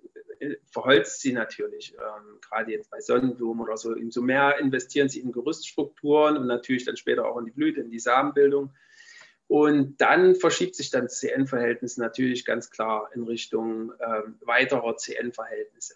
verholzt 0.65 1.21
sie 1.21 1.33
natürlich, 1.33 1.93
ähm, 1.93 2.39
gerade 2.41 2.71
jetzt 2.71 2.89
bei 2.89 3.01
Sonnenblumen 3.01 3.63
oder 3.63 3.77
so. 3.77 3.91
Umso 3.91 4.21
mehr 4.21 4.57
investieren 4.59 5.09
sie 5.09 5.19
in 5.19 5.31
Gerüststrukturen 5.31 6.37
und 6.37 6.47
natürlich 6.47 6.85
dann 6.85 6.97
später 6.97 7.25
auch 7.25 7.37
in 7.37 7.45
die 7.45 7.51
Blüte, 7.51 7.81
in 7.81 7.91
die 7.91 7.99
Samenbildung. 7.99 8.71
Und 9.47 9.99
dann 9.99 10.35
verschiebt 10.35 10.75
sich 10.75 10.91
dann 10.91 11.05
das 11.05 11.19
CN-Verhältnis 11.19 11.97
natürlich 11.97 12.45
ganz 12.45 12.69
klar 12.69 13.09
in 13.13 13.23
Richtung 13.23 13.91
ähm, 13.99 14.35
weiterer 14.41 14.95
CN-Verhältnisse. 14.95 15.95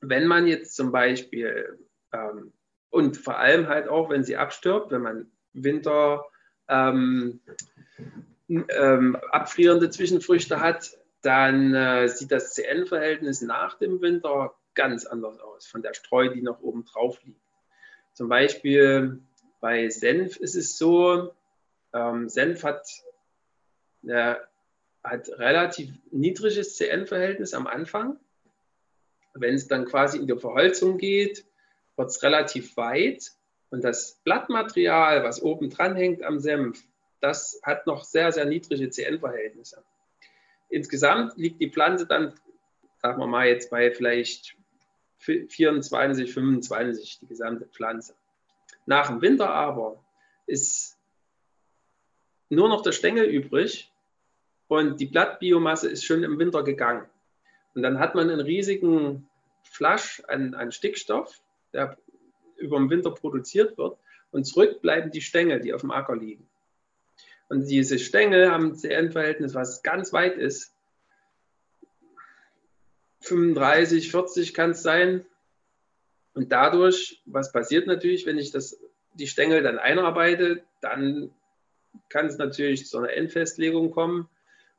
Wenn 0.00 0.26
man 0.26 0.46
jetzt 0.46 0.74
zum 0.74 0.90
Beispiel 0.90 1.78
ähm, 2.12 2.52
und 2.90 3.16
vor 3.16 3.38
allem 3.38 3.68
halt 3.68 3.88
auch, 3.88 4.10
wenn 4.10 4.24
sie 4.24 4.36
abstirbt, 4.36 4.90
wenn 4.90 5.02
man 5.02 5.30
Winter 5.52 6.24
ähm, 6.68 7.40
ähm, 8.48 9.16
abfrierende 9.30 9.90
Zwischenfrüchte 9.90 10.60
hat, 10.60 10.98
dann 11.22 11.74
äh, 11.74 12.08
sieht 12.08 12.30
das 12.30 12.54
CN-Verhältnis 12.54 13.42
nach 13.42 13.78
dem 13.78 14.00
Winter 14.00 14.54
ganz 14.74 15.06
anders 15.06 15.38
aus, 15.40 15.66
von 15.66 15.82
der 15.82 15.94
Streu, 15.94 16.28
die 16.28 16.42
noch 16.42 16.60
oben 16.60 16.84
drauf 16.84 17.20
liegt. 17.24 17.40
Zum 18.14 18.28
Beispiel 18.28 19.20
bei 19.60 19.88
Senf 19.88 20.36
ist 20.36 20.54
es 20.54 20.78
so, 20.78 21.32
ähm, 21.92 22.28
Senf 22.28 22.62
hat, 22.62 22.86
äh, 24.06 24.36
hat 25.02 25.28
relativ 25.30 25.90
niedriges 26.10 26.76
CN-Verhältnis 26.76 27.54
am 27.54 27.66
Anfang. 27.66 28.18
Wenn 29.34 29.54
es 29.54 29.66
dann 29.66 29.84
quasi 29.84 30.18
in 30.18 30.26
die 30.26 30.38
Verholzung 30.38 30.98
geht, 30.98 31.44
wird 31.96 32.10
es 32.10 32.22
relativ 32.22 32.76
weit 32.76 33.32
und 33.70 33.82
das 33.82 34.20
Blattmaterial, 34.24 35.22
was 35.24 35.42
oben 35.42 35.70
dran 35.70 35.94
hängt 35.96 36.22
am 36.22 36.38
Senf, 36.38 36.84
das 37.20 37.60
hat 37.62 37.86
noch 37.86 38.04
sehr, 38.04 38.32
sehr 38.32 38.44
niedrige 38.44 38.90
CN-Verhältnisse. 38.90 39.82
Insgesamt 40.68 41.36
liegt 41.36 41.60
die 41.60 41.70
Pflanze 41.70 42.06
dann, 42.06 42.34
sagen 43.00 43.20
wir 43.20 43.26
mal 43.26 43.46
jetzt 43.46 43.70
bei 43.70 43.90
vielleicht 43.90 44.56
24, 45.18 46.32
25, 46.32 47.20
die 47.20 47.26
gesamte 47.26 47.66
Pflanze. 47.66 48.14
Nach 48.86 49.08
dem 49.08 49.20
Winter 49.20 49.50
aber 49.50 50.02
ist 50.46 50.98
nur 52.48 52.68
noch 52.68 52.82
der 52.82 52.92
Stängel 52.92 53.26
übrig 53.26 53.92
und 54.68 55.00
die 55.00 55.06
Blattbiomasse 55.06 55.88
ist 55.88 56.04
schon 56.04 56.22
im 56.22 56.38
Winter 56.38 56.62
gegangen. 56.62 57.06
Und 57.74 57.82
dann 57.82 57.98
hat 57.98 58.14
man 58.14 58.30
einen 58.30 58.40
riesigen 58.40 59.28
Flasch 59.62 60.22
an, 60.28 60.54
an 60.54 60.72
Stickstoff, 60.72 61.40
der 61.72 61.96
über 62.56 62.78
den 62.78 62.90
Winter 62.90 63.10
produziert 63.10 63.76
wird. 63.78 63.98
Und 64.30 64.44
zurück 64.44 64.80
bleiben 64.82 65.10
die 65.10 65.20
Stängel, 65.20 65.60
die 65.60 65.72
auf 65.72 65.80
dem 65.82 65.90
Acker 65.90 66.16
liegen. 66.16 66.46
Und 67.48 67.68
diese 67.68 67.98
Stängel 67.98 68.50
haben 68.50 68.66
ein 68.66 68.76
CN-Verhältnis, 68.76 69.54
was 69.54 69.82
ganz 69.82 70.12
weit 70.12 70.36
ist. 70.36 70.74
35, 73.20 74.10
40 74.10 74.54
kann 74.54 74.70
es 74.70 74.82
sein. 74.82 75.24
Und 76.34 76.52
dadurch, 76.52 77.22
was 77.24 77.52
passiert 77.52 77.86
natürlich, 77.86 78.26
wenn 78.26 78.38
ich 78.38 78.52
das, 78.52 78.78
die 79.14 79.26
Stängel 79.26 79.62
dann 79.62 79.78
einarbeite, 79.78 80.62
dann 80.80 81.34
kann 82.08 82.26
es 82.26 82.38
natürlich 82.38 82.86
zu 82.86 82.98
einer 82.98 83.12
Endfestlegung 83.12 83.90
kommen 83.90 84.28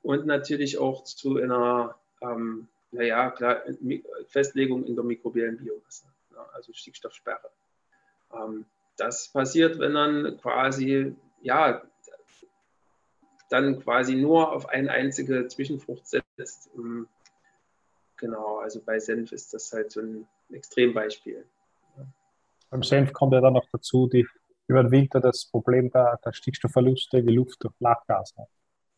und 0.02 0.26
natürlich 0.26 0.78
auch 0.78 1.04
zu 1.04 1.38
einer, 1.38 1.96
ähm, 2.22 2.68
naja, 2.92 3.32
klar, 3.32 3.64
Festlegung 4.28 4.86
in 4.86 4.96
der 4.96 5.04
mikrobiellen 5.04 5.58
Biomasse, 5.58 6.06
ja, 6.32 6.48
also 6.54 6.72
Stickstoffsperre. 6.74 7.50
Ähm, 8.34 8.66
das 8.96 9.30
passiert, 9.30 9.80
wenn 9.80 9.94
dann 9.94 10.38
quasi, 10.38 11.16
ja, 11.42 11.84
dann 13.50 13.80
quasi 13.82 14.16
nur 14.16 14.52
auf 14.52 14.70
eine 14.70 14.92
einzige 14.92 15.48
Zwischenfrucht 15.48 16.08
setzt. 16.08 16.70
Ähm, 16.76 17.08
genau, 18.18 18.60
also 18.60 18.82
bei 18.82 19.00
Senf 19.00 19.32
ist 19.32 19.54
das 19.54 19.72
halt 19.74 19.92
so 19.92 20.02
ein 20.02 20.28
Extrembeispiel. 20.52 21.46
Beim 22.70 22.84
Senf 22.84 23.14
kommt 23.14 23.34
ja 23.34 23.42
dann 23.42 23.54
noch 23.54 23.66
dazu 23.72 24.08
die 24.08 24.28
über 24.70 24.84
den 24.84 24.92
Winter 24.92 25.20
das 25.20 25.46
Problem 25.46 25.90
der, 25.90 26.20
der 26.24 26.32
Stickstoffverluste, 26.32 27.24
die 27.24 27.34
Luft 27.34 27.64
durch 27.64 27.74
Lachgas. 27.80 28.36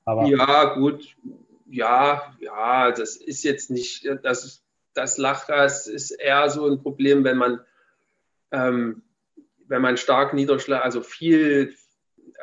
Aber 0.03 0.27
ja, 0.27 0.73
gut. 0.75 1.15
ja, 1.69 2.35
ja, 2.39 2.91
das 2.91 3.15
ist 3.15 3.43
jetzt 3.43 3.71
nicht, 3.71 4.05
das, 4.23 4.63
das 4.93 5.17
Lachgas 5.17 5.87
ist 5.87 6.11
eher 6.11 6.49
so 6.49 6.67
ein 6.67 6.81
Problem, 6.81 7.23
wenn 7.23 7.37
man, 7.37 7.61
ähm, 8.51 9.03
wenn 9.67 9.81
man 9.81 9.95
stark 9.95 10.33
Niederschlag, 10.33 10.83
also 10.83 11.01
viel, 11.01 11.73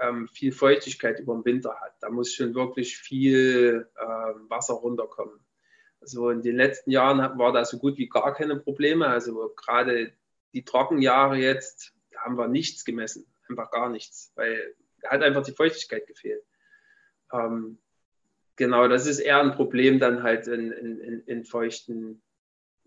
ähm, 0.01 0.29
viel 0.29 0.53
Feuchtigkeit 0.53 1.21
über 1.21 1.35
den 1.35 1.45
Winter 1.45 1.79
hat. 1.81 1.95
Da 2.01 2.11
muss 2.11 2.35
schon 2.35 2.55
wirklich 2.55 2.97
viel 2.99 3.89
ähm, 4.01 4.49
Wasser 4.49 4.75
runterkommen. 4.75 5.41
Also 6.01 6.31
in 6.31 6.43
den 6.43 6.57
letzten 6.57 6.91
Jahren 6.91 7.19
war 7.39 7.53
da 7.53 7.65
so 7.65 7.79
gut 7.79 7.99
wie 7.99 8.09
gar 8.09 8.35
keine 8.35 8.57
Probleme. 8.57 9.09
Also 9.09 9.53
gerade 9.57 10.13
die 10.53 10.65
Trockenjahre 10.65 11.37
jetzt, 11.37 11.95
da 12.11 12.21
haben 12.21 12.37
wir 12.37 12.49
nichts 12.49 12.85
gemessen, 12.85 13.27
einfach 13.49 13.71
gar 13.71 13.89
nichts, 13.91 14.33
weil 14.35 14.75
da 15.03 15.11
hat 15.11 15.23
einfach 15.23 15.45
die 15.45 15.53
Feuchtigkeit 15.53 16.07
gefehlt. 16.07 16.45
Ähm, 17.33 17.79
genau, 18.57 18.89
das 18.89 19.07
ist 19.07 19.19
eher 19.19 19.41
ein 19.41 19.55
Problem 19.55 19.99
dann 19.99 20.23
halt 20.23 20.47
in, 20.47 20.73
in, 20.73 21.21
in, 21.27 21.45
feuchten, 21.45 22.23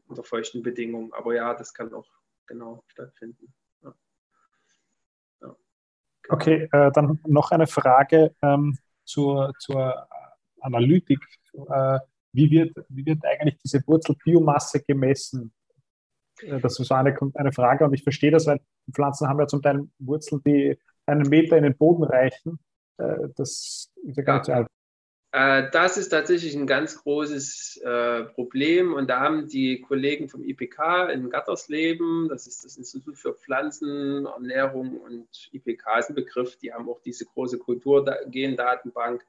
unter 0.07 0.23
feuchten 0.23 0.63
Bedingungen. 0.63 1.13
Aber 1.13 1.35
ja, 1.35 1.53
das 1.53 1.73
kann 1.73 1.93
auch 1.93 2.09
genau 2.47 2.83
stattfinden. 2.87 3.53
Okay, 6.31 6.69
äh, 6.71 6.91
dann 6.91 7.19
noch 7.27 7.51
eine 7.51 7.67
Frage 7.67 8.33
ähm, 8.41 8.77
zur, 9.03 9.53
zur 9.59 10.07
Analytik. 10.61 11.19
Äh, 11.53 11.99
wie, 12.33 12.49
wird, 12.49 12.73
wie 12.89 13.05
wird 13.05 13.25
eigentlich 13.25 13.57
diese 13.63 13.85
Wurzelbiomasse 13.85 14.81
gemessen? 14.81 15.53
Äh, 16.41 16.59
das 16.59 16.79
ist 16.79 16.87
so 16.87 16.95
eine, 16.95 17.17
eine 17.33 17.51
Frage 17.51 17.85
und 17.85 17.93
ich 17.93 18.03
verstehe 18.03 18.31
das, 18.31 18.47
weil 18.47 18.61
Pflanzen 18.93 19.27
haben 19.27 19.39
ja 19.39 19.47
zum 19.47 19.61
Teil 19.61 19.87
Wurzeln, 19.99 20.41
die 20.45 20.77
einen 21.05 21.27
Meter 21.27 21.57
in 21.57 21.63
den 21.63 21.77
Boden 21.77 22.03
reichen. 22.03 22.59
Äh, 22.97 23.29
das 23.35 23.91
ist 24.03 24.17
ja 24.17 24.23
gar 24.23 24.35
nicht 24.35 24.45
so 24.45 24.51
einfach. 24.53 24.80
Äh, 25.31 25.69
das 25.71 25.97
ist 25.97 26.09
tatsächlich 26.09 26.55
ein 26.55 26.67
ganz 26.67 27.01
großes 27.03 27.77
äh, 27.83 28.23
Problem 28.23 28.93
und 28.93 29.09
da 29.09 29.21
haben 29.21 29.47
die 29.47 29.81
Kollegen 29.81 30.27
vom 30.27 30.43
IPK 30.43 31.09
in 31.11 31.29
Gattersleben, 31.29 32.27
das 32.27 32.47
ist 32.47 32.65
das 32.65 32.77
Institut 32.77 33.17
für 33.17 33.33
Pflanzenernährung 33.33 34.97
und 34.97 35.27
IPK 35.53 35.99
ist 35.99 36.09
ein 36.09 36.15
Begriff, 36.15 36.57
die 36.57 36.73
haben 36.73 36.89
auch 36.89 36.99
diese 37.01 37.25
große 37.25 37.59
Kulturgendatenbank 37.59 39.25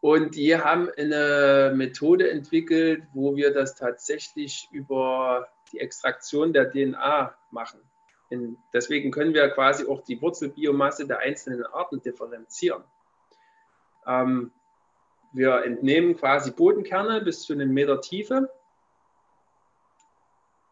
und 0.00 0.34
die 0.34 0.58
haben 0.58 0.90
eine 0.98 1.72
Methode 1.74 2.30
entwickelt, 2.30 3.04
wo 3.14 3.34
wir 3.36 3.54
das 3.54 3.74
tatsächlich 3.74 4.68
über 4.72 5.48
die 5.72 5.80
Extraktion 5.80 6.52
der 6.52 6.70
DNA 6.70 7.34
machen. 7.50 7.80
Und 8.28 8.58
deswegen 8.74 9.10
können 9.10 9.32
wir 9.32 9.48
quasi 9.48 9.86
auch 9.86 10.02
die 10.02 10.20
Wurzelbiomasse 10.20 11.06
der 11.06 11.20
einzelnen 11.20 11.64
Arten 11.64 12.02
differenzieren. 12.02 12.84
Ähm, 14.06 14.52
wir 15.34 15.64
entnehmen 15.64 16.16
quasi 16.16 16.52
Bodenkerne 16.52 17.20
bis 17.20 17.42
zu 17.42 17.52
einem 17.52 17.72
Meter 17.72 18.00
Tiefe. 18.00 18.48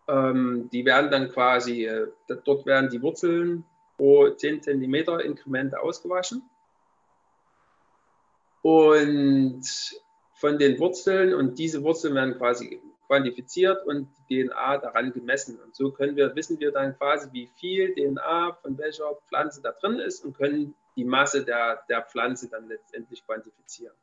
Ähm, 0.09 0.71
die 0.73 0.85
werden 0.85 1.11
dann 1.11 1.29
quasi, 1.31 1.85
äh, 1.85 2.07
dort 2.45 2.65
werden 2.65 2.89
die 2.89 3.03
Wurzeln 3.03 3.65
pro 3.97 4.31
10 4.31 4.63
cm 4.63 4.95
Inkremente 5.21 5.81
ausgewaschen. 5.81 6.49
Und 8.63 9.65
von 10.35 10.59
den 10.59 10.79
Wurzeln, 10.79 11.35
und 11.35 11.59
diese 11.59 11.83
Wurzeln 11.83 12.15
werden 12.15 12.39
quasi 12.39 12.81
quantifiziert 13.09 13.85
und 13.85 14.09
die 14.29 14.45
DNA 14.45 14.79
daran 14.79 15.13
gemessen. 15.13 15.59
Und 15.61 15.75
so 15.75 15.91
können 15.91 16.15
wir, 16.15 16.37
wissen 16.37 16.61
wir 16.61 16.71
dann 16.71 16.97
quasi, 16.97 17.29
wie 17.33 17.49
viel 17.57 17.95
DNA 17.95 18.53
von 18.63 18.79
welcher 18.79 19.17
Pflanze 19.27 19.61
da 19.61 19.73
drin 19.73 19.99
ist 19.99 20.25
und 20.25 20.37
können 20.37 20.75
die 20.95 21.05
Masse 21.05 21.45
der, 21.45 21.83
der 21.89 22.03
Pflanze 22.03 22.49
dann 22.49 22.69
letztendlich 22.69 23.27
quantifizieren. 23.27 23.95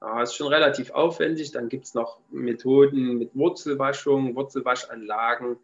Das 0.00 0.30
ist 0.30 0.36
schon 0.36 0.48
relativ 0.48 0.90
aufwendig. 0.92 1.50
Dann 1.50 1.68
gibt 1.68 1.86
es 1.86 1.94
noch 1.94 2.20
Methoden 2.30 3.18
mit 3.18 3.34
Wurzelwaschung, 3.34 4.36
Wurzelwaschanlagen. 4.36 5.56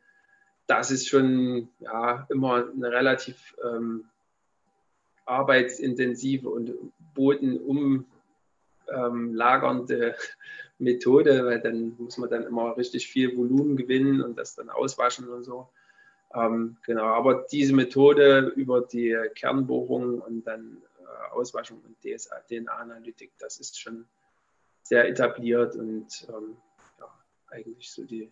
Das 0.66 0.90
ist 0.90 1.08
schon 1.08 1.68
ja, 1.78 2.26
immer 2.30 2.66
eine 2.74 2.90
relativ 2.90 3.54
ähm, 3.64 4.06
arbeitsintensive 5.24 6.48
und 6.48 6.74
bodenumlagernde 7.14 8.06
ähm, 8.88 10.14
Methode, 10.78 11.44
weil 11.46 11.60
dann 11.60 11.94
muss 11.98 12.18
man 12.18 12.28
dann 12.28 12.42
immer 12.42 12.76
richtig 12.76 13.06
viel 13.06 13.36
Volumen 13.36 13.76
gewinnen 13.76 14.20
und 14.20 14.36
das 14.36 14.56
dann 14.56 14.68
auswaschen 14.68 15.28
und 15.28 15.44
so. 15.44 15.68
Ähm, 16.34 16.76
genau, 16.84 17.04
aber 17.04 17.46
diese 17.52 17.72
Methode 17.72 18.52
über 18.56 18.80
die 18.80 19.16
Kernbohrung 19.36 20.20
und 20.20 20.44
dann 20.44 20.78
äh, 20.98 21.32
Auswaschung 21.32 21.80
und 21.86 21.96
DNA-Analytik, 22.02 23.30
das 23.38 23.60
ist 23.60 23.80
schon 23.80 24.06
sehr 24.84 25.08
etabliert 25.08 25.74
und 25.76 26.26
ähm, 26.28 26.56
ja, 27.00 27.08
eigentlich 27.48 27.90
so 27.90 28.04
die 28.04 28.30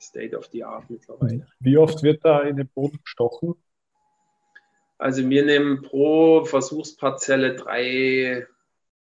State 0.00 0.36
of 0.36 0.46
the 0.46 0.64
Art 0.64 0.90
mittlerweile. 0.90 1.46
Wie 1.60 1.78
oft 1.78 2.02
wird 2.02 2.24
da 2.24 2.42
in 2.42 2.56
den 2.56 2.68
Boden 2.68 2.98
gestochen? 3.02 3.54
Also 4.98 5.28
wir 5.28 5.44
nehmen 5.44 5.82
pro 5.82 6.44
Versuchsparzelle 6.44 7.54
drei, 7.54 8.46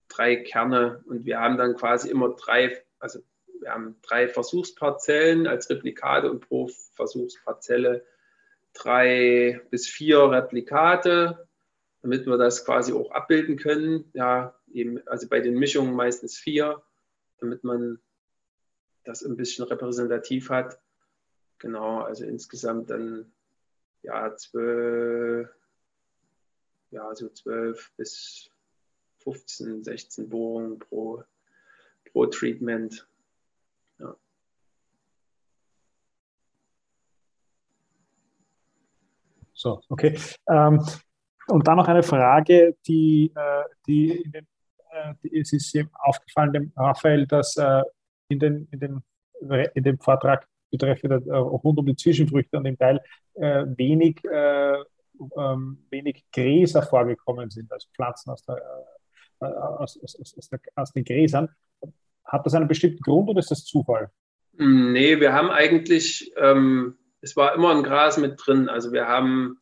drei 0.09 0.37
Kerne 0.37 1.05
und 1.07 1.25
wir 1.25 1.39
haben 1.41 1.57
dann 1.57 1.77
quasi 1.77 2.11
immer 2.11 2.31
drei, 2.31 2.83
also 2.99 3.21
wir 3.61 3.73
haben 3.73 3.97
drei 4.03 4.29
Versuchsparzellen 4.29 5.47
als 5.47 5.71
Replikate 5.71 6.31
und 6.31 6.41
pro 6.41 6.69
Versuchsparzelle 6.95 8.05
drei 8.73 9.61
bis 9.71 9.89
vier 9.89 10.31
Replikate, 10.31 11.47
damit 12.03 12.27
wir 12.27 12.37
das 12.37 12.65
quasi 12.65 12.93
auch 12.93 13.11
abbilden 13.13 13.57
können. 13.57 14.11
Ja, 14.13 14.56
eben, 14.73 15.07
also 15.07 15.29
bei 15.29 15.41
den 15.41 15.55
Mischungen 15.55 15.95
meistens 15.95 16.37
vier, 16.37 16.83
damit 17.39 17.65
man 17.65 17.99
das 19.05 19.23
ein 19.23 19.37
bisschen 19.37 19.65
repräsentativ 19.65 20.51
hat. 20.51 20.79
Genau, 21.59 22.01
also 22.01 22.25
insgesamt 22.25 22.91
dann 22.91 23.33
ja 24.03 24.35
zwölf, 24.37 25.49
ja 26.91 27.15
so 27.15 27.29
zwölf 27.31 27.93
bis 27.97 28.51
15, 29.19 29.85
16 29.85 30.29
Bohrungen 30.29 30.79
pro, 30.79 31.25
pro 32.13 32.27
Treatment. 32.27 33.09
Ja. 33.99 34.17
So, 39.55 39.81
okay. 39.89 40.19
Ähm, 40.49 40.85
und 41.49 41.67
dann 41.67 41.77
noch 41.77 41.89
eine 41.89 42.03
Frage, 42.03 42.77
die, 42.87 43.33
äh, 43.35 43.65
die 43.87 44.23
in 44.23 44.33
den 44.33 44.47
es 45.33 45.53
ist 45.53 45.77
aufgefallen, 45.95 46.53
dem 46.53 46.73
Raphael, 46.77 47.27
dass 47.27 47.57
äh, 47.57 47.83
in, 48.29 48.39
den, 48.39 48.69
in, 48.71 48.81
den, 48.81 49.03
in 49.75 49.83
dem 49.83 49.99
Vortrag 49.99 50.47
betreffend 50.71 51.27
äh, 51.27 51.33
rund 51.35 51.79
um 51.79 51.87
die 51.87 51.97
Zwischenfrüchte 51.97 52.57
und 52.57 52.67
im 52.67 52.79
Teil 52.79 53.01
wenig, 53.35 54.23
ähm, 54.25 55.79
wenig 55.91 56.25
Gräser 56.33 56.83
vorgekommen 56.83 57.51
sind, 57.51 57.71
also 57.71 57.87
Pflanzen 57.95 58.31
aus, 58.31 58.43
der, 58.45 58.63
aus, 59.41 60.01
aus, 60.03 60.49
der, 60.49 60.61
aus 60.75 60.93
den 60.93 61.05
Gräsern. 61.05 61.51
Hat 62.25 62.47
das 62.47 62.55
einen 62.55 62.67
bestimmten 62.67 63.03
Grund 63.03 63.29
oder 63.29 63.41
ist 63.41 63.51
das 63.51 63.65
Zufall? 63.65 64.11
Nee, 64.59 65.21
wir 65.21 65.33
haben 65.35 65.51
eigentlich, 65.51 66.33
ähm, 66.39 66.97
es 67.21 67.37
war 67.37 67.55
immer 67.55 67.75
ein 67.75 67.83
Gras 67.83 68.17
mit 68.17 68.41
drin. 68.45 68.69
Also 68.69 68.93
wir 68.93 69.07
haben 69.07 69.59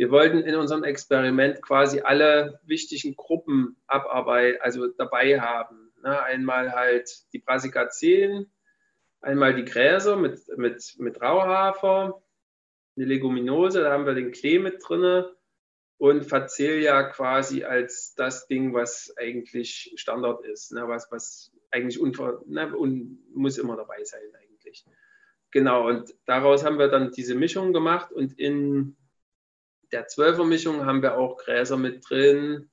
wir 0.00 0.10
wollten 0.10 0.38
in 0.38 0.54
unserem 0.54 0.82
Experiment 0.82 1.60
quasi 1.60 2.00
alle 2.00 2.58
wichtigen 2.64 3.16
Gruppen 3.16 3.76
abarbeiten, 3.86 4.58
also 4.62 4.86
dabei 4.86 5.38
haben. 5.38 5.92
Ne? 6.02 6.18
Einmal 6.22 6.72
halt 6.72 7.10
die 7.34 7.38
Brassicaceen, 7.38 8.50
einmal 9.20 9.54
die 9.54 9.66
Gräser 9.66 10.16
mit, 10.16 10.40
mit, 10.56 10.94
mit 10.96 11.20
Rauhafer, 11.20 12.22
eine 12.96 13.04
Leguminose, 13.04 13.82
da 13.82 13.92
haben 13.92 14.06
wir 14.06 14.14
den 14.14 14.32
Klee 14.32 14.58
mit 14.58 14.82
drin 14.82 15.26
und 15.98 16.24
Facelia 16.24 17.02
quasi 17.10 17.64
als 17.64 18.14
das 18.14 18.46
Ding, 18.46 18.72
was 18.72 19.12
eigentlich 19.18 19.92
Standard 19.96 20.46
ist, 20.46 20.72
ne? 20.72 20.88
was, 20.88 21.12
was 21.12 21.52
eigentlich 21.70 22.00
unver, 22.00 22.42
ne? 22.46 22.74
un, 22.74 23.22
muss 23.34 23.58
immer 23.58 23.76
dabei 23.76 24.02
sein 24.04 24.22
eigentlich. 24.32 24.86
Genau, 25.50 25.86
und 25.86 26.14
daraus 26.24 26.64
haben 26.64 26.78
wir 26.78 26.88
dann 26.88 27.10
diese 27.10 27.34
Mischung 27.34 27.74
gemacht 27.74 28.10
und 28.12 28.38
in 28.38 28.96
der 29.92 30.06
Zwölfermischung 30.06 30.86
haben 30.86 31.02
wir 31.02 31.18
auch 31.18 31.36
Gräser 31.36 31.76
mit 31.76 32.08
drin. 32.08 32.70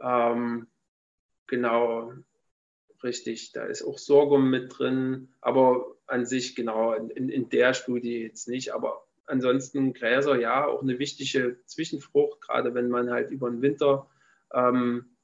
Ähm, 0.00 0.66
genau, 1.46 2.12
richtig. 3.02 3.52
Da 3.52 3.64
ist 3.64 3.82
auch 3.82 3.98
Sorghum 3.98 4.50
mit 4.50 4.78
drin, 4.78 5.28
aber 5.40 5.96
an 6.06 6.26
sich 6.26 6.54
genau 6.56 6.94
in, 6.94 7.28
in 7.28 7.48
der 7.48 7.74
Studie 7.74 8.22
jetzt 8.22 8.48
nicht. 8.48 8.72
Aber 8.74 9.06
ansonsten 9.26 9.92
Gräser, 9.92 10.38
ja, 10.38 10.66
auch 10.66 10.82
eine 10.82 10.98
wichtige 10.98 11.58
Zwischenfrucht, 11.66 12.40
gerade 12.40 12.74
wenn 12.74 12.88
man 12.88 13.10
halt 13.10 13.30
über 13.30 13.50
den 13.50 13.62
Winter 13.62 14.08
ähm, 14.52 15.16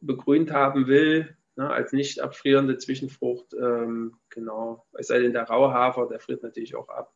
begrünt 0.00 0.50
haben 0.52 0.86
will, 0.86 1.36
ne, 1.56 1.70
als 1.70 1.92
nicht 1.92 2.20
abfrierende 2.20 2.78
Zwischenfrucht. 2.78 3.54
Ähm, 3.54 4.16
genau, 4.28 4.86
es 4.92 5.08
sei 5.08 5.20
denn, 5.20 5.32
der 5.32 5.44
Rauhafer, 5.44 6.06
der 6.06 6.20
friert 6.20 6.42
natürlich 6.42 6.74
auch 6.74 6.88
ab. 6.88 7.12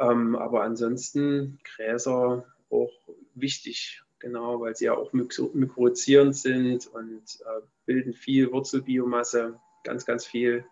Ähm, 0.00 0.34
aber 0.34 0.62
ansonsten 0.62 1.58
Gräser 1.62 2.46
auch 2.70 2.92
wichtig. 3.34 4.02
genau, 4.18 4.60
weil 4.60 4.76
sie 4.76 4.86
ja 4.86 4.94
auch 4.94 5.12
mykorrhizierend 5.12 6.36
sind 6.36 6.86
und 6.86 7.40
äh, 7.40 7.62
bilden 7.86 8.12
viel 8.12 8.52
Wurzelbiomasse, 8.52 9.58
ganz, 9.82 10.06
ganz 10.06 10.26
viel. 10.26 10.64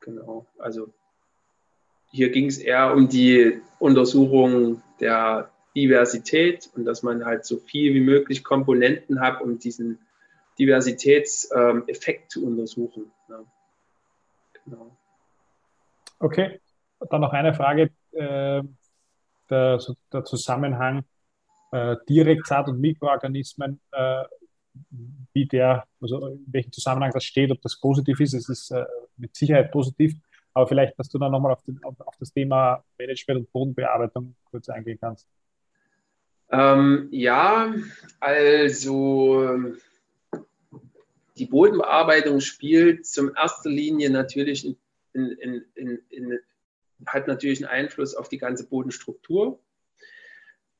Genau, 0.00 0.46
also 0.58 0.92
hier 2.10 2.30
ging 2.30 2.46
es 2.46 2.58
eher 2.58 2.94
um 2.94 3.08
die 3.08 3.60
Untersuchung 3.78 4.82
der 4.98 5.50
Diversität 5.76 6.70
und 6.74 6.84
dass 6.84 7.02
man 7.02 7.24
halt 7.24 7.44
so 7.44 7.58
viel 7.58 7.94
wie 7.94 8.00
möglich 8.00 8.42
Komponenten 8.42 9.20
hat, 9.20 9.40
um 9.40 9.58
diesen 9.58 9.98
Diversitätseffekt 10.58 12.22
ähm, 12.22 12.28
zu 12.28 12.46
untersuchen. 12.46 13.12
Ja. 13.28 13.44
Genau. 14.64 14.96
Okay, 16.18 16.60
dann 17.08 17.20
noch 17.20 17.32
eine 17.32 17.54
Frage, 17.54 17.90
äh, 18.12 18.62
der, 19.48 19.80
der, 20.12 20.24
Zusammenhang 20.24 21.04
äh, 21.72 21.96
Direktsaat 22.08 22.68
und 22.68 22.80
Mikroorganismen, 22.80 23.80
äh, 23.92 24.24
wie 25.32 25.46
der, 25.46 25.84
also 26.00 26.26
in 26.28 26.46
welchem 26.48 26.72
Zusammenhang 26.72 27.10
das 27.12 27.24
steht, 27.24 27.50
ob 27.50 27.60
das 27.62 27.78
positiv 27.78 28.20
ist, 28.20 28.34
es 28.34 28.48
ist 28.48 28.70
äh, 28.70 28.84
mit 29.16 29.34
Sicherheit 29.34 29.70
positiv, 29.72 30.14
aber 30.54 30.66
vielleicht, 30.66 30.98
dass 30.98 31.08
du 31.08 31.18
dann 31.18 31.32
nochmal 31.32 31.52
auf, 31.52 31.62
auf, 31.82 32.00
auf 32.00 32.16
das 32.18 32.32
Thema 32.32 32.84
Management 32.98 33.40
und 33.40 33.52
Bodenbearbeitung 33.52 34.34
kurz 34.44 34.68
eingehen 34.68 34.98
kannst. 35.00 35.28
Ähm, 36.52 37.08
ja, 37.12 37.72
also 38.18 39.76
die 41.36 41.46
Bodenbearbeitung 41.46 42.40
spielt 42.40 43.06
zum 43.06 43.34
erster 43.34 43.70
Linie 43.70 44.10
natürlich 44.10 44.66
in, 44.66 44.76
in, 45.14 45.64
in, 45.74 46.38
hat 47.06 47.26
natürlich 47.26 47.64
einen 47.64 47.84
Einfluss 47.84 48.14
auf 48.14 48.28
die 48.28 48.38
ganze 48.38 48.68
Bodenstruktur. 48.68 49.60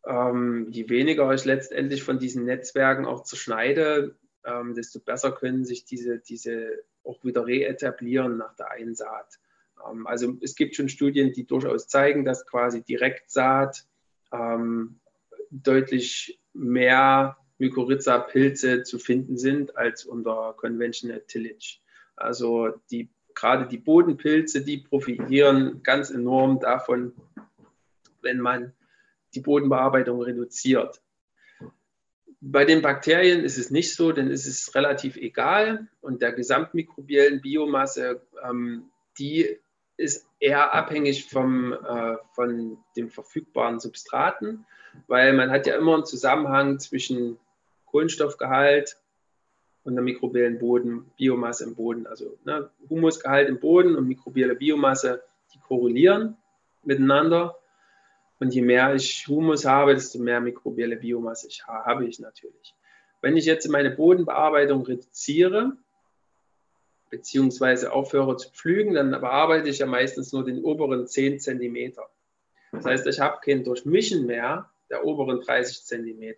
Ähm, 0.07 0.69
je 0.71 0.89
weniger 0.89 1.33
ich 1.33 1.45
letztendlich 1.45 2.03
von 2.03 2.19
diesen 2.19 2.45
Netzwerken 2.45 3.05
auch 3.05 3.23
zerschneide, 3.25 4.17
ähm, 4.45 4.75
desto 4.75 5.01
besser 5.01 5.33
können 5.33 5.65
sich 5.65 5.85
diese, 5.85 6.19
diese 6.19 6.83
auch 7.05 7.23
wieder 7.25 7.47
reetablieren 7.47 8.39
nach 8.39 8.55
der 8.55 8.71
Einsaat. 8.71 9.39
Ähm, 9.89 10.07
also 10.07 10.37
es 10.41 10.55
gibt 10.55 10.77
schon 10.77 10.89
Studien, 10.89 11.33
die 11.33 11.47
durchaus 11.47 11.89
zeigen, 11.89 12.25
dass 12.25 12.47
quasi 12.47 12.83
Direktsaat 12.83 13.85
ähm, 14.33 15.01
deutlich 15.51 16.41
mehr 16.53 17.37
Mykorrhiza-Pilze 17.59 18.83
zu 18.85 18.99
finden 18.99 19.37
sind 19.37 19.77
als 19.77 20.05
unter 20.05 20.55
Conventional 20.57 21.21
Tillage. 21.27 21.79
Also 22.17 22.81
die, 22.91 23.11
gerade 23.41 23.67
die 23.67 23.79
Bodenpilze, 23.79 24.63
die 24.63 24.79
profitieren 24.79 25.83
ganz 25.83 26.11
enorm 26.11 26.61
davon, 26.61 27.15
wenn 28.21 28.39
man 28.39 28.75
die 29.35 29.41
Bodenbearbeitung 29.41 30.21
reduziert. 30.21 31.01
Bei 32.43 32.65
den 32.65 32.83
Bakterien 32.83 33.43
ist 33.43 33.57
es 33.59 33.71
nicht 33.71 33.95
so, 33.95 34.13
denn 34.13 34.31
es 34.31 34.47
ist 34.47 34.75
relativ 34.75 35.17
egal 35.17 35.89
und 36.01 36.21
der 36.21 36.33
gesamtmikrobiellen 36.33 37.41
Biomasse, 37.41 38.23
ähm, 38.43 38.91
die 39.19 39.59
ist 39.97 40.27
eher 40.39 40.75
abhängig 40.75 41.27
vom, 41.29 41.73
äh, 41.73 42.17
von 42.35 42.79
den 42.97 43.11
verfügbaren 43.11 43.81
Substraten, 43.81 44.67
weil 45.07 45.33
man 45.33 45.51
hat 45.51 45.67
ja 45.67 45.77
immer 45.77 45.95
einen 45.95 46.07
Zusammenhang 46.07 46.79
zwischen 46.79 47.39
Kohlenstoffgehalt 47.87 49.00
und 49.85 49.95
der 49.95 50.03
mikrobiellen 50.03 50.59
Boden, 50.59 51.11
Biomasse 51.17 51.65
im 51.65 51.75
Boden. 51.75 52.07
Also 52.07 52.39
ne, 52.45 52.71
Humusgehalt 52.89 53.49
im 53.49 53.61
Boden 53.61 53.97
und 53.97 54.07
mikrobielle 54.07 54.55
Biomasse, 54.55 55.23
die 55.55 55.59
korrelieren 55.61 56.37
miteinander. 56.83 57.57
Und 58.39 58.55
je 58.55 58.63
mehr 58.63 58.95
ich 58.95 59.27
Humus 59.29 59.65
habe, 59.65 59.95
desto 59.95 60.19
mehr 60.19 60.41
mikrobielle 60.41 60.97
Biomasse 60.97 61.49
ich 61.49 61.67
habe 61.67 62.07
ich 62.07 62.21
natürlich. 62.21 62.75
Wenn 63.21 63.37
ich 63.37 63.45
jetzt 63.45 63.69
meine 63.69 63.91
Bodenbearbeitung 63.91 64.83
reduziere, 64.83 65.77
beziehungsweise 67.11 67.93
aufhöre 67.93 68.37
zu 68.37 68.51
pflügen, 68.51 68.95
dann 68.95 69.11
bearbeite 69.11 69.69
ich 69.69 69.79
ja 69.79 69.87
meistens 69.87 70.33
nur 70.33 70.45
den 70.45 70.65
oberen 70.65 71.07
10 71.07 71.41
cm. 71.41 71.95
Das 72.73 72.87
heißt, 72.87 73.07
ich 73.07 73.21
habe 73.21 73.41
kein 73.45 73.65
Durchmischen 73.65 74.27
mehr 74.27 74.71
der 74.89 75.05
oberen 75.05 75.41
30 75.41 75.85
cm. 75.85 76.35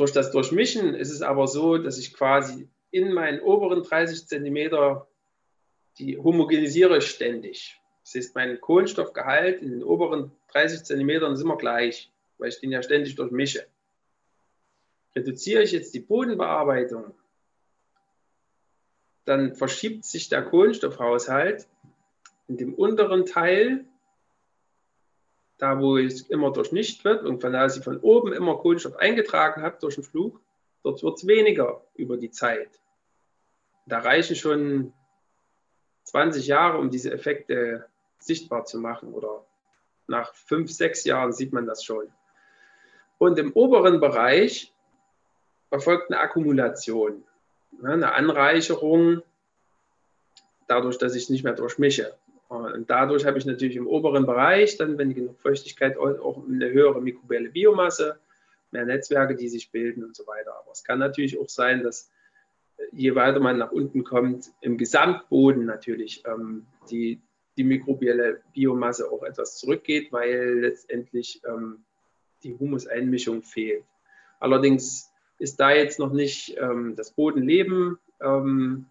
Durch 0.00 0.12
das 0.12 0.30
Durchmischen 0.30 0.94
ist 0.94 1.10
es 1.10 1.20
aber 1.20 1.46
so, 1.46 1.76
dass 1.76 1.98
ich 1.98 2.14
quasi 2.14 2.70
in 2.90 3.12
meinen 3.12 3.40
oberen 3.40 3.82
30 3.82 4.26
cm 4.26 5.02
die 5.98 6.16
homogenisiere 6.16 7.02
ständig. 7.02 7.78
Das 8.02 8.14
heißt, 8.14 8.34
mein 8.34 8.58
Kohlenstoffgehalt 8.62 9.60
in 9.60 9.72
den 9.72 9.84
oberen 9.84 10.32
30 10.52 10.84
cm 10.84 11.10
ist 11.34 11.42
immer 11.42 11.58
gleich, 11.58 12.10
weil 12.38 12.48
ich 12.48 12.58
den 12.60 12.72
ja 12.72 12.82
ständig 12.82 13.14
durchmische. 13.16 13.66
Reduziere 15.14 15.62
ich 15.62 15.72
jetzt 15.72 15.92
die 15.92 16.00
Bodenbearbeitung 16.00 17.12
dann 19.26 19.54
verschiebt 19.54 20.06
sich 20.06 20.30
der 20.30 20.42
Kohlenstoffhaushalt 20.42 21.68
in 22.48 22.56
dem 22.56 22.72
unteren 22.72 23.26
Teil, 23.26 23.84
da 25.60 25.78
wo 25.80 25.98
es 25.98 26.22
immer 26.22 26.52
durchmischt 26.52 27.04
wird 27.04 27.24
und 27.24 27.40
von 27.40 27.52
da 27.52 27.66
ich 27.66 27.82
von 27.84 27.98
oben 28.00 28.32
immer 28.32 28.56
Kohlenstoff 28.56 28.96
eingetragen 28.96 29.62
habe 29.62 29.76
durch 29.80 29.96
den 29.96 30.04
Flug, 30.04 30.40
dort 30.82 31.02
wird 31.02 31.18
es 31.18 31.26
weniger 31.26 31.82
über 31.94 32.16
die 32.16 32.30
Zeit. 32.30 32.80
Da 33.86 33.98
reichen 33.98 34.36
schon 34.36 34.92
20 36.04 36.46
Jahre, 36.46 36.78
um 36.78 36.90
diese 36.90 37.12
Effekte 37.12 37.86
sichtbar 38.18 38.64
zu 38.64 38.78
machen 38.78 39.12
oder 39.12 39.44
nach 40.06 40.34
fünf, 40.34 40.70
sechs 40.70 41.04
Jahren 41.04 41.32
sieht 41.32 41.52
man 41.52 41.66
das 41.66 41.84
schon. 41.84 42.12
Und 43.18 43.38
im 43.38 43.52
oberen 43.52 44.00
Bereich 44.00 44.74
erfolgt 45.70 46.10
eine 46.10 46.20
Akkumulation 46.20 47.24
eine 47.82 48.12
Anreicherung, 48.12 49.22
dadurch, 50.66 50.98
dass 50.98 51.14
ich 51.14 51.24
es 51.24 51.30
nicht 51.30 51.44
mehr 51.44 51.54
durchmische. 51.54 52.14
Und 52.50 52.90
dadurch 52.90 53.24
habe 53.26 53.38
ich 53.38 53.46
natürlich 53.46 53.76
im 53.76 53.86
oberen 53.86 54.26
Bereich, 54.26 54.76
dann, 54.76 54.98
wenn 54.98 55.14
genug 55.14 55.40
Feuchtigkeit, 55.40 55.96
auch 55.96 56.44
eine 56.48 56.68
höhere 56.72 57.00
mikrobielle 57.00 57.48
Biomasse, 57.48 58.18
mehr 58.72 58.84
Netzwerke, 58.84 59.36
die 59.36 59.48
sich 59.48 59.70
bilden 59.70 60.02
und 60.02 60.16
so 60.16 60.26
weiter. 60.26 60.58
Aber 60.58 60.72
es 60.72 60.82
kann 60.82 60.98
natürlich 60.98 61.38
auch 61.38 61.48
sein, 61.48 61.84
dass 61.84 62.10
äh, 62.76 62.82
je 62.90 63.14
weiter 63.14 63.38
man 63.38 63.58
nach 63.58 63.70
unten 63.70 64.02
kommt, 64.02 64.50
im 64.62 64.78
Gesamtboden 64.78 65.64
natürlich 65.64 66.24
ähm, 66.26 66.66
die, 66.90 67.20
die 67.56 67.62
mikrobielle 67.62 68.40
Biomasse 68.52 69.08
auch 69.12 69.22
etwas 69.22 69.56
zurückgeht, 69.56 70.10
weil 70.10 70.58
letztendlich 70.58 71.40
ähm, 71.46 71.84
die 72.42 72.58
Humuseinmischung 72.58 73.44
fehlt. 73.44 73.84
Allerdings 74.40 75.12
ist 75.38 75.60
da 75.60 75.70
jetzt 75.70 76.00
noch 76.00 76.12
nicht 76.12 76.56
ähm, 76.58 76.96
das 76.96 77.12
Bodenleben, 77.12 77.96
ähm, 78.20 78.86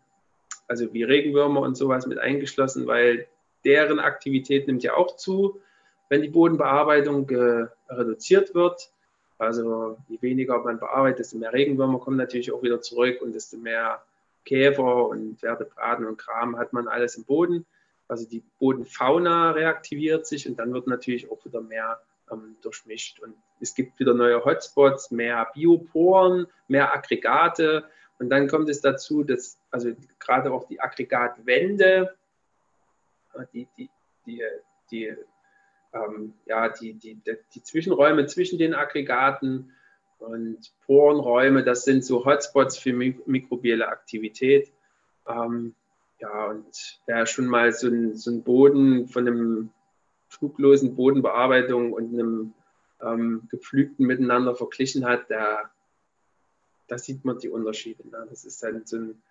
also 0.69 0.93
wie 0.93 1.03
Regenwürmer 1.03 1.59
und 1.59 1.75
sowas 1.75 2.07
mit 2.07 2.19
eingeschlossen, 2.19 2.87
weil 2.87 3.27
deren 3.65 3.99
Aktivität 3.99 4.67
nimmt 4.67 4.83
ja 4.83 4.95
auch 4.95 5.15
zu, 5.15 5.61
wenn 6.09 6.21
die 6.21 6.29
Bodenbearbeitung 6.29 7.29
reduziert 7.89 8.55
wird. 8.55 8.91
Also 9.37 9.97
je 10.07 10.21
weniger 10.21 10.59
man 10.59 10.79
bearbeitet, 10.79 11.19
desto 11.19 11.37
mehr 11.37 11.53
Regenwürmer 11.53 11.99
kommen 11.99 12.17
natürlich 12.17 12.51
auch 12.51 12.61
wieder 12.61 12.81
zurück 12.81 13.21
und 13.21 13.33
desto 13.33 13.57
mehr 13.57 14.01
Käfer 14.45 15.07
und 15.07 15.39
Vertebraten 15.39 16.05
und 16.05 16.17
Kram 16.17 16.57
hat 16.57 16.73
man 16.73 16.87
alles 16.87 17.15
im 17.15 17.23
Boden. 17.23 17.65
Also 18.07 18.27
die 18.27 18.43
Bodenfauna 18.59 19.51
reaktiviert 19.51 20.25
sich 20.25 20.47
und 20.49 20.57
dann 20.57 20.73
wird 20.73 20.87
natürlich 20.87 21.29
auch 21.29 21.45
wieder 21.45 21.61
mehr 21.61 22.01
ähm, 22.31 22.57
durchmischt. 22.61 23.19
Und 23.19 23.35
es 23.61 23.75
gibt 23.75 23.99
wieder 23.99 24.13
neue 24.13 24.43
Hotspots, 24.43 25.11
mehr 25.11 25.47
Bioporen, 25.53 26.47
mehr 26.67 26.93
Aggregate. 26.93 27.85
Und 28.17 28.29
dann 28.29 28.47
kommt 28.47 28.67
es 28.69 28.81
dazu, 28.81 29.23
dass 29.23 29.59
also 29.71 29.91
gerade 30.19 30.51
auch 30.51 30.67
die 30.67 30.81
Aggregatwände, 30.81 31.85
äh, 32.01 32.18
die, 33.45 33.67
die, 33.77 33.89
die, 34.25 34.43
die, 34.91 35.15
ähm, 35.93 36.33
ja, 36.45 36.69
die, 36.69 36.93
die, 36.93 37.19
die 37.53 37.63
Zwischenräume 37.63 38.25
zwischen 38.27 38.59
den 38.59 38.73
Aggregaten 38.73 39.73
und 40.19 40.73
Porenräume, 40.85 41.63
das 41.63 41.85
sind 41.85 42.03
so 42.03 42.25
Hotspots 42.25 42.77
für 42.77 42.93
mikrobielle 42.93 43.87
Aktivität. 43.87 44.71
Ähm, 45.27 45.75
ja, 46.19 46.47
und 46.47 46.99
wer 47.05 47.25
schon 47.25 47.47
mal 47.47 47.71
so 47.71 47.87
ein, 47.87 48.15
so 48.15 48.37
Boden 48.41 49.07
von 49.07 49.27
einem 49.27 49.69
fluglosen 50.27 50.95
Bodenbearbeitung 50.95 51.93
und 51.93 52.13
einem 52.13 52.53
ähm, 53.01 53.47
gepflügten 53.49 54.05
miteinander 54.05 54.55
verglichen 54.55 55.05
hat, 55.05 55.29
da, 55.29 55.71
da 56.87 56.97
sieht 56.97 57.23
man 57.23 57.39
die 57.39 57.49
Unterschiede. 57.49 58.07
Ne? 58.09 58.27
Das 58.29 58.43
ist 58.43 58.61
dann 58.61 58.85
so 58.85 58.97
ein, 58.97 59.21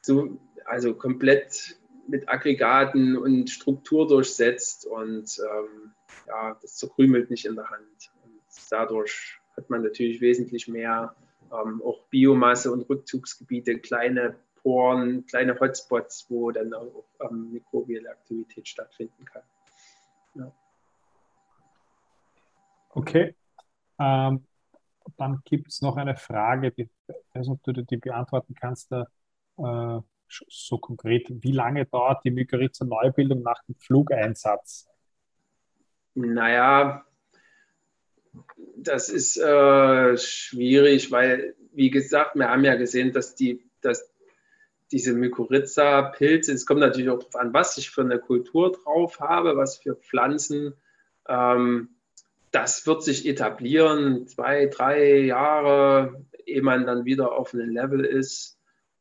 so, 0.00 0.38
also 0.64 0.94
komplett 0.94 1.78
mit 2.08 2.28
Aggregaten 2.28 3.16
und 3.16 3.50
Struktur 3.50 4.08
durchsetzt 4.08 4.86
und 4.86 5.38
ähm, 5.38 5.92
ja, 6.26 6.58
das 6.60 6.76
zerkrümelt 6.76 7.30
nicht 7.30 7.44
in 7.44 7.54
der 7.54 7.68
Hand. 7.68 8.10
Und 8.24 8.40
dadurch 8.70 9.38
hat 9.56 9.68
man 9.70 9.82
natürlich 9.82 10.20
wesentlich 10.20 10.68
mehr 10.68 11.14
ähm, 11.52 11.82
auch 11.82 12.04
Biomasse 12.08 12.72
und 12.72 12.88
Rückzugsgebiete, 12.88 13.78
kleine 13.78 14.36
Poren, 14.62 15.26
kleine 15.26 15.58
Hotspots, 15.58 16.26
wo 16.28 16.50
dann 16.50 16.74
auch 16.74 17.04
ähm, 17.20 17.52
mikrobielle 17.52 18.10
Aktivität 18.10 18.66
stattfinden 18.68 19.24
kann. 19.24 19.42
Ja. 20.34 20.52
Okay. 22.90 23.34
Ähm, 23.98 24.44
dann 25.16 25.40
gibt 25.44 25.68
es 25.68 25.80
noch 25.80 25.96
eine 25.96 26.16
Frage, 26.16 26.70
die, 26.70 26.82
ich 26.82 27.34
weiß 27.34 27.48
nicht, 27.48 27.50
ob 27.50 27.62
du 27.62 27.72
die 27.82 27.96
beantworten 27.96 28.54
kannst, 28.54 28.92
da, 28.92 29.06
äh, 29.58 30.00
so 30.28 30.78
konkret. 30.78 31.26
Wie 31.28 31.52
lange 31.52 31.86
dauert 31.86 32.24
die 32.24 32.30
Mykorrhiza 32.30 32.84
Neubildung 32.84 33.42
nach 33.42 33.62
dem 33.64 33.74
Flugeinsatz? 33.76 34.88
Naja, 36.14 37.04
das 38.76 39.08
ist 39.08 39.36
äh, 39.36 40.16
schwierig, 40.16 41.10
weil, 41.10 41.54
wie 41.72 41.90
gesagt, 41.90 42.36
wir 42.36 42.48
haben 42.48 42.64
ja 42.64 42.76
gesehen, 42.76 43.12
dass 43.12 43.34
die, 43.34 43.62
dass 43.80 44.12
diese 44.90 45.12
Mykorrhiza-Pilze, 45.12 46.52
es 46.52 46.66
kommt 46.66 46.80
natürlich 46.80 47.10
auch 47.10 47.18
darauf 47.18 47.36
an, 47.36 47.52
was 47.52 47.76
ich 47.76 47.90
für 47.90 48.00
eine 48.02 48.18
Kultur 48.18 48.72
drauf 48.72 49.20
habe, 49.20 49.56
was 49.56 49.78
für 49.78 49.96
Pflanzen. 49.96 50.74
Ähm, 51.28 51.90
das 52.50 52.86
wird 52.86 53.02
sich 53.02 53.26
etablieren, 53.26 54.26
zwei, 54.26 54.66
drei 54.66 55.18
Jahre, 55.18 56.24
ehe 56.46 56.62
man 56.62 56.86
dann 56.86 57.04
wieder 57.04 57.32
auf 57.32 57.52
einem 57.52 57.70
Level 57.70 58.04
ist. 58.04 58.57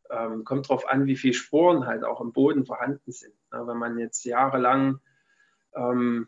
Ähm, 0.09 0.43
kommt 0.43 0.69
darauf 0.69 0.88
an, 0.88 1.05
wie 1.05 1.15
viele 1.15 1.34
Sporen 1.34 1.85
halt 1.85 2.03
auch 2.03 2.21
im 2.21 2.34
Boden 2.34 2.65
vorhanden 2.65 3.11
sind. 3.11 3.34
Na, 3.51 3.67
wenn 3.67 3.77
man 3.77 3.97
jetzt 3.97 4.23
jahrelang 4.25 4.99
ähm, 5.75 6.27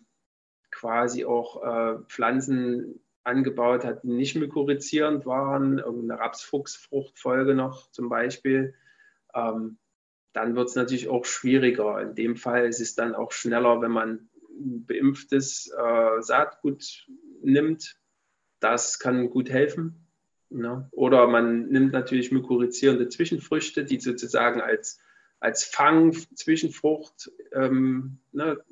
quasi 0.72 1.26
auch 1.26 1.64
äh, 1.64 2.00
Pflanzen 2.08 3.02
angebaut 3.24 3.86
hat, 3.86 4.04
die 4.04 4.10
nicht 4.10 4.36
mykorrhizierend 4.36 5.26
waren, 5.26 5.80
irgendeine 5.80 6.20
Rapsfuchsfruchtfolge 6.20 7.54
noch 7.54 7.92
zum 7.92 8.10
Beispiel, 8.10 8.74
ähm, 9.34 9.78
dann 10.34 10.56
wird 10.56 10.70
es 10.70 10.76
natürlich 10.76 11.10
auch 11.10 11.26
schwieriger. 11.26 12.02
In 12.02 12.16
dem 12.16 12.36
Fall 12.36 12.68
ist 12.68 12.80
es 12.80 12.96
dann 12.96 13.16
auch 13.16 13.32
schneller, 13.32 13.82
wenn 13.82 13.92
man 13.92 14.30
beimpftes 14.60 15.72
äh, 15.76 16.22
Saatgut 16.22 17.08
nimmt. 17.42 17.96
Das 18.60 19.00
kann 19.00 19.30
gut 19.30 19.50
helfen. 19.50 20.09
Ne? 20.50 20.88
Oder 20.92 21.28
man 21.28 21.68
nimmt 21.68 21.94
natürlich 21.94 22.32
mykorrhizierende 22.32 23.10
Zwischenfrüchte, 23.10 23.86
die 23.86 24.00
sozusagen 24.00 24.62
als, 24.62 25.00
als 25.40 25.64
Fang-Zwischenfrucht 25.64 27.32
ähm, 27.52 28.20
ne, 28.32 28.64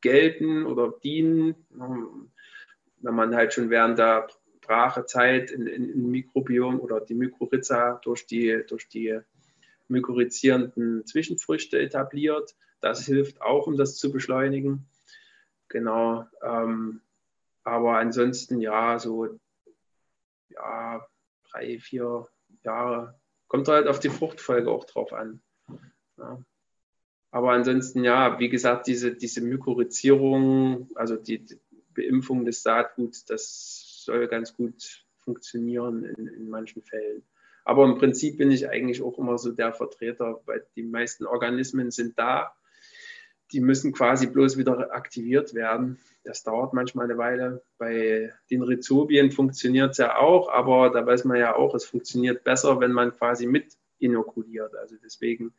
gelten 0.00 0.66
oder 0.66 0.92
dienen. 1.02 1.54
Wenn 1.70 3.14
man 3.14 3.34
halt 3.34 3.54
schon 3.54 3.70
während 3.70 3.98
der 3.98 4.28
Brachezeit 4.60 5.50
in, 5.50 5.66
in, 5.66 5.88
in 5.88 6.10
Mikrobiom 6.10 6.80
oder 6.80 7.00
die 7.00 7.14
Mykorrhiza 7.14 8.00
durch 8.02 8.26
die, 8.26 8.64
durch 8.68 8.88
die 8.88 9.18
mykorrhizierenden 9.88 11.06
Zwischenfrüchte 11.06 11.78
etabliert. 11.78 12.54
Das 12.80 13.06
hilft 13.06 13.40
auch, 13.40 13.66
um 13.66 13.76
das 13.76 13.96
zu 13.96 14.12
beschleunigen. 14.12 14.86
Genau. 15.68 16.26
Ähm, 16.42 17.00
aber 17.62 17.98
ansonsten 17.98 18.60
ja, 18.60 18.98
so 18.98 19.38
ja, 20.50 21.06
drei, 21.54 21.78
vier 21.78 22.26
Jahre. 22.62 23.18
Kommt 23.48 23.68
halt 23.68 23.86
auf 23.86 24.00
die 24.00 24.10
Fruchtfolge 24.10 24.70
auch 24.70 24.84
drauf 24.84 25.12
an. 25.12 25.40
Ja. 26.18 26.42
Aber 27.30 27.52
ansonsten, 27.52 28.04
ja, 28.04 28.38
wie 28.38 28.48
gesagt, 28.48 28.86
diese, 28.86 29.14
diese 29.14 29.40
Mykorrhizierung, 29.40 30.90
also 30.94 31.16
die, 31.16 31.44
die 31.44 31.58
Beimpfung 31.94 32.44
des 32.44 32.62
Saatguts, 32.62 33.24
das 33.24 34.02
soll 34.04 34.28
ganz 34.28 34.54
gut 34.54 35.04
funktionieren 35.20 36.04
in, 36.04 36.28
in 36.28 36.48
manchen 36.48 36.82
Fällen. 36.82 37.22
Aber 37.64 37.84
im 37.84 37.96
Prinzip 37.96 38.38
bin 38.38 38.50
ich 38.50 38.68
eigentlich 38.68 39.02
auch 39.02 39.18
immer 39.18 39.38
so 39.38 39.50
der 39.50 39.72
Vertreter, 39.72 40.40
weil 40.44 40.66
die 40.76 40.82
meisten 40.82 41.26
Organismen 41.26 41.90
sind 41.90 42.18
da. 42.18 42.54
Die 43.52 43.60
müssen 43.60 43.92
quasi 43.92 44.26
bloß 44.26 44.56
wieder 44.56 44.92
aktiviert 44.92 45.54
werden. 45.54 45.98
Das 46.24 46.42
dauert 46.42 46.72
manchmal 46.72 47.04
eine 47.04 47.18
Weile. 47.18 47.62
Bei 47.78 48.32
den 48.50 48.62
Rhizobien 48.62 49.30
funktioniert 49.30 49.92
es 49.92 49.98
ja 49.98 50.16
auch, 50.16 50.48
aber 50.48 50.90
da 50.90 51.06
weiß 51.06 51.24
man 51.24 51.38
ja 51.38 51.54
auch, 51.54 51.74
es 51.74 51.84
funktioniert 51.84 52.44
besser, 52.44 52.80
wenn 52.80 52.92
man 52.92 53.12
quasi 53.12 53.46
mit 53.46 53.76
inokuliert. 53.98 54.74
Also 54.76 54.96
deswegen 55.02 55.52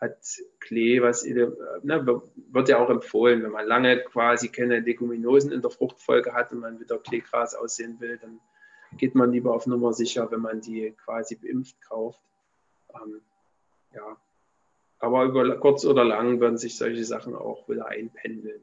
hat 0.00 0.16
Klee, 0.60 1.02
was 1.02 1.24
ne, 1.24 2.22
wird 2.50 2.68
ja 2.68 2.78
auch 2.78 2.90
empfohlen, 2.90 3.42
wenn 3.42 3.50
man 3.50 3.66
lange 3.66 3.98
quasi 4.04 4.48
keine 4.48 4.80
Leguminosen 4.80 5.52
in 5.52 5.60
der 5.60 5.70
Fruchtfolge 5.70 6.32
hat 6.32 6.52
und 6.52 6.60
man 6.60 6.78
wieder 6.78 6.98
Kleegras 6.98 7.54
aussehen 7.54 7.98
will, 8.00 8.18
dann 8.18 8.40
geht 8.96 9.14
man 9.14 9.32
lieber 9.32 9.54
auf 9.54 9.66
Nummer 9.66 9.92
sicher, 9.92 10.30
wenn 10.30 10.40
man 10.40 10.60
die 10.60 10.94
quasi 11.04 11.34
beimpft 11.34 11.80
kauft. 11.82 12.20
Ähm, 12.94 13.20
ja. 13.94 14.16
Aber 15.00 15.24
über 15.24 15.56
kurz 15.58 15.84
oder 15.84 16.04
lang 16.04 16.40
werden 16.40 16.58
sich 16.58 16.76
solche 16.76 17.04
Sachen 17.04 17.34
auch 17.34 17.68
wieder 17.68 17.86
einpendeln. 17.86 18.60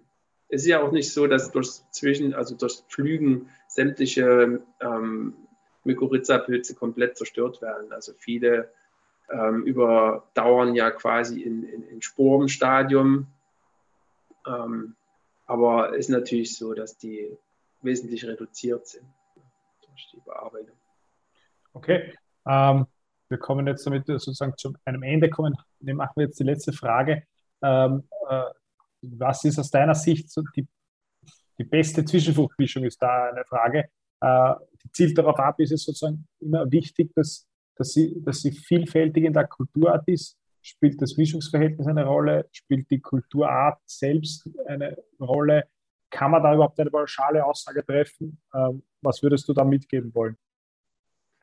Es 0.50 0.62
ist 0.62 0.68
ja 0.68 0.82
auch 0.82 0.92
nicht 0.92 1.12
so, 1.12 1.28
dass 1.28 1.52
durch 1.52 1.70
Zwischen, 1.92 2.34
also 2.34 2.56
durch 2.56 2.84
Flügen 2.88 3.50
sämtliche 3.68 4.62
ähm, 4.82 5.34
Mykorrhiza-Pilze 5.86 6.76
komplett 6.76 7.18
zerstört 7.18 7.62
werden. 7.62 7.92
Also 7.92 8.14
viele 8.18 8.72
ähm, 9.30 9.64
überdauern 9.64 10.76
ja 10.76 10.92
quasi 10.92 11.42
in, 11.42 11.64
in, 11.64 11.84
in 11.88 12.02
Sporenstadium. 12.02 13.28
Ähm, 14.46 14.96
aber 15.46 15.92
es 15.94 16.06
ist 16.06 16.10
natürlich 16.10 16.58
so, 16.58 16.74
dass 16.74 16.98
die 16.98 17.38
wesentlich 17.82 18.26
reduziert 18.26 18.88
sind 18.88 19.06
durch 19.86 20.10
die 20.14 20.20
Bearbeitung. 20.20 20.76
Okay, 21.74 22.14
ähm, 22.46 22.86
wir 23.30 23.38
kommen 23.38 23.68
jetzt 23.68 23.86
damit 23.86 24.08
sozusagen 24.08 24.54
zu 24.58 24.74
einem 24.86 25.04
Ende 25.04 25.30
kommen. 25.30 25.56
Wir 25.80 25.96
machen 25.96 26.20
jetzt 26.20 26.40
die 26.40 26.44
letzte 26.44 26.74
Frage. 26.74 27.24
Ähm, 27.62 28.04
äh, 28.30 28.44
was 29.02 29.44
ist 29.44 29.60
aus 29.60 29.70
deiner 29.70 29.96
Sicht 29.96 30.32
so 30.32 30.42
die, 30.56 30.68
die 31.58 31.64
beste 31.64 32.04
Zwischenfruchtmischung, 32.06 32.84
ist 32.84 33.02
da 33.02 33.30
eine 33.30 33.46
Frage. 33.46 33.90
Äh, 34.22 34.54
die 34.84 34.92
zielt 34.92 35.18
darauf 35.18 35.40
ab, 35.40 35.60
ist 35.60 35.72
es 35.72 35.84
sozusagen 35.84 36.28
immer 36.40 36.70
wichtig, 36.72 37.12
dass, 37.16 37.48
dass, 37.76 37.94
sie, 37.94 38.22
dass 38.24 38.42
sie 38.42 38.52
vielfältig 38.52 39.24
in 39.24 39.34
der 39.34 39.48
Kulturart 39.48 40.08
ist. 40.08 40.38
Spielt 40.62 41.02
das 41.02 41.16
Mischungsverhältnis 41.18 41.88
eine 41.88 42.06
Rolle? 42.06 42.48
Spielt 42.52 42.90
die 42.90 43.00
Kulturart 43.00 43.80
selbst 43.86 44.50
eine 44.66 44.98
Rolle? 45.20 45.68
Kann 46.10 46.32
man 46.32 46.42
da 46.42 46.54
überhaupt 46.54 46.80
eine 46.80 46.90
pauschale 46.90 47.46
Aussage 47.46 47.86
treffen? 47.86 48.42
Ähm, 48.54 48.84
was 49.02 49.22
würdest 49.22 49.48
du 49.48 49.54
da 49.54 49.64
mitgeben 49.64 50.14
wollen? 50.16 50.38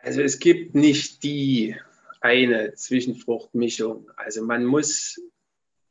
Also 0.03 0.21
es 0.21 0.41
gibt 0.41 0.75
nicht 0.75 1.23
die 1.23 1.77
eine 2.21 2.75
Zwischenfruchtmischung. 2.75 4.11
Also 4.17 4.45
man 4.45 4.65
muss 4.65 5.21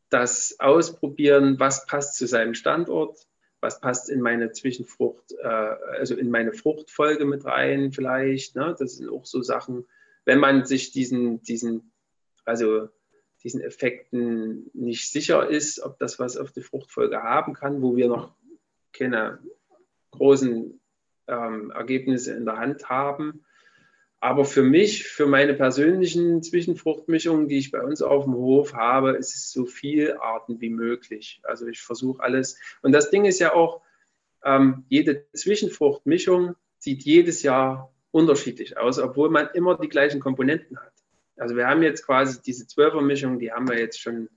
das 0.10 0.58
ausprobieren, 0.60 1.60
was 1.60 1.86
passt 1.86 2.18
zu 2.18 2.28
seinem 2.28 2.54
Standort, 2.54 3.26
was 3.62 3.80
passt 3.80 4.10
in 4.10 4.20
meine 4.20 4.52
Zwischenfrucht, 4.52 5.32
äh, 5.42 5.48
also 5.48 6.16
in 6.16 6.30
meine 6.30 6.52
Fruchtfolge 6.52 7.24
mit 7.24 7.46
rein 7.46 7.94
vielleicht. 7.94 8.56
Ne? 8.58 8.76
Das 8.78 8.98
sind 8.98 9.10
auch 9.10 9.26
so 9.26 9.42
Sachen, 9.42 9.88
wenn 10.26 10.40
man 10.40 10.66
sich 10.66 10.92
diesen, 10.92 11.42
diesen, 11.44 11.94
also 12.44 12.90
diesen 13.44 13.62
Effekten 13.62 14.70
nicht 14.74 15.10
sicher 15.10 15.50
ist, 15.50 15.80
ob 15.82 16.00
das 16.00 16.20
was 16.20 16.36
auf 16.36 16.52
die 16.52 16.62
Fruchtfolge 16.62 17.24
haben 17.24 17.54
kann, 17.54 17.82
wo 17.82 17.96
wir 17.96 18.10
noch 18.10 18.36
keine 18.92 19.40
großen 20.12 20.82
ähm, 21.28 21.72
Ergebnisse 21.72 22.34
in 22.34 22.44
der 22.46 22.58
Hand 22.58 22.90
haben. 22.90 23.46
Aber 24.24 24.46
für 24.46 24.62
mich, 24.62 25.08
für 25.08 25.26
meine 25.26 25.56
persönlichen 25.56 26.44
Zwischenfruchtmischungen, 26.44 27.48
die 27.48 27.58
ich 27.58 27.72
bei 27.72 27.82
uns 27.82 28.04
auf 28.04 28.26
dem 28.26 28.36
Hof 28.36 28.76
habe, 28.76 29.18
ist 29.18 29.36
es 29.36 29.52
so 29.52 29.66
viele 29.66 30.22
Arten 30.22 30.62
wie 30.62 30.70
möglich. 30.70 31.42
Also 31.44 31.66
ich 31.66 31.82
versuche 31.82 32.22
alles. 32.22 32.60
Und 32.84 32.92
das 32.92 33.10
Ding 33.10 33.26
ist 33.26 33.40
ja 33.40 33.56
auch, 33.56 33.82
ähm, 34.46 34.86
jede 34.90 35.26
Zwischenfruchtmischung 35.34 36.56
sieht 36.78 37.02
jedes 37.02 37.42
Jahr 37.42 37.92
unterschiedlich 38.12 38.78
aus, 38.78 39.00
obwohl 39.00 39.32
man 39.32 39.50
immer 39.56 39.76
die 39.76 39.90
gleichen 39.90 40.20
Komponenten 40.20 40.78
hat. 40.80 40.94
Also 41.38 41.56
wir 41.56 41.66
haben 41.66 41.82
jetzt 41.82 42.06
quasi 42.06 42.40
diese 42.44 42.68
Zwölfermischung, 42.68 43.40
die 43.40 43.52
haben 43.52 43.68
wir 43.68 43.80
jetzt 43.80 44.00
schon 44.00 44.30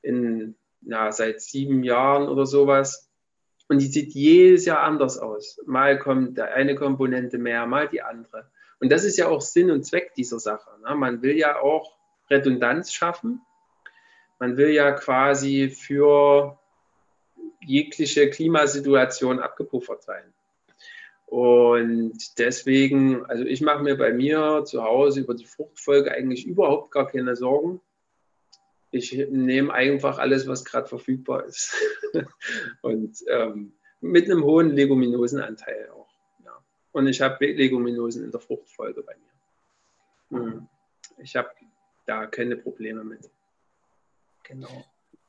in, 0.00 0.54
ja, 0.80 1.12
seit 1.12 1.42
sieben 1.42 1.84
Jahren 1.84 2.28
oder 2.28 2.46
sowas. 2.46 3.10
Und 3.68 3.82
die 3.82 3.88
sieht 3.88 4.14
jedes 4.14 4.64
Jahr 4.64 4.80
anders 4.80 5.18
aus. 5.18 5.60
Mal 5.66 5.98
kommt 5.98 6.40
eine 6.40 6.76
Komponente 6.76 7.36
mehr, 7.36 7.66
mal 7.66 7.88
die 7.88 8.00
andere. 8.00 8.50
Und 8.80 8.90
das 8.90 9.04
ist 9.04 9.16
ja 9.16 9.28
auch 9.28 9.40
Sinn 9.40 9.70
und 9.70 9.84
Zweck 9.84 10.14
dieser 10.14 10.38
Sache. 10.38 10.70
Ne? 10.82 10.94
Man 10.94 11.22
will 11.22 11.36
ja 11.36 11.60
auch 11.60 11.96
Redundanz 12.30 12.92
schaffen. 12.92 13.40
Man 14.38 14.56
will 14.56 14.70
ja 14.70 14.92
quasi 14.92 15.68
für 15.68 16.58
jegliche 17.60 18.30
Klimasituation 18.30 19.40
abgepuffert 19.40 20.02
sein. 20.04 20.32
Und 21.26 22.38
deswegen, 22.38 23.26
also 23.26 23.44
ich 23.44 23.60
mache 23.60 23.82
mir 23.82 23.96
bei 23.96 24.12
mir 24.12 24.62
zu 24.64 24.82
Hause 24.82 25.20
über 25.20 25.34
die 25.34 25.44
Fruchtfolge 25.44 26.12
eigentlich 26.12 26.46
überhaupt 26.46 26.90
gar 26.90 27.06
keine 27.06 27.36
Sorgen 27.36 27.80
ich 28.90 29.12
nehme 29.30 29.72
einfach 29.72 30.18
alles, 30.18 30.46
was 30.46 30.64
gerade 30.64 30.88
verfügbar 30.88 31.44
ist. 31.44 31.74
und 32.82 33.18
ähm, 33.28 33.72
mit 34.00 34.26
einem 34.26 34.44
hohen 34.44 34.70
Leguminosenanteil. 34.70 35.90
Und 36.98 37.06
ich 37.06 37.20
habe 37.20 37.46
Leguminosen 37.46 38.24
in 38.24 38.32
der 38.32 38.40
Fruchtfolge 38.40 39.04
bei 39.04 39.14
mir. 39.14 40.40
Mhm. 40.40 40.68
Ich 41.18 41.36
habe 41.36 41.48
da 42.04 42.26
keine 42.26 42.56
Probleme 42.56 43.04
mit. 43.04 43.30
Genau. 44.42 44.84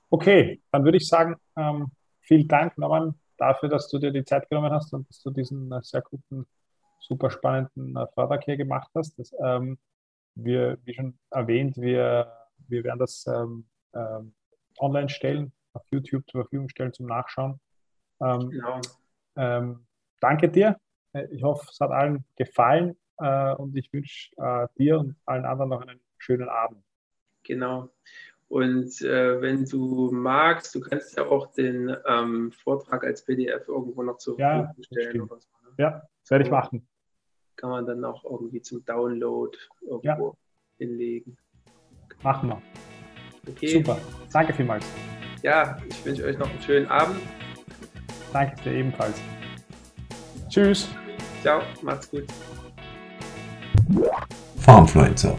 Okay, 0.10 0.64
dann 0.72 0.84
würde 0.84 0.98
ich 0.98 1.08
sagen, 1.08 1.36
ähm, 1.56 1.92
vielen 2.22 2.48
Dank, 2.48 2.76
Norman, 2.80 3.14
dafür, 3.38 3.70
dass 3.70 3.88
du 3.88 4.00
dir 4.00 4.10
die 4.10 4.26
Zeit 4.26 4.50
genommen 4.50 4.72
hast 4.72 4.92
und 4.94 5.08
dass 5.10 5.22
du 5.22 5.30
diesen 5.30 5.72
äh, 5.72 5.80
sehr 5.84 6.02
guten 6.02 6.48
super 6.98 7.30
spannenden 7.30 7.96
äh, 7.96 8.08
Vortrag 8.16 8.44
hier 8.46 8.58
gemacht 8.58 8.90
hast. 8.96 9.20
Das, 9.20 9.32
ähm, 9.40 9.78
wir, 10.34 10.80
wie 10.86 10.96
schon 10.96 11.20
erwähnt, 11.30 11.78
wir, 11.78 12.34
wir 12.68 12.84
werden 12.84 12.98
das 12.98 13.28
ähm, 13.28 13.68
ähm, 13.94 14.34
online 14.80 15.10
stellen, 15.10 15.54
auf 15.74 15.84
YouTube 15.92 16.28
zur 16.32 16.42
Verfügung 16.42 16.68
stellen 16.70 16.94
zum 16.94 17.06
Nachschauen. 17.06 17.60
Ähm, 18.22 18.50
genau. 18.50 18.82
Ähm, 19.36 19.86
danke 20.20 20.50
dir. 20.50 20.76
Äh, 21.14 21.28
ich 21.32 21.44
hoffe, 21.44 21.68
es 21.72 21.80
hat 21.80 21.92
allen 21.92 22.24
gefallen 22.36 22.96
äh, 23.18 23.54
und 23.56 23.76
ich 23.76 23.92
wünsche 23.94 24.32
äh, 24.38 24.68
dir 24.78 25.00
und 25.00 25.16
allen 25.26 25.46
anderen 25.46 25.70
noch 25.70 25.82
einen 25.82 26.00
schönen 26.18 26.50
Abend. 26.50 26.84
Genau. 27.44 27.90
Und 28.48 29.02
äh, 29.02 29.42
wenn 29.42 29.66
du 29.66 30.10
magst, 30.12 30.74
du 30.74 30.80
kannst 30.80 31.18
ja 31.18 31.26
auch 31.28 31.52
den 31.54 31.96
ähm, 32.08 32.52
Vortrag 32.52 33.04
als 33.04 33.24
PDF 33.24 33.68
irgendwo 33.68 34.02
noch 34.02 34.18
zur 34.18 34.38
Verfügung 34.38 34.76
ja, 34.78 34.84
stellen. 34.84 35.22
Oder 35.22 35.40
so, 35.40 35.50
ne? 35.64 35.70
Ja, 35.78 36.02
das 36.22 36.32
werde 36.32 36.46
ich 36.46 36.52
machen. 36.52 36.88
Kann 37.56 37.70
man 37.70 37.86
dann 37.86 38.04
auch 38.04 38.24
irgendwie 38.24 38.62
zum 38.62 38.84
Download 38.86 39.56
irgendwo 39.82 40.28
ja. 40.28 40.34
hinlegen. 40.78 41.38
Machen 42.24 42.50
wir. 42.50 42.62
Okay. 43.48 43.68
Super. 43.68 44.00
Danke 44.34 44.54
vielmals. 44.54 44.86
Ja, 45.44 45.78
ich 45.88 46.06
wünsche 46.06 46.26
euch 46.26 46.38
noch 46.38 46.50
einen 46.50 46.62
schönen 46.62 46.88
Abend. 46.88 47.20
Danke 48.34 48.62
dir 48.64 48.74
ebenfalls. 48.74 49.22
Tschüss. 50.50 50.90
Ciao, 51.42 51.62
macht's 51.82 52.10
gut. 52.10 52.26
Farmfluencer, 54.58 55.36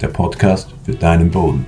der 0.00 0.08
Podcast 0.08 0.74
für 0.84 0.94
deinen 0.94 1.30
Boden. 1.30 1.66